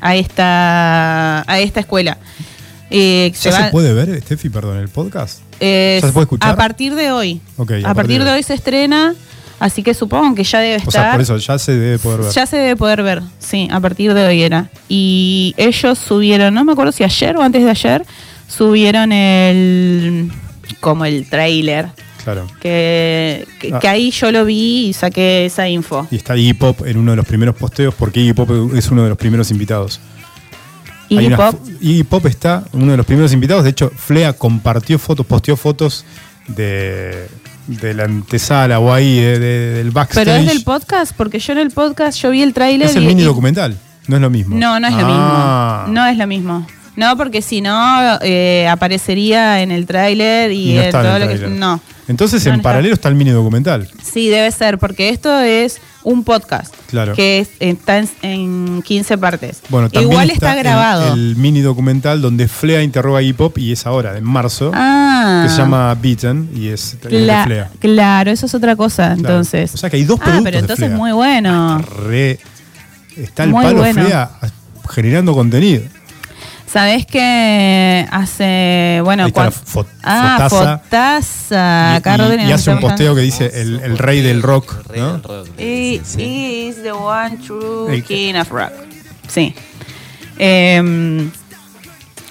a, 0.00 0.16
esta, 0.16 1.50
a 1.50 1.58
esta 1.60 1.80
escuela. 1.80 2.18
Eh, 2.90 3.32
¿Ya 3.42 3.50
va- 3.50 3.64
se 3.64 3.70
puede 3.70 3.94
ver, 3.94 4.20
Steffi, 4.20 4.50
perdón, 4.50 4.76
el 4.78 4.88
podcast? 4.88 5.40
eh, 5.60 5.98
¿Ya 6.02 6.08
se 6.08 6.12
puede 6.12 6.24
escuchar? 6.24 6.50
A 6.50 6.56
partir 6.56 6.94
de 6.94 7.10
hoy. 7.10 7.40
Ok, 7.56 7.72
a, 7.84 7.94
partir 7.94 8.22
de 8.22 8.30
hoy 8.32 8.42
se 8.42 8.52
estrena, 8.52 9.14
así 9.62 9.82
que 9.82 9.94
supongo 9.94 10.34
que 10.34 10.44
ya 10.44 10.60
debe 10.60 10.74
O 10.74 10.78
estar. 10.78 10.92
sea, 10.92 11.12
por 11.12 11.20
eso 11.20 11.36
ya 11.38 11.58
se 11.58 11.72
debe 11.72 11.98
poder 11.98 12.20
ver. 12.20 12.32
Ya 12.32 12.46
se 12.46 12.56
debe 12.56 12.76
poder 12.76 13.02
ver, 13.02 13.22
sí, 13.38 13.68
a 13.70 13.80
partir 13.80 14.12
de 14.14 14.26
hoy 14.26 14.42
era. 14.42 14.68
Y 14.88 15.54
ellos 15.56 15.98
subieron, 15.98 16.52
no 16.54 16.64
me 16.64 16.72
acuerdo 16.72 16.92
si 16.92 17.04
ayer 17.04 17.36
o 17.36 17.42
antes 17.42 17.64
de 17.64 17.70
ayer, 17.70 18.04
subieron 18.48 19.12
el 19.12 20.30
como 20.80 21.04
el 21.04 21.28
trailer. 21.28 21.88
Claro. 22.24 22.46
Que, 22.60 23.48
que, 23.60 23.72
Ah. 23.74 23.80
que 23.80 23.88
ahí 23.88 24.10
yo 24.12 24.30
lo 24.30 24.44
vi 24.44 24.86
y 24.88 24.92
saqué 24.92 25.44
esa 25.46 25.68
info. 25.68 26.06
Y 26.10 26.16
está 26.16 26.36
Iggy 26.36 26.54
Pop 26.54 26.86
en 26.86 26.96
uno 26.98 27.10
de 27.12 27.16
los 27.16 27.26
primeros 27.26 27.56
posteos 27.56 27.94
porque 27.94 28.20
Iggy 28.20 28.32
Pop 28.32 28.48
es 28.76 28.88
uno 28.90 29.02
de 29.02 29.08
los 29.08 29.18
primeros 29.18 29.50
invitados. 29.50 30.00
Y 31.08 31.18
Hay 31.18 31.26
una 31.26 31.36
Pop, 31.36 31.60
Iggy 31.80 32.04
Pop 32.04 32.24
está 32.26 32.64
uno 32.72 32.92
de 32.92 32.96
los 32.96 33.06
primeros 33.06 33.32
invitados. 33.32 33.64
De 33.64 33.70
hecho, 33.70 33.90
Flea 33.96 34.32
compartió 34.34 34.98
fotos, 35.00 35.26
posteó 35.26 35.56
fotos 35.56 36.04
de, 36.46 37.26
de 37.66 37.94
la 37.94 38.04
antesala 38.04 38.78
o 38.80 38.92
ahí 38.92 39.16
de- 39.20 39.38
de- 39.38 39.70
del 39.74 39.90
backstage. 39.90 40.24
pero 40.24 40.36
es 40.36 40.46
del 40.46 40.62
podcast, 40.64 41.12
porque 41.16 41.38
yo 41.38 41.52
en 41.52 41.58
el 41.60 41.70
podcast 41.70 42.18
yo 42.20 42.30
vi 42.30 42.42
el 42.42 42.52
tráiler. 42.54 42.88
Es 42.88 42.96
el 42.96 43.04
y- 43.04 43.06
mini 43.06 43.22
documental. 43.22 43.76
No 44.08 44.16
es 44.16 44.22
lo 44.22 44.30
mismo. 44.30 44.56
No, 44.56 44.80
no 44.80 44.88
es 44.88 44.94
lo 44.94 45.00
Ah. 45.06 45.82
mismo. 45.86 45.94
No 45.94 46.06
es 46.06 46.16
lo 46.18 46.26
mismo. 46.26 46.66
No, 46.96 47.16
porque 47.16 47.40
si 47.40 47.60
no, 47.62 48.18
eh, 48.20 48.68
aparecería 48.68 49.62
en 49.62 49.70
el 49.70 49.86
tráiler 49.86 50.50
y, 50.52 50.72
Y 50.72 50.76
no 50.76 50.90
todo 50.90 51.18
lo 51.18 51.28
que. 51.28 51.38
No. 51.48 51.80
Entonces, 52.08 52.44
No, 52.44 52.50
en 52.50 52.52
no 52.56 52.60
está. 52.60 52.68
paralelo 52.70 52.94
está 52.94 53.08
el 53.08 53.14
mini 53.14 53.30
documental. 53.30 53.88
Sí, 54.02 54.28
debe 54.28 54.50
ser, 54.50 54.78
porque 54.78 55.08
esto 55.08 55.40
es 55.40 55.80
un 56.04 56.24
podcast. 56.24 56.74
Claro. 56.88 57.14
Que 57.14 57.38
es- 57.40 57.50
está 57.60 57.98
en, 57.98 58.08
en 58.22 58.82
15 58.82 59.18
partes. 59.18 59.60
Bueno, 59.68 59.88
también 59.90 60.10
Igual 60.12 60.30
está, 60.30 60.54
grabado. 60.54 61.14
El, 61.14 61.36
mini 61.36 61.60
documental 61.60 62.20
donde 62.20 62.48
Flea 62.48 62.82
interroga 62.82 63.20
a 63.20 63.22
Iggy 63.22 63.32
Pop 63.34 63.58
y 63.58 63.72
es 63.72 63.86
ahora, 63.86 64.16
en 64.18 64.24
marzo, 64.24 64.70
ah. 64.74 65.42
que 65.44 65.50
se 65.50 65.58
llama 65.58 65.94
Beaten 65.94 66.50
y 66.54 66.68
es, 66.68 66.94
es 66.94 67.00
de 67.02 67.10
Cla- 67.10 67.44
Flea. 67.44 67.70
Claro, 67.78 68.30
eso 68.30 68.46
es 68.46 68.54
otra 68.54 68.76
cosa, 68.76 69.14
Claro. 69.14 69.18
entonces. 69.20 69.74
O 69.74 69.76
sea 69.76 69.90
que 69.90 69.96
hay 69.96 70.04
dos 70.04 70.18
ah, 70.20 70.24
productos 70.24 70.44
pero 70.44 70.58
entonces 70.58 70.86
Flea. 70.86 70.96
muy 70.98 71.12
bueno. 71.12 71.78
Re- 71.78 72.38
está 73.16 73.44
el 73.44 73.50
Muy 73.50 73.64
palo 73.64 73.78
bueno. 73.78 74.02
Flea 74.04 74.30
generando 74.90 75.32
contenido. 75.34 75.82
¿Sabés 76.72 77.04
que 77.04 78.06
hace. 78.10 79.00
Bueno, 79.04 79.24
Ahí 79.24 79.28
está 79.28 79.44
la 79.44 79.50
fo- 79.50 79.86
Ah, 80.02 80.46
fotaza. 80.48 80.78
Fotaza. 80.78 81.90
Y- 81.92 81.96
Acá 81.96 82.14
y, 82.14 82.18
Rodri 82.18 82.42
y 82.42 82.46
nos 82.46 82.52
hace 82.54 82.70
un 82.70 82.76
está 82.78 82.88
posteo 82.88 83.14
que 83.14 83.20
dice 83.20 83.50
el, 83.60 83.80
el 83.80 83.98
rey 83.98 84.22
del 84.22 84.42
rock. 84.42 84.74
El 84.78 84.84
rey 84.88 85.00
¿no? 85.00 85.12
del 85.12 85.22
rock. 85.22 85.48
He, 85.58 86.00
Sí, 86.02 86.02
sí. 86.04 86.22
he 86.22 86.68
is 86.68 86.82
the 86.82 86.92
one 86.92 87.36
true 87.46 87.94
El- 87.94 88.02
king 88.04 88.34
of 88.36 88.50
rock. 88.50 88.72
Sí. 89.28 89.54
Em, 90.38 91.30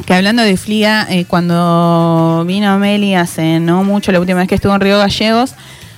que 0.08 0.14
hablando 0.16 0.42
de 0.42 0.58
Flia, 0.58 1.06
eh, 1.10 1.26
cuando 1.26 2.44
vino 2.48 2.80
Meli 2.80 3.14
hace 3.14 3.60
no 3.60 3.84
mucho, 3.84 4.12
la 4.12 4.20
última 4.20 4.40
vez 4.40 4.48
que 4.48 4.56
estuvo 4.56 4.74
en 4.74 4.82
Río 4.82 4.98
Gallegos, 4.98 5.54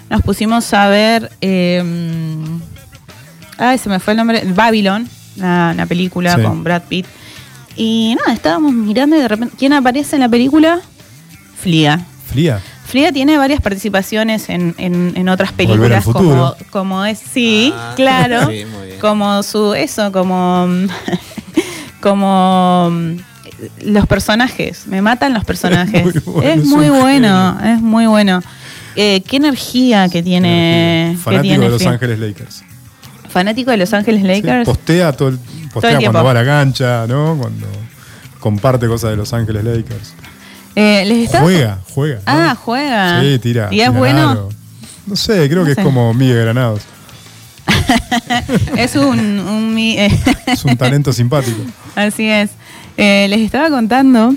nos 0.10 0.22
pusimos 0.22 0.74
a 0.74 0.90
ver. 0.90 1.32
em, 1.40 2.60
ay, 3.58 3.78
se 3.78 3.88
me 3.88 4.00
fue 4.02 4.12
el 4.14 4.18
nombre. 4.18 4.44
Babylon, 4.48 5.08
la, 5.38 5.74
la 5.74 5.86
película 5.86 6.36
Sí. 6.36 6.42
con 6.42 6.62
Brad 6.64 6.82
Pitt. 6.90 7.06
Y 7.76 8.16
nada, 8.20 8.34
estábamos 8.34 8.74
mirando 8.74 9.16
y 9.16 9.20
de 9.20 9.28
repente. 9.28 9.56
¿Quién 9.58 9.74
aparece 9.74 10.16
en 10.16 10.22
la 10.22 10.30
película? 10.30 10.80
Flia. 11.58 12.06
Flea. 12.32 12.62
Frida 12.86 13.12
tiene 13.12 13.38
varias 13.38 13.62
participaciones 13.62 14.50
en, 14.50 14.76
en- 14.78 15.14
en 15.16 15.30
otras 15.30 15.52
películas, 15.54 16.04
como, 16.06 16.54
como 16.70 17.04
es, 17.06 17.18
sí, 17.20 17.74
Ah, 17.76 17.94
claro, 17.96 18.42
sí, 18.52 18.66
muy 18.66 18.88
bien. 18.88 19.00
como 19.00 19.42
su, 19.42 19.74
eso, 19.74 20.12
como, 20.12 20.68
como 22.02 22.92
los 23.84 24.08
personajes, 24.08 24.86
me 24.88 25.02
matan 25.02 25.34
los 25.34 25.46
personajes. 25.46 26.04
muy 26.26 26.34
bueno, 26.34 26.50
es 26.52 26.66
muy 26.66 26.90
bueno, 26.90 27.58
es 27.64 27.82
muy 27.82 28.06
bueno. 28.06 28.42
Eh, 28.96 29.24
qué 29.28 29.38
energía 29.38 30.08
que 30.10 30.22
tiene. 30.22 31.14
que 31.16 31.18
Fanático 31.24 31.42
tiene 31.50 31.66
de 31.66 31.72
Los. 31.72 31.86
Ángeles 31.88 32.20
Lakers. 32.20 32.64
Fanático 33.30 33.72
de 33.72 33.78
Los 33.78 33.94
Ángeles 33.94 34.22
Sí, 34.22 34.28
Lakers. 34.28 34.66
postea 34.66 35.14
todo 35.14 35.30
el, 35.30 35.40
postea 35.74 36.00
cuando 36.00 36.24
va 36.24 36.32
a 36.32 36.34
la 36.36 36.46
cancha, 36.46 37.06
¿no? 37.08 37.38
Cuando 37.40 37.68
comparte 38.40 38.88
cosas 38.88 39.12
de 39.12 39.18
Los 39.18 39.34
Ángeles 39.34 39.64
Lakers. 39.64 40.14
Eh, 40.76 41.04
¿les 41.06 41.26
está- 41.26 41.42
Juega, 41.42 41.80
juega. 41.94 42.16
¿no? 42.18 42.22
Ah, 42.26 42.56
juega. 42.56 43.22
Sí, 43.22 43.40
tira. 43.40 43.68
¿Y 43.72 43.80
es 43.82 43.88
tira 43.88 43.92
bueno? 43.92 44.50
No 45.06 45.16
sé, 45.16 45.48
creo 45.50 45.60
No 45.62 45.66
que 45.66 45.76
sé. 45.76 45.82
es 45.82 45.86
como 45.86 46.14
Miguel 46.14 46.44
Granados. 46.44 46.82
es 48.78 48.96
un. 48.96 49.20
un 49.40 49.74
mi- 49.74 49.98
eh, 49.98 50.10
Es 50.46 50.66
un 50.66 50.76
talento 50.78 51.14
simpático. 51.14 51.62
Así 51.96 52.28
es. 52.30 52.50
Eh, 52.98 53.28
les 53.30 53.40
estaba 53.42 53.70
contando 53.70 54.36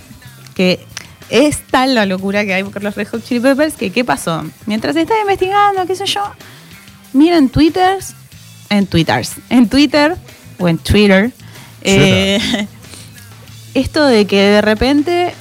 que 0.55 0.85
es 1.29 1.61
tal 1.71 1.95
la 1.95 2.07
locura 2.07 2.45
que 2.45 2.55
hay 2.55 2.65
por 2.65 2.83
los 2.83 2.95
Red 2.95 3.09
Hot 3.09 3.25
Chili 3.25 3.41
Peppers 3.41 3.75
que 3.75 3.91
¿qué 3.91 4.05
pasó? 4.05 4.45
Mientras 4.67 4.95
estaba 4.97 5.21
investigando, 5.21 5.85
qué 5.87 5.95
sé 5.97 6.07
yo, 6.07 6.23
mira 7.13 7.37
en 7.37 7.49
Twitter, 7.49 7.99
en 8.71 8.87
Twitters, 8.87 9.33
en 9.51 9.69
Twitter 9.69 10.17
o 10.59 10.69
en 10.69 10.79
Twitter, 10.79 11.33
eh, 11.83 12.39
esto 13.75 14.07
de 14.07 14.27
que 14.27 14.41
de 14.41 14.61
repente 14.63 15.35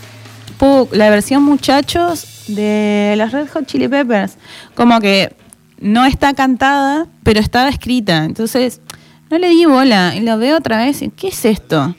la 0.92 1.10
versión 1.10 1.44
muchachos 1.44 2.46
de 2.48 3.16
los 3.18 3.32
Red 3.32 3.50
Hot 3.50 3.66
Chili 3.66 3.88
Peppers, 3.88 4.38
como 4.76 5.00
que 5.00 5.36
no 5.80 6.06
está 6.06 6.34
cantada, 6.34 7.08
pero 7.24 7.40
estaba 7.40 7.70
escrita. 7.70 8.24
Entonces, 8.24 8.82
no 9.30 9.38
le 9.38 9.50
di 9.50 9.66
bola 9.66 10.16
y 10.16 10.22
lo 10.22 10.38
veo 10.38 10.58
otra 10.58 10.78
vez. 10.78 11.02
y, 11.02 11.10
¿Qué 11.10 11.30
es 11.30 11.46
esto? 11.46 11.96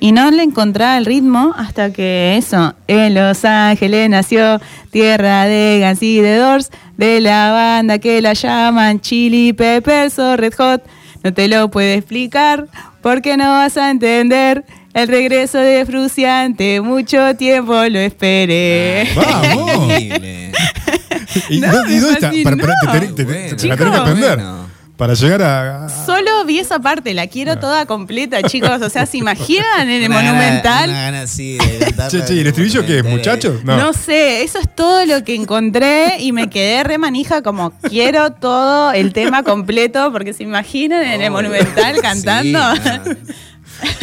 Y 0.00 0.12
no 0.12 0.30
le 0.30 0.44
encontraba 0.44 0.96
el 0.96 1.06
ritmo 1.06 1.54
hasta 1.56 1.92
que 1.92 2.36
eso, 2.36 2.74
en 2.86 3.14
Los 3.14 3.44
Ángeles 3.44 4.08
nació 4.08 4.60
tierra 4.90 5.44
de 5.44 5.84
Guns 5.84 6.02
y 6.02 6.20
de 6.20 6.36
Doors, 6.36 6.70
de 6.96 7.20
la 7.20 7.50
banda 7.50 7.98
que 7.98 8.22
la 8.22 8.32
llaman 8.32 9.00
Chili 9.00 9.52
Peppers 9.52 10.18
o 10.20 10.36
Red 10.36 10.54
Hot. 10.58 10.82
No 11.28 11.34
te 11.34 11.46
lo 11.46 11.68
puedo 11.70 11.92
explicar 11.92 12.68
porque 13.02 13.36
no 13.36 13.50
vas 13.50 13.76
a 13.76 13.90
entender 13.90 14.64
el 14.94 15.08
regreso 15.08 15.58
de 15.58 15.84
Fruciante. 15.84 16.80
Mucho 16.80 17.36
tiempo 17.36 17.74
lo 17.84 17.98
esperé. 17.98 19.10
¡Vamos! 19.14 19.92
¿Y, 21.50 21.60
No, 21.60 21.70
dónde- 21.70 21.94
y 21.94 21.98
dónde 21.98 22.14
está? 22.14 22.32
Para, 22.42 22.56
para- 22.56 23.00
te, 23.00 23.08
te- 23.08 23.12
te- 23.12 23.24
Bueno, 23.24 23.56
te 23.56 23.66
la 23.66 23.76
tenés 23.76 23.92
que 23.92 23.98
aprender. 23.98 24.36
Bueno. 24.36 24.77
Para 24.98 25.14
llegar 25.14 25.40
a. 25.42 25.84
a- 25.86 25.88
Solo 25.88 26.44
vi 26.44 26.58
esa 26.58 26.80
parte, 26.80 27.14
la 27.14 27.28
quiero 27.28 27.56
toda 27.58 27.86
completa, 27.86 28.42
chicos. 28.42 28.82
O 28.82 28.90
sea, 28.90 29.06
¿se 29.06 29.16
imaginan 29.16 29.88
en 29.88 30.02
el 30.02 30.10
Una 30.10 30.16
gana- 30.16 30.32
Monumental? 30.32 30.72
Monumental? 30.72 30.90
Una 30.90 31.00
gana 31.02 31.20
así 31.22 31.56
de 31.56 31.94
Che, 32.10 32.24
che, 32.24 32.34
¿y 32.34 32.40
el 32.40 32.46
estribillo 32.48 32.84
qué 32.84 32.98
es? 32.98 33.04
¿Muchachos? 33.04 33.62
No. 33.64 33.76
No. 33.76 33.92
sé, 33.92 34.42
eso 34.42 34.58
es 34.58 34.68
todo 34.74 35.06
lo 35.06 35.22
que 35.22 35.36
encontré 35.36 36.16
y 36.18 36.32
me 36.32 36.50
quedé 36.50 36.82
re 36.82 36.98
manija 36.98 37.42
como 37.42 37.70
quiero 37.88 38.32
todo 38.32 38.90
el 38.92 39.12
tema 39.12 39.44
completo 39.44 40.10
porque 40.12 40.32
se 40.32 40.42
imaginan 40.42 41.04
en 41.04 41.22
el 41.22 41.30
Monumental 41.30 41.94
sí, 41.94 42.00
cantando. 42.02 42.58
nada. 42.58 43.02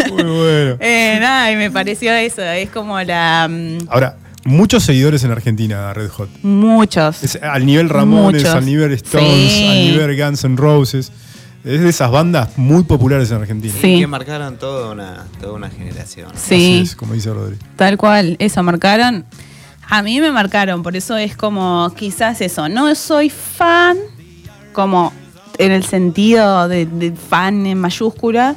Muy 0.09 0.23
bueno. 0.23 0.77
Eh, 0.79 1.17
nada, 1.19 1.51
y 1.51 1.57
me 1.57 1.69
pareció 1.71 2.13
eso, 2.13 2.41
es 2.41 2.69
como 2.69 3.01
la... 3.01 3.47
mm, 3.49 3.79
Ahora, 3.89 4.15
muchos 4.45 4.83
seguidores 4.83 5.23
en 5.25 5.31
Argentina, 5.31 5.93
Red 5.93 6.09
Hot. 6.11 6.29
muchos. 6.43 7.23
Es 7.23 7.35
al 7.41 7.65
nivel 7.65 7.89
Ramones, 7.89 8.43
Muchos. 8.43 8.55
al 8.55 8.65
nivel 8.65 8.93
Stones, 8.93 9.51
Sí. 9.51 9.67
al 9.67 9.91
nivel 9.91 10.17
Guns 10.23 10.43
N' 10.45 10.55
Roses. 10.57 11.11
Es 11.65 11.81
de 11.81 11.89
esas 11.89 12.11
bandas 12.11 12.57
muy 12.57 12.83
populares 12.83 13.31
en 13.31 13.37
Argentina. 13.41 13.73
Sí. 13.81 13.99
Que 13.99 14.05
marcaron 14.07 14.57
toda 14.57 14.91
una, 14.91 15.25
toda 15.41 15.53
una 15.53 15.69
generación. 15.69 16.29
Sí, 16.35 16.81
es, 16.83 16.95
como 16.95 17.13
dice 17.15 17.33
Rodri. 17.33 17.57
tal 17.75 17.97
cual, 17.97 18.35
eso, 18.39 18.61
marcaron. 18.61 19.25
A 19.89 20.01
mí 20.03 20.21
me 20.21 20.31
marcaron, 20.31 20.83
por 20.83 20.95
eso 20.95 21.17
es 21.17 21.35
como 21.35 21.91
quizás 21.97 22.39
eso, 22.41 22.69
no 22.69 22.93
soy 22.95 23.29
fan 23.31 23.97
como 24.73 25.11
en 25.57 25.71
el 25.71 25.83
sentido 25.85 26.67
de, 26.67 26.85
de 26.85 27.11
fan 27.13 27.65
en 27.65 27.79
mayúscula, 27.79 28.55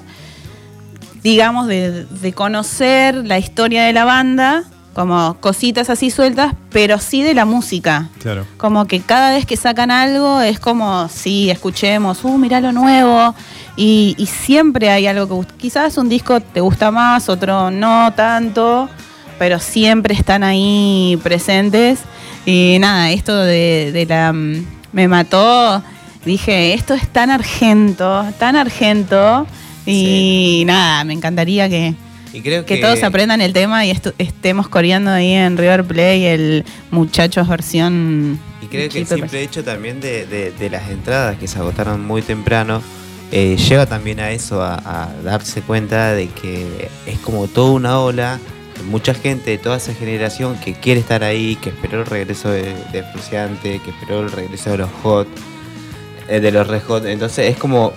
digamos, 1.22 1.66
de, 1.66 2.04
de 2.06 2.32
conocer 2.32 3.14
la 3.26 3.38
historia 3.38 3.84
de 3.84 3.92
la 3.92 4.04
banda, 4.04 4.64
como 4.98 5.36
cositas 5.38 5.90
así 5.90 6.10
sueltas, 6.10 6.54
pero 6.72 6.98
sí 6.98 7.22
de 7.22 7.32
la 7.32 7.44
música. 7.44 8.08
Claro. 8.18 8.44
Como 8.56 8.84
que 8.86 8.98
cada 8.98 9.30
vez 9.30 9.46
que 9.46 9.56
sacan 9.56 9.92
algo 9.92 10.40
es 10.40 10.58
como, 10.58 11.08
sí, 11.08 11.50
escuchemos, 11.50 12.24
uh, 12.24 12.36
mirá 12.36 12.60
lo 12.60 12.72
nuevo. 12.72 13.32
Y, 13.76 14.16
y 14.18 14.26
siempre 14.26 14.90
hay 14.90 15.06
algo 15.06 15.46
que 15.46 15.54
quizás 15.56 15.98
un 15.98 16.08
disco 16.08 16.40
te 16.40 16.60
gusta 16.60 16.90
más, 16.90 17.28
otro 17.28 17.70
no 17.70 18.12
tanto, 18.16 18.88
pero 19.38 19.60
siempre 19.60 20.14
están 20.14 20.42
ahí 20.42 21.16
presentes. 21.22 22.00
Y 22.44 22.78
nada, 22.80 23.12
esto 23.12 23.36
de, 23.36 23.92
de 23.92 24.04
la... 24.04 24.32
mm, 24.32 24.66
Me 24.90 25.06
mató, 25.06 25.80
dije, 26.24 26.74
esto 26.74 26.94
es 26.94 27.06
tan 27.06 27.30
argento, 27.30 28.24
tan 28.40 28.56
argento. 28.56 29.46
Y 29.86 30.64
nada, 30.66 31.04
me 31.04 31.12
encantaría 31.12 31.68
que, 31.68 31.94
Y 32.32 32.40
creo 32.40 32.64
que 32.66 32.76
que, 32.76 32.80
todos 32.82 33.02
aprendan 33.02 33.40
el 33.40 33.52
tema 33.52 33.84
y 33.86 33.90
estu- 33.92 34.12
estemos 34.18 34.68
coreando 34.68 35.10
ahí 35.10 35.32
en 35.32 35.56
River 35.56 35.84
Play 35.84 36.24
el 36.26 36.64
Muchachos 36.90 37.48
versión. 37.48 38.38
Y 38.62 38.66
creo 38.66 38.88
que 38.90 38.98
el 39.00 39.06
simple 39.06 39.42
hecho 39.42 39.64
también 39.64 40.00
de, 40.00 40.26
de- 40.26 40.50
de 40.52 40.70
las 40.70 40.88
entradas 40.90 41.38
que 41.38 41.48
se 41.48 41.58
agotaron 41.58 42.04
muy 42.04 42.22
temprano 42.22 42.82
eh, 43.30 43.56
lleva 43.56 43.86
también 43.86 44.20
a 44.20 44.30
eso, 44.30 44.62
a, 44.62 44.74
a 45.04 45.12
darse 45.22 45.60
cuenta 45.62 46.12
de 46.14 46.28
que 46.28 46.88
es 47.06 47.18
como 47.18 47.46
toda 47.46 47.72
una 47.72 48.00
ola, 48.00 48.38
mucha 48.90 49.12
gente 49.12 49.50
de 49.50 49.58
toda 49.58 49.76
esa 49.76 49.92
generación 49.94 50.56
que 50.64 50.72
quiere 50.74 51.00
estar 51.00 51.22
ahí, 51.24 51.56
que 51.56 51.68
esperó 51.70 52.00
el 52.00 52.06
regreso 52.06 52.50
de, 52.50 52.74
de 52.92 53.02
Fruciante, 53.12 53.80
que 53.84 53.90
esperó 53.90 54.20
el 54.20 54.32
regreso 54.32 54.70
de 54.70 54.78
los 54.78 54.90
Hot, 55.02 55.28
eh, 56.28 56.40
de 56.40 56.50
los 56.52 56.66
Red 56.66 56.82
Hot. 56.84 57.04
Entonces 57.06 57.50
es 57.50 57.56
como 57.58 57.92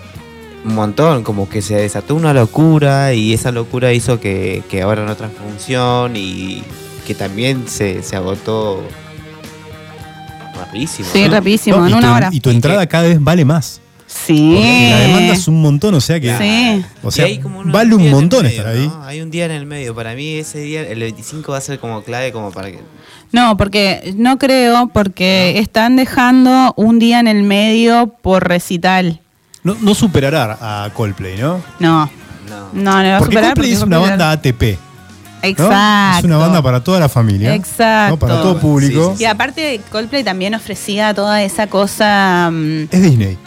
un 0.63 0.75
montón, 0.75 1.23
como 1.23 1.49
que 1.49 1.61
se 1.61 1.75
desató 1.75 2.15
una 2.15 2.33
locura 2.33 3.13
y 3.13 3.33
esa 3.33 3.51
locura 3.51 3.93
hizo 3.93 4.19
que, 4.19 4.63
que 4.69 4.81
ahora 4.81 5.03
en 5.03 5.09
otra 5.09 5.29
función 5.29 6.15
y 6.15 6.63
que 7.05 7.15
también 7.15 7.67
se, 7.67 8.03
se 8.03 8.15
agotó 8.15 8.83
rapidísimo. 10.57 11.07
Sí, 11.11 11.23
¿no? 11.23 11.31
rapidísimo, 11.31 11.77
No, 11.77 11.87
en 11.87 11.91
y, 11.91 11.97
una 11.97 12.07
tu, 12.07 12.13
hora. 12.15 12.29
y 12.31 12.39
tu 12.39 12.49
entrada 12.49 12.85
cada 12.87 13.07
vez 13.07 13.17
vale 13.21 13.45
más. 13.45 13.81
Sí. 14.07 14.51
Porque 14.55 14.89
la 14.89 14.99
demanda 14.99 15.33
es 15.33 15.47
un 15.47 15.61
montón, 15.61 15.93
o 15.95 16.01
sea 16.01 16.19
que. 16.19 16.37
Sí. 16.37 16.85
O 17.01 17.11
sea, 17.11 17.27
vale 17.65 17.95
un 17.95 18.09
montón 18.11 18.43
medio, 18.43 18.57
estar 18.59 18.73
ahí. 18.75 18.87
¿no? 18.87 19.03
Hay 19.05 19.21
un 19.21 19.31
día 19.31 19.45
en 19.45 19.51
el 19.51 19.65
medio. 19.65 19.95
Para 19.95 20.15
mí 20.15 20.33
ese 20.35 20.59
día, 20.59 20.81
el 20.81 20.99
25 20.99 21.51
va 21.51 21.57
a 21.57 21.61
ser 21.61 21.79
como 21.79 22.03
clave 22.03 22.33
como 22.33 22.51
para 22.51 22.71
que... 22.71 22.79
No, 23.31 23.55
porque 23.55 24.13
no 24.17 24.37
creo, 24.37 24.89
porque 24.93 25.57
están 25.59 25.95
dejando 25.95 26.73
un 26.75 26.99
día 26.99 27.21
en 27.21 27.27
el 27.29 27.43
medio 27.43 28.13
por 28.21 28.45
recital. 28.47 29.21
No, 29.63 29.75
no 29.79 29.93
superará 29.95 30.57
a 30.85 30.89
Coldplay, 30.93 31.37
¿no? 31.37 31.61
No, 31.79 32.09
No. 32.49 32.69
no, 32.73 33.03
no 33.03 33.09
va 33.09 33.15
a 33.15 33.19
Porque 33.19 33.33
superar. 33.35 33.53
Coldplay 33.53 33.71
es 33.73 33.81
una 33.81 33.97
Coldplay- 33.97 34.09
banda 34.09 34.31
ATP. 34.31 34.61
¿no? 35.43 35.47
Exacto. 35.47 36.19
Es 36.19 36.23
una 36.25 36.37
banda 36.37 36.61
para 36.61 36.83
toda 36.83 36.99
la 36.99 37.09
familia. 37.09 37.55
Exacto. 37.55 38.11
¿no? 38.15 38.19
Para 38.19 38.41
todo 38.41 38.59
público. 38.59 39.11
Sí, 39.11 39.17
sí, 39.17 39.23
Y 39.23 39.25
aparte, 39.25 39.81
Coldplay 39.91 40.23
también 40.23 40.53
ofrecía 40.55 41.13
toda 41.13 41.41
esa 41.43 41.67
cosa. 41.67 42.49
mm, 42.51 42.83
Es 42.91 43.01
Disney. 43.01 43.37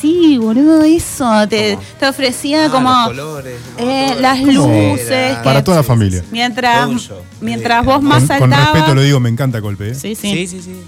Sí, 0.00 0.38
boludo, 0.38 0.84
eso. 0.84 1.48
Te, 1.48 1.74
¿Cómo? 1.74 1.84
te 1.98 2.06
ofrecía 2.06 2.66
Ah, 2.66 2.70
como. 2.70 2.90
los 2.90 3.06
colores, 3.08 3.60
como 3.76 3.90
eh, 3.90 4.16
las 4.20 4.40
luces, 4.40 5.36
Para 5.42 5.58
que- 5.58 5.64
toda 5.64 5.78
la 5.78 5.82
familia. 5.82 6.22
Mientras, 6.30 6.82
Todo 6.82 6.90
un 6.90 6.98
show. 7.00 7.18
mientras 7.40 7.80
Sí. 7.80 7.86
vos 7.86 8.02
más 8.02 8.18
Con, 8.24 8.28
con 8.38 8.50
saltabas. 8.50 8.72
respeto 8.74 8.94
lo 8.94 9.00
digo, 9.02 9.18
me 9.18 9.28
encanta 9.28 9.60
Coldplay. 9.60 9.90
¿eh? 9.90 9.94
Sí, 9.96 10.14
sí. 10.14 10.32
Sí, 10.32 10.46
sí, 10.46 10.62
sí. 10.62 10.80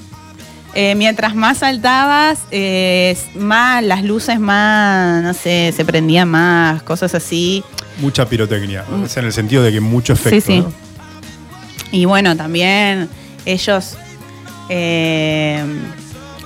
Eh, 0.75 0.95
mientras 0.95 1.35
más 1.35 1.59
saltabas, 1.59 2.41
eh, 2.53 3.17
más 3.35 3.83
las 3.83 4.05
luces 4.05 4.39
más, 4.39 5.23
no 5.23 5.35
sé, 5.35 5.73
se 5.77 5.85
prendían 5.85 6.29
más, 6.29 6.83
cosas 6.83 7.15
así. 7.15 7.65
Mucha 7.99 8.27
pirotecnia. 8.27 8.85
O 9.03 9.09
sea, 9.09 9.21
en 9.21 9.27
el 9.27 9.33
sentido 9.33 9.63
de 9.63 9.73
que 9.73 9.81
mucho 9.81 10.13
efecto. 10.13 10.37
Mm. 10.39 10.41
Sí, 10.41 10.47
sí. 10.47 10.61
¿no? 10.61 10.73
Y 11.93 12.05
bueno, 12.05 12.37
también 12.37 13.09
ellos, 13.47 13.97
eh, 14.69 15.65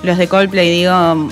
los 0.01 0.17
de 0.17 0.27
Coldplay, 0.27 0.71
digo, 0.71 1.29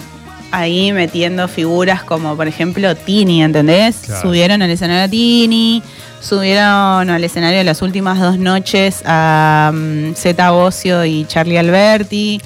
ahí 0.51 0.91
metiendo 0.91 1.47
figuras 1.47 2.03
como 2.03 2.35
por 2.35 2.47
ejemplo 2.47 2.95
Tini, 2.95 3.43
¿entendés? 3.43 4.01
Claro. 4.05 4.21
Subieron 4.21 4.61
al 4.61 4.69
escenario 4.69 5.05
a 5.05 5.07
Tini, 5.07 5.81
subieron 6.21 7.09
al 7.09 7.23
escenario 7.23 7.63
las 7.63 7.81
últimas 7.81 8.19
dos 8.19 8.37
noches 8.37 9.01
a 9.05 9.71
mm, 9.73 10.13
Zeta 10.13 10.51
Bocio 10.51 11.03
y 11.05 11.25
Charlie 11.25 11.57
Alberti. 11.57 12.39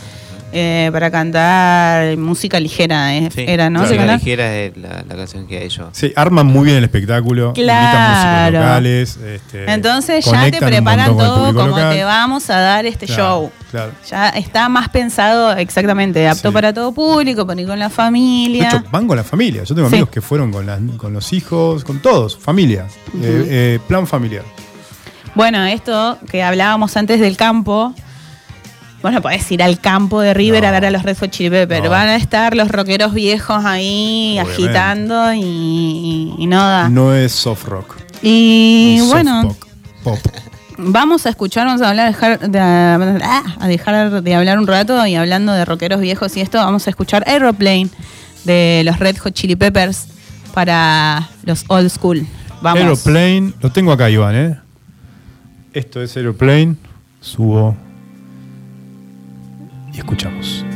Eh, 0.53 0.89
para 0.93 1.11
cantar 1.11 2.15
música 2.17 2.59
ligera, 2.59 3.15
eh, 3.15 3.29
era, 3.35 3.69
¿no? 3.69 3.81
Música 3.81 4.05
ligera 4.05 4.55
es 4.55 4.77
la, 4.77 5.03
canción 5.03 5.45
que 5.45 5.65
ellos. 5.65 5.89
Sí, 5.91 6.13
arman 6.15 6.45
muy 6.47 6.65
bien 6.65 6.77
el 6.77 6.85
espectáculo, 6.85 7.53
claro. 7.53 8.85
Este, 8.87 9.71
Entonces 9.71 10.25
ya 10.25 10.49
te 10.49 10.59
preparan 10.59 11.17
todo 11.17 11.53
como 11.53 11.75
te 11.89 12.03
vamos 12.03 12.49
a 12.49 12.59
dar 12.59 12.85
este 12.85 13.07
show. 13.07 13.51
Ya 14.09 14.29
está 14.29 14.69
más 14.69 14.89
pensado, 14.89 15.51
exactamente, 15.53 16.27
apto 16.27 16.53
para 16.53 16.73
todo 16.73 16.93
público, 16.93 17.45
para 17.45 17.59
ir 17.59 17.67
con 17.67 17.79
la 17.79 17.89
familia. 17.89 18.69
De 18.69 18.77
hecho, 18.77 18.83
van 18.89 19.07
con 19.07 19.17
la 19.17 19.23
familia. 19.23 19.63
Yo 19.63 19.75
tengo 19.75 19.87
amigos 19.87 20.09
que 20.09 20.21
fueron 20.21 20.51
con, 20.51 20.97
con 20.97 21.13
los 21.13 21.33
hijos, 21.33 21.83
con 21.83 21.99
todos, 21.99 22.37
familia. 22.37 22.85
Eh, 23.21 23.79
plan 23.87 24.07
familiar. 24.07 24.43
Bueno, 25.35 25.63
esto 25.65 26.17
que 26.31 26.41
hablábamos 26.41 26.95
antes 26.97 27.19
del 27.19 27.37
campo, 27.37 27.93
Vos 29.07 29.13
no 29.13 29.21
podés 29.21 29.49
ir 29.53 29.63
al 29.63 29.79
campo 29.79 30.19
de 30.19 30.33
River 30.33 30.65
a 30.65 30.71
ver 30.71 30.83
a 30.83 30.91
los 30.91 31.01
Red 31.01 31.17
Hot 31.19 31.29
Chili 31.29 31.49
Peppers. 31.49 31.87
Van 31.87 32.09
a 32.09 32.17
estar 32.17 32.53
los 32.57 32.67
rockeros 32.67 33.13
viejos 33.13 33.63
ahí 33.63 34.37
agitando 34.37 35.33
y, 35.33 36.35
y, 36.37 36.45
no 36.45 37.15
es 37.15 37.31
soft 37.31 37.63
rock. 37.63 37.95
Y 38.21 38.99
bueno. 39.07 39.55
Pop. 40.03 40.19
Vamos 40.77 41.25
a 41.25 41.29
escuchar, 41.29 41.67
vamos 41.67 41.81
a 41.83 41.87
hablar, 41.91 42.07
dejar 42.07 42.49
de, 42.49 42.59
ah, 42.59 43.43
a 43.61 43.67
dejar 43.69 44.21
de 44.21 44.35
hablar 44.35 44.59
un 44.59 44.67
rato 44.67 45.07
y 45.07 45.15
hablando 45.15 45.53
de 45.53 45.63
rockeros 45.63 46.01
viejos 46.01 46.35
y 46.35 46.41
esto, 46.41 46.57
vamos 46.57 46.85
a 46.87 46.89
escuchar 46.89 47.23
Aeroplane 47.27 47.87
de 48.43 48.81
los 48.83 48.99
Red 48.99 49.19
Hot 49.19 49.33
Chili 49.33 49.55
Peppers 49.55 50.07
para 50.53 51.29
los 51.45 51.63
old 51.69 51.89
school. 51.89 52.27
Vamos. 52.61 52.81
Aeroplane, 52.81 53.53
lo 53.61 53.71
tengo 53.71 53.93
acá, 53.93 54.09
Iván, 54.09 54.35
¿eh? 54.35 54.59
Esto 55.71 56.01
es 56.01 56.17
Aeroplane, 56.17 56.75
subo 57.21 57.86
escuchamos. 59.99 60.66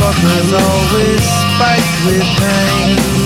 but 0.00 0.14
there's 0.22 0.52
always 0.52 1.22
spike 1.22 1.88
with 2.06 2.22
pain. 2.38 3.17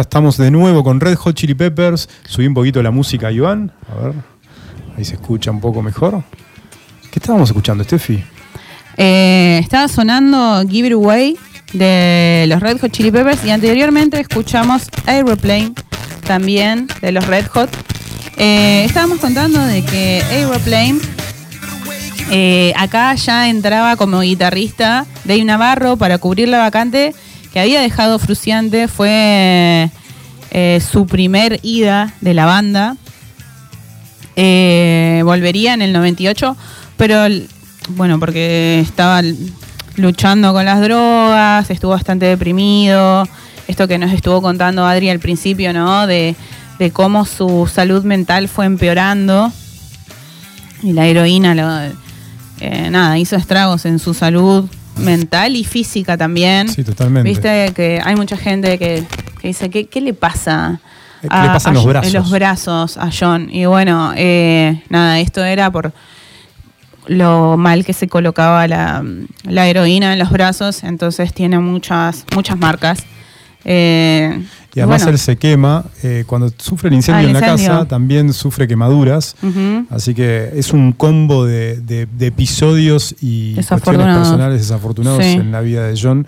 Ya 0.00 0.04
estamos 0.04 0.38
de 0.38 0.50
nuevo 0.50 0.82
con 0.82 0.98
Red 0.98 1.14
Hot 1.16 1.36
Chili 1.36 1.54
Peppers. 1.54 2.08
Subí 2.26 2.46
un 2.46 2.54
poquito 2.54 2.82
la 2.82 2.90
música, 2.90 3.30
Iván. 3.30 3.70
A 3.92 4.02
ver, 4.02 4.14
ahí 4.96 5.04
se 5.04 5.16
escucha 5.16 5.50
un 5.50 5.60
poco 5.60 5.82
mejor. 5.82 6.22
¿Qué 7.10 7.18
estábamos 7.18 7.50
escuchando, 7.50 7.84
Steffi? 7.84 8.24
Eh, 8.96 9.58
estaba 9.62 9.88
sonando 9.88 10.62
Give 10.66 10.88
It 10.88 10.94
Away 10.94 11.36
de 11.74 12.46
los 12.48 12.60
Red 12.60 12.80
Hot 12.80 12.90
Chili 12.90 13.10
Peppers 13.10 13.44
y 13.44 13.50
anteriormente 13.50 14.18
escuchamos 14.18 14.88
Aeroplane 15.04 15.74
también 16.26 16.88
de 17.02 17.12
los 17.12 17.26
Red 17.26 17.48
Hot. 17.48 17.68
Eh, 18.38 18.84
estábamos 18.86 19.18
contando 19.18 19.60
de 19.60 19.84
que 19.84 20.22
Aeroplane 20.30 20.98
eh, 22.30 22.72
acá 22.74 23.14
ya 23.16 23.50
entraba 23.50 23.96
como 23.96 24.20
guitarrista 24.20 25.04
Dave 25.24 25.44
Navarro 25.44 25.98
para 25.98 26.16
cubrir 26.16 26.48
la 26.48 26.56
vacante 26.56 27.12
que 27.52 27.60
había 27.60 27.80
dejado 27.80 28.18
Fruciante. 28.18 28.88
Fue 28.88 29.90
eh, 30.50 30.80
su 30.90 31.06
primer 31.06 31.60
ida 31.62 32.14
de 32.20 32.34
la 32.34 32.46
banda. 32.46 32.96
Eh, 34.36 35.22
volvería 35.24 35.74
en 35.74 35.82
el 35.82 35.92
98, 35.92 36.56
pero 36.96 37.24
bueno, 37.90 38.18
porque 38.18 38.80
estaba 38.80 39.20
luchando 39.96 40.52
con 40.52 40.64
las 40.64 40.80
drogas, 40.80 41.68
estuvo 41.70 41.90
bastante 41.92 42.26
deprimido. 42.26 43.26
Esto 43.68 43.86
que 43.86 43.98
nos 43.98 44.12
estuvo 44.12 44.40
contando 44.40 44.86
Adri 44.86 45.10
al 45.10 45.18
principio, 45.20 45.72
¿no? 45.72 46.06
De, 46.06 46.34
de 46.78 46.90
cómo 46.90 47.24
su 47.24 47.70
salud 47.72 48.04
mental 48.04 48.48
fue 48.48 48.66
empeorando. 48.66 49.52
Y 50.82 50.92
la 50.92 51.06
heroína, 51.06 51.54
lo- 51.54 51.94
eh, 52.60 52.90
nada, 52.90 53.18
hizo 53.18 53.36
estragos 53.36 53.84
en 53.84 53.98
su 53.98 54.14
salud 54.14 54.66
mental 54.96 55.56
y 55.56 55.64
física 55.64 56.16
también. 56.16 56.68
Sí, 56.68 56.84
totalmente. 56.84 57.28
Viste 57.28 57.72
que 57.74 58.00
hay 58.04 58.16
mucha 58.16 58.36
gente 58.36 58.78
que, 58.78 59.04
que 59.40 59.48
dice, 59.48 59.70
¿qué, 59.70 59.86
qué 59.86 60.00
le 60.00 60.14
pasa? 60.14 60.80
¿Qué 61.20 61.26
le 61.28 61.30
pasa 61.48 61.68
en 61.70 61.74
los 61.74 61.82
Jo- 61.84 61.88
brazos? 61.90 62.12
los 62.14 62.30
brazos 62.30 62.96
a 62.96 63.10
John. 63.18 63.48
Y 63.52 63.66
bueno, 63.66 64.12
eh, 64.16 64.82
nada, 64.88 65.20
esto 65.20 65.44
era 65.44 65.70
por 65.70 65.92
lo 67.06 67.56
mal 67.56 67.84
que 67.84 67.92
se 67.92 68.08
colocaba 68.08 68.66
la, 68.68 69.04
la 69.44 69.66
heroína 69.68 70.12
en 70.12 70.18
los 70.18 70.30
brazos, 70.30 70.84
entonces 70.84 71.32
tiene 71.34 71.58
muchas, 71.58 72.24
muchas 72.34 72.58
marcas. 72.58 73.04
Eh, 73.64 74.42
Y 74.74 74.80
además 74.80 75.02
bueno, 75.02 75.12
él 75.12 75.18
se 75.18 75.36
quema. 75.36 75.84
eh, 76.02 76.24
cuando 76.26 76.50
sufre 76.56 76.88
el 76.88 76.94
incendio 76.94 77.26
Ah, 77.26 77.30
en 77.30 77.32
la 77.34 77.38
incendio. 77.40 77.72
casa, 77.74 77.88
también 77.88 78.32
sufre 78.32 78.66
quemaduras. 78.68 79.36
Así 79.90 80.14
que 80.14 80.50
es 80.54 80.72
un 80.72 80.92
combo 80.92 81.44
de, 81.44 81.76
de- 81.80 82.06
de 82.06 82.26
episodios 82.26 83.14
y 83.20 83.54
cuestiones 83.54 84.16
personales 84.16 84.60
desafortunados 84.60 85.24
Sí. 85.24 85.32
en 85.32 85.52
la 85.52 85.60
vida 85.60 85.86
de 85.86 85.98
John 86.00 86.26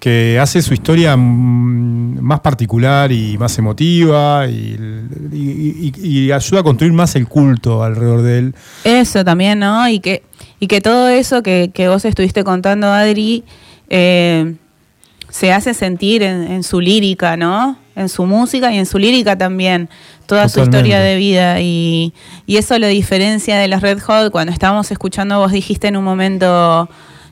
que 0.00 0.38
hace 0.38 0.60
su 0.62 0.74
historia 0.74 1.16
más 1.16 2.40
particular 2.40 3.10
y 3.10 3.36
más 3.38 3.56
emotiva 3.58 4.46
y, 4.46 4.76
y- 5.32 5.92
y- 6.02 6.08
y 6.26 6.32
ayuda 6.32 6.60
a 6.60 6.62
construir 6.62 6.92
más 6.92 7.16
el 7.16 7.26
culto 7.26 7.82
alrededor 7.82 8.22
de 8.22 8.38
él. 8.38 8.54
Eso 8.84 9.24
también, 9.24 9.58
¿no? 9.58 9.88
Y 9.88 10.00
que, 10.00 10.22
y 10.60 10.66
que 10.66 10.80
todo 10.80 11.08
eso 11.08 11.42
que, 11.42 11.70
que 11.74 11.88
vos 11.88 12.04
estuviste 12.04 12.44
contando, 12.44 12.88
Adri, 12.92 13.42
eh, 13.88 14.54
se 15.36 15.52
hace 15.52 15.74
sentir 15.74 16.22
en, 16.22 16.50
en 16.50 16.62
su 16.62 16.80
lírica, 16.80 17.36
¿no? 17.36 17.76
En 17.94 18.08
su 18.08 18.24
música 18.24 18.72
y 18.72 18.78
en 18.78 18.86
su 18.86 18.98
lírica 18.98 19.36
también. 19.36 19.88
Toda 20.26 20.48
su 20.48 20.60
historia 20.64 21.00
de 21.00 21.16
vida. 21.16 21.60
Y, 21.60 22.14
y 22.46 22.56
eso 22.56 22.78
lo 22.78 22.86
diferencia 22.86 23.58
de 23.58 23.68
los 23.68 23.82
Red 23.82 24.00
Hot. 24.00 24.30
Cuando 24.32 24.52
estábamos 24.52 24.90
escuchando, 24.90 25.38
vos 25.38 25.52
dijiste 25.52 25.88
en 25.88 25.96
un 25.98 26.04
momento, 26.04 26.88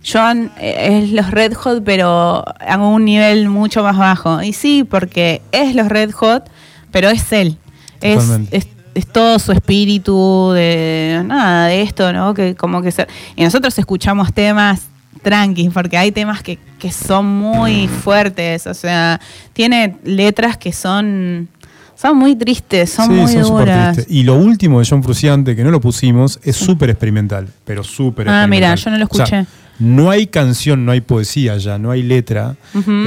John 0.07 0.53
eh, 0.59 1.01
es 1.03 1.13
los 1.13 1.31
Red 1.31 1.55
Hot, 1.55 1.83
pero 1.83 2.45
a 2.47 2.77
un 2.77 3.05
nivel 3.07 3.49
mucho 3.49 3.83
más 3.83 3.97
bajo. 3.97 4.43
Y 4.43 4.53
sí, 4.53 4.85
porque 4.85 5.41
es 5.51 5.75
los 5.75 5.89
Red 5.89 6.11
Hot, 6.13 6.45
pero 6.91 7.09
es 7.09 7.33
él. 7.33 7.57
Es, 8.01 8.19
es, 8.51 8.69
es 8.95 9.07
todo 9.07 9.39
su 9.39 9.53
espíritu 9.53 10.53
de 10.55 11.23
nada, 11.25 11.69
de 11.69 11.81
esto, 11.81 12.13
¿no? 12.13 12.35
Que 12.35 12.55
como 12.55 12.83
que 12.83 12.93
se- 12.93 13.07
y 13.35 13.43
nosotros 13.45 13.79
escuchamos 13.79 14.33
temas 14.35 14.89
tranquis, 15.25 15.71
porque 15.73 15.97
hay 15.99 16.13
temas 16.13 16.41
que, 16.43 16.59
que 16.79 16.93
son 16.93 17.27
muy 17.27 17.89
fuertes, 17.89 18.69
o 18.69 18.75
sea, 18.75 19.21
tiene 19.53 19.97
letras 20.05 20.57
que 20.57 20.73
son 20.73 21.49
son 21.97 22.17
muy 22.19 22.35
tristes, 22.37 22.91
son 22.91 23.07
Sí, 23.07 23.13
muy 23.13 23.33
son 23.33 23.45
súper 23.45 23.67
duras. 23.67 23.95
tristes. 23.97 24.15
Y 24.15 24.25
lo 24.25 24.35
último 24.37 24.81
de 24.81 24.87
John 24.89 25.03
Fruciante, 25.03 25.55
que 25.57 25.63
no 25.65 25.71
lo 25.71 25.81
pusimos, 25.81 26.39
es 26.43 26.57
súper 26.57 26.91
experimental, 26.91 27.49
pero 27.65 27.83
súper 27.85 28.29
Ah, 28.29 28.43
experimental. 28.45 28.51
mira, 28.51 28.75
yo 28.75 28.91
no 28.91 28.99
lo 28.99 29.07
O 29.09 29.15
sea, 29.15 29.25
escuché. 29.25 29.47
no 29.79 30.11
hay 30.11 30.27
canción, 30.27 30.85
no 30.85 30.91
hay 30.93 31.01
poesía 31.01 31.57
ya, 31.57 31.79
no 31.79 31.91
hay 31.93 32.03
letra. 32.03 32.57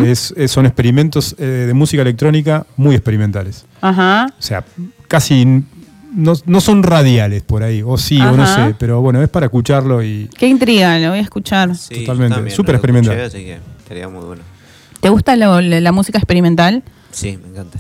Es- 0.04 0.34
es- 0.38 0.52
son 0.52 0.66
experimentos 0.66 1.36
eh, 1.38 1.66
de 1.68 1.74
música 1.74 2.02
electrónica 2.02 2.66
muy 2.78 2.96
experimentales. 2.96 3.66
Ajá. 3.82 4.28
O 4.40 4.42
sea, 4.42 4.64
casi 5.10 5.64
no, 6.18 6.34
no 6.46 6.60
son 6.62 6.84
radiales 6.84 7.44
por 7.44 7.64
ahí, 7.64 7.82
o 7.86 7.98
sí, 7.98 8.20
o 8.20 8.36
no 8.36 8.46
sé, 8.46 8.76
pero 8.78 9.00
bueno, 9.02 9.22
es 9.22 9.30
para 9.30 9.46
escucharlo 9.46 10.04
y 10.04 10.30
Qué 10.38 10.48
intriga, 10.48 11.00
lo 11.00 11.10
voy 11.12 11.20
a 11.20 11.22
escuchar. 11.22 11.76
Sí, 11.76 12.04
Totalmente, 12.06 12.50
súper 12.52 12.76
experimental. 12.76 13.18
escuché, 13.18 13.38
Así 13.38 13.46
que 13.46 13.60
estaría 13.80 14.10
muy 14.10 14.26
bueno. 14.26 14.42
¿Te 15.00 15.10
gusta 15.10 15.36
lo- 15.36 15.62
la 15.62 15.92
música 15.92 16.18
experimental? 16.18 16.84
Sí, 17.12 17.38
me 17.42 17.50
encanta. 17.50 17.80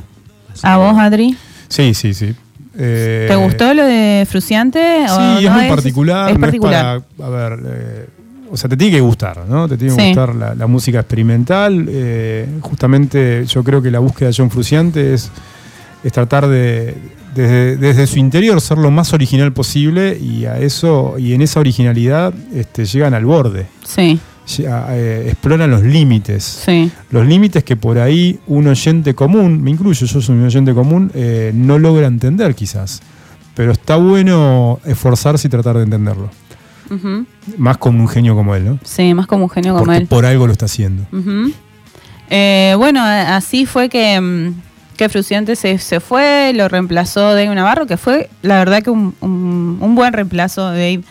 Así 0.53 0.61
¿A 0.63 0.73
que- 0.73 0.77
vos, 0.77 0.95
Adri? 0.97 1.37
sí, 1.67 1.93
sí, 1.93 2.13
sí. 2.13 2.33
Eh, 2.79 3.25
¿Te 3.27 3.35
gustó 3.35 3.73
lo 3.73 3.83
de 3.83 4.25
Fruciante? 4.29 5.05
o 5.09 5.15
Sí, 5.39 5.45
es 5.45 5.51
no 5.51 5.57
muy 5.57 5.67
particular. 5.67 6.29
Es 6.29 6.35
no 6.35 6.41
particular. 6.41 7.01
para, 7.17 7.27
a 7.27 7.31
ver, 7.49 7.59
eh, 7.65 8.05
o 8.51 8.55
sea, 8.55 8.69
te 8.69 8.77
tiene 8.77 8.93
que 8.95 9.01
gustar, 9.01 9.45
¿no? 9.49 9.67
Te 9.67 9.77
tiene 9.77 9.95
que 9.95 10.01
Sí. 10.01 10.07
gustar 10.09 10.35
la, 10.35 10.53
la 10.53 10.67
música 10.67 10.99
experimental. 10.99 11.85
eh, 11.89 12.47
justamente 12.61 13.45
yo 13.47 13.63
creo 13.63 13.81
que 13.81 13.89
la 13.89 13.97
búsqueda 13.99 14.29
de 14.29 14.35
John 14.37 14.51
Fruciante 14.51 15.15
es, 15.15 15.31
es 16.03 16.13
tratar 16.13 16.47
de, 16.47 16.93
desde, 17.37 17.77
desde 17.77 18.07
su 18.07 18.17
interior, 18.19 18.59
ser 18.59 18.79
lo 18.79 18.89
más 18.91 19.13
original 19.13 19.53
posible 19.53 20.17
y 20.19 20.45
a 20.45 20.57
eso, 20.59 21.15
y 21.19 21.33
en 21.33 21.41
esa 21.41 21.59
originalidad 21.59 22.33
este, 22.53 22.85
llegan 22.85 23.13
al 23.13 23.25
borde. 23.25 23.67
Sí, 23.85 24.19
eh, 24.59 25.25
exploran 25.29 25.69
los 25.69 25.83
límites. 25.83 26.43
sí. 26.65 26.91
Los 27.11 27.27
límites 27.27 27.63
que 27.63 27.75
por 27.75 27.99
ahí 27.99 28.39
un 28.47 28.67
oyente 28.67 29.13
común, 29.13 29.61
me 29.61 29.71
incluyo, 29.71 30.05
yo 30.05 30.21
soy 30.21 30.35
un 30.35 30.45
oyente 30.45 30.73
común, 30.73 31.11
eh, 31.13 31.51
no 31.53 31.77
logra 31.79 32.07
entender 32.07 32.55
quizás. 32.55 33.01
Pero 33.55 33.71
está 33.71 33.95
bueno 33.95 34.79
esforzarse 34.85 35.47
y 35.47 35.51
tratar 35.51 35.77
de 35.77 35.83
entenderlo. 35.83 36.29
Más 37.57 37.77
con 37.77 37.99
un 37.99 38.07
genio 38.07 38.35
como 38.35 38.55
él, 38.55 38.65
¿no? 38.65 38.79
Sí, 38.83 39.13
más 39.13 39.27
como 39.27 39.43
un 39.45 39.49
genio 39.49 39.73
como 39.73 39.85
Porque 39.85 39.97
él. 40.01 40.07
por 40.07 40.25
algo 40.25 40.45
lo 40.47 40.53
está 40.53 40.65
haciendo. 40.65 41.03
Eh, 42.29 42.73
bueno, 42.77 43.01
así 43.03 43.65
fue 43.65 43.89
que, 43.89 44.51
que 44.97 45.09
Fruciante 45.09 45.55
se, 45.55 45.77
se 45.77 45.99
fue, 45.99 46.51
lo 46.55 46.67
reemplazó 46.67 47.21
Dave 47.35 47.53
Navarro, 47.55 47.85
que 47.87 47.97
fue 47.97 48.29
la 48.41 48.57
verdad 48.57 48.81
que 48.83 48.89
un, 48.89 49.15
un- 49.21 49.95
buen 49.95 50.11
reemplazo. 50.13 50.65
Dave 50.65 51.01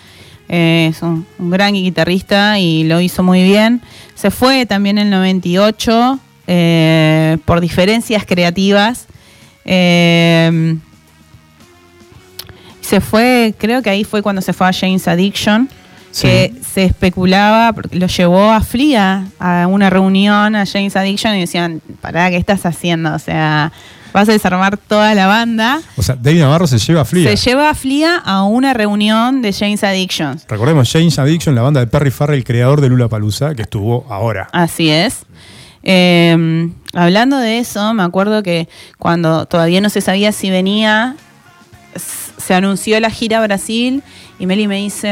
eh, 0.48 0.88
es 0.90 1.02
un, 1.02 1.26
un 1.38 1.50
gran 1.50 1.72
guitarrista 1.74 2.58
y 2.58 2.84
lo 2.84 3.00
hizo 3.00 3.22
muy 3.22 3.42
bien. 3.42 3.80
Se 4.14 4.30
fue 4.30 4.66
también 4.66 4.98
en 4.98 5.06
el 5.06 5.10
98 5.12 6.18
eh, 6.48 7.38
por 7.44 7.60
diferencias 7.60 8.24
creativas. 8.26 9.06
Eh, 9.64 10.76
se 12.80 13.00
fue, 13.00 13.54
creo 13.58 13.82
que 13.82 13.90
ahí 13.90 14.04
fue 14.04 14.22
cuando 14.22 14.40
se 14.42 14.52
fue 14.52 14.68
a 14.68 14.72
James 14.72 15.08
Addiction, 15.08 15.68
Sí. 16.10 16.26
que 16.26 16.54
se 16.74 16.84
especulaba, 16.84 17.72
porque 17.72 17.96
lo 17.96 18.06
llevó 18.06 18.50
a 18.50 18.62
Flia 18.62 19.26
a 19.38 19.66
una 19.66 19.90
reunión 19.90 20.56
a 20.56 20.64
James 20.64 20.96
Addiction 20.96 21.34
y 21.36 21.40
decían, 21.40 21.82
pará, 22.00 22.30
¿qué 22.30 22.36
estás 22.36 22.64
haciendo? 22.64 23.14
O 23.14 23.18
sea, 23.18 23.70
vas 24.14 24.28
a 24.28 24.32
desarmar 24.32 24.78
toda 24.78 25.14
la 25.14 25.26
banda. 25.26 25.80
O 25.96 26.02
sea, 26.02 26.16
David 26.16 26.40
Navarro 26.40 26.66
se 26.66 26.78
lleva 26.78 27.02
a 27.02 27.04
Flia. 27.04 27.36
Se 27.36 27.50
lleva 27.50 27.68
a 27.68 27.74
Flia 27.74 28.16
a 28.16 28.44
una 28.44 28.72
reunión 28.72 29.42
de 29.42 29.52
James 29.52 29.84
Addiction. 29.84 30.40
Recordemos, 30.48 30.90
James 30.90 31.18
Addiction, 31.18 31.54
la 31.54 31.60
banda 31.60 31.80
de 31.80 31.86
Perry 31.86 32.10
Farrell, 32.10 32.42
creador 32.44 32.80
de 32.80 32.88
Lula 32.88 33.08
Palusa, 33.08 33.54
que 33.54 33.62
estuvo 33.62 34.06
ahora. 34.08 34.48
Así 34.52 34.90
es. 34.90 35.26
Eh, 35.82 36.70
hablando 36.94 37.36
de 37.38 37.58
eso, 37.58 37.94
me 37.94 38.02
acuerdo 38.02 38.42
que 38.42 38.68
cuando 38.98 39.46
todavía 39.46 39.80
no 39.80 39.90
se 39.90 40.00
sabía 40.00 40.32
si 40.32 40.50
venía, 40.50 41.14
se 42.38 42.54
anunció 42.54 42.98
la 43.00 43.10
gira 43.10 43.38
a 43.38 43.46
Brasil 43.46 44.02
y 44.38 44.46
Meli 44.46 44.66
me 44.68 44.76
dice, 44.76 45.08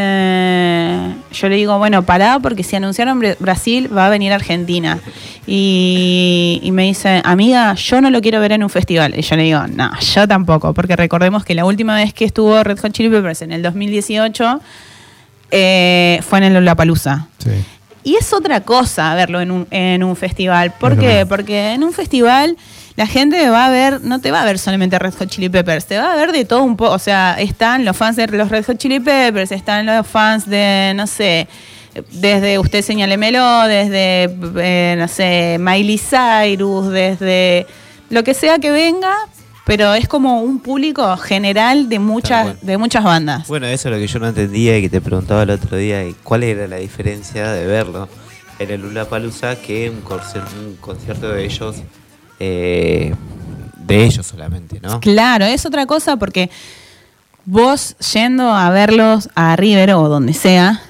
yo 1.32 1.48
le 1.48 1.56
digo, 1.56 1.78
bueno, 1.78 2.02
pará 2.04 2.38
porque 2.40 2.62
si 2.62 2.76
anunciaron 2.76 3.20
Bra- 3.20 3.36
Brasil 3.38 3.88
va 3.96 4.06
a 4.06 4.10
venir 4.10 4.32
Argentina. 4.32 4.98
Y, 5.46 6.60
y 6.62 6.70
me 6.72 6.84
dice, 6.84 7.22
amiga, 7.24 7.74
yo 7.74 8.00
no 8.00 8.10
lo 8.10 8.20
quiero 8.20 8.40
ver 8.40 8.52
en 8.52 8.62
un 8.62 8.70
festival. 8.70 9.14
Y 9.16 9.22
yo 9.22 9.36
le 9.36 9.44
digo, 9.44 9.66
no, 9.68 9.90
yo 10.00 10.28
tampoco, 10.28 10.74
porque 10.74 10.96
recordemos 10.96 11.44
que 11.44 11.54
la 11.54 11.64
última 11.64 11.96
vez 11.96 12.12
que 12.12 12.24
estuvo 12.24 12.62
Red 12.62 12.78
Hot 12.80 12.92
Chili 12.92 13.08
Peppers 13.08 13.42
en 13.42 13.52
el 13.52 13.62
2018 13.62 14.60
eh, 15.50 16.20
fue 16.22 16.38
en 16.38 16.44
el 16.44 16.54
Lollapalooza. 16.54 17.26
Sí. 17.38 17.50
Y 18.06 18.16
es 18.16 18.32
otra 18.34 18.60
cosa 18.60 19.14
verlo 19.14 19.40
en 19.40 19.50
un, 19.50 19.66
en 19.70 20.02
un 20.04 20.14
festival. 20.16 20.72
¿Por 20.78 20.98
qué? 20.98 21.24
Porque 21.26 21.72
en 21.72 21.82
un 21.84 21.92
festival 21.94 22.56
la 22.96 23.06
gente 23.06 23.48
va 23.50 23.66
a 23.66 23.70
ver, 23.70 24.02
no 24.02 24.20
te 24.20 24.30
va 24.30 24.42
a 24.42 24.44
ver 24.44 24.58
solamente 24.58 24.98
Red 24.98 25.14
Hot 25.14 25.28
Chili 25.28 25.48
Peppers, 25.48 25.86
te 25.86 25.98
va 25.98 26.12
a 26.12 26.16
ver 26.16 26.30
de 26.30 26.44
todo 26.44 26.62
un 26.62 26.76
poco. 26.76 26.92
O 26.92 26.98
sea, 26.98 27.36
están 27.40 27.84
los 27.84 27.96
fans 27.96 28.16
de 28.16 28.28
los 28.28 28.48
Red 28.48 28.66
Hot 28.66 28.78
Chili 28.78 29.00
Peppers, 29.00 29.50
están 29.50 29.86
los 29.86 30.06
fans 30.06 30.48
de, 30.48 30.92
no 30.94 31.06
sé, 31.06 31.48
desde 32.12 32.58
Usted 32.58 32.82
Señálemelo, 32.82 33.62
desde, 33.62 34.30
eh, 34.58 34.94
no 34.96 35.08
sé, 35.08 35.56
Miley 35.58 35.98
Cyrus, 35.98 36.90
desde 36.90 37.66
lo 38.10 38.22
que 38.22 38.34
sea 38.34 38.58
que 38.60 38.70
venga, 38.70 39.12
pero 39.64 39.94
es 39.94 40.06
como 40.06 40.42
un 40.42 40.60
público 40.60 41.16
general 41.16 41.88
de 41.88 41.98
muchas, 41.98 42.60
de 42.62 42.78
muas 42.78 42.90
bandas. 43.02 43.48
Bueno, 43.48 43.66
eso 43.66 43.88
es 43.88 43.94
lo 43.94 44.00
que 44.00 44.06
yo 44.06 44.18
no 44.20 44.28
entendía 44.28 44.78
y 44.78 44.82
que 44.82 44.88
te 44.88 45.00
preguntaba 45.00 45.42
el 45.42 45.50
otro 45.50 45.76
día, 45.76 46.04
y 46.06 46.14
¿cuál 46.22 46.44
era 46.44 46.68
la 46.68 46.76
diferencia 46.76 47.50
de 47.50 47.66
verlo 47.66 48.08
en 48.60 48.70
el 48.70 48.82
Lula 48.82 49.06
Palusa 49.06 49.56
que 49.56 49.90
un 49.90 50.00
concierto 50.80 51.28
de 51.28 51.44
ellos, 51.44 51.76
eh, 52.46 53.14
de 53.78 54.04
ellos 54.04 54.26
solamente, 54.26 54.80
¿no? 54.80 55.00
Claro, 55.00 55.44
es 55.44 55.64
otra 55.64 55.86
cosa 55.86 56.16
porque 56.16 56.50
vos 57.44 57.96
yendo 58.12 58.52
a 58.52 58.70
verlos 58.70 59.28
a 59.34 59.56
River 59.56 59.94
o 59.94 60.08
donde 60.08 60.34
sea, 60.34 60.82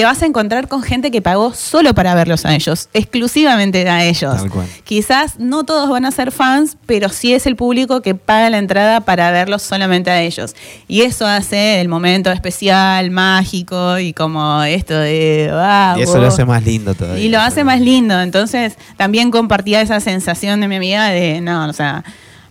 te 0.00 0.06
vas 0.06 0.22
a 0.22 0.24
encontrar 0.24 0.66
con 0.66 0.82
gente 0.82 1.10
que 1.10 1.20
pagó 1.20 1.52
solo 1.52 1.94
para 1.94 2.14
verlos 2.14 2.46
a 2.46 2.54
ellos, 2.54 2.88
exclusivamente 2.94 3.86
a 3.86 4.02
ellos. 4.06 4.34
Tal 4.34 4.48
cual. 4.48 4.66
Quizás 4.82 5.38
no 5.38 5.64
todos 5.64 5.90
van 5.90 6.06
a 6.06 6.10
ser 6.10 6.32
fans, 6.32 6.78
pero 6.86 7.10
sí 7.10 7.34
es 7.34 7.44
el 7.44 7.54
público 7.54 8.00
que 8.00 8.14
paga 8.14 8.48
la 8.48 8.56
entrada 8.56 9.02
para 9.02 9.30
verlos 9.30 9.60
solamente 9.60 10.10
a 10.10 10.22
ellos. 10.22 10.56
Y 10.88 11.02
eso 11.02 11.26
hace 11.26 11.82
el 11.82 11.88
momento 11.88 12.32
especial, 12.32 13.10
mágico 13.10 13.98
y 13.98 14.14
como 14.14 14.62
esto 14.62 14.98
de... 14.98 15.50
ah, 15.52 15.94
Y 15.98 16.00
eso 16.04 16.16
lo 16.16 16.28
hace 16.28 16.46
más 16.46 16.64
lindo 16.64 16.94
todavía. 16.94 17.22
y 17.22 17.28
lo 17.28 17.38
hace 17.38 17.62
más 17.62 17.82
lindo. 17.82 18.18
Entonces, 18.22 18.78
también 18.96 19.30
compartía 19.30 19.82
esa 19.82 20.00
sensación 20.00 20.62
de 20.62 20.68
mi 20.68 20.76
amiga 20.76 21.08
de, 21.10 21.42
no, 21.42 21.68
o 21.68 21.74
sea, 21.74 22.04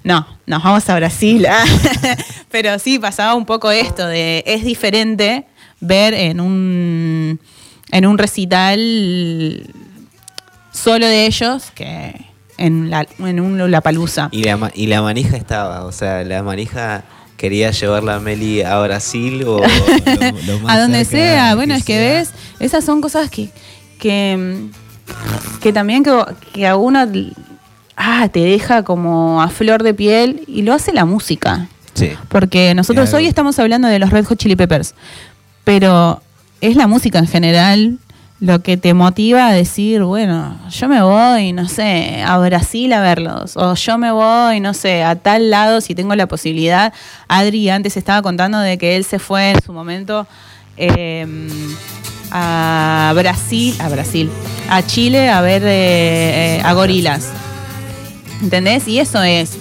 no, 0.04 0.28
nos 0.46 0.62
vamos 0.62 0.88
a 0.88 0.96
Brasil. 0.96 1.48
ah. 1.50 1.66
Pero 2.52 2.78
sí, 2.78 3.00
pasaba 3.00 3.34
un 3.34 3.48
poco 3.48 3.72
esto 3.72 4.06
de, 4.06 4.44
es 4.46 4.64
diferente 4.64 5.46
ver 5.82 6.14
en 6.14 6.40
un, 6.42 7.40
en 7.92 8.06
un 8.06 8.18
recital 8.18 9.64
solo 10.72 11.06
de 11.08 11.26
ellos 11.26 11.72
que 11.76 12.26
en, 12.58 12.90
la, 12.90 13.08
en 13.20 13.40
un 13.40 13.58
Lollapalooza. 13.58 14.30
Y 14.32 14.44
la, 14.44 14.72
y 14.76 14.88
la 14.88 15.02
manija 15.02 15.38
estaba, 15.38 15.86
o 15.86 15.92
sea, 15.92 16.24
la 16.24 16.44
manija 16.44 17.04
quería 17.38 17.72
llevarla 17.72 18.16
a 18.16 18.20
Meli 18.20 18.62
a 18.62 18.80
Brasil 18.80 19.44
o 19.46 19.60
lo- 19.66 20.42
lo 20.54 20.60
más 20.60 20.76
a 20.76 20.82
donde 20.82 21.06
sea. 21.06 21.56
Bueno, 21.56 21.74
es 21.76 21.86
que 21.86 21.94
sea. 21.98 22.20
ves, 22.20 22.32
esas 22.60 22.84
son 22.84 23.00
cosas 23.02 23.30
que, 23.30 23.50
que, 23.98 24.66
que 25.62 25.72
también 25.74 26.04
que, 26.04 26.12
que 26.54 26.68
a 26.68 26.76
uno 26.76 27.06
ah, 27.96 28.28
te 28.30 28.40
deja 28.42 28.84
como 28.84 29.42
a 29.42 29.48
flor 29.50 29.84
de 29.84 29.94
piel 29.94 30.44
y 30.48 30.64
lo 30.64 30.74
hace 30.74 30.92
la 30.92 31.06
música. 31.06 31.68
Sí. 31.94 32.12
Porque 32.30 32.74
nosotros 32.76 33.10
Claro. 33.10 33.24
hoy 33.24 33.28
estamos 33.28 33.58
hablando 33.60 33.88
de 33.88 34.00
los 34.00 34.10
Red 34.10 34.26
Hot 34.26 34.38
Chili 34.38 34.56
Peppers, 34.56 34.94
pero 35.70 36.20
es 36.62 36.76
la 36.76 36.88
música 36.88 37.20
en 37.20 37.28
general 37.28 38.00
lo 38.40 38.64
que 38.64 38.76
te 38.76 38.96
motiva 38.96 39.50
a 39.50 39.54
decir, 39.54 40.02
bueno, 40.02 40.58
yo 40.72 40.90
me 40.90 41.04
voy, 41.04 41.54
no 41.54 41.68
sé, 41.68 42.24
a 42.26 42.40
Brasil 42.40 42.92
a 42.92 43.02
verlos, 43.02 43.56
o 43.56 43.76
yo 43.76 44.00
me 44.00 44.12
voy, 44.12 44.62
no 44.62 44.74
sé, 44.74 45.04
a 45.04 45.16
tal 45.16 45.52
lado 45.52 45.80
si 45.80 45.94
tengo 45.94 46.16
la 46.16 46.26
posibilidad. 46.26 46.92
Adri 47.28 47.70
antes 47.70 47.98
estaba 47.98 48.24
contando 48.24 48.58
de 48.58 48.80
que 48.80 48.96
él 48.96 49.04
se 49.04 49.20
fue 49.20 49.52
en 49.52 49.62
su 49.62 49.72
momento 49.72 50.26
eh, 50.76 51.28
a 52.32 53.14
Brasil, 53.16 53.76
a 53.80 53.90
Brasil, 53.90 54.32
a 54.72 54.82
Chile 54.82 55.30
a 55.30 55.42
ver 55.42 55.62
eh, 55.66 56.58
eh, 56.58 56.62
a 56.66 56.74
gorilas. 56.74 57.30
¿Entendés? 58.42 58.88
Y 58.88 58.98
eso 58.98 59.22
es. 59.22 59.56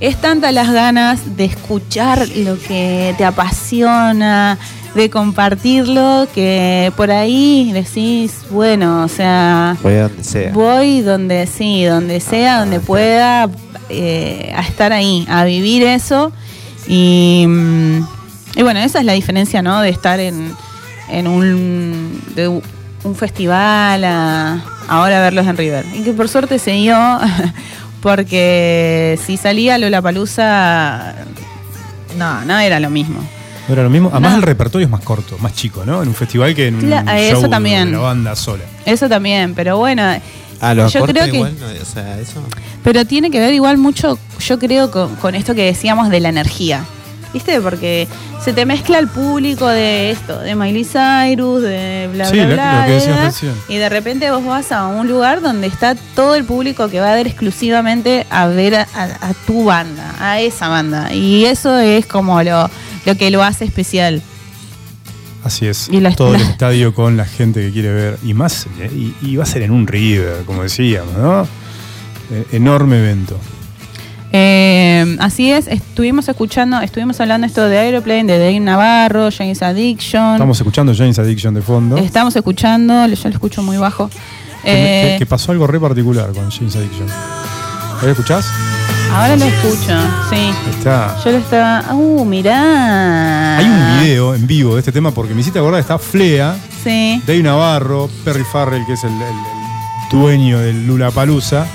Es 0.00 0.20
tantas 0.20 0.52
las 0.52 0.72
ganas 0.72 1.36
de 1.36 1.44
escuchar 1.44 2.26
lo 2.38 2.58
que 2.58 3.14
te 3.16 3.24
apasiona, 3.24 4.58
de 4.94 5.10
compartirlo, 5.10 6.28
que 6.34 6.92
por 6.96 7.10
ahí 7.10 7.72
decís, 7.72 8.42
bueno, 8.50 9.04
o 9.04 9.08
sea, 9.08 9.76
Voy 9.82 9.94
donde 9.94 10.24
sea. 10.24 10.52
voy 10.52 11.00
donde 11.00 11.46
sí, 11.46 11.84
donde 11.84 12.20
sea, 12.20 12.60
donde 12.60 12.80
pueda, 12.80 13.48
eh, 13.88 14.52
a 14.56 14.62
estar 14.62 14.92
ahí, 14.92 15.26
a 15.28 15.44
vivir 15.44 15.82
eso. 15.82 16.32
Y, 16.86 17.44
mm, 17.48 18.06
y 18.56 18.62
bueno, 18.62 18.80
esa 18.80 19.00
es 19.00 19.04
la 19.04 19.14
diferencia, 19.14 19.62
¿no? 19.62 19.80
De 19.80 19.88
estar 19.88 20.20
en, 20.20 20.54
en 21.10 21.26
un, 21.26 22.22
de 22.34 22.48
un 22.48 23.14
festival 23.16 24.04
a 24.04 24.62
ahora 24.88 25.20
verlos 25.20 25.46
en 25.46 25.56
River. 25.56 25.84
Y 25.94 26.02
que 26.02 26.12
por 26.12 26.28
suerte 26.28 26.58
se 26.58 26.72
dio, 26.72 26.96
porque 28.00 29.18
si 29.24 29.36
salía 29.36 29.78
Lola 29.78 30.02
Palusa, 30.02 31.14
no, 32.16 32.44
no 32.44 32.58
era 32.58 32.80
lo 32.80 32.90
mismo. 32.90 33.20
No 33.68 33.72
era 33.74 33.82
lo 33.82 33.90
mismo. 33.90 34.10
Además, 34.12 34.32
No. 34.32 34.36
el 34.38 34.42
repertorio 34.42 34.86
es 34.86 34.90
más 34.90 35.00
corto, 35.00 35.38
más 35.38 35.54
chico, 35.54 35.84
¿no? 35.86 36.02
En 36.02 36.08
un 36.08 36.14
festival 36.14 36.54
que 36.54 36.68
en 36.68 36.74
un 36.76 36.92
eh, 36.92 37.28
eso 37.30 37.40
show 37.42 37.50
también. 37.50 37.86
de 37.86 37.92
la 37.92 37.98
banda 38.02 38.36
sola. 38.36 38.64
Eso 38.84 39.08
también, 39.08 39.54
pero 39.54 39.78
bueno. 39.78 40.02
Ah, 40.60 40.74
los 40.74 40.92
yo 40.92 41.04
creo 41.04 41.24
que- 41.24 41.36
igual, 41.36 41.54
no, 41.58 41.66
o 41.66 41.84
sea, 41.84 42.18
eso. 42.20 42.42
Pero 42.82 43.04
tiene 43.04 43.30
que 43.30 43.40
ver 43.40 43.52
igual 43.54 43.76
mucho, 43.78 44.18
yo 44.40 44.58
creo, 44.58 44.90
con, 44.90 45.16
con 45.16 45.34
esto 45.34 45.54
que 45.54 45.64
decíamos 45.64 46.10
de 46.10 46.20
la 46.20 46.28
energía. 46.28 46.84
¿Viste? 47.34 47.60
Porque 47.60 48.08
se 48.42 48.52
te 48.54 48.64
mezcla 48.64 48.98
el 48.98 49.08
público 49.08 49.66
de 49.68 50.10
esto, 50.12 50.38
de 50.38 50.54
Miley 50.54 50.84
Cyrus, 50.84 51.60
de 51.62 52.08
bla, 52.12 52.26
Sí, 52.26 52.36
bla, 52.36 52.46
lo- 52.46 52.54
bla. 52.54 52.80
lo 52.80 52.86
que 52.86 52.92
decías 52.92 53.42
y 53.68 53.76
de 53.76 53.88
repente 53.88 54.30
vos 54.30 54.44
vas 54.46 54.70
a 54.72 54.86
un 54.86 55.08
lugar 55.08 55.40
donde 55.42 55.66
está 55.66 55.96
todo 56.14 56.36
el 56.36 56.44
público 56.44 56.88
que 56.88 57.00
va 57.00 57.12
a 57.12 57.14
ver 57.16 57.26
exclusivamente 57.26 58.24
a 58.30 58.46
ver 58.46 58.76
a, 58.76 58.86
a- 58.94 59.28
a 59.30 59.34
tu 59.46 59.64
banda, 59.64 60.14
a 60.20 60.40
esa 60.40 60.68
banda. 60.68 61.12
Y 61.12 61.44
eso 61.44 61.76
es 61.78 62.06
como 62.06 62.40
lo, 62.42 62.70
lo 63.04 63.14
que 63.16 63.30
lo 63.32 63.42
hace 63.42 63.64
especial. 63.64 64.22
Así 65.42 65.66
es. 65.66 65.88
Y 65.90 66.00
la- 66.00 66.14
Todo 66.14 66.34
el 66.36 66.40
estadio 66.52 66.94
con 66.94 67.16
la 67.16 67.24
gente 67.26 67.60
que 67.62 67.72
quiere 67.72 67.92
ver. 67.92 68.18
Y 68.24 68.32
más, 68.32 68.66
eh, 68.80 68.90
y, 68.94 69.14
y 69.20 69.36
va 69.36 69.42
a 69.42 69.46
ser 69.46 69.62
en 69.62 69.72
un 69.72 69.86
River, 69.86 70.44
como 70.46 70.62
decíamos, 70.62 71.12
¿no? 71.14 71.42
Eh, 72.30 72.44
enorme 72.52 72.98
evento. 73.00 73.38
Eh, 74.36 75.16
así 75.20 75.52
es, 75.52 75.68
estuvimos 75.68 76.28
escuchando, 76.28 76.80
estuvimos 76.80 77.20
hablando 77.20 77.46
esto 77.46 77.68
de 77.68 77.78
Aeroplane, 77.78 78.24
de 78.24 78.36
Dave 78.40 78.58
Navarro, 78.58 79.28
James 79.30 79.62
Addiction. 79.62 80.32
Estamos 80.32 80.58
escuchando 80.58 80.92
James 80.92 81.16
Addiction 81.20 81.54
de 81.54 81.62
fondo. 81.62 81.96
Estamos 81.98 82.34
escuchando, 82.34 83.06
yo 83.06 83.28
lo 83.28 83.30
escucho 83.30 83.62
muy 83.62 83.76
bajo. 83.76 84.08
Que, 84.08 84.16
Eh, 84.64 85.12
que- 85.12 85.18
que 85.20 85.26
pasó 85.26 85.52
algo 85.52 85.68
re 85.68 85.78
particular 85.78 86.32
con 86.32 86.50
James 86.50 86.74
Addiction. 86.74 87.06
¿Lo 88.02 88.10
escuchás? 88.10 88.44
ahora 89.12 89.36
lo 89.36 89.44
escucho, 89.44 89.96
sí. 90.28 90.50
Está. 90.78 91.16
Yo 91.24 91.30
lo 91.30 91.36
estaba. 91.38 91.94
Uh, 91.94 92.24
mirá. 92.24 93.58
Hay 93.58 93.66
un 93.66 94.00
video 94.02 94.34
en 94.34 94.48
vivo 94.48 94.74
de 94.74 94.80
este 94.80 94.90
tema 94.90 95.12
porque 95.12 95.32
me 95.32 95.42
hiciste 95.42 95.60
acordar, 95.60 95.78
está 95.78 95.96
Flea, 95.96 96.56
Sí. 96.82 97.22
Dave 97.24 97.40
Navarro, 97.44 98.10
Perry 98.24 98.42
Farrell, 98.52 98.84
que 98.84 98.94
es 98.94 99.04
el, 99.04 99.12
el- 99.12 99.20
el 99.22 100.08
dueño 100.10 100.58
del 100.58 100.88
Lula 100.88 101.12
Palusa. 101.12 101.66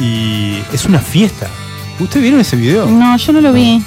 Y 0.00 0.62
es 0.72 0.84
una 0.84 0.98
fiesta. 1.00 1.48
¿Ustedes 1.98 2.22
vieron 2.22 2.40
ese 2.40 2.56
video? 2.56 2.86
No, 2.86 3.16
yo 3.16 3.32
no 3.32 3.40
lo 3.40 3.52
vi. 3.52 3.82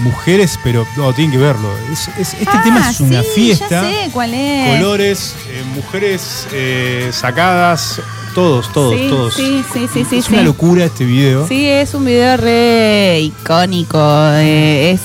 Mujeres, 0.00 0.58
pero 0.62 0.86
no, 0.96 1.12
tienen 1.14 1.32
que 1.32 1.38
verlo. 1.38 1.70
Es- 1.90 2.08
es- 2.18 2.34
este 2.34 2.44
Ah, 2.52 2.60
tema 2.62 2.90
es 2.90 3.00
una 3.00 3.22
sí, 3.22 3.28
fiesta. 3.34 3.68
Ya 3.70 3.82
sé 3.82 4.10
cuál 4.12 4.34
es. 4.34 4.76
Colores, 4.76 5.34
eh, 5.48 5.62
mujeres 5.74 6.46
eh, 6.52 7.08
sacadas, 7.12 8.02
todos, 8.34 8.70
todos, 8.74 8.94
sí, 9.00 9.06
todos. 9.08 9.34
Sí, 9.34 9.64
sí, 9.72 9.86
sí, 9.90 10.04
sí. 10.04 10.16
es 10.18 10.24
sí. 10.26 10.34
una 10.34 10.42
locura 10.42 10.84
este 10.84 11.06
video. 11.06 11.48
Sí, 11.48 11.66
es 11.66 11.94
un 11.94 12.04
video 12.04 12.36
re 12.36 13.20
icónico. 13.22 13.98
eh, 14.34 14.90
es. 14.92 15.00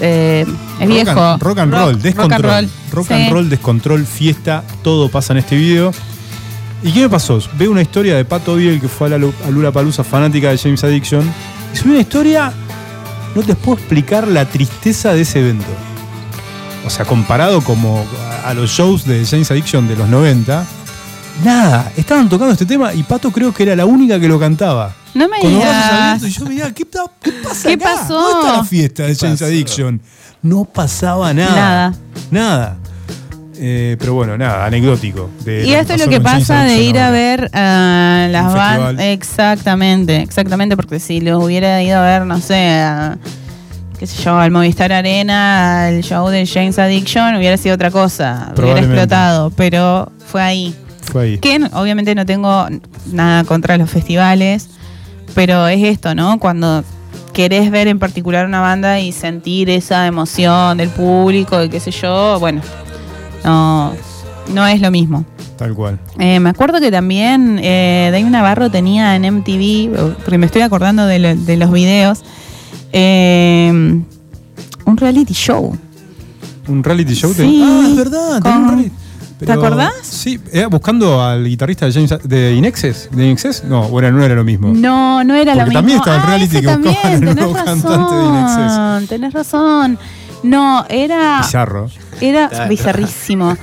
eh, 0.00 0.44
es 0.80 0.88
Rock 0.88 0.88
viejo. 0.88 1.20
and- 1.24 1.42
rock 1.42 1.58
and 1.58 1.72
roll, 1.72 2.02
descontrol. 2.02 2.42
Rock 2.42 2.50
and 2.50 2.68
roll. 2.68 2.70
Rock 2.92 3.10
and 3.12 3.32
roll, 3.32 3.48
descontrol, 3.48 4.04
fiesta, 4.06 4.64
todo 4.82 5.08
pasa 5.08 5.32
en 5.34 5.38
este 5.38 5.54
video. 5.54 5.92
¿Y 6.84 6.92
qué 6.92 7.00
me 7.00 7.08
pasó? 7.08 7.40
Veo 7.58 7.70
una 7.72 7.82
historia 7.82 8.14
de 8.16 8.24
Pato 8.24 8.54
Biel 8.56 8.80
que 8.80 8.88
fue 8.88 9.06
a 9.08 9.18
la 9.18 9.26
a 9.46 9.50
Lula 9.50 9.72
Palusa 9.72 10.04
fanática 10.04 10.50
de 10.50 10.58
James 10.58 10.84
Addiction. 10.84 11.24
Y 11.72 11.76
subí 11.76 11.90
una 11.92 12.00
historia, 12.00 12.52
no 13.34 13.42
te 13.42 13.54
puedo 13.54 13.78
explicar 13.78 14.28
la 14.28 14.44
tristeza 14.44 15.12
de 15.14 15.22
ese 15.22 15.40
evento. 15.40 15.64
O 16.86 16.90
sea, 16.90 17.06
comparado 17.06 17.62
como 17.62 18.04
a, 18.44 18.50
a 18.50 18.54
los 18.54 18.70
shows 18.70 19.06
de 19.06 19.24
James 19.24 19.50
Addiction 19.50 19.88
de 19.88 19.96
los 19.96 20.08
90, 20.08 20.64
nada, 21.42 21.90
estaban 21.96 22.28
tocando 22.28 22.52
este 22.52 22.66
tema 22.66 22.92
y 22.92 23.02
Pato 23.02 23.30
creo 23.32 23.52
que 23.54 23.62
era 23.62 23.74
la 23.74 23.86
única 23.86 24.20
que 24.20 24.28
lo 24.28 24.38
cantaba. 24.38 24.92
No 25.14 25.28
me 25.28 25.38
Con 25.38 25.50
digas. 25.54 26.22
y 26.22 26.28
yo 26.30 26.44
miraba, 26.44 26.72
¿qué, 26.72 26.84
qué 27.22 27.32
pasa 27.32 27.68
¿Qué 27.68 27.74
acá? 27.74 27.94
pasó? 27.96 28.14
¿Dónde 28.20 28.40
está 28.48 28.56
la 28.58 28.64
fiesta 28.64 29.02
de 29.04 29.14
James 29.16 29.40
pasó? 29.40 29.44
Addiction? 29.46 30.00
No 30.42 30.64
pasaba 30.66 31.32
nada. 31.32 31.54
Nada. 31.54 31.94
Nada. 32.30 32.76
Eh, 33.66 33.96
pero 33.98 34.12
bueno, 34.12 34.36
nada, 34.36 34.66
anecdótico. 34.66 35.30
de 35.42 35.66
Y 35.66 35.72
esto 35.72 35.94
es 35.94 36.04
lo 36.04 36.10
que 36.10 36.20
pasa 36.20 36.64
de 36.64 36.82
ir 36.82 36.98
a 36.98 37.10
ver 37.10 37.48
a 37.54 38.28
las 38.30 38.52
bandas. 38.52 39.02
Exactamente, 39.02 40.20
exactamente, 40.20 40.76
porque 40.76 41.00
si 41.00 41.22
los 41.22 41.42
hubiera 41.42 41.82
ido 41.82 41.98
a 41.98 42.02
ver, 42.02 42.26
no 42.26 42.40
sé, 42.40 42.68
a, 42.82 43.16
qué 43.98 44.06
sé 44.06 44.22
yo, 44.22 44.36
al 44.36 44.50
Movistar 44.50 44.92
Arena, 44.92 45.86
al 45.86 46.02
show 46.02 46.28
de 46.28 46.46
James 46.46 46.78
Addiction, 46.78 47.36
hubiera 47.36 47.56
sido 47.56 47.74
otra 47.74 47.90
cosa, 47.90 48.52
hubiera 48.54 48.80
explotado, 48.80 49.50
pero 49.56 50.12
fue 50.26 50.42
ahí. 50.42 50.74
Fue 51.10 51.22
ahí. 51.22 51.38
Que 51.38 51.58
obviamente 51.72 52.14
no 52.14 52.26
tengo 52.26 52.66
nada 53.12 53.44
contra 53.44 53.78
los 53.78 53.88
festivales, 53.88 54.68
pero 55.34 55.68
es 55.68 55.82
esto, 55.82 56.14
¿no? 56.14 56.38
Cuando 56.38 56.84
querés 57.32 57.70
ver 57.70 57.88
en 57.88 57.98
particular 57.98 58.44
una 58.44 58.60
banda 58.60 59.00
y 59.00 59.10
sentir 59.10 59.70
esa 59.70 60.06
emoción 60.06 60.76
del 60.76 60.90
público 60.90 61.62
y 61.62 61.70
qué 61.70 61.80
sé 61.80 61.92
yo, 61.92 62.38
bueno, 62.38 62.60
no, 63.44 63.92
no 64.52 64.66
es 64.66 64.80
lo 64.80 64.90
mismo. 64.90 65.24
Tal 65.56 65.72
cual. 65.74 65.98
Eh, 66.18 66.40
me 66.40 66.50
acuerdo 66.50 66.80
que 66.80 66.90
también 66.90 67.60
eh, 67.62 68.08
Dave 68.10 68.28
Navarro 68.28 68.70
tenía 68.70 69.14
en 69.14 69.22
MTV, 69.36 70.16
porque 70.24 70.38
me 70.38 70.46
estoy 70.46 70.62
acordando 70.62 71.06
de, 71.06 71.18
lo- 71.20 71.36
de 71.36 71.56
los 71.56 71.70
videos, 71.70 72.22
eh, 72.92 73.70
un 73.70 74.96
reality 74.96 75.32
show. 75.34 75.76
Un 76.66 76.82
reality 76.82 77.14
show. 77.14 77.32
Sí, 77.34 77.62
ah, 77.64 77.86
es 77.88 77.96
verdad. 77.96 78.42
tenía 78.42 78.58
un 78.58 78.92
¿Te 79.38 79.52
acordás? 79.52 79.92
Sí, 80.02 80.40
era 80.52 80.68
buscando 80.68 81.22
al 81.22 81.44
guitarrista 81.44 81.84
de, 81.86 81.92
James, 81.92 82.14
de 82.24 82.54
Inexes. 82.54 83.08
¿De 83.12 83.26
Inexes? 83.26 83.64
No, 83.64 83.88
bueno, 83.88 84.10
no 84.12 84.24
era 84.24 84.34
lo 84.34 84.44
mismo. 84.44 84.68
No, 84.74 85.22
no 85.22 85.34
era 85.34 85.54
lo 85.54 85.64
Porque 85.64 85.70
mismo. 85.70 85.78
también 85.80 85.98
estaba 85.98 86.16
el 86.16 86.22
Ah, 86.22 86.26
reality 86.26 86.60
que 86.60 86.66
buscaban 86.66 86.82
también, 87.02 87.12
el 87.14 87.20
tenés 87.20 87.36
nuevo 87.36 87.52
cantante 87.52 88.14
de 88.14 88.30
razón, 88.30 89.06
Tenés 89.08 89.32
razón. 89.34 89.98
No, 90.44 90.84
era. 90.88 91.38
Bizarro. 91.38 91.88
Era 92.20 92.66
bizarrísimo. 92.68 93.56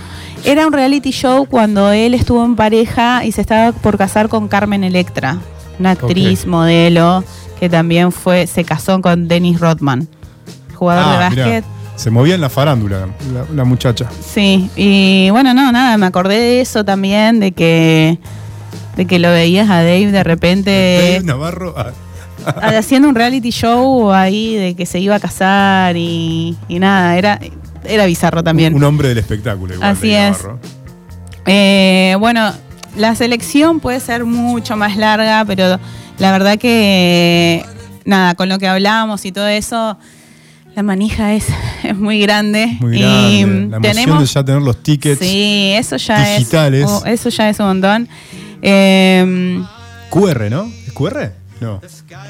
Era 0.44 0.66
un 0.66 0.74
reality 0.74 1.12
show 1.12 1.46
cuando 1.46 1.92
él 1.92 2.14
estuvo 2.14 2.44
en 2.44 2.56
pareja 2.56 3.24
y 3.26 3.32
se 3.32 3.42
estaba 3.42 3.72
por 3.74 3.98
casar 3.98 4.28
con 4.28 4.48
Carmen 4.48 4.84
Electra, 4.84 5.38
una 5.80 5.92
actriz, 5.92 6.46
modelo, 6.48 7.24
que 7.60 7.70
también 7.70 8.12
fue, 8.12 8.48
se 8.48 8.64
casó 8.64 9.00
con 9.02 9.28
Dennis 9.28 9.60
Rodman, 9.60 10.08
jugador 10.74 11.06
de 11.06 11.12
Ah, 11.26 11.30
mirá, 11.30 11.44
básquet. 11.46 11.66
Se 11.96 12.10
movía 12.10 12.34
en 12.34 12.42
la 12.42 12.50
farándula 12.50 13.08
la, 13.32 13.46
la 13.54 13.64
muchacha. 13.64 14.08
Sí, 14.28 14.72
y 14.76 15.30
bueno, 15.30 15.54
no, 15.54 15.72
nada, 15.72 15.98
me 15.98 16.08
acordé 16.08 16.40
de 16.40 16.62
eso 16.62 16.84
también, 16.84 17.40
de 17.40 17.52
que 17.52 18.18
de 18.96 19.06
que 19.06 19.20
lo 19.20 19.30
veías 19.30 19.70
a 19.70 19.78
Dave 19.78 20.12
de 20.12 20.24
repente 20.24 21.12
Dave 21.14 21.24
Navarro. 21.26 21.76
ah, 21.78 21.92
haciendo 22.78 23.08
un 23.08 23.14
reality 23.16 23.52
show 23.52 24.12
ahí 24.12 24.56
de 24.56 24.74
que 24.76 24.88
se 24.88 25.00
iba 25.00 25.16
a 25.16 25.20
casar 25.20 25.96
y, 25.96 26.58
y 26.68 26.80
nada, 26.80 27.16
era, 27.18 27.40
era 27.86 28.06
bizarro 28.06 28.44
también. 28.44 28.74
Un 28.76 28.84
hombre 28.84 29.10
del 29.10 29.18
espectáculo. 29.18 29.74
Igual, 29.76 29.90
Así 29.92 30.12
es. 30.12 30.38
Eh, 31.46 32.16
bueno, 32.20 32.52
la 32.98 33.16
selección 33.16 33.80
puede 33.80 34.00
ser 34.00 34.26
mucho 34.26 34.76
más 34.78 34.96
larga, 34.98 35.44
pero 35.46 35.80
la 36.20 36.32
verdad 36.32 36.58
que 36.58 37.66
nada, 38.06 38.36
con 38.36 38.50
lo 38.50 38.60
que 38.60 38.68
hablamos 38.68 39.26
y 39.26 39.32
todo 39.32 39.48
eso, 39.48 39.98
la 40.76 40.84
manija 40.84 41.34
es, 41.34 41.46
es 41.84 41.98
muy 41.98 42.20
grande. 42.22 42.78
Muy 42.80 43.00
grande. 43.00 43.46
mm, 43.46 43.70
La 43.72 43.78
emoción 43.78 43.82
tenemos, 43.82 44.20
de 44.22 44.26
ya 44.28 44.44
tener 44.46 44.62
los 44.62 44.84
tickets. 44.84 45.20
sí, 45.20 45.74
eso 45.76 45.98
ya 45.98 46.36
digitales. 46.38 46.84
es, 46.86 46.90
oh, 46.92 47.04
eso 47.06 47.30
ya 47.30 47.50
es 47.50 47.60
un 47.60 47.66
montón. 47.68 48.08
Eh, 48.62 49.62
QR, 50.10 50.50
¿no? 50.52 50.66
¿Es 50.86 50.94
QR? 50.94 51.32
No. 51.62 51.80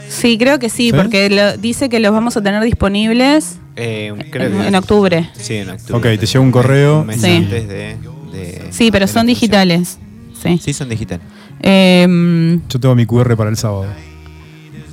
sí, 0.09 0.37
creo 0.37 0.59
que 0.59 0.69
sí, 0.69 0.91
¿Sí? 0.91 0.93
porque 0.93 1.29
lo- 1.29 1.57
dice 1.57 1.89
que 1.89 1.99
los 1.99 2.11
vamos 2.11 2.35
a 2.37 2.43
tener 2.43 2.61
disponibles 2.63 3.55
Eh, 3.77 4.13
creo 4.29 4.47
en, 4.47 4.59
que 4.61 4.67
en 4.67 4.75
octubre. 4.75 5.29
Sí, 5.33 5.55
en 5.55 5.69
octubre. 5.71 5.97
Ok, 6.15 6.19
te 6.19 6.25
llega 6.27 6.39
un 6.41 6.51
correo. 6.51 7.01
Un 7.01 7.13
Sí. 7.13 7.37
antes 7.37 7.67
de, 7.67 7.97
de- 8.33 8.67
Sí, 8.71 8.91
pero 8.91 9.07
de 9.07 9.11
son 9.11 9.25
digitales. 9.27 9.97
Sí. 10.43 10.59
Sí, 10.61 10.73
son 10.73 10.89
digitales. 10.89 11.25
Eh, 11.61 12.59
Yo 12.69 12.79
tengo 12.79 12.93
mi 12.93 13.05
QR 13.05 13.35
para 13.37 13.49
el 13.49 13.57
sábado. 13.57 13.85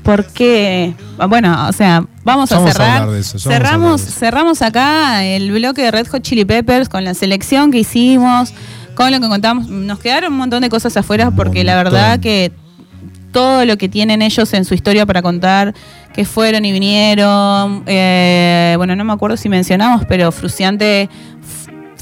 porque, 0.02 0.94
bueno, 1.28 1.68
o 1.68 1.72
sea, 1.72 2.04
vamos 2.24 2.50
a 2.52 2.56
vamos 2.56 2.70
a 2.70 2.72
cerrar. 2.72 2.90
hablar 3.02 3.14
de 3.14 3.20
eso, 3.20 3.36
a 3.36 3.40
cerramos, 3.40 3.72
hablar 3.92 3.98
de 3.98 4.04
eso. 4.10 4.18
cerramos 4.18 4.62
acá 4.62 5.24
el 5.24 5.50
bloque 5.50 5.82
de 5.82 5.90
Red 5.90 6.06
Hot 6.08 6.22
Chili 6.22 6.44
Peppers 6.44 6.88
con 6.88 7.04
la 7.04 7.12
selección 7.14 7.70
que 7.70 7.78
hicimos, 7.80 8.52
con 8.94 9.10
lo 9.10 9.20
que 9.20 9.28
contamos. 9.28 9.68
Nos 9.68 9.98
quedaron 9.98 10.32
un 10.32 10.38
montón 10.38 10.62
de 10.62 10.68
cosas 10.70 10.96
afuera 10.96 11.30
porque 11.30 11.62
la 11.64 11.76
verdad 11.76 12.20
que 12.20 12.52
todo 13.32 13.64
lo 13.64 13.76
que 13.76 13.88
tienen 13.88 14.22
ellos 14.22 14.52
en 14.54 14.64
su 14.64 14.74
historia 14.74 15.04
para 15.06 15.22
contar, 15.22 15.74
que 16.14 16.24
fueron 16.24 16.64
y 16.64 16.72
vinieron, 16.72 17.82
eh, 17.86 18.74
bueno, 18.76 18.96
no 18.96 19.04
me 19.04 19.12
acuerdo 19.12 19.36
si 19.36 19.48
mencionamos, 19.48 20.04
pero 20.08 20.32
Fruciante 20.32 21.08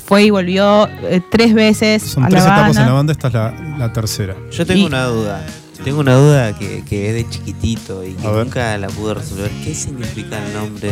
fue 0.07 0.25
y 0.25 0.31
volvió 0.31 0.89
eh, 1.03 1.21
tres 1.33 1.53
veces 1.53 2.03
Son 2.03 2.25
a 2.25 2.29
tres 2.29 2.45
la 2.45 2.51
etapas 2.55 2.77
en 2.77 2.87
la 2.87 2.93
banda. 2.93 3.13
esta 3.13 3.29
es 3.29 3.35
la, 3.35 3.55
la 3.79 3.93
tercera. 3.93 4.35
Yo 4.53 4.65
tengo 4.65 4.83
Y- 4.83 4.87
una 4.87 5.05
duda. 5.05 5.45
Tengo 5.85 6.01
una 6.01 6.15
duda 6.15 6.57
que, 6.59 6.83
que 6.89 7.09
es 7.11 7.15
de 7.15 7.29
chiquitito 7.29 8.03
y 8.05 8.15
que 8.15 8.27
nunca 8.27 8.77
la 8.79 8.89
pude 8.89 9.15
resolver. 9.15 9.51
¿Qué 9.63 9.75
significa 9.75 10.37
el 10.45 10.53
nombre 10.55 10.91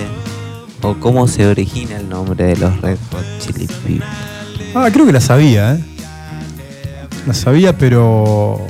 o 0.82 0.94
cómo 1.01 1.27
se 1.27 1.47
origina 1.47 1.97
el 1.97 2.09
nombre 2.09 2.44
de 2.44 2.56
los 2.59 2.81
Red 2.81 2.98
Hot 3.11 3.24
Chili 3.40 3.66
Peppers? 3.66 4.05
Ah, 4.74 4.89
creo 4.93 5.06
que 5.06 5.12
la 5.12 5.20
sabía, 5.23 5.74
¿eh? 5.74 5.85
La 7.27 7.32
sabía, 7.35 7.77
pero. 7.77 8.65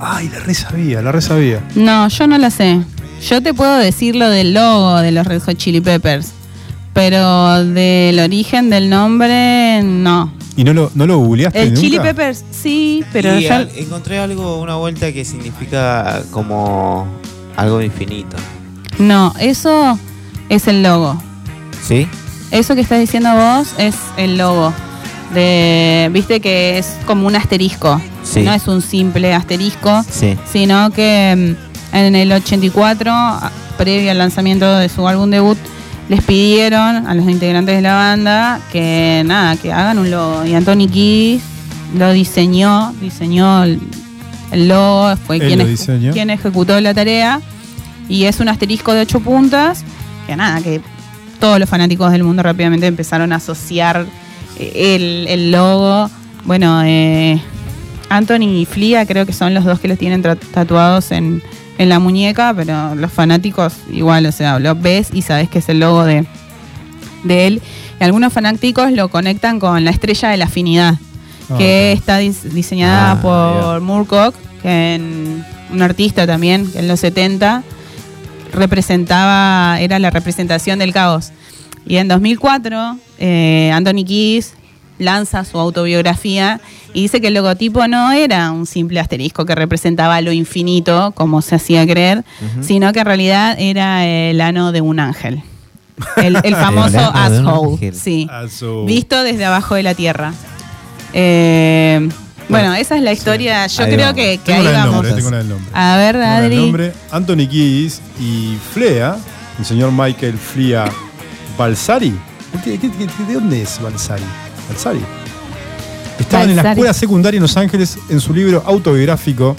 Ay, 0.00 0.28
la 0.28 0.38
re 0.40 0.54
sabía, 0.54 1.02
la 1.02 1.12
re 1.12 1.20
sabía. 1.20 1.60
No, 1.74 2.08
yo 2.08 2.26
no 2.26 2.38
la 2.38 2.50
sé. 2.50 2.80
Yo 3.28 3.42
te 3.42 3.52
puedo 3.52 3.76
decir 3.78 4.14
lo 4.14 4.28
del 4.30 4.54
logo 4.54 4.98
de 5.00 5.10
los 5.12 5.26
Red 5.26 5.42
Hot 5.42 5.56
Chili 5.56 5.80
Peppers, 5.80 6.32
pero 6.92 7.64
del 7.64 8.18
origen 8.20 8.70
del 8.70 8.88
nombre, 8.90 9.82
no. 9.82 10.32
¿Y 10.56 10.64
no 10.64 10.72
lo, 10.72 10.90
no 10.94 11.06
lo 11.06 11.18
googleaste 11.18 11.62
El 11.62 11.68
nunca? 11.70 11.80
Chili 11.80 11.98
Peppers, 12.00 12.44
sí, 12.50 13.04
pero 13.12 13.38
Y 13.38 13.42
ya... 13.44 13.56
al- 13.56 13.70
encontré 13.76 14.18
algo, 14.18 14.60
una 14.60 14.76
vuelta 14.76 15.12
que 15.12 15.24
significa 15.24 16.22
como 16.30 17.06
algo 17.56 17.80
infinito. 17.82 18.36
No, 18.98 19.32
eso 19.40 19.98
es 20.48 20.66
el 20.68 20.82
logo. 20.82 21.20
¿Sí? 21.86 22.08
Eso 22.50 22.74
que 22.74 22.80
estás 22.80 22.98
diciendo 23.00 23.30
vos 23.34 23.68
es 23.78 23.94
el 24.16 24.38
logo. 24.38 24.72
De, 25.34 26.08
Viste 26.12 26.40
que 26.40 26.78
es 26.78 26.96
como 27.06 27.26
un 27.26 27.36
asterisco. 27.36 28.00
Sí. 28.22 28.42
No 28.42 28.52
es 28.52 28.66
un 28.66 28.80
simple 28.82 29.34
asterisco, 29.34 30.02
Sí. 30.10 30.36
sino 30.50 30.90
que 30.90 31.54
mm, 31.92 31.96
en 31.96 32.16
el 32.16 32.32
84, 32.32 33.10
a- 33.12 33.50
previo 33.76 34.10
al 34.10 34.18
lanzamiento 34.18 34.76
de 34.76 34.88
su 34.88 35.06
álbum 35.06 35.30
debut, 35.30 35.58
les 36.08 36.22
pidieron 36.24 37.06
a 37.06 37.14
los 37.14 37.28
integrantes 37.28 37.76
de 37.76 37.82
la 37.82 37.94
banda 37.94 38.60
que 38.72 39.22
nada, 39.26 39.56
que 39.56 39.72
hagan 39.72 39.98
un 39.98 40.10
logo. 40.10 40.44
Y 40.46 40.54
Anthony 40.54 40.88
Kiss 40.90 41.42
lo 41.96 42.12
diseñó, 42.12 42.92
diseñó 43.00 43.64
el, 43.64 43.78
logo, 44.52 45.14
fue 45.26 45.38
quien, 45.38 45.58
lo 45.58 46.12
quien 46.12 46.30
ejecutó 46.30 46.80
la 46.80 46.94
tarea. 46.94 47.40
Y 48.08 48.24
es 48.24 48.40
un 48.40 48.48
asterisco 48.48 48.94
de 48.94 49.02
ocho 49.02 49.20
puntas, 49.20 49.84
que 50.26 50.34
nada, 50.34 50.62
que 50.62 50.80
todos 51.38 51.60
los 51.60 51.68
fanáticos 51.68 52.10
del 52.10 52.24
mundo 52.24 52.42
rápidamente 52.42 52.86
empezaron 52.86 53.32
a 53.34 53.36
asociar 53.36 54.06
el, 54.58 55.26
el 55.28 55.50
logo. 55.52 56.10
Bueno, 56.44 56.82
eh, 56.84 57.40
Anthony 58.08 58.60
y 58.60 58.64
Flia 58.66 59.04
creo 59.06 59.26
que 59.26 59.32
son 59.32 59.54
los 59.54 59.64
dos 59.64 59.80
que 59.80 59.88
los 59.88 59.98
tienen 59.98 60.22
tatuados 60.22 61.10
en, 61.12 61.42
en 61.78 61.88
la 61.88 61.98
muñeca, 61.98 62.54
pero 62.56 62.94
los 62.94 63.12
fanáticos 63.12 63.74
igual, 63.92 64.26
o 64.26 64.32
sea, 64.32 64.58
lo 64.58 64.74
ves 64.74 65.08
y 65.12 65.22
sabes 65.22 65.48
que 65.50 65.58
es 65.58 65.68
el 65.68 65.80
logo 65.80 66.04
de, 66.04 66.24
de 67.24 67.46
él. 67.46 67.62
Y 68.00 68.04
algunos 68.04 68.32
fanáticos 68.32 68.92
lo 68.92 69.08
conectan 69.08 69.58
con 69.60 69.84
la 69.84 69.90
estrella 69.90 70.28
de 70.30 70.36
la 70.38 70.44
afinidad, 70.46 70.94
Ah, 71.50 71.56
que 71.56 71.92
está 71.92 72.20
dis- 72.20 72.42
diseñada 72.42 73.12
Ah, 73.12 73.20
por 73.22 73.80
Moorcock, 73.80 74.34
que 74.62 74.94
en- 74.96 75.44
un 75.72 75.82
artista 75.82 76.26
también, 76.26 76.70
que 76.70 76.78
en 76.78 76.88
los 76.88 77.00
70 77.00 77.62
representaba, 78.52 79.80
era 79.80 79.98
la 79.98 80.10
representación 80.10 80.78
del 80.78 80.92
caos. 80.92 81.30
Y 81.86 81.96
en 81.96 82.08
2004, 82.08 82.96
eh, 83.18 83.70
Anthony 83.74 84.04
Kiss 84.04 84.54
lanza 84.98 85.44
su 85.44 85.58
autobiografía 85.58 86.60
y 86.92 87.02
dice 87.02 87.20
que 87.20 87.28
el 87.28 87.34
logotipo 87.34 87.86
no 87.86 88.10
era 88.10 88.50
un 88.50 88.66
simple 88.66 88.98
asterisco 88.98 89.46
que 89.46 89.54
representaba 89.54 90.20
lo 90.20 90.32
infinito, 90.32 91.12
como 91.14 91.40
se 91.40 91.54
hacía 91.54 91.86
creer, 91.86 92.24
sino 92.62 92.92
que 92.92 93.00
en 93.00 93.06
realidad 93.06 93.54
era 93.60 94.04
el 94.06 94.40
ano 94.40 94.72
de 94.72 94.80
un 94.80 94.98
ángel. 94.98 95.42
El, 96.16 96.36
el 96.42 96.54
famoso 96.56 96.96
un 96.98 97.16
asshole, 97.16 97.92
sí. 97.92 98.28
Visto 98.86 99.22
desde 99.22 99.44
abajo 99.44 99.74
de 99.76 99.82
la 99.84 99.94
tierra. 99.94 100.32
Eh, 101.12 102.08
bueno, 102.48 102.74
esa 102.74 102.96
es 102.96 103.02
la 103.02 103.12
historia. 103.12 103.66
Yo 103.66 103.82
Ahí 103.84 103.92
creo 103.92 104.06
vamos. 104.06 104.14
que, 104.16 104.38
que 104.38 104.52
Tengo 104.52 104.68
ahí 104.68 104.74
vamos. 104.74 104.94
nombre, 104.94 105.12
tengo 105.12 105.30
la 105.30 105.38
del 105.38 105.48
nombre. 105.48 105.70
A 105.74 105.96
ver, 105.96 106.12
Tengo 106.14 106.26
Adri. 106.26 106.56
nombre, 106.56 106.92
Anthony 107.12 107.46
Kiddis 107.48 108.00
y 108.20 108.56
Flea, 108.72 109.16
el 109.58 109.64
señor 109.64 109.92
Michael 109.92 110.38
Flia 110.38 110.86
Balsari. 111.56 112.14
¿Qué- 112.64 112.78
qué- 112.78 112.90
qué- 112.90 113.24
¿De 113.26 113.34
dónde 113.34 113.62
es 113.62 113.80
Balsari? 113.82 114.22
Balsari. 114.68 115.00
Estaban 116.18 116.50
en 116.50 116.56
la 116.56 116.70
escuela 116.72 116.92
secundaria 116.92 117.38
en 117.38 117.42
Los 117.42 117.56
Ángeles 117.56 117.98
en 118.08 118.20
su 118.20 118.34
libro 118.34 118.62
autobiográfico. 118.66 119.56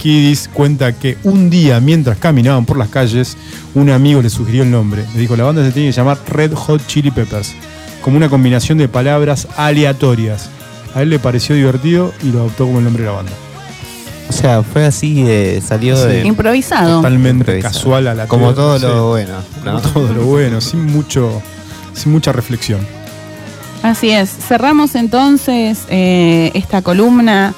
Kiddis 0.00 0.48
cuenta 0.52 0.92
que 0.92 1.16
un 1.24 1.50
día, 1.50 1.80
mientras 1.80 2.18
caminaban 2.18 2.64
por 2.64 2.76
las 2.78 2.88
calles, 2.88 3.36
un 3.74 3.90
amigo 3.90 4.22
le 4.22 4.30
sugirió 4.30 4.62
el 4.62 4.70
nombre. 4.70 5.04
Le 5.14 5.20
dijo, 5.20 5.36
la 5.36 5.44
banda 5.44 5.64
se 5.64 5.72
tiene 5.72 5.88
que 5.90 5.96
llamar 5.96 6.18
Red 6.28 6.52
Hot 6.54 6.86
Chili 6.86 7.10
Peppers, 7.10 7.54
como 8.02 8.16
una 8.16 8.28
combinación 8.28 8.78
de 8.78 8.88
palabras 8.88 9.48
aleatorias. 9.56 10.48
A 10.94 11.02
él 11.02 11.10
le 11.10 11.18
pareció 11.18 11.54
divertido 11.54 12.12
y 12.22 12.30
lo 12.30 12.40
adoptó 12.40 12.66
como 12.66 12.78
el 12.78 12.84
nombre 12.84 13.02
de 13.02 13.10
la 13.10 13.16
banda. 13.16 13.32
O 14.28 14.32
sea, 14.32 14.62
fue 14.62 14.84
así, 14.84 15.22
de, 15.22 15.62
salió 15.66 15.96
Sí. 15.96 16.08
de... 16.08 16.24
Improvisado. 16.26 16.96
Totalmente 16.96 17.42
improvisado. 17.52 17.74
casual 17.74 18.06
a 18.08 18.14
la 18.14 18.26
Como 18.26 18.54
todo 18.54 18.78
sí. 18.78 18.84
lo 18.86 19.08
bueno, 19.08 19.34
¿no? 19.64 19.80
Como 19.82 19.92
todo 19.92 20.12
lo 20.12 20.24
bueno, 20.24 20.60
sin 20.60 20.84
mucho, 20.86 21.42
sin 21.96 22.12
mucha 22.12 22.32
reflexión. 22.32 22.86
Así 23.82 24.10
es. 24.10 24.30
Cerramos 24.30 24.94
entonces 24.94 25.84
eh, 25.88 26.50
esta 26.54 26.82
columna. 26.82 27.54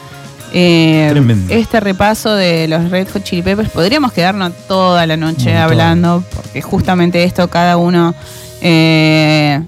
eh, 0.52 1.12
este 1.50 1.80
repaso 1.80 2.34
de 2.34 2.68
los 2.68 2.90
Red 2.90 3.08
Hot 3.12 3.22
Chili 3.22 3.42
Peppers. 3.42 3.70
Podríamos 3.70 4.12
quedarnos 4.12 4.52
toda 4.66 5.06
la 5.06 5.16
noche 5.16 5.56
hablando, 5.56 6.24
porque 6.34 6.62
justamente 6.62 7.24
esto 7.24 7.48
cada 7.48 7.76
uno 7.76 8.14
eh, 8.60 9.60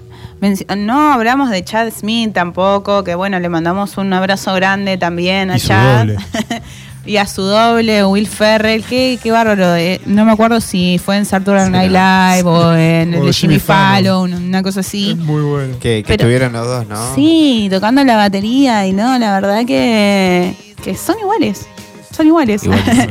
no 0.75 1.13
hablamos 1.13 1.51
de 1.51 1.63
Chad 1.63 1.91
Smith 1.95 2.33
tampoco, 2.33 3.03
que 3.03 3.13
bueno, 3.13 3.39
le 3.39 3.47
mandamos 3.47 3.97
un 3.97 4.11
abrazo 4.11 4.53
grande 4.55 4.97
también 4.97 5.51
a 5.51 5.57
Y 5.57 5.59
Chad. 5.59 6.09
y 7.05 7.17
a 7.17 7.25
su 7.25 7.41
doble, 7.41 8.05
Will 8.05 8.27
Ferrell, 8.27 8.83
qué, 8.83 9.17
qué 9.21 9.31
bárbaro. 9.31 9.75
eh. 9.75 9.99
No 10.05 10.23
me 10.25 10.31
acuerdo 10.31 10.61
si 10.61 10.99
fue 11.03 11.17
en 11.17 11.25
Saturday 11.25 11.69
Night 11.69 11.91
Live 11.91 12.43
o 12.49 12.73
en 12.73 13.13
el 13.13 13.25
de 13.25 13.33
Jimmy 13.33 13.55
Jimmy 13.55 13.59
Fallon. 13.59 14.33
Una 14.33 14.61
cosa 14.61 14.81
así. 14.81 15.15
Muy 15.15 15.41
bueno. 15.41 15.73
Que, 15.79 16.03
que 16.03 16.07
Pero- 16.07 16.25
tuvieron 16.25 16.53
los 16.53 16.65
dos, 16.67 16.87
¿no? 16.87 17.15
Sí, 17.15 17.67
tocando 17.71 18.03
la 18.03 18.15
batería 18.17 18.85
y 18.85 18.93
no, 18.93 19.17
la 19.17 19.33
verdad 19.33 19.65
que, 19.65 20.53
que 20.83 20.95
son 20.95 21.17
iguales. 21.19 21.65
Son 22.15 22.27
iguales. 22.27 22.63
Igual. 22.63 22.81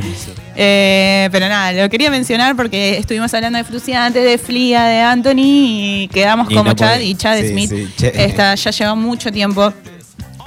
Eh, 0.62 1.28
pero 1.32 1.48
nada, 1.48 1.72
lo 1.72 1.88
quería 1.88 2.10
mencionar 2.10 2.54
porque 2.54 2.98
estuvimos 2.98 3.32
hablando 3.32 3.56
de 3.56 3.64
Fruciante, 3.64 4.18
de 4.18 4.36
Flia, 4.36 4.82
de 4.84 5.00
Anthony 5.00 5.32
y 5.38 6.08
quedamos 6.12 6.50
Y 6.50 6.54
como 6.54 6.70
no 6.70 6.74
Chad 6.76 6.94
puede- 6.96 7.04
y 7.06 7.14
Chad 7.14 7.38
sí, 7.40 7.48
Smith. 7.48 7.70
sí, 7.96 8.06
está, 8.12 8.54
ya 8.56 8.70
lleva 8.70 8.94
mucho 8.94 9.32
tiempo 9.32 9.72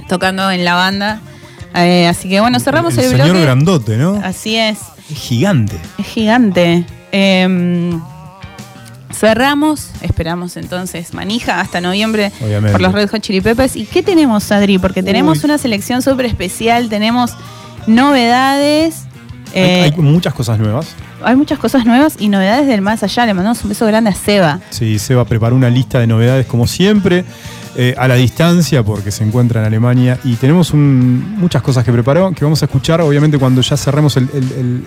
tocando 0.07 0.52
en 0.52 0.65
la 0.65 0.76
banda. 0.76 1.20
Eh, 1.76 2.08
así 2.08 2.30
que 2.30 2.40
bueno, 2.40 2.60
cerramos 2.60 2.94
el, 2.98 3.06
el 3.06 3.10
señor 3.12 3.28
bloque. 3.28 3.41
grandote, 3.41 3.98
¿no? 3.98 4.22
Así 4.24 4.56
es, 4.58 4.78
Es 5.12 5.18
gigante. 5.18 5.76
es 5.98 6.06
gigante. 6.06 6.86
Eh, 7.12 7.91
cerramos, 9.12 9.90
esperamos 10.02 10.58
entonces 10.58 11.14
Manija 11.14 11.60
hasta 11.62 11.82
noviembre 11.82 12.32
Obviamente. 12.41 12.72
por 12.72 12.82
los 12.82 12.91
Red 12.94 13.10
Hot 13.10 13.22
Chili 13.22 13.41
Peppers. 13.41 13.76
¿Y 13.76 13.86
qué 13.86 14.02
tenemos, 14.04 14.52
Adri? 14.52 14.78
Porque 14.80 15.04
tenemos 15.04 15.40
Uy. 15.40 15.45
una 15.45 15.58
selección 15.58 16.02
súper 16.02 16.26
especial, 16.26 16.90
tenemos 16.90 17.32
novedades. 17.88 19.04
Hay, 19.56 19.62
eh, 19.62 19.82
hay 19.95 20.02
muchas 20.02 20.34
cosas 20.34 20.58
nuevas. 20.60 20.88
hay 21.24 21.36
muchas 21.36 21.60
cosas 21.60 21.86
nuevas 21.86 22.16
y 22.20 22.28
novedades 22.30 22.66
del 22.68 22.82
más 22.82 23.04
allá. 23.04 23.26
Le 23.28 23.34
mandamos 23.36 23.62
un 23.64 23.70
beso 23.70 23.86
grande 23.86 24.10
a 24.10 24.14
Seba. 24.16 24.60
Sí, 24.72 24.98
Seba 24.98 25.26
preparó 25.26 25.56
una 25.56 25.70
lista 25.70 26.00
de 26.00 26.08
novedades 26.08 26.48
como 26.48 26.66
siempre, 26.66 27.24
eh, 27.76 27.95
a 27.98 28.08
la 28.08 28.16
distancia 28.16 28.84
porque 28.84 29.12
se 29.12 29.24
encuentra 29.24 29.62
en 29.62 29.68
Alemania 29.68 30.20
y 30.24 30.36
tenemos 30.36 30.72
un- 30.74 31.36
muchas 31.38 31.62
cosas 31.62 31.84
que 31.84 31.91
preparó 31.91 32.32
que 32.32 32.44
vamos 32.45 32.62
a 32.62 32.66
escuchar 32.66 33.02
obviamente 33.02 33.38
cuando 33.40 33.62
ya 33.62 33.76
cerremos 33.78 34.16
el, 34.18 34.86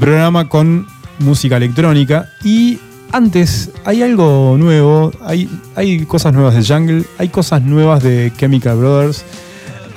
programa 0.00 0.48
con 0.48 0.86
música 1.18 1.56
electrónica 1.56 2.28
y 2.42 2.78
antes 3.12 3.70
hay 3.84 4.02
algo 4.02 4.56
nuevo, 4.58 5.12
hay, 5.24 5.48
hay 5.76 6.04
cosas 6.06 6.32
nuevas 6.34 6.54
de 6.54 6.64
Jungle, 6.64 7.04
hay 7.18 7.28
cosas 7.28 7.62
nuevas 7.62 8.02
de 8.02 8.32
Chemical 8.36 8.76
Brothers. 8.78 9.24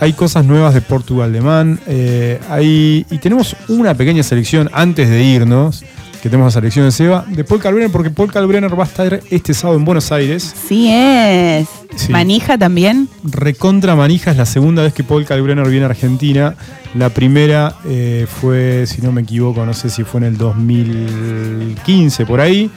Hay 0.02 0.14
cosas 0.14 0.46
nuevas 0.46 0.74
de 0.74 0.80
Portugal 0.80 1.34
de 1.34 1.42
Man. 1.42 1.78
eh, 1.86 2.40
hay, 2.50 3.06
y 3.12 3.18
tenemos 3.18 3.54
una 3.68 3.94
pequeña 3.96 4.24
selección 4.24 4.70
antes 4.72 5.10
de 5.10 5.22
irnos, 5.22 5.84
que 6.22 6.30
tenemos 6.30 6.54
la 6.54 6.60
selección 6.60 6.86
de 6.86 6.92
Seba, 6.92 7.26
de 7.28 7.44
Paul 7.44 7.62
Kalbrenner, 7.62 7.92
porque 7.92 8.10
Paul 8.10 8.32
Kalbrenner 8.32 8.78
va 8.78 8.84
a 8.84 8.88
estar 8.88 9.20
este 9.30 9.54
sábado 9.54 9.80
en 9.80 9.86
Buenos 9.86 10.12
Aires. 10.12 10.54
Sí 10.68 10.90
es. 10.92 11.68
Sí. 11.96 12.12
Manija 12.12 12.58
también. 12.58 13.08
Recontra 13.24 13.96
Manija 13.96 14.32
es 14.32 14.38
la 14.38 14.46
segunda 14.46 14.84
vez 14.84 14.94
que 14.94 15.04
Paul 15.04 15.26
Kalbrenner 15.26 15.68
viene 15.70 15.86
a 15.86 15.90
Argentina. 15.90 16.56
La 16.96 17.10
primera 17.10 17.76
eh, 17.86 18.26
fue, 18.42 18.86
si 18.88 19.02
no 19.02 19.12
me 19.12 19.22
equivoco, 19.22 19.66
no 19.66 19.74
sé 19.74 19.90
si 19.90 20.04
fue 20.04 20.20
en 20.20 20.26
el 20.28 20.38
2015, 20.38 22.26
por 22.26 22.42
ahí. 22.42 22.70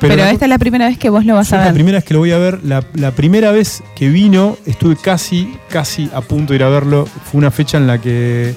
Pero, 0.00 0.16
la- 0.16 0.30
esta 0.32 0.44
es 0.44 0.48
la 0.48 0.58
primera 0.58 0.86
vez 0.86 0.98
que 0.98 1.08
vos 1.08 1.24
lo 1.24 1.34
vas 1.34 1.52
a 1.52 1.56
es 1.56 1.60
la 1.60 1.64
ver. 1.66 1.74
primera 1.74 1.98
vez 1.98 2.04
que 2.04 2.14
lo 2.14 2.20
voy 2.20 2.32
a 2.32 2.38
ver. 2.38 2.60
La, 2.64 2.84
la 2.94 3.12
primera 3.12 3.52
vez 3.52 3.82
que 3.94 4.08
vino, 4.08 4.56
estuve 4.66 4.96
casi, 4.96 5.54
casi 5.68 6.10
a 6.14 6.20
punto 6.20 6.52
de 6.52 6.56
ir 6.56 6.64
a 6.64 6.68
verlo. 6.68 7.06
Fue 7.30 7.38
una 7.38 7.50
fecha 7.50 7.78
en 7.78 7.86
la 7.86 7.98
que 8.00 8.54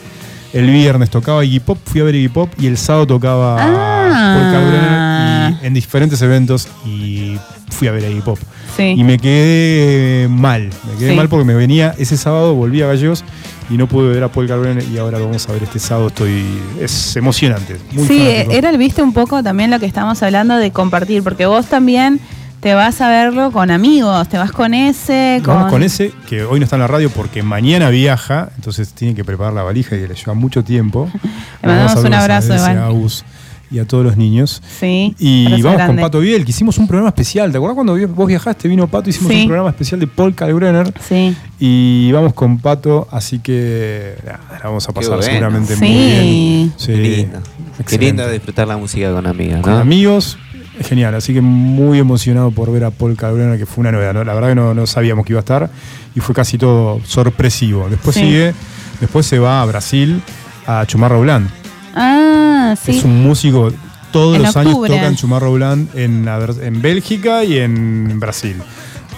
el 0.59 0.69
viernes 0.71 1.09
tocaba 1.09 1.43
Iggy 1.45 1.59
Pop, 1.59 1.77
fui 1.85 2.01
a 2.01 2.03
ver 2.03 2.15
Iggy 2.15 2.29
Pop 2.29 2.49
y 2.59 2.67
el 2.67 2.77
sábado 2.77 3.07
tocaba 3.07 3.57
Ah. 3.59 5.51
Paul 5.51 5.61
y 5.63 5.65
en 5.67 5.73
diferentes 5.73 6.21
eventos 6.21 6.67
y 6.85 7.37
fui 7.69 7.87
a 7.87 7.91
ver 7.91 8.05
a 8.05 8.09
Iggy 8.09 8.21
Pop. 8.21 8.39
Sí. 8.75 8.93
Y 8.97 9.03
me 9.03 9.17
quedé 9.17 10.27
mal, 10.29 10.69
me 10.91 10.97
quedé 10.99 11.11
Sí. 11.11 11.15
mal 11.15 11.29
porque 11.29 11.45
me 11.45 11.53
venía 11.55 11.93
ese 11.97 12.17
sábado, 12.17 12.53
volví 12.55 12.81
a 12.81 12.87
Gallegos 12.87 13.23
y 13.69 13.77
no 13.77 13.87
pude 13.87 14.09
ver 14.13 14.23
a 14.23 14.31
Paul 14.31 14.47
Kalkbrenner 14.47 14.83
y 14.87 14.97
ahora 14.97 15.19
lo 15.19 15.25
vamos 15.25 15.47
a 15.49 15.51
ver 15.53 15.63
este 15.63 15.79
sábado. 15.79 16.07
Estoy, 16.07 16.43
es 16.79 17.15
emocionante. 17.17 17.77
Muy 17.91 18.07
sí, 18.07 18.19
fanático. 18.19 18.51
era 18.51 18.69
el 18.69 18.77
viste 18.77 19.01
un 19.01 19.13
poco 19.13 19.43
también 19.43 19.71
lo 19.71 19.79
que 19.79 19.85
estábamos 19.87 20.21
hablando 20.23 20.55
de 20.57 20.71
compartir, 20.71 21.23
porque 21.23 21.45
vos 21.45 21.65
también 21.65 22.19
te 22.59 22.73
vas 22.73 22.99
a 23.01 23.09
verlo 23.09 23.51
con 23.51 23.69
amigos, 23.71 24.27
te 24.29 24.37
vas 24.37 24.51
con 24.51 24.73
ese, 24.73 25.41
con, 25.45 25.53
Vamos 25.55 25.71
con 25.71 25.83
ese, 25.83 26.11
que 26.27 26.43
hoy 26.43 26.59
no 26.59 26.63
está 26.63 26.75
en 26.75 26.81
la 26.81 26.87
radio 26.87 27.09
porque 27.09 27.43
mañana 27.43 27.89
viaja, 27.89 28.49
entonces 28.55 28.93
tiene 28.93 29.13
que 29.15 29.23
preparar 29.23 29.53
la 29.53 29.63
valija 29.63 29.95
y 29.95 30.07
le 30.07 30.15
lleva 30.15 30.33
mucho 30.33 30.63
tiempo. 30.63 31.09
Le 31.61 31.67
mandamos 31.67 32.03
un 32.03 32.13
a 32.13 32.21
abrazo, 32.21 32.55
Iván. 32.55 32.77
a 32.77 32.89
Gus 32.89 33.23
y 33.69 33.79
a 33.79 33.85
todos 33.85 34.03
los 34.05 34.15
niños. 34.15 34.61
Sí. 34.79 35.13
Y 35.19 35.45
vamos 35.61 35.73
grande. 35.73 35.87
con 35.87 35.97
Pato 35.97 36.19
Biel, 36.21 36.45
que 36.45 36.51
hicimos 36.51 36.77
un 36.77 36.87
programa 36.87 37.09
especial. 37.09 37.51
¿Te 37.51 37.57
acuerdas 37.57 37.75
cuando 37.75 37.97
vos 38.15 38.27
viajaste? 38.27 38.67
Vino 38.69 38.87
Pato, 38.87 39.09
hicimos 39.09 39.29
Sí. 39.31 39.41
un 39.41 39.47
programa 39.47 39.69
especial 39.71 39.99
de 39.99 40.07
Paul 40.07 40.33
Kalbrenner. 40.33 40.93
Sí. 41.01 41.35
Y 41.59 42.09
vamos 42.13 42.33
con 42.33 42.59
Pato, 42.59 43.07
así 43.11 43.39
que 43.39 44.15
la 44.25 44.59
vamos 44.63 44.87
a 44.87 44.93
pasar 44.93 45.17
bueno. 45.17 45.23
seguramente 45.23 45.75
Sí. 45.75 45.81
muy 45.83 45.89
bien. 45.91 46.73
Sí, 46.77 46.87
Qué 46.87 46.97
lindo. 46.97 47.39
Qué 47.85 47.97
lindo 47.97 48.29
disfrutar 48.31 48.67
la 48.67 48.77
música 48.77 49.11
con 49.11 49.27
amigas, 49.27 49.61
Con 49.61 49.73
amigos, 49.73 50.37
genial. 50.81 51.15
Así 51.15 51.33
que 51.33 51.41
muy 51.41 51.99
emocionado 51.99 52.51
por 52.51 52.71
ver 52.71 52.83
a 52.85 52.91
Paul 52.91 53.15
Kalbrenner, 53.15 53.57
que 53.57 53.65
fue 53.65 53.81
una 53.81 53.91
novedad. 53.91 54.13
¿no? 54.13 54.23
La 54.23 54.33
verdad 54.33 54.49
que 54.49 54.55
no, 54.55 54.73
no 54.73 54.87
sabíamos 54.87 55.25
que 55.25 55.33
iba 55.33 55.39
a 55.39 55.41
estar 55.41 55.69
y 56.15 56.19
fue 56.19 56.33
casi 56.35 56.57
todo 56.57 57.01
sorpresivo. 57.05 57.87
Después 57.89 58.15
Sí. 58.15 58.21
sigue, 58.21 58.53
después 58.99 59.25
se 59.25 59.39
va 59.39 59.61
a 59.61 59.65
Brasil, 59.65 60.21
a 60.65 60.85
Chumarro 60.85 61.21
Bland. 61.21 61.49
Ah, 61.95 62.75
sí. 62.81 62.97
Es 62.97 63.03
un 63.03 63.23
músico, 63.23 63.71
todos 64.11 64.35
En 64.35 64.43
los 64.43 64.55
octubre. 64.55 64.71
años 64.91 64.99
toca 64.99 65.07
en 65.07 65.15
Chumarro 65.15 65.53
Bland 65.53 65.89
en, 65.95 66.81
Bélgica 66.81 67.43
y 67.43 67.57
en 67.57 68.19
Brasil. 68.19 68.55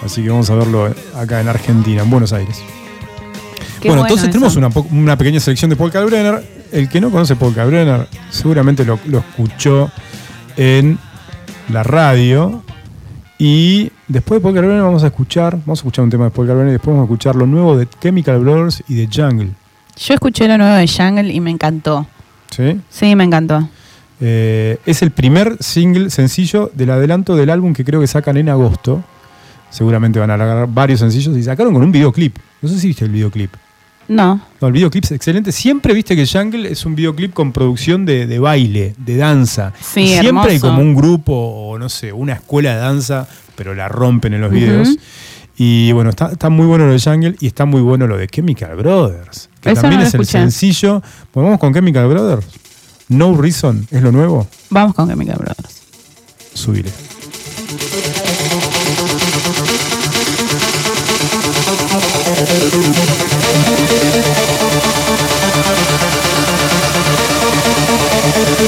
Así 0.04 0.22
que 0.22 0.30
vamos 0.30 0.48
a 0.50 0.54
verlo 0.54 0.94
acá 1.14 1.40
en 1.40 1.48
Argentina, 1.48 2.02
en 2.02 2.10
Buenos 2.10 2.32
Aires. 2.32 2.56
Qué 3.80 3.88
bueno, 3.88 4.02
entonces 4.02 4.28
eso. 4.28 4.32
tenemos 4.32 4.84
una 4.90 5.16
pequeña 5.16 5.40
selección 5.40 5.70
de 5.70 5.76
Paul 5.76 5.90
Kalbrenner. 5.90 6.60
El 6.72 6.88
que 6.88 7.00
no 7.00 7.10
conoce 7.10 7.34
Paul 7.34 7.54
Kalbrenner 7.54 8.06
seguramente 8.30 8.84
lo, 8.84 8.98
lo 9.06 9.18
escuchó 9.18 9.90
en 10.56 10.98
la 11.72 11.82
radio. 11.82 12.62
Y 13.38 13.90
después 14.06 14.40
de 14.40 14.42
Paul 14.42 14.54
Kalbrenner 14.54 14.82
vamos 14.82 15.02
a 15.02 15.06
escuchar, 15.06 15.52
vamos 15.64 15.78
a 15.78 15.80
escuchar 15.80 16.04
un 16.04 16.10
tema 16.10 16.24
de 16.24 16.30
Paul 16.30 16.46
Kalbrenner 16.46 16.72
y 16.72 16.72
después 16.72 16.94
vamos 16.94 17.02
a 17.02 17.12
escuchar 17.12 17.36
lo 17.36 17.46
nuevo 17.46 17.76
de 17.76 17.88
Chemical 17.88 18.38
Brothers 18.40 18.82
y 18.88 18.94
de 18.94 19.06
Jungle. 19.06 19.50
Yo 19.96 20.14
escuché 20.14 20.46
lo 20.46 20.58
nuevo 20.58 20.74
de 20.74 20.86
Jungle 20.86 21.32
y 21.32 21.40
me 21.40 21.50
encantó. 21.50 22.06
¿sí? 22.50 22.80
Sí, 22.90 23.16
me 23.16 23.24
encantó. 23.24 23.68
Eh, 24.20 24.78
es 24.84 25.00
el 25.00 25.10
primer 25.10 25.56
single 25.60 26.10
sencillo 26.10 26.70
del 26.74 26.90
adelanto 26.90 27.34
del 27.34 27.48
álbum 27.48 27.72
que 27.72 27.84
creo 27.84 28.00
que 28.00 28.06
sacan 28.06 28.36
en 28.36 28.50
agosto. 28.50 29.02
Seguramente 29.70 30.18
van 30.18 30.30
a 30.30 30.34
agarrar 30.34 30.68
varios 30.68 31.00
sencillos 31.00 31.36
y 31.36 31.42
sacaron 31.42 31.72
con 31.72 31.82
un 31.82 31.92
videoclip. 31.92 32.36
No 32.60 32.68
sé 32.68 32.78
si 32.78 32.88
viste 32.88 33.04
el 33.04 33.10
videoclip. 33.10 33.54
No. 34.10 34.40
No, 34.60 34.66
el 34.66 34.72
videoclip 34.72 35.04
es 35.04 35.12
excelente. 35.12 35.52
Siempre 35.52 35.94
viste 35.94 36.16
que 36.16 36.26
Jungle 36.26 36.68
es 36.68 36.84
un 36.84 36.96
videoclip 36.96 37.32
con 37.32 37.52
producción 37.52 38.04
de, 38.04 38.26
de 38.26 38.40
baile, 38.40 38.92
de 38.98 39.16
danza. 39.16 39.72
Sí, 39.80 40.08
siempre 40.18 40.50
hay 40.50 40.58
como 40.58 40.82
un 40.82 40.96
grupo, 40.96 41.32
o 41.32 41.78
no 41.78 41.88
sé, 41.88 42.12
una 42.12 42.32
escuela 42.32 42.74
de 42.74 42.80
danza, 42.80 43.28
pero 43.54 43.72
la 43.72 43.86
rompen 43.88 44.34
en 44.34 44.40
los 44.40 44.50
videos. 44.50 44.96
Y 45.56 45.92
bueno, 45.92 46.10
está, 46.10 46.32
está, 46.32 46.50
muy 46.50 46.66
bueno 46.66 46.86
lo 46.86 46.92
de 46.92 46.98
Jungle 46.98 47.36
y 47.38 47.46
está 47.46 47.66
muy 47.66 47.82
bueno 47.82 48.08
lo 48.08 48.16
de 48.16 48.26
Chemical 48.26 48.74
Brothers. 48.74 49.48
Que 49.60 49.70
Eso 49.70 49.82
también 49.82 50.02
es 50.02 50.12
el 50.14 50.26
sencillo. 50.26 51.00
Bueno, 51.32 51.50
vamos 51.50 51.60
con 51.60 51.72
Chemical 51.72 52.08
Brothers. 52.08 52.46
No 53.10 53.40
Reason, 53.40 53.86
¿es 53.92 54.02
lo 54.02 54.10
nuevo? 54.10 54.48
Vamos 54.70 54.92
con 54.96 55.08
Chemical 55.08 55.36
Brothers. 55.38 55.82
Subiré. 56.52 56.90
Thank 68.42 68.64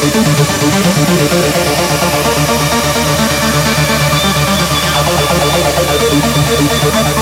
you. 7.16 7.21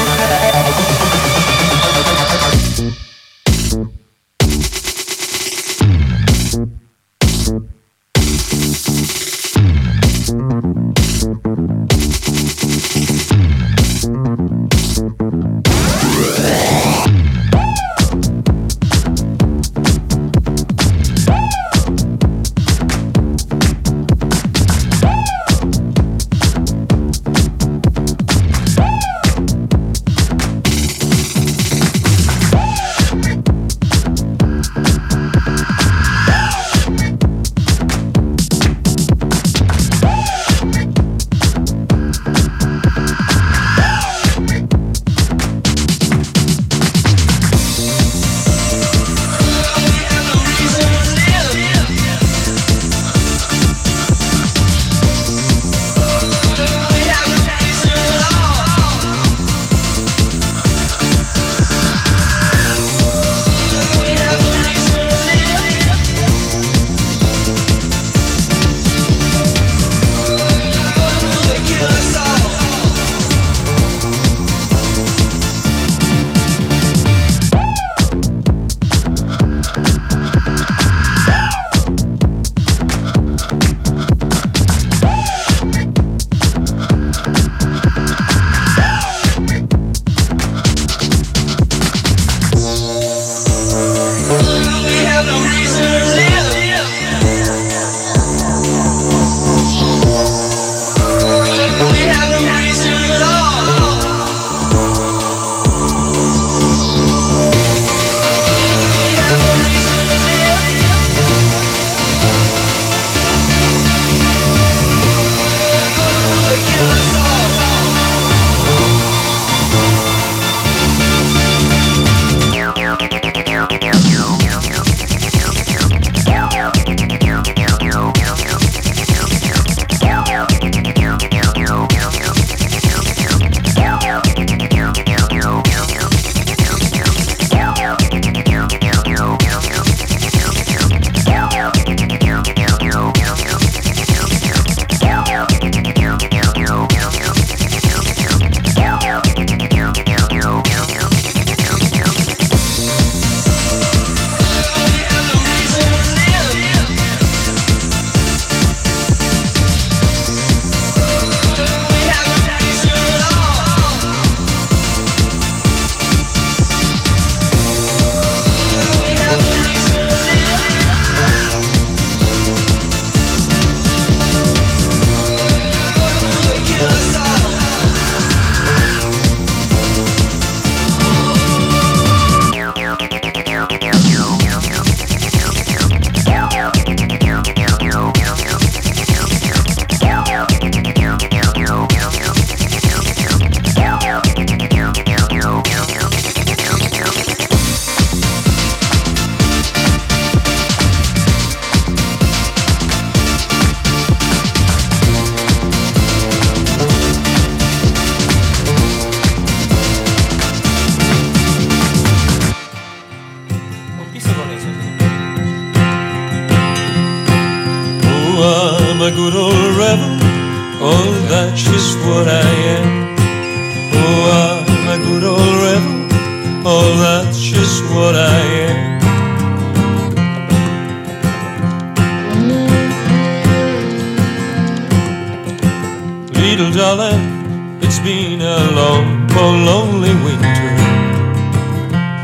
Little 236.60 236.72
darling, 236.72 237.78
it's 237.82 237.98
been 238.00 238.40
a 238.40 238.70
long, 238.72 239.28
cold, 239.28 239.60
lonely 239.60 240.14
winter. 240.24 240.70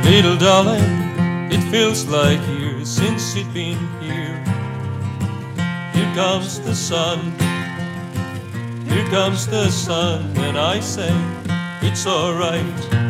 Little 0.04 0.36
darling, 0.36 0.84
it 1.52 1.62
feels 1.70 2.06
like 2.06 2.40
years 2.48 2.88
since 2.88 3.36
you've 3.36 3.52
been 3.52 3.78
here. 4.00 4.42
Here 5.92 6.14
comes 6.14 6.60
the 6.60 6.74
sun. 6.74 7.32
Here 8.88 9.06
comes 9.10 9.46
the 9.46 9.70
sun, 9.70 10.36
and 10.36 10.58
I 10.58 10.80
say 10.80 11.14
it's 11.82 12.06
alright. 12.06 13.05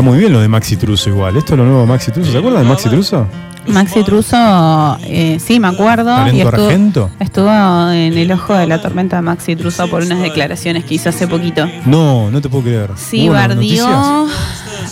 Está 0.00 0.08
muy 0.08 0.18
bien 0.18 0.32
lo 0.32 0.40
de 0.40 0.48
Maxi 0.48 0.78
Truso 0.78 1.10
igual. 1.10 1.36
¿Esto 1.36 1.52
es 1.52 1.58
lo 1.58 1.64
nuevo 1.66 1.82
de 1.82 1.86
Maxi 1.86 2.10
Truso? 2.10 2.32
¿Se 2.32 2.38
acuerdan 2.38 2.62
de 2.62 2.68
Maxi 2.70 2.88
Truso? 2.88 3.26
Maxi 3.66 4.02
Truso, 4.02 4.96
eh, 5.02 5.36
sí, 5.38 5.60
me 5.60 5.68
acuerdo. 5.68 6.06
¿Talento 6.06 6.38
y 6.38 6.40
estuvo, 6.40 7.10
estuvo 7.20 7.90
en 7.90 8.16
el 8.16 8.32
ojo 8.32 8.54
de 8.54 8.66
la 8.66 8.80
tormenta 8.80 9.20
Maxi 9.20 9.56
Truso 9.56 9.88
por 9.90 10.02
unas 10.02 10.22
declaraciones 10.22 10.86
que 10.86 10.94
hizo 10.94 11.10
hace 11.10 11.28
poquito. 11.28 11.68
No, 11.84 12.30
no 12.30 12.40
te 12.40 12.48
puedo 12.48 12.64
creer. 12.64 12.92
Sí, 12.96 13.28
¿Hubo 13.28 13.34
bardió. 13.34 14.26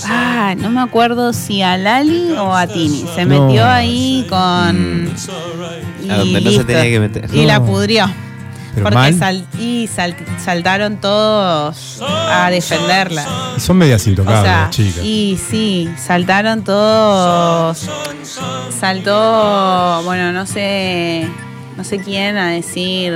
Ah, 0.05 0.55
no 0.59 0.69
me 0.69 0.83
acuerdo 0.83 1.33
si 1.33 1.63
a 1.63 1.79
Lali 1.79 2.33
o 2.39 2.55
a 2.55 2.67
Tini. 2.67 3.07
Se 3.15 3.25
No. 3.25 3.47
metió 3.47 3.65
ahí 3.65 4.27
con. 4.29 5.07
It's 5.11 5.31
alright. 5.31 5.85
y 6.05 6.11
A 6.11 6.19
donde 6.19 6.41
no 6.43 6.51
se 6.51 6.65
tenía 6.65 6.83
que 6.83 7.01
meter. 7.01 7.31
Y 7.33 7.47
la 7.47 7.65
pudrió. 7.65 8.05
Pero 8.75 8.85
porque 8.85 8.95
mal. 8.97 9.19
sal- 9.19 9.47
y 9.59 9.89
sal- 9.89 10.15
saltaron 10.45 11.01
todos 11.01 12.01
a 12.03 12.49
defenderla. 12.51 13.27
Y 13.57 13.61
son 13.61 13.77
medias 13.79 14.07
O 14.07 14.11
intocables, 14.11 14.43
sea, 14.43 14.61
las 14.63 14.71
chicas. 14.71 15.05
y 15.05 15.39
sí, 15.51 15.91
saltaron 15.97 16.63
todos. 16.65 17.89
Saltó, 18.79 20.03
bueno, 20.05 20.33
no 20.33 20.47
sé, 20.47 21.27
no 21.77 21.83
sé 21.85 21.99
quién 21.99 22.37
a 22.37 22.51
decir, 22.51 23.13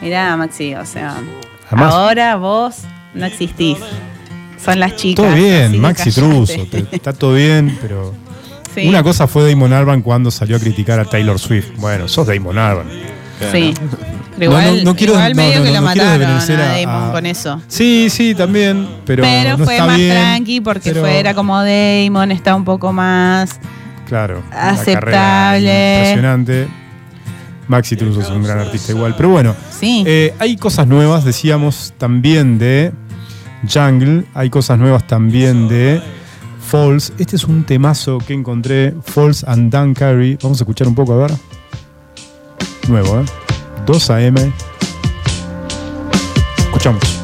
mirá 0.00 0.36
Maxi, 0.36 0.74
o 0.74 0.86
sea, 0.86 1.16
Además- 1.68 1.92
ahora 1.94 2.36
vos 2.36 2.76
no 3.14 3.26
existís. 3.26 3.78
Son 4.64 4.78
las 4.80 4.96
chicas. 4.96 5.24
Todo 5.26 5.34
bien, 5.34 5.80
Maxi. 5.80 6.10
Truso. 6.12 6.52
está 6.92 7.12
todo 7.12 7.34
bien, 7.34 7.76
pero. 7.82 8.14
Sí, 8.74 8.88
Una 8.88 9.02
cosa 9.02 9.26
fue 9.28 9.48
Damon 9.48 9.72
Albarn 9.72 10.02
cuando 10.02 10.30
salió 10.30 10.56
a 10.56 10.58
criticar 10.60 10.98
a 10.98 11.04
Taylor 11.04 11.38
Swift. 11.38 11.76
Bueno, 11.76 12.08
sos 12.08 12.26
Damon 12.26 12.56
Albarn. 12.58 12.88
sí. 13.52 13.74
Pero 14.38 14.50
No, 14.50 14.56
no, 14.58 14.62
igual, 14.66 14.84
no 14.84 14.96
quiero- 14.96 15.12
igual 15.14 15.34
medio 15.34 15.58
no, 15.58 15.64
que 15.64 15.70
no, 15.70 15.80
lo 15.80 15.86
no 15.86 15.92
quiero 15.92 16.06
mataron 16.08 16.60
a 16.60 16.72
Damon 16.80 17.08
a- 17.08 17.12
con 17.12 17.26
eso. 17.26 17.62
Sí, 17.68 18.08
sí, 18.10 18.34
también, 18.34 18.88
pero. 19.06 19.22
Pero 19.22 19.56
no 19.58 19.64
fue 19.64 19.74
está 19.74 19.86
más 19.86 19.96
bien, 19.96 20.10
tranqui 20.10 20.60
porque 20.60 20.90
pero- 20.90 21.02
fue, 21.02 21.18
era 21.20 21.34
como 21.34 21.56
Damon, 21.62 22.32
está 22.32 22.54
un 22.56 22.64
poco 22.64 22.92
más. 22.92 23.60
Claro. 24.08 24.42
la 24.50 24.70
aceptable. 24.70 25.94
Impresionante. 25.98 26.68
Maxi 27.68 27.96
Truso 27.96 28.20
es 28.20 28.28
un 28.28 28.42
gran 28.42 28.58
artista 28.58 28.92
igual. 28.92 29.14
Pero 29.16 29.30
bueno, 29.30 29.54
Sí. 29.70 30.04
eh, 30.06 30.34
hay 30.38 30.56
cosas 30.58 30.86
nuevas, 30.86 31.24
decíamos 31.24 31.94
también 31.96 32.58
de 32.58 32.92
Jungle. 33.72 34.24
Hay 34.34 34.50
cosas 34.50 34.78
nuevas 34.78 35.06
también 35.06 35.68
de 35.68 36.02
Falls. 36.60 37.12
Este 37.18 37.36
es 37.36 37.44
un 37.44 37.64
temazo 37.64 38.18
que 38.18 38.34
encontré. 38.34 38.92
Falls 39.04 39.44
and 39.44 39.72
Dan 39.72 39.94
Carey. 39.94 40.36
Vamos 40.42 40.60
a 40.60 40.64
escuchar 40.64 40.86
un 40.88 40.94
poco, 40.94 41.14
a 41.14 41.26
ver. 41.26 41.30
Nuevo, 42.88 43.20
¿eh? 43.20 43.24
2 43.84 44.10
AM. 44.10 44.52
Escuchamos. 46.58 47.23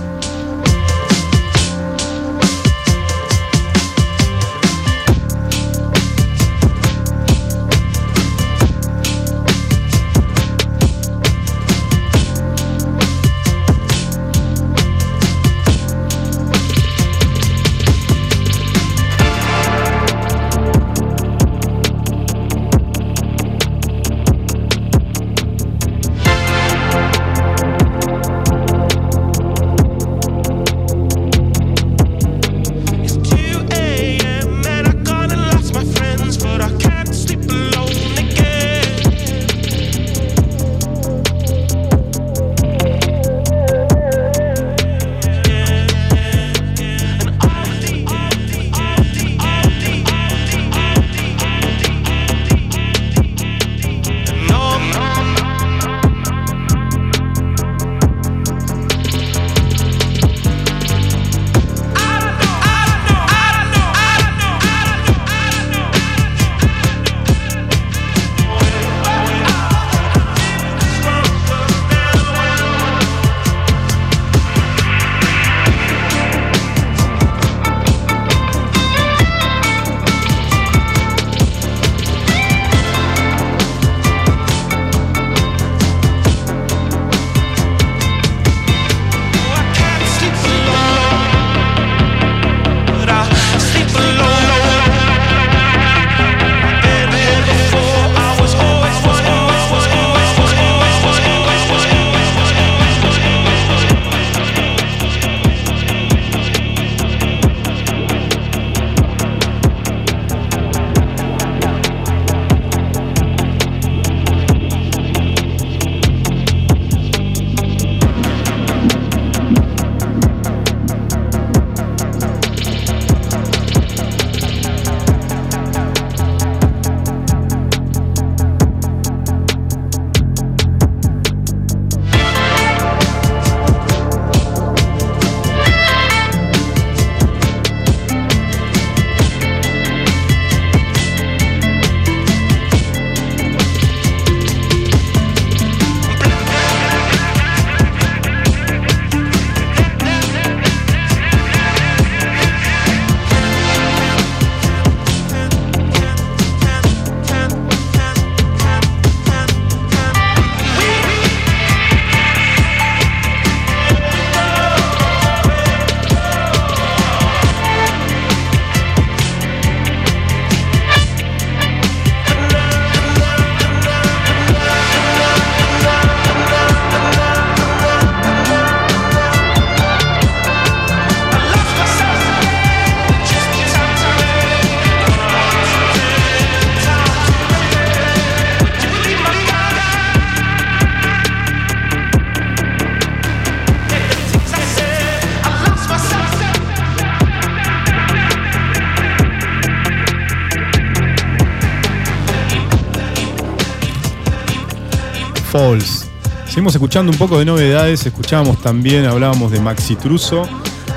Seguimos 206.61 206.75
escuchando 206.75 207.11
un 207.11 207.17
poco 207.17 207.39
de 207.39 207.47
novedades, 207.47 208.05
escuchábamos 208.05 208.61
también, 208.61 209.07
hablábamos 209.07 209.51
de 209.51 209.61
Maxi 209.61 209.97
Truso, 209.97 210.47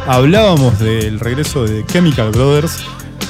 hablábamos 0.06 0.77
del 0.77 1.22
regreso 1.22 1.64
de 1.64 1.85
Chemical 1.85 2.31
Brothers 2.31 2.84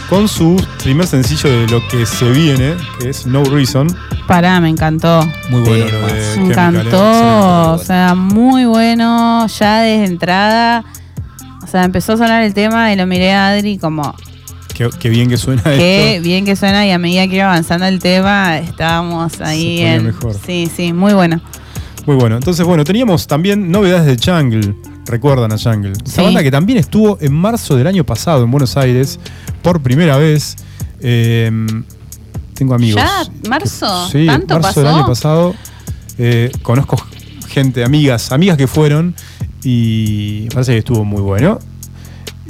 con 0.09 0.27
su 0.27 0.55
primer 0.81 1.05
sencillo 1.05 1.47
de 1.47 1.67
lo 1.67 1.87
que 1.89 2.07
se 2.07 2.31
viene, 2.31 2.73
que 2.99 3.09
es 3.11 3.27
No 3.27 3.43
Reason. 3.43 3.85
Pará, 4.27 4.59
me 4.59 4.69
encantó. 4.69 5.23
Muy 5.51 5.61
bueno 5.61 5.85
lo 5.85 5.85
de 5.85 5.91
Temas. 5.91 6.11
Me 6.11 6.33
Chemical, 6.33 6.75
¿eh? 6.75 6.79
encantó, 6.79 7.73
o 7.73 7.77
sea, 7.77 8.15
muy 8.15 8.65
bueno, 8.65 9.45
ya 9.45 9.81
desde 9.81 10.05
entrada. 10.05 10.85
O 11.63 11.67
sea, 11.67 11.83
empezó 11.83 12.13
a 12.13 12.17
sonar 12.17 12.41
el 12.41 12.55
tema 12.55 12.91
y 12.91 12.95
lo 12.95 13.05
miré 13.05 13.31
a 13.33 13.49
Adri 13.49 13.77
como, 13.77 14.15
Qué, 14.73 14.89
qué 14.99 15.09
bien 15.09 15.29
que 15.29 15.37
suena 15.37 15.61
qué 15.61 16.15
esto. 16.15 16.23
bien 16.23 16.45
que 16.45 16.55
suena 16.55 16.83
y 16.87 16.89
a 16.89 16.97
medida 16.97 17.27
que 17.27 17.35
iba 17.35 17.45
avanzando 17.45 17.85
el 17.85 17.99
tema 17.99 18.57
estábamos 18.57 19.39
ahí 19.39 19.81
en... 19.81 20.05
mejor. 20.05 20.33
Sí, 20.33 20.67
sí, 20.75 20.93
muy 20.93 21.13
bueno. 21.13 21.39
Muy 22.05 22.15
bueno. 22.17 22.35
Entonces, 22.35 22.65
bueno, 22.65 22.83
teníamos 22.83 23.27
también 23.27 23.71
novedades 23.71 24.05
de 24.05 24.31
Jungle. 24.31 24.75
Recuerdan 25.05 25.51
a 25.53 25.57
Jungle. 25.57 25.91
Esa 26.05 26.15
Sí. 26.17 26.21
banda 26.21 26.43
que 26.43 26.51
también 26.51 26.77
estuvo 26.79 27.17
en 27.21 27.33
marzo 27.33 27.75
del 27.75 27.87
año 27.87 28.03
pasado 28.05 28.43
en 28.43 28.51
Buenos 28.51 28.75
Aires 28.77 29.19
por 29.61 29.81
primera 29.81 30.17
vez. 30.17 30.55
Eh, 31.01 31.49
tengo 32.53 32.73
amigos. 32.75 33.01
¿Ya? 33.01 33.49
¿Marzo? 33.49 34.07
Sí, 34.11 34.25
¿Tanto 34.25 34.59
marzo 34.59 34.81
del 34.81 34.89
año 34.93 35.05
pasado. 35.05 35.55
Eh, 36.17 36.51
conozco 36.61 36.97
gente, 37.47 37.83
amigas, 37.83 38.31
amigas 38.31 38.57
que 38.57 38.67
fueron 38.67 39.15
y 39.63 40.47
parece 40.49 40.73
que 40.73 40.77
estuvo 40.79 41.03
muy 41.05 41.21
bueno. 41.21 41.59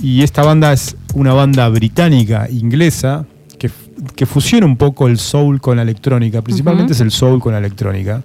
Y 0.02 0.24
esta 0.24 0.44
banda 0.44 0.74
es 0.74 0.96
una 1.14 1.34
banda 1.34 1.70
británica, 1.70 2.48
inglesa, 2.50 3.26
que, 3.60 3.70
que 4.16 4.26
fusiona 4.26 4.66
un 4.66 4.78
poco 4.78 5.08
el 5.08 5.18
soul 5.20 5.62
con 5.62 5.78
la 5.78 5.84
electrónica. 5.84 6.42
Principalmente 6.42 6.94
es 6.94 7.00
el 7.02 7.12
soul 7.12 7.40
con 7.40 7.54
la 7.54 7.60
electrónica. 7.60 8.24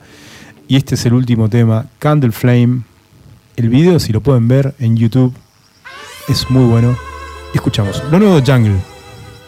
Y 0.68 0.76
este 0.76 0.96
es 0.96 1.06
el 1.06 1.14
último 1.14 1.48
tema, 1.48 1.86
Candle 1.98 2.30
Flame. 2.30 2.82
El 3.56 3.70
video, 3.70 3.98
si 3.98 4.12
lo 4.12 4.20
pueden 4.20 4.46
ver 4.48 4.74
en 4.78 4.96
YouTube, 4.98 5.34
es 6.28 6.48
muy 6.50 6.64
bueno. 6.64 6.94
Escuchamos. 7.54 8.02
Lo 8.10 8.18
nuevo 8.18 8.38
de 8.38 8.52
Jungle. 8.52 8.76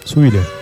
Subile. 0.04 0.59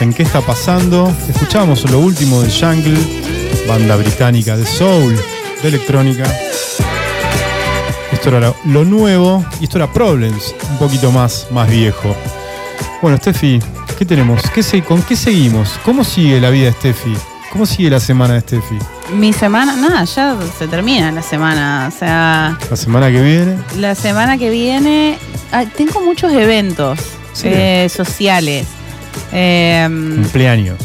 En 0.00 0.12
¿Qué 0.12 0.22
está 0.22 0.40
pasando? 0.42 1.14
Escuchamos 1.28 1.88
lo 1.90 1.98
último 2.00 2.42
de 2.42 2.50
Jungle, 2.50 2.98
banda 3.66 3.96
británica 3.96 4.56
de 4.56 4.66
soul, 4.66 5.16
de 5.62 5.68
electrónica. 5.68 6.24
Esto 8.12 8.28
era 8.36 8.52
lo, 8.66 8.84
nuevo 8.84 9.44
y 9.60 9.64
esto 9.64 9.78
era 9.78 9.90
Problems, 9.90 10.54
un 10.70 10.78
poquito 10.78 11.10
más, 11.10 11.46
más 11.50 11.68
viejo. 11.70 12.14
Bueno, 13.00 13.16
Steffi, 13.16 13.60
¿qué 13.98 14.04
tenemos? 14.04 14.42
¿Qué 14.54 14.62
se- 14.62 14.82
¿Con 14.82 15.00
qué 15.02 15.16
seguimos? 15.16 15.70
¿Cómo 15.84 16.04
sigue 16.04 16.38
la 16.40 16.50
vida 16.50 16.66
de 16.66 16.72
Steffi? 16.72 17.14
¿Cómo 17.50 17.64
sigue 17.64 17.88
la 17.90 18.00
semana 18.00 18.34
de 18.34 18.40
Steffi? 18.40 18.78
Mi 19.14 19.32
semana, 19.32 19.74
nada, 19.76 20.04
ya 20.04 20.36
se 20.58 20.68
termina 20.68 21.12
la 21.12 21.22
semana. 21.22 21.90
O 21.94 21.98
sea, 21.98 22.58
La 22.70 22.76
semana 22.76 23.10
que 23.10 23.22
viene, 23.22 23.56
la 23.78 23.94
semana 23.94 24.36
que 24.36 24.50
viene 24.50 25.18
ay, 25.52 25.66
tengo 25.76 26.00
muchos 26.02 26.32
eventos 26.32 26.98
Sí. 27.32 27.48
eh, 27.48 27.88
sociales. 27.94 28.66
Eh, 29.34 29.86
cumpleaños. 29.88 30.78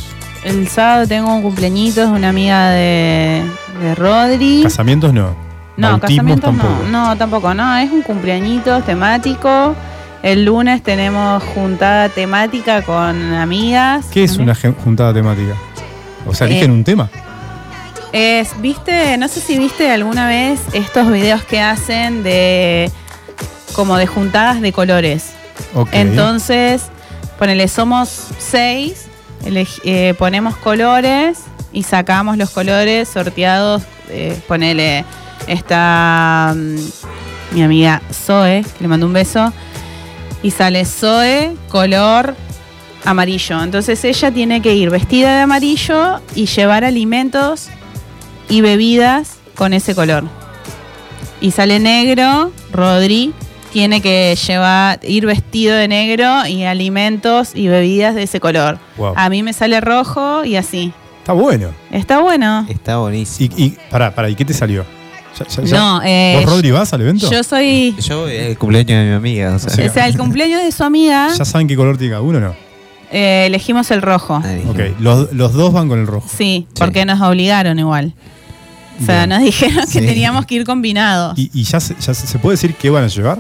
el 0.44 0.68
sábado 0.68 1.08
tengo 1.08 1.34
un 1.36 1.42
cumpleañito 1.44 2.02
de 2.02 2.08
una 2.08 2.30
amiga 2.30 2.70
de, 2.72 3.44
de 3.82 3.96
Rodri. 3.96 4.62
Casamientos 4.64 5.14
no. 5.14 5.36
No, 5.78 6.00
casamientos 6.00 6.44
tampoco. 6.58 6.84
no. 6.92 7.10
No, 7.10 7.18
tampoco. 7.18 7.54
No, 7.54 7.78
es 7.78 7.90
un 7.92 8.02
cumpleañito 8.02 8.82
temático. 8.82 9.76
El 10.24 10.44
lunes 10.44 10.84
tenemos 10.84 11.42
juntada 11.44 12.10
temática 12.10 12.82
con 12.82 13.34
amigas. 13.36 14.08
¿Qué 14.12 14.26
es 14.26 14.36
una 14.38 14.54
juntada 14.84 15.14
temática? 15.14 15.54
O 16.28 16.34
sea, 16.34 16.48
eligen 16.48 16.72
Eh, 16.72 16.74
un 16.74 16.84
tema. 16.84 17.10
Es, 18.12 18.60
viste, 18.60 19.16
no 19.18 19.28
sé 19.30 19.40
si 19.40 19.58
viste 19.58 19.90
alguna 19.92 20.28
vez 20.28 20.60
estos 20.74 21.10
videos 21.12 21.44
que 21.44 21.62
hacen 21.62 22.24
de 22.24 22.92
como 23.74 23.96
de 23.98 24.08
juntadas 24.08 24.60
de 24.60 24.74
colores. 24.74 25.30
Entonces, 25.94 26.88
ponele, 27.40 27.70
somos 27.70 28.28
seis, 28.38 29.06
eh, 29.46 30.14
ponemos 30.20 30.58
colores 30.58 31.40
y 31.72 31.84
sacamos 31.84 32.38
los 32.38 32.50
colores 32.52 33.08
sorteados. 33.08 33.82
eh, 34.10 34.40
ponele, 34.48 35.06
está 35.48 36.54
mm, 36.56 37.56
mi 37.56 37.64
amiga 37.64 38.02
Zoe, 38.12 38.64
que 38.64 38.82
le 38.84 38.88
mando 38.88 39.06
un 39.06 39.14
beso, 39.14 39.54
y 40.44 40.52
sale 40.52 40.84
Zoe, 40.84 41.56
color 41.70 42.36
amarillo. 43.06 43.64
Entonces 43.64 44.04
ella 44.04 44.32
tiene 44.32 44.62
que 44.62 44.76
ir 44.76 44.90
vestida 44.90 45.36
de 45.36 45.42
amarillo 45.42 46.20
y 46.36 46.46
llevar 46.48 46.84
alimentos 46.84 47.70
y 48.50 48.62
bebidas 48.62 49.38
con 49.56 49.74
ese 49.74 49.96
color. 49.96 50.26
Y 51.40 51.52
sale 51.52 51.80
negro, 51.80 52.52
Rodri 52.74 53.34
tiene 53.72 54.02
que 54.02 54.36
llevar, 54.48 55.00
ir 55.04 55.26
vestido 55.26 55.76
de 55.76 55.88
negro 55.88 56.46
y 56.48 56.64
alimentos 56.64 57.52
y 57.56 57.68
bebidas 57.68 58.16
de 58.16 58.24
ese 58.24 58.40
color. 58.40 58.80
Wow. 58.98 59.14
A 59.16 59.30
mí 59.30 59.44
me 59.44 59.54
sale 59.54 59.80
rojo 59.82 60.44
y 60.46 60.56
así. 60.56 60.92
Está 61.20 61.34
bueno. 61.34 61.70
Está 61.92 62.20
bueno. 62.22 62.66
Está 62.70 62.98
buenísimo. 62.98 63.54
Y, 63.58 63.64
y 63.64 63.78
pará, 63.92 64.14
pará, 64.16 64.30
¿y 64.30 64.36
qué 64.36 64.46
te 64.46 64.54
salió? 64.54 64.86
Ya- 65.38 65.46
ya- 65.48 65.64
ya- 65.64 65.78
No, 65.78 66.02
eh, 66.04 66.42
¿Vos, 66.44 66.52
Rodri, 66.52 66.72
vas 66.72 66.92
al 66.94 67.02
evento? 67.02 67.30
Yo 67.30 67.44
soy. 67.44 67.96
Yo 68.00 68.22
voy 68.22 68.36
al 68.38 68.58
cumpleaños 68.58 68.90
de 68.90 69.06
mi 69.10 69.14
amiga, 69.16 69.54
o 69.56 69.60
sea. 69.60 69.70
Sí. 69.70 69.82
O 69.84 69.94
sea, 69.94 70.08
el 70.08 70.18
cumpleaños 70.18 70.64
de 70.64 70.72
su 70.72 70.84
amiga, 70.84 71.30
¿Ya 71.38 71.46
saben 71.46 71.68
qué 71.68 71.76
color 71.76 71.98
tiene 71.98 72.12
cada 72.14 72.22
uno 72.24 72.38
o 72.40 72.42
no? 72.42 72.56
eh, 73.12 73.46
elegimos 73.48 73.90
el 73.92 74.02
rojo. 74.02 74.42
Ahí 74.44 74.64
Ok, 74.68 74.78
dijimos. 74.78 75.02
los, 75.02 75.34
los 75.34 75.54
dos 75.54 75.72
van 75.74 75.88
con 75.88 76.00
el 76.00 76.08
rojo. 76.08 76.28
Sí, 76.36 76.68
porque 76.78 77.06
nos 77.06 77.22
obligaron 77.22 77.78
igual. 77.80 78.14
O 79.02 79.06
sea, 79.06 79.26
Bien. 79.26 79.30
nos 79.30 79.42
dijeron 79.44 79.86
que 79.86 80.00
Sí. 80.00 80.06
teníamos 80.06 80.46
que 80.46 80.56
ir 80.56 80.66
combinados. 80.66 81.38
¿Y, 81.38 81.50
y 81.54 81.64
ya, 81.64 81.80
se, 81.80 81.96
ya 82.00 82.14
se, 82.14 82.28
se 82.28 82.38
puede 82.40 82.56
decir 82.56 82.74
qué 82.76 82.90
van 82.90 83.04
a 83.04 83.08
llevar? 83.08 83.38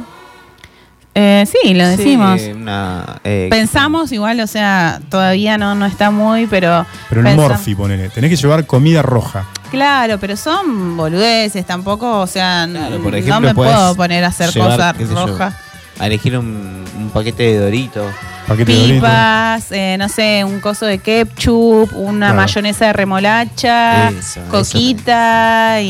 Eh, 1.15 1.45
sí, 1.47 1.73
lo 1.73 1.85
Sí, 1.85 1.97
decimos. 1.97 2.41
una, 2.55 3.19
eh, 3.23 3.47
Pensamos 3.49 4.11
igual, 4.11 4.39
o 4.39 4.47
sea, 4.47 5.01
todavía 5.09 5.57
no, 5.57 5.75
no 5.75 5.85
está 5.85 6.11
muy, 6.11 6.45
pero. 6.47 6.85
Pero 7.09 7.27
el 7.27 7.35
Morphy, 7.35 7.75
ponele. 7.75 8.09
Tenés 8.09 8.29
que 8.29 8.35
llevar 8.37 8.65
comida 8.65 9.01
roja. 9.01 9.45
Claro, 9.71 10.17
pero 10.19 10.35
son 10.37 10.95
boludeces, 10.97 11.65
tampoco, 11.65 12.19
o 12.21 12.27
sea, 12.27 12.63
n- 12.63 12.79
Claro, 12.79 13.03
por 13.03 13.13
no 13.21 13.39
me 13.41 13.53
puedo 13.53 13.95
poner 13.95 14.23
a 14.23 14.27
hacer 14.27 14.49
llevar, 14.51 14.95
cosas 14.95 14.97
yo, 15.09 15.27
rojas. 15.27 15.53
A 15.99 16.07
elegir 16.07 16.37
un, 16.37 16.85
un 16.97 17.09
paquete 17.09 17.43
de 17.43 17.57
Doritos. 17.59 18.11
Paquete 18.47 18.71
de 18.71 18.77
Doritos. 18.79 18.99
Pipas, 19.01 19.71
eh, 19.71 19.95
no 19.99 20.07
sé, 20.09 20.43
un 20.45 20.59
coso 20.61 20.85
de 20.85 20.99
ketchup, 20.99 21.89
una 21.93 22.27
Claro. 22.27 22.35
mayonesa 22.41 22.85
de 22.87 22.93
remolacha, 22.93 24.09
Eso, 24.09 24.19
eso 24.19 24.41
coquita 24.49 25.81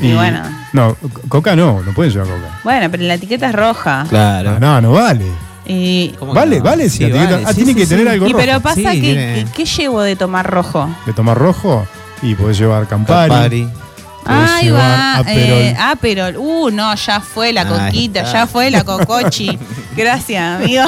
y, 0.00 0.08
y 0.08 0.14
bueno. 0.14 0.42
No, 0.72 0.94
co- 0.94 1.20
coca 1.28 1.54
no, 1.56 1.82
no 1.82 1.92
pueden 1.92 2.12
llevar 2.12 2.28
coca. 2.28 2.60
Bueno, 2.64 2.90
pero 2.90 3.02
la 3.04 3.14
etiqueta 3.14 3.48
es 3.48 3.54
roja. 3.54 4.06
Claro. 4.08 4.58
No, 4.60 4.80
no 4.80 4.92
vale. 4.92 5.26
Y, 5.66 6.14
¿Cómo 6.18 6.32
que 6.34 6.38
Vale, 6.40 6.58
no? 6.58 6.64
vale, 6.64 6.90
si 6.90 6.98
Sí, 6.98 7.02
la 7.04 7.08
etiqueta- 7.10 7.30
vale, 7.32 7.44
ah, 7.46 7.48
sí, 7.50 7.54
tiene 7.56 7.70
sí, 7.72 7.76
que 7.78 7.84
sí. 7.84 7.88
tener 7.90 8.08
algo 8.08 8.26
y 8.28 8.34
pero 8.34 8.60
pasa 8.60 8.74
Sí, 8.76 8.82
que, 8.84 9.00
tiene- 9.00 9.46
¿qué 9.54 9.64
llevo 9.64 10.02
de 10.02 10.14
tomar 10.16 10.46
rojo? 10.50 10.88
¿De 11.06 11.12
tomar 11.14 11.38
rojo? 11.38 11.86
Y 12.22 12.34
podés 12.34 12.58
llevar 12.58 12.86
Campari. 12.86 13.30
Campari. 13.30 13.68
Ahí 14.26 14.70
va, 14.70 15.16
Aperol. 15.18 15.36
eh, 15.58 15.76
Aperol. 15.78 16.36
Uh, 16.38 16.70
no, 16.70 16.94
ya 16.94 17.20
fue 17.20 17.52
la 17.52 17.66
coquita, 17.68 18.24
ya 18.24 18.46
fue 18.46 18.70
la 18.70 18.82
cocochi. 18.82 19.58
gracias, 19.96 20.60
amigo. 20.62 20.82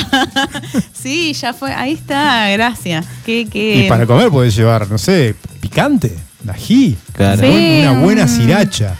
sí, 0.92 1.32
ya 1.34 1.52
fue, 1.52 1.72
ahí 1.74 1.92
está, 1.92 2.48
gracias. 2.50 3.04
Qué, 3.26 3.46
qué... 3.50 3.84
Y 3.84 3.88
para 3.88 4.06
comer 4.06 4.30
podés 4.30 4.56
llevar, 4.56 4.90
no 4.90 4.96
sé, 4.98 5.34
picante, 5.60 6.16
ají. 6.52 6.96
Claro. 7.12 7.42
Sí. 7.42 7.78
Una 7.82 7.92
buena 8.00 8.28
siracha. 8.28 8.94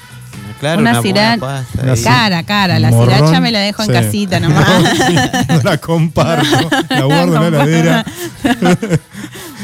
Claro, 0.61 0.81
Una 0.81 0.93
una, 0.93 1.03
siracha. 1.03 1.65
Cara, 2.03 2.43
cara, 2.45 2.79
la 2.79 2.89
Morrón, 2.91 3.15
siracha 3.15 3.41
me 3.41 3.53
la 3.53 3.59
dejo 3.59 3.83
en 3.83 3.89
sí. 3.89 3.93
casita 3.93 4.41
nomás. 4.41 4.67
No, 4.67 5.07
sí, 5.07 5.15
no 5.51 5.61
la 5.63 5.77
comparto, 5.79 6.71
la 6.89 7.05
guardo 7.05 7.37
en 7.37 7.43
la 7.43 7.49
heladera. 7.49 8.05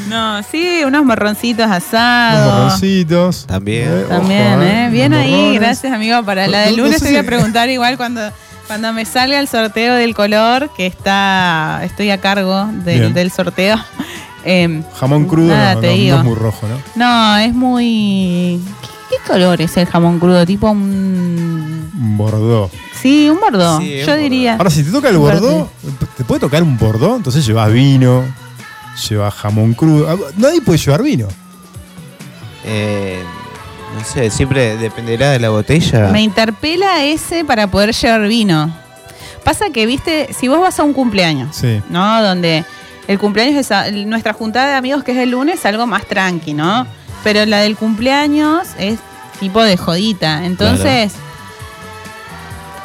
no, 0.08 0.42
sí, 0.42 0.82
unos 0.86 1.04
morroncitos 1.04 1.64
Unos 1.66 1.76
asados. 1.78 2.54
morroncitos. 2.64 3.46
También. 3.46 4.04
También, 4.08 4.52
ojo, 4.54 4.62
¿eh? 4.62 4.88
Bien 4.90 5.12
unos 5.14 5.24
ahí, 5.24 5.30
morrones. 5.32 5.60
gracias 5.60 5.92
amigo. 5.94 6.22
Para 6.24 6.46
la 6.48 6.58
No- 6.60 6.64
del 6.66 6.76
no 6.76 6.82
lunes 6.84 6.98
sé 6.98 7.04
te 7.06 7.10
voy 7.12 7.18
a 7.18 7.22
si- 7.22 7.26
preguntar 7.26 7.68
igual 7.70 7.96
cuando, 7.96 8.30
cuando 8.66 8.92
me 8.92 9.04
salga 9.04 9.38
el 9.40 9.48
sorteo 9.48 9.94
del 9.94 10.14
color, 10.14 10.70
que 10.76 10.86
está, 10.86 11.80
estoy 11.84 12.10
a 12.10 12.18
cargo 12.18 12.66
del, 12.84 13.00
Bien. 13.00 13.14
del 13.14 13.30
sorteo. 13.30 13.82
Em, 14.44 14.82
Jamón 14.98 15.26
crudo 15.26 15.48
Nada, 15.48 15.74
no, 15.74 15.80
te 15.80 15.86
no- 15.86 15.92
no 15.92 15.98
digo. 15.98 16.16
es 16.18 16.24
muy 16.24 16.34
rojo, 16.34 16.66
¿no? 16.68 16.78
no, 16.96 17.36
es 17.38 17.54
muy... 17.54 18.60
¿Qué, 18.82 19.16
qué 19.16 19.32
color 19.32 19.60
es 19.60 19.76
el 19.76 19.86
jamón 19.86 20.18
crudo? 20.18 20.44
Tipo 20.44 20.70
un... 20.70 21.90
Un 21.94 22.16
bordó. 22.18 22.70
Sí, 23.00 23.28
un 23.30 23.38
Sí, 23.80 24.00
un 24.00 24.06
yo 24.06 24.16
diría. 24.16 24.54
Ahora, 24.56 24.70
si 24.70 24.82
te 24.82 24.90
toca 24.90 25.08
el 25.08 25.16
bordó, 25.18 25.70
te 26.16 26.24
puede 26.24 26.40
tocar 26.40 26.62
un 26.62 26.76
bordó, 26.78 27.16
entonces 27.16 27.44
llevas 27.46 27.72
vino, 27.72 28.24
llevas 29.08 29.34
jamón 29.34 29.74
crudo. 29.74 30.08
Ah, 30.10 30.16
Nadie 30.36 30.60
puede 30.60 30.78
llevar 30.78 31.02
vino. 31.02 31.28
Eh, 32.64 33.22
no 33.96 34.04
sé, 34.04 34.30
siempre 34.30 34.76
dependerá 34.76 35.30
de 35.30 35.40
la 35.40 35.50
botella. 35.50 36.08
Me 36.08 36.22
interpela 36.22 37.04
ese 37.04 37.44
para 37.44 37.66
poder 37.66 37.92
llevar 37.94 38.26
vino. 38.28 38.72
Pasa 39.44 39.66
que, 39.72 39.86
viste, 39.86 40.28
si 40.32 40.46
vos 40.48 40.60
vas 40.60 40.78
a 40.78 40.84
un 40.84 40.92
cumpleaños, 40.92 41.54
Sí. 41.56 41.80
¿no? 41.90 42.22
Donde 42.22 42.64
el 43.08 43.18
cumpleaños 43.18 43.70
es 43.70 44.06
nuestra 44.06 44.32
juntada 44.32 44.68
de 44.68 44.74
amigos 44.74 45.04
que 45.04 45.12
es 45.12 45.18
el 45.18 45.30
lunes, 45.30 45.64
algo 45.66 45.86
más 45.86 46.06
tranqui, 46.06 46.54
¿no? 46.54 46.86
Pero 47.24 47.44
la 47.46 47.58
del 47.58 47.76
cumpleaños 47.76 48.68
es 48.78 48.98
tipo 49.40 49.62
de 49.62 49.76
jodita. 49.76 50.44
Entonces, 50.44 51.12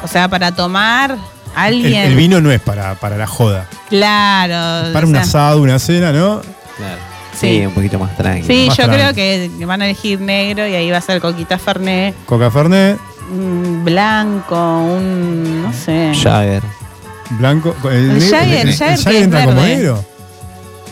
o 0.02 0.08
sea, 0.08 0.28
para 0.28 0.52
tomar 0.52 1.16
alguien. 1.54 2.08
el 2.08 2.16
vino 2.16 2.40
no 2.40 2.50
es 2.50 2.60
para, 2.60 2.94
para 2.96 3.16
la 3.16 3.26
joda. 3.26 3.66
Claro. 3.88 4.92
Para 4.92 5.06
un 5.06 5.12
sea, 5.12 5.22
asado, 5.22 5.62
una 5.62 5.78
cena, 5.78 6.12
¿no? 6.12 6.40
Claro. 6.76 7.08
Sí. 7.32 7.58
Sí, 7.58 7.66
un 7.66 7.72
poquito 7.72 7.98
más 8.00 8.16
tranquilo. 8.16 8.52
Sí, 8.52 8.66
más 8.66 8.76
yo 8.76 8.84
tranqui. 8.84 9.12
creo 9.12 9.14
que 9.14 9.64
van 9.64 9.82
a 9.82 9.84
elegir 9.84 10.20
negro 10.20 10.66
y 10.66 10.74
ahí 10.74 10.90
va 10.90 10.98
a 10.98 11.00
ser 11.00 11.20
coquita 11.20 11.56
fernet, 11.58 12.14
Coca 12.26 12.50
Fernet, 12.50 12.98
un 13.30 13.84
blanco, 13.84 14.56
un. 14.56 15.62
no 15.62 15.72
sé. 15.72 16.12
Jagger. 16.20 16.62
Blanco. 17.30 17.74
El, 17.84 17.90
El 17.90 18.18
negro- 18.18 18.36
Jagger, 18.38 18.60
el- 18.60 18.68
el 18.68 18.76
Jagger 18.76 19.14
es 19.16 19.22
entra 19.22 19.44
como 19.44 19.56
verde. 19.56 19.74
negro. 19.76 20.04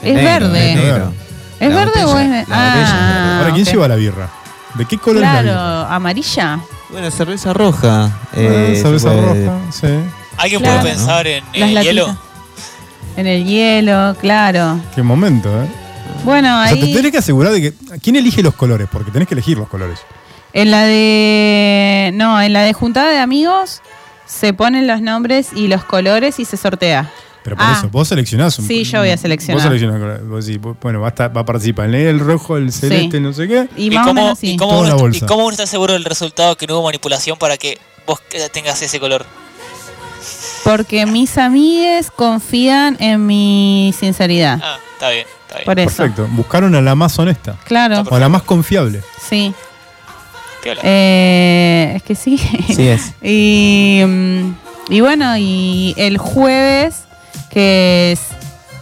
Es 0.03 0.15
Negro, 0.15 0.23
verde. 0.25 0.71
es 0.73 0.77
negro. 0.77 1.13
¿Es 1.59 1.75
verde 1.75 2.05
o 2.05 2.19
es.? 2.19 2.31
es 2.43 2.47
ah, 2.51 2.75
verde. 2.75 3.39
Ahora, 3.39 3.55
¿quién 3.55 3.65
lleva 3.67 3.89
la 3.89 3.95
birra? 3.97 4.29
¿De 4.75 4.85
qué 4.85 4.99
color 4.99 5.17
es 5.17 5.23
la 5.23 5.41
Claro, 5.43 5.49
birra? 5.49 5.95
amarilla. 5.95 6.61
Bueno, 6.91 7.11
cerveza 7.11 7.53
roja. 7.53 8.05
Ah, 8.05 8.11
eh, 8.35 8.79
cerveza 8.81 9.11
se 9.11 9.17
puede- 9.17 9.45
roja, 9.47 9.59
sí. 9.73 9.87
¿Alguien 10.37 10.61
Claro. 10.61 10.81
puede 10.83 10.95
pensar 10.95 11.27
en, 11.27 11.45
el 11.55 11.83
hielo? 11.83 12.17
En 13.17 13.27
el 13.27 13.45
hielo, 13.47 14.15
claro. 14.21 14.79
Qué 14.95 15.03
momento, 15.03 15.49
¿eh? 15.63 15.67
Bueno, 16.25 16.61
O 16.61 16.65
sea, 16.67 16.75
te 16.75 16.83
ahí. 16.85 16.95
tenés 16.95 17.11
que 17.13 17.19
asegurar 17.19 17.53
de 17.53 17.61
que. 17.63 17.73
¿Quién 18.03 18.17
elige 18.17 18.43
los 18.43 18.55
colores? 18.55 18.87
Porque 18.93 19.11
tenés 19.11 19.27
que 19.27 19.35
elegir 19.35 19.57
los 19.57 19.69
colores. 19.69 19.99
En 20.53 20.71
la 20.71 20.83
de. 20.85 22.11
No, 22.15 22.41
en 22.43 22.53
la 22.53 22.63
de 22.63 22.73
juntada 22.75 23.11
de 23.11 23.19
amigos 23.19 23.81
se 24.27 24.53
ponen 24.53 24.87
los 24.87 25.01
nombres 25.01 25.49
y 25.55 25.69
los 25.69 25.85
colores 25.85 26.39
y 26.41 26.45
se 26.45 26.57
sortea. 26.57 27.11
Pero 27.45 27.57
por 27.57 27.65
Ah. 27.65 27.77
eso, 27.79 27.89
vos 27.91 28.09
seleccionás 28.09 28.59
un 28.59 28.67
Sí, 28.67 28.83
yo 28.83 28.99
voy 28.99 29.11
a 29.11 29.17
seleccionar. 29.17 29.57
Vos 29.57 29.63
seleccionás 29.63 30.01
colores. 30.01 30.27
Vos 30.29 30.47
decís, 30.47 30.61
vos- 30.61 30.77
bueno, 30.83 31.01
va 31.01 31.07
a, 31.07 31.11
estar- 31.11 31.37
va 31.37 31.43
a 31.43 31.45
participar 31.45 31.85
el 31.87 31.93
negro, 31.93 32.11
el 32.11 32.19
rojo, 32.19 32.57
el 32.57 32.73
celeste, 32.73 33.19
Sí. 33.19 33.23
no 33.23 33.33
sé 33.33 33.47
qué. 33.47 33.69
Y, 33.77 33.87
¿Y 33.87 33.91
más 33.91 34.05
o 34.05 34.09
cómo, 34.09 34.23
menos 34.23 34.39
sí. 34.41 34.51
y 34.53 34.57
cómo 34.57 34.71
Toda 34.73 34.81
uno, 34.83 34.91
la 34.91 34.97
y 34.97 35.01
bolsa. 35.01 35.27
cómo 35.27 35.43
uno 35.45 35.51
está 35.53 35.67
seguro 35.67 35.93
del 35.93 36.05
resultado 36.05 36.57
que 36.57 36.67
no 36.67 36.75
hubo 36.75 36.85
manipulación 36.87 37.39
para 37.39 37.57
que 37.57 37.79
vos 38.05 38.21
tengas 38.53 38.83
ese 38.83 38.99
color? 38.99 39.25
Porque 40.65 41.07
mis 41.07 41.39
amigues 41.39 42.11
confían 42.11 42.97
en 42.99 43.25
mi 43.25 43.95
sinceridad. 43.97 44.61
Ah, 44.63 44.79
está 44.95 45.11
bien, 45.11 45.27
está 45.47 45.55
bien. 45.59 45.65
Por 45.65 45.79
eso. 45.79 45.97
Perfecto. 45.99 46.29
Buscaron 46.33 46.75
a 46.75 46.83
la 46.83 46.97
más 46.97 47.17
honesta. 47.21 47.57
Claro, 47.65 48.03
O 48.11 48.15
a 48.17 48.19
la 48.19 48.29
más 48.29 48.43
confiable. 48.43 49.03
sí. 49.29 49.55
Eh, 50.83 51.93
es 51.97 52.03
que 52.03 52.15
sí. 52.15 52.39
Sí 52.75 52.89
es. 52.89 53.13
Y, 53.23 54.03
mm, 54.07 54.55
y 54.91 55.01
bueno, 55.01 55.37
y 55.37 55.95
el 55.97 56.19
jueves, 56.19 57.05
que 57.51 58.13
es 58.13 58.21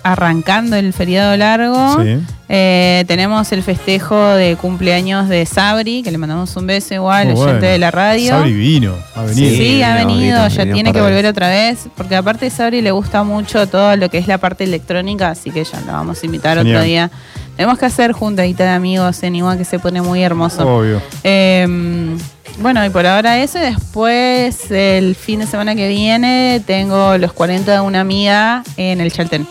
arrancando 0.03 0.77
el 0.77 0.93
feriado 0.93 1.35
largo, 1.37 2.03
Sí. 2.03 2.19
eh, 2.51 3.05
tenemos 3.07 3.51
el 3.53 3.63
festejo 3.63 4.23
de 4.35 4.55
cumpleaños 4.57 5.31
de 5.31 5.47
Sabri, 5.47 6.03
que 6.03 6.11
le 6.11 6.19
mandamos 6.19 6.55
un 6.57 6.67
beso 6.67 6.93
igual, 6.93 7.29
Muy 7.29 7.37
oyente 7.37 7.53
bueno. 7.61 7.73
de 7.73 7.79
la 7.79 7.91
radio. 7.91 8.31
Sabri 8.33 8.53
vino, 8.53 8.95
ha 9.15 9.23
venido. 9.23 9.49
Sí, 9.51 9.57
Sí, 9.57 9.83
ha 9.83 9.95
venido, 9.95 10.47
ya 10.49 10.65
tiene 10.71 10.93
que 10.93 11.01
volver 11.01 11.25
otra 11.25 11.49
vez, 11.49 11.87
porque 11.97 12.17
aparte 12.17 12.51
Sabri 12.51 12.83
le 12.83 12.91
gusta 12.91 13.23
mucho 13.25 13.67
todo 13.67 13.97
lo 13.97 14.11
que 14.11 14.19
es 14.19 14.27
la 14.29 14.37
parte 14.37 14.65
electrónica, 14.65 15.31
así 15.31 15.51
que 15.51 15.65
ya 15.65 15.81
lo 15.81 15.93
vamos 15.93 16.23
a 16.23 16.27
invitar 16.27 16.59
Genial. 16.59 16.77
otro 16.77 16.85
día. 16.87 17.11
Tenemos 17.57 17.79
que 17.79 17.87
hacer 17.87 18.13
juntadita 18.13 18.65
de 18.65 18.71
amigos 18.71 19.23
en 19.23 19.37
igual 19.37 19.57
que 19.59 19.65
se 19.65 19.79
pone 19.79 20.03
muy 20.03 20.23
hermoso. 20.23 20.67
Obvio. 20.67 21.01
Eh, 21.23 22.17
bueno, 22.59 22.85
y 22.85 22.91
por 22.91 23.07
ahora 23.07 23.39
eso. 23.43 23.59
Después, 23.59 24.71
el 24.71 25.15
fin 25.15 25.41
de 25.41 25.47
semana 25.47 25.75
que 25.75 25.89
viene, 25.89 26.63
tengo 26.67 27.17
los 27.19 27.33
40 27.33 27.73
de 27.73 27.81
una 27.81 28.01
amiga 28.01 28.63
en 28.77 29.01
el 29.01 29.13
Chaltén. 29.13 29.47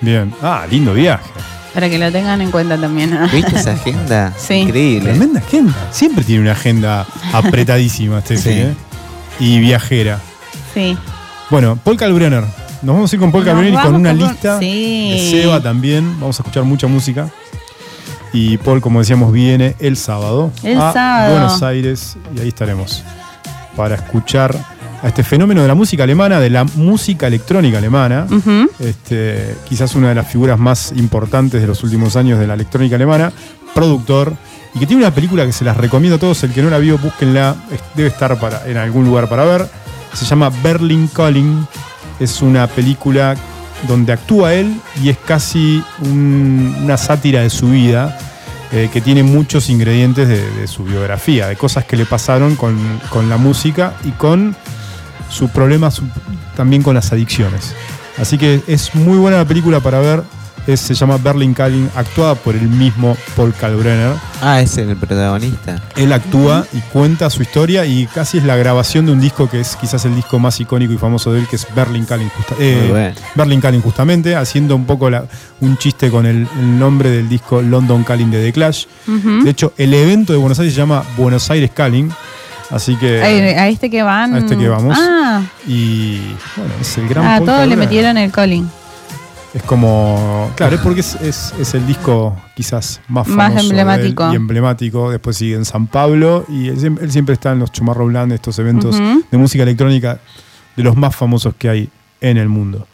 Bien. 0.00 0.32
Ah, 0.42 0.66
lindo 0.70 0.94
viaje. 0.94 1.24
Para 1.74 1.88
que 1.88 1.98
lo 1.98 2.10
tengan 2.10 2.40
en 2.40 2.50
cuenta 2.50 2.76
también. 2.78 3.16
¿Viste 3.32 3.56
esa 3.56 3.72
agenda? 3.74 4.32
Sí. 4.36 4.54
Increíble. 4.54 5.10
Tremenda 5.10 5.40
agenda. 5.40 5.74
Siempre 5.90 6.24
tiene 6.24 6.42
una 6.42 6.52
agenda 6.52 7.06
apretadísima, 7.32 8.18
este 8.18 8.36
Sí. 8.38 8.50
¿eh? 8.50 8.74
Y 9.40 9.58
viajera. 9.60 10.18
Sí. 10.74 10.96
Bueno, 11.50 11.76
Paul 11.82 11.96
Kalbrenner. 11.96 12.44
Nos 12.82 12.94
vamos 12.94 13.12
a 13.12 13.16
ir 13.16 13.20
con 13.20 13.32
Paul 13.32 13.44
Kalbrenner 13.44 13.74
y 13.74 13.76
con 13.82 13.94
una 13.96 14.10
con- 14.10 14.18
lista 14.18 14.58
sí. 14.58 15.10
de 15.12 15.30
Seba 15.42 15.60
también. 15.62 16.18
Vamos 16.20 16.38
a 16.38 16.42
escuchar 16.42 16.64
mucha 16.64 16.86
música. 16.86 17.28
Y 18.32 18.58
Paul, 18.58 18.80
como 18.80 19.00
decíamos, 19.00 19.32
viene 19.32 19.74
el 19.78 19.96
sábado 19.96 20.50
El 20.62 20.78
a 20.80 20.92
sábado. 20.92 21.32
Buenos 21.32 21.62
Aires 21.62 22.16
y 22.36 22.40
ahí 22.40 22.48
estaremos 22.48 23.02
para 23.74 23.94
escuchar 23.96 24.54
a 25.02 25.08
este 25.08 25.22
fenómeno 25.22 25.62
de 25.62 25.68
la 25.68 25.74
música 25.74 26.02
alemana, 26.02 26.38
de 26.40 26.50
la 26.50 26.64
música 26.64 27.26
electrónica 27.26 27.78
alemana. 27.78 28.26
Este, 28.78 29.56
quizás 29.68 29.94
una 29.94 30.08
de 30.10 30.14
las 30.14 30.26
figuras 30.30 30.58
más 30.58 30.92
importantes 30.96 31.60
de 31.60 31.66
los 31.66 31.82
últimos 31.84 32.16
años 32.16 32.38
de 32.38 32.46
la 32.46 32.54
electrónica 32.54 32.96
alemana, 32.96 33.32
productor, 33.74 34.34
y 34.74 34.78
que 34.80 34.86
tiene 34.86 35.02
una 35.02 35.14
película 35.14 35.46
que 35.46 35.52
se 35.52 35.64
las 35.64 35.76
recomiendo 35.76 36.16
a 36.16 36.18
todos, 36.18 36.42
el 36.44 36.52
que 36.52 36.62
no 36.62 36.68
la 36.70 36.78
vio, 36.78 36.98
búsquenla, 36.98 37.54
debe 37.94 38.08
estar 38.08 38.38
para, 38.38 38.66
en 38.68 38.76
algún 38.76 39.04
lugar 39.06 39.28
para 39.28 39.44
ver, 39.44 39.66
se 40.12 40.24
llama 40.26 40.50
Berlin 40.62 41.08
Calling, 41.08 41.66
es 42.20 42.42
una 42.42 42.66
película 42.66 43.36
donde 43.86 44.12
actúa 44.12 44.54
él 44.54 44.74
y 45.02 45.08
es 45.08 45.16
casi 45.18 45.82
un- 46.00 46.74
una 46.82 46.96
sátira 46.96 47.42
de 47.42 47.50
su 47.50 47.70
vida, 47.70 48.18
eh, 48.72 48.90
que 48.92 49.00
tiene 49.00 49.22
muchos 49.22 49.70
ingredientes 49.70 50.28
de, 50.28 50.66
su 50.66 50.84
biografía, 50.84 51.46
de 51.46 51.56
cosas 51.56 51.84
que 51.84 51.96
le 51.96 52.04
pasaron 52.04 52.56
con, 52.56 52.76
con 53.08 53.28
la 53.30 53.36
música 53.36 53.94
y 54.04 54.10
con 54.10 54.54
su 55.30 55.48
problema 55.48 55.90
su- 55.90 56.04
también 56.56 56.82
con 56.82 56.94
las 56.94 57.12
adicciones. 57.12 57.74
Así 58.18 58.36
que 58.36 58.60
es 58.66 58.94
muy 58.94 59.16
buena 59.16 59.36
la 59.38 59.44
película 59.44 59.80
para 59.80 60.00
ver. 60.00 60.22
Es- 60.68 60.80
se 60.80 60.94
llama 60.94 61.16
Berlin 61.16 61.54
Calling, 61.54 61.88
actuada 61.96 62.34
por 62.34 62.54
el 62.54 62.68
mismo 62.68 63.16
Paul 63.34 63.54
Kalbrenner. 63.54 64.12
Ah, 64.42 64.60
es 64.60 64.76
el 64.76 64.94
protagonista. 64.96 65.80
Él 65.96 66.12
actúa 66.12 66.64
y 66.74 66.80
cuenta 66.92 67.30
su 67.30 67.40
historia 67.42 67.86
y 67.86 68.06
casi 68.06 68.36
es 68.38 68.44
la 68.44 68.54
grabación 68.54 69.06
de 69.06 69.12
un 69.12 69.20
disco 69.20 69.48
que 69.48 69.60
es 69.60 69.74
quizás 69.76 70.04
el 70.04 70.14
disco 70.14 70.38
más 70.38 70.60
icónico 70.60 70.92
y 70.92 70.98
famoso 70.98 71.32
de 71.32 71.40
él, 71.40 71.46
que 71.48 71.56
es 71.56 71.66
Berlin 71.74 72.04
Calling, 72.04 72.28
justa- 72.28 72.54
eh, 72.60 72.86
bueno. 72.90 73.14
Berlin 73.34 73.60
Calling 73.62 73.80
justamente, 73.80 74.36
haciendo 74.36 74.76
un 74.76 74.84
poco 74.84 75.08
la- 75.08 75.24
un 75.60 75.78
chiste 75.78 76.10
con 76.10 76.26
el, 76.26 76.46
el 76.60 76.78
nombre 76.78 77.08
del 77.10 77.28
disco 77.30 77.62
London 77.62 78.04
Calling 78.04 78.30
de 78.30 78.44
The 78.44 78.52
Clash. 78.52 78.84
De 79.42 79.48
hecho, 79.50 79.72
el 79.78 79.94
evento 79.94 80.32
de 80.34 80.38
Buenos 80.38 80.58
Aires 80.58 80.74
se 80.74 80.80
llama 80.80 81.02
Buenos 81.16 81.50
Aires 81.50 81.70
Calling, 81.74 82.10
así 82.70 82.94
que... 82.96 83.22
a, 83.22 83.62
a 83.62 83.68
este 83.68 83.88
que 83.88 84.02
van. 84.02 84.34
a 84.34 84.38
este 84.38 84.56
que 84.58 84.68
vamos. 84.68 84.96
Ah, 85.00 85.40
Y 85.66 86.18
bueno, 86.56 86.74
es 86.80 86.98
el 86.98 87.08
gran 87.08 87.24
ah 87.24 87.34
Paul 87.38 87.46
todos 87.46 87.66
le 87.66 87.76
metieron 87.76 88.18
el 88.18 88.30
calling. 88.30 88.68
Es 89.54 89.62
como. 89.62 90.50
Claro, 90.56 90.76
es 90.76 90.80
porque 90.82 91.00
es, 91.00 91.14
es- 91.16 91.54
es 91.58 91.74
el 91.74 91.86
disco 91.86 92.36
quizás 92.54 93.00
más 93.08 93.26
famoso. 93.26 93.36
Más 93.36 93.54
de 93.54 93.60
él 93.60 93.66
emblemático. 93.66 94.32
Y 94.32 94.36
emblemático. 94.36 95.10
Después 95.10 95.36
sigue 95.36 95.54
en 95.56 95.64
San 95.64 95.86
Pablo. 95.86 96.44
Y 96.48 96.68
él, 96.68 96.76
siem- 96.78 96.98
él 97.00 97.10
siempre 97.10 97.34
está 97.34 97.52
en 97.52 97.58
los 97.60 97.72
Tomorrowland, 97.72 98.32
estos 98.32 98.58
eventos 98.58 98.96
de 99.30 99.38
música 99.38 99.62
electrónica 99.62 100.20
de 100.76 100.82
los 100.82 100.96
más 100.96 101.14
famosos 101.16 101.54
que 101.58 101.68
hay 101.68 101.88
en 102.20 102.36
el 102.36 102.48
mundo. 102.48 102.86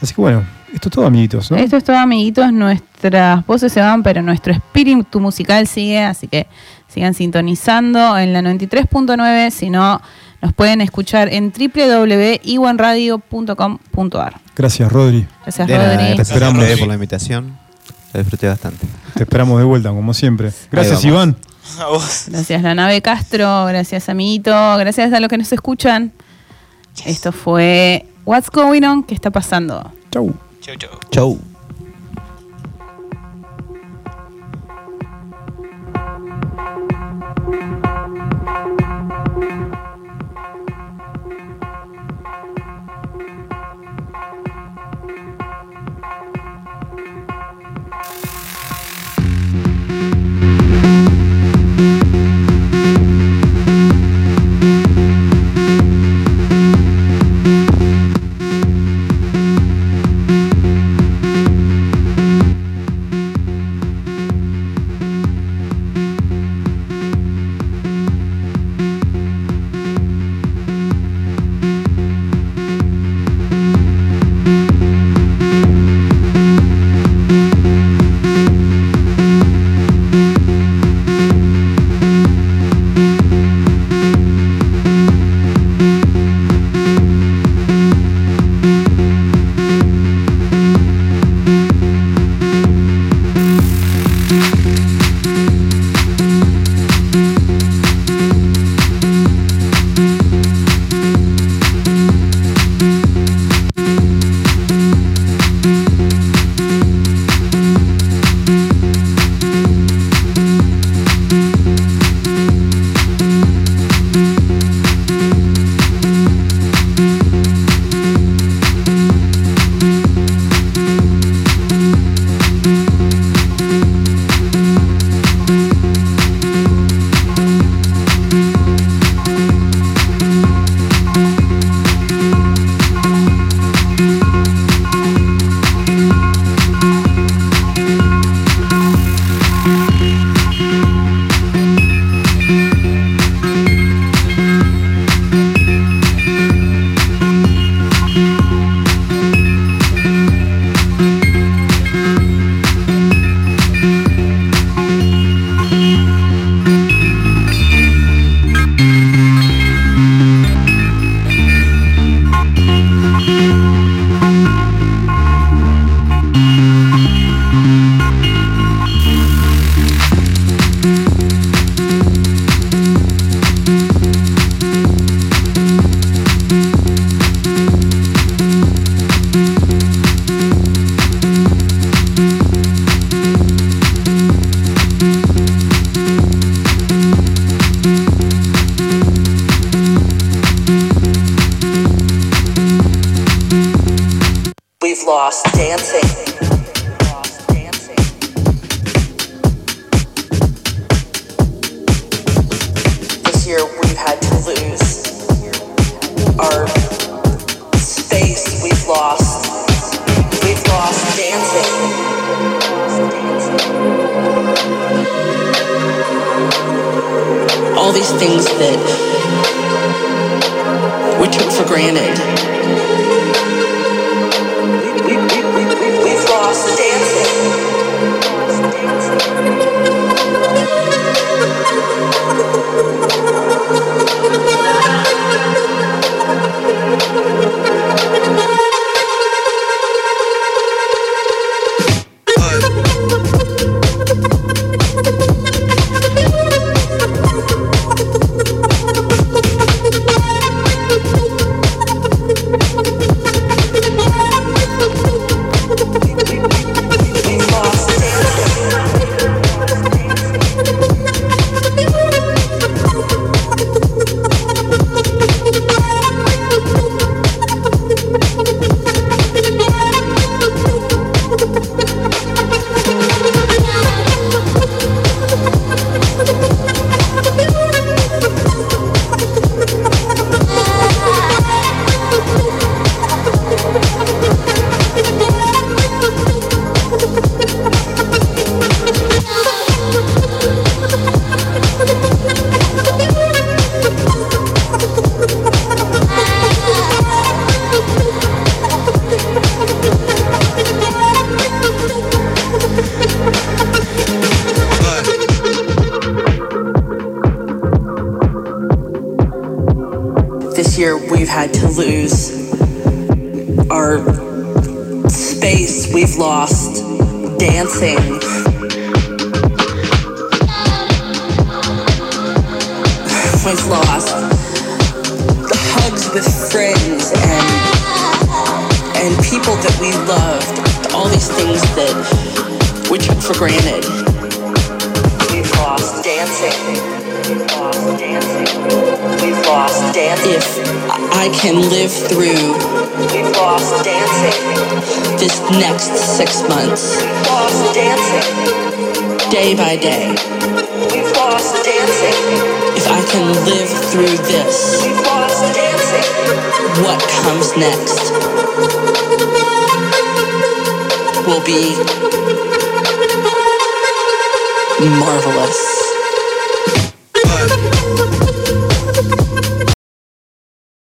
Así 0.00 0.14
que 0.14 0.20
bueno, 0.20 0.42
esto 0.72 0.88
es 0.88 0.94
todo, 0.94 1.06
amiguitos, 1.06 1.50
¿no? 1.50 1.56
Esto 1.56 1.76
es 1.76 1.84
todo, 1.84 1.96
amiguitos. 1.98 2.52
Nuestras 2.52 3.44
voces 3.46 3.72
se 3.72 3.80
van, 3.80 4.02
pero 4.02 4.22
nuestro 4.22 4.52
espíritu 4.52 5.20
musical 5.20 5.66
sigue. 5.66 6.02
Así 6.02 6.26
que 6.28 6.46
sigan 6.88 7.14
sintonizando 7.14 8.16
en 8.18 8.32
la 8.32 8.40
93.9. 8.42 9.50
Si 9.50 9.70
no, 9.70 10.00
nos 10.42 10.52
pueden 10.52 10.80
escuchar 10.82 11.32
en 11.32 11.52
www.iwanradio.com.ar. 11.52 14.40
Gracias, 14.54 14.92
Rodri. 14.92 15.26
Gracias, 15.42 15.66
De 15.68 15.74
nada, 15.74 15.94
Rodri. 15.94 16.04
gracias 16.14 16.30
a 16.30 16.34
Esperamos. 16.34 16.78
por 16.78 16.88
la 16.88 16.94
invitación. 16.94 17.58
Lo 18.12 18.20
disfruté 18.20 18.48
bastante. 18.48 18.86
Te 19.14 19.22
esperamos 19.22 19.58
de 19.58 19.64
vuelta, 19.64 19.88
como 19.90 20.12
siempre. 20.12 20.52
Gracias. 20.70 21.04
Iván. 21.04 21.36
A 21.78 21.86
vos. 21.86 22.24
Gracias, 22.28 22.60
la 22.62 22.74
nave 22.74 23.00
Castro. 23.00 23.64
Gracias, 23.66 24.08
amiguito. 24.08 24.50
Gracias 24.76 25.12
a 25.12 25.20
los 25.20 25.28
que 25.28 25.38
nos 25.38 25.52
escuchan. 25.52 26.12
Esto 27.06 27.32
fue 27.32 28.06
What's 28.26 28.50
Going 28.50 28.82
On, 28.82 29.02
¿qué 29.04 29.14
está 29.14 29.30
pasando? 29.30 29.90
Chau. 30.10 30.34
Chau, 30.60 30.74
chau. 30.76 30.90
Chau. 31.10 31.51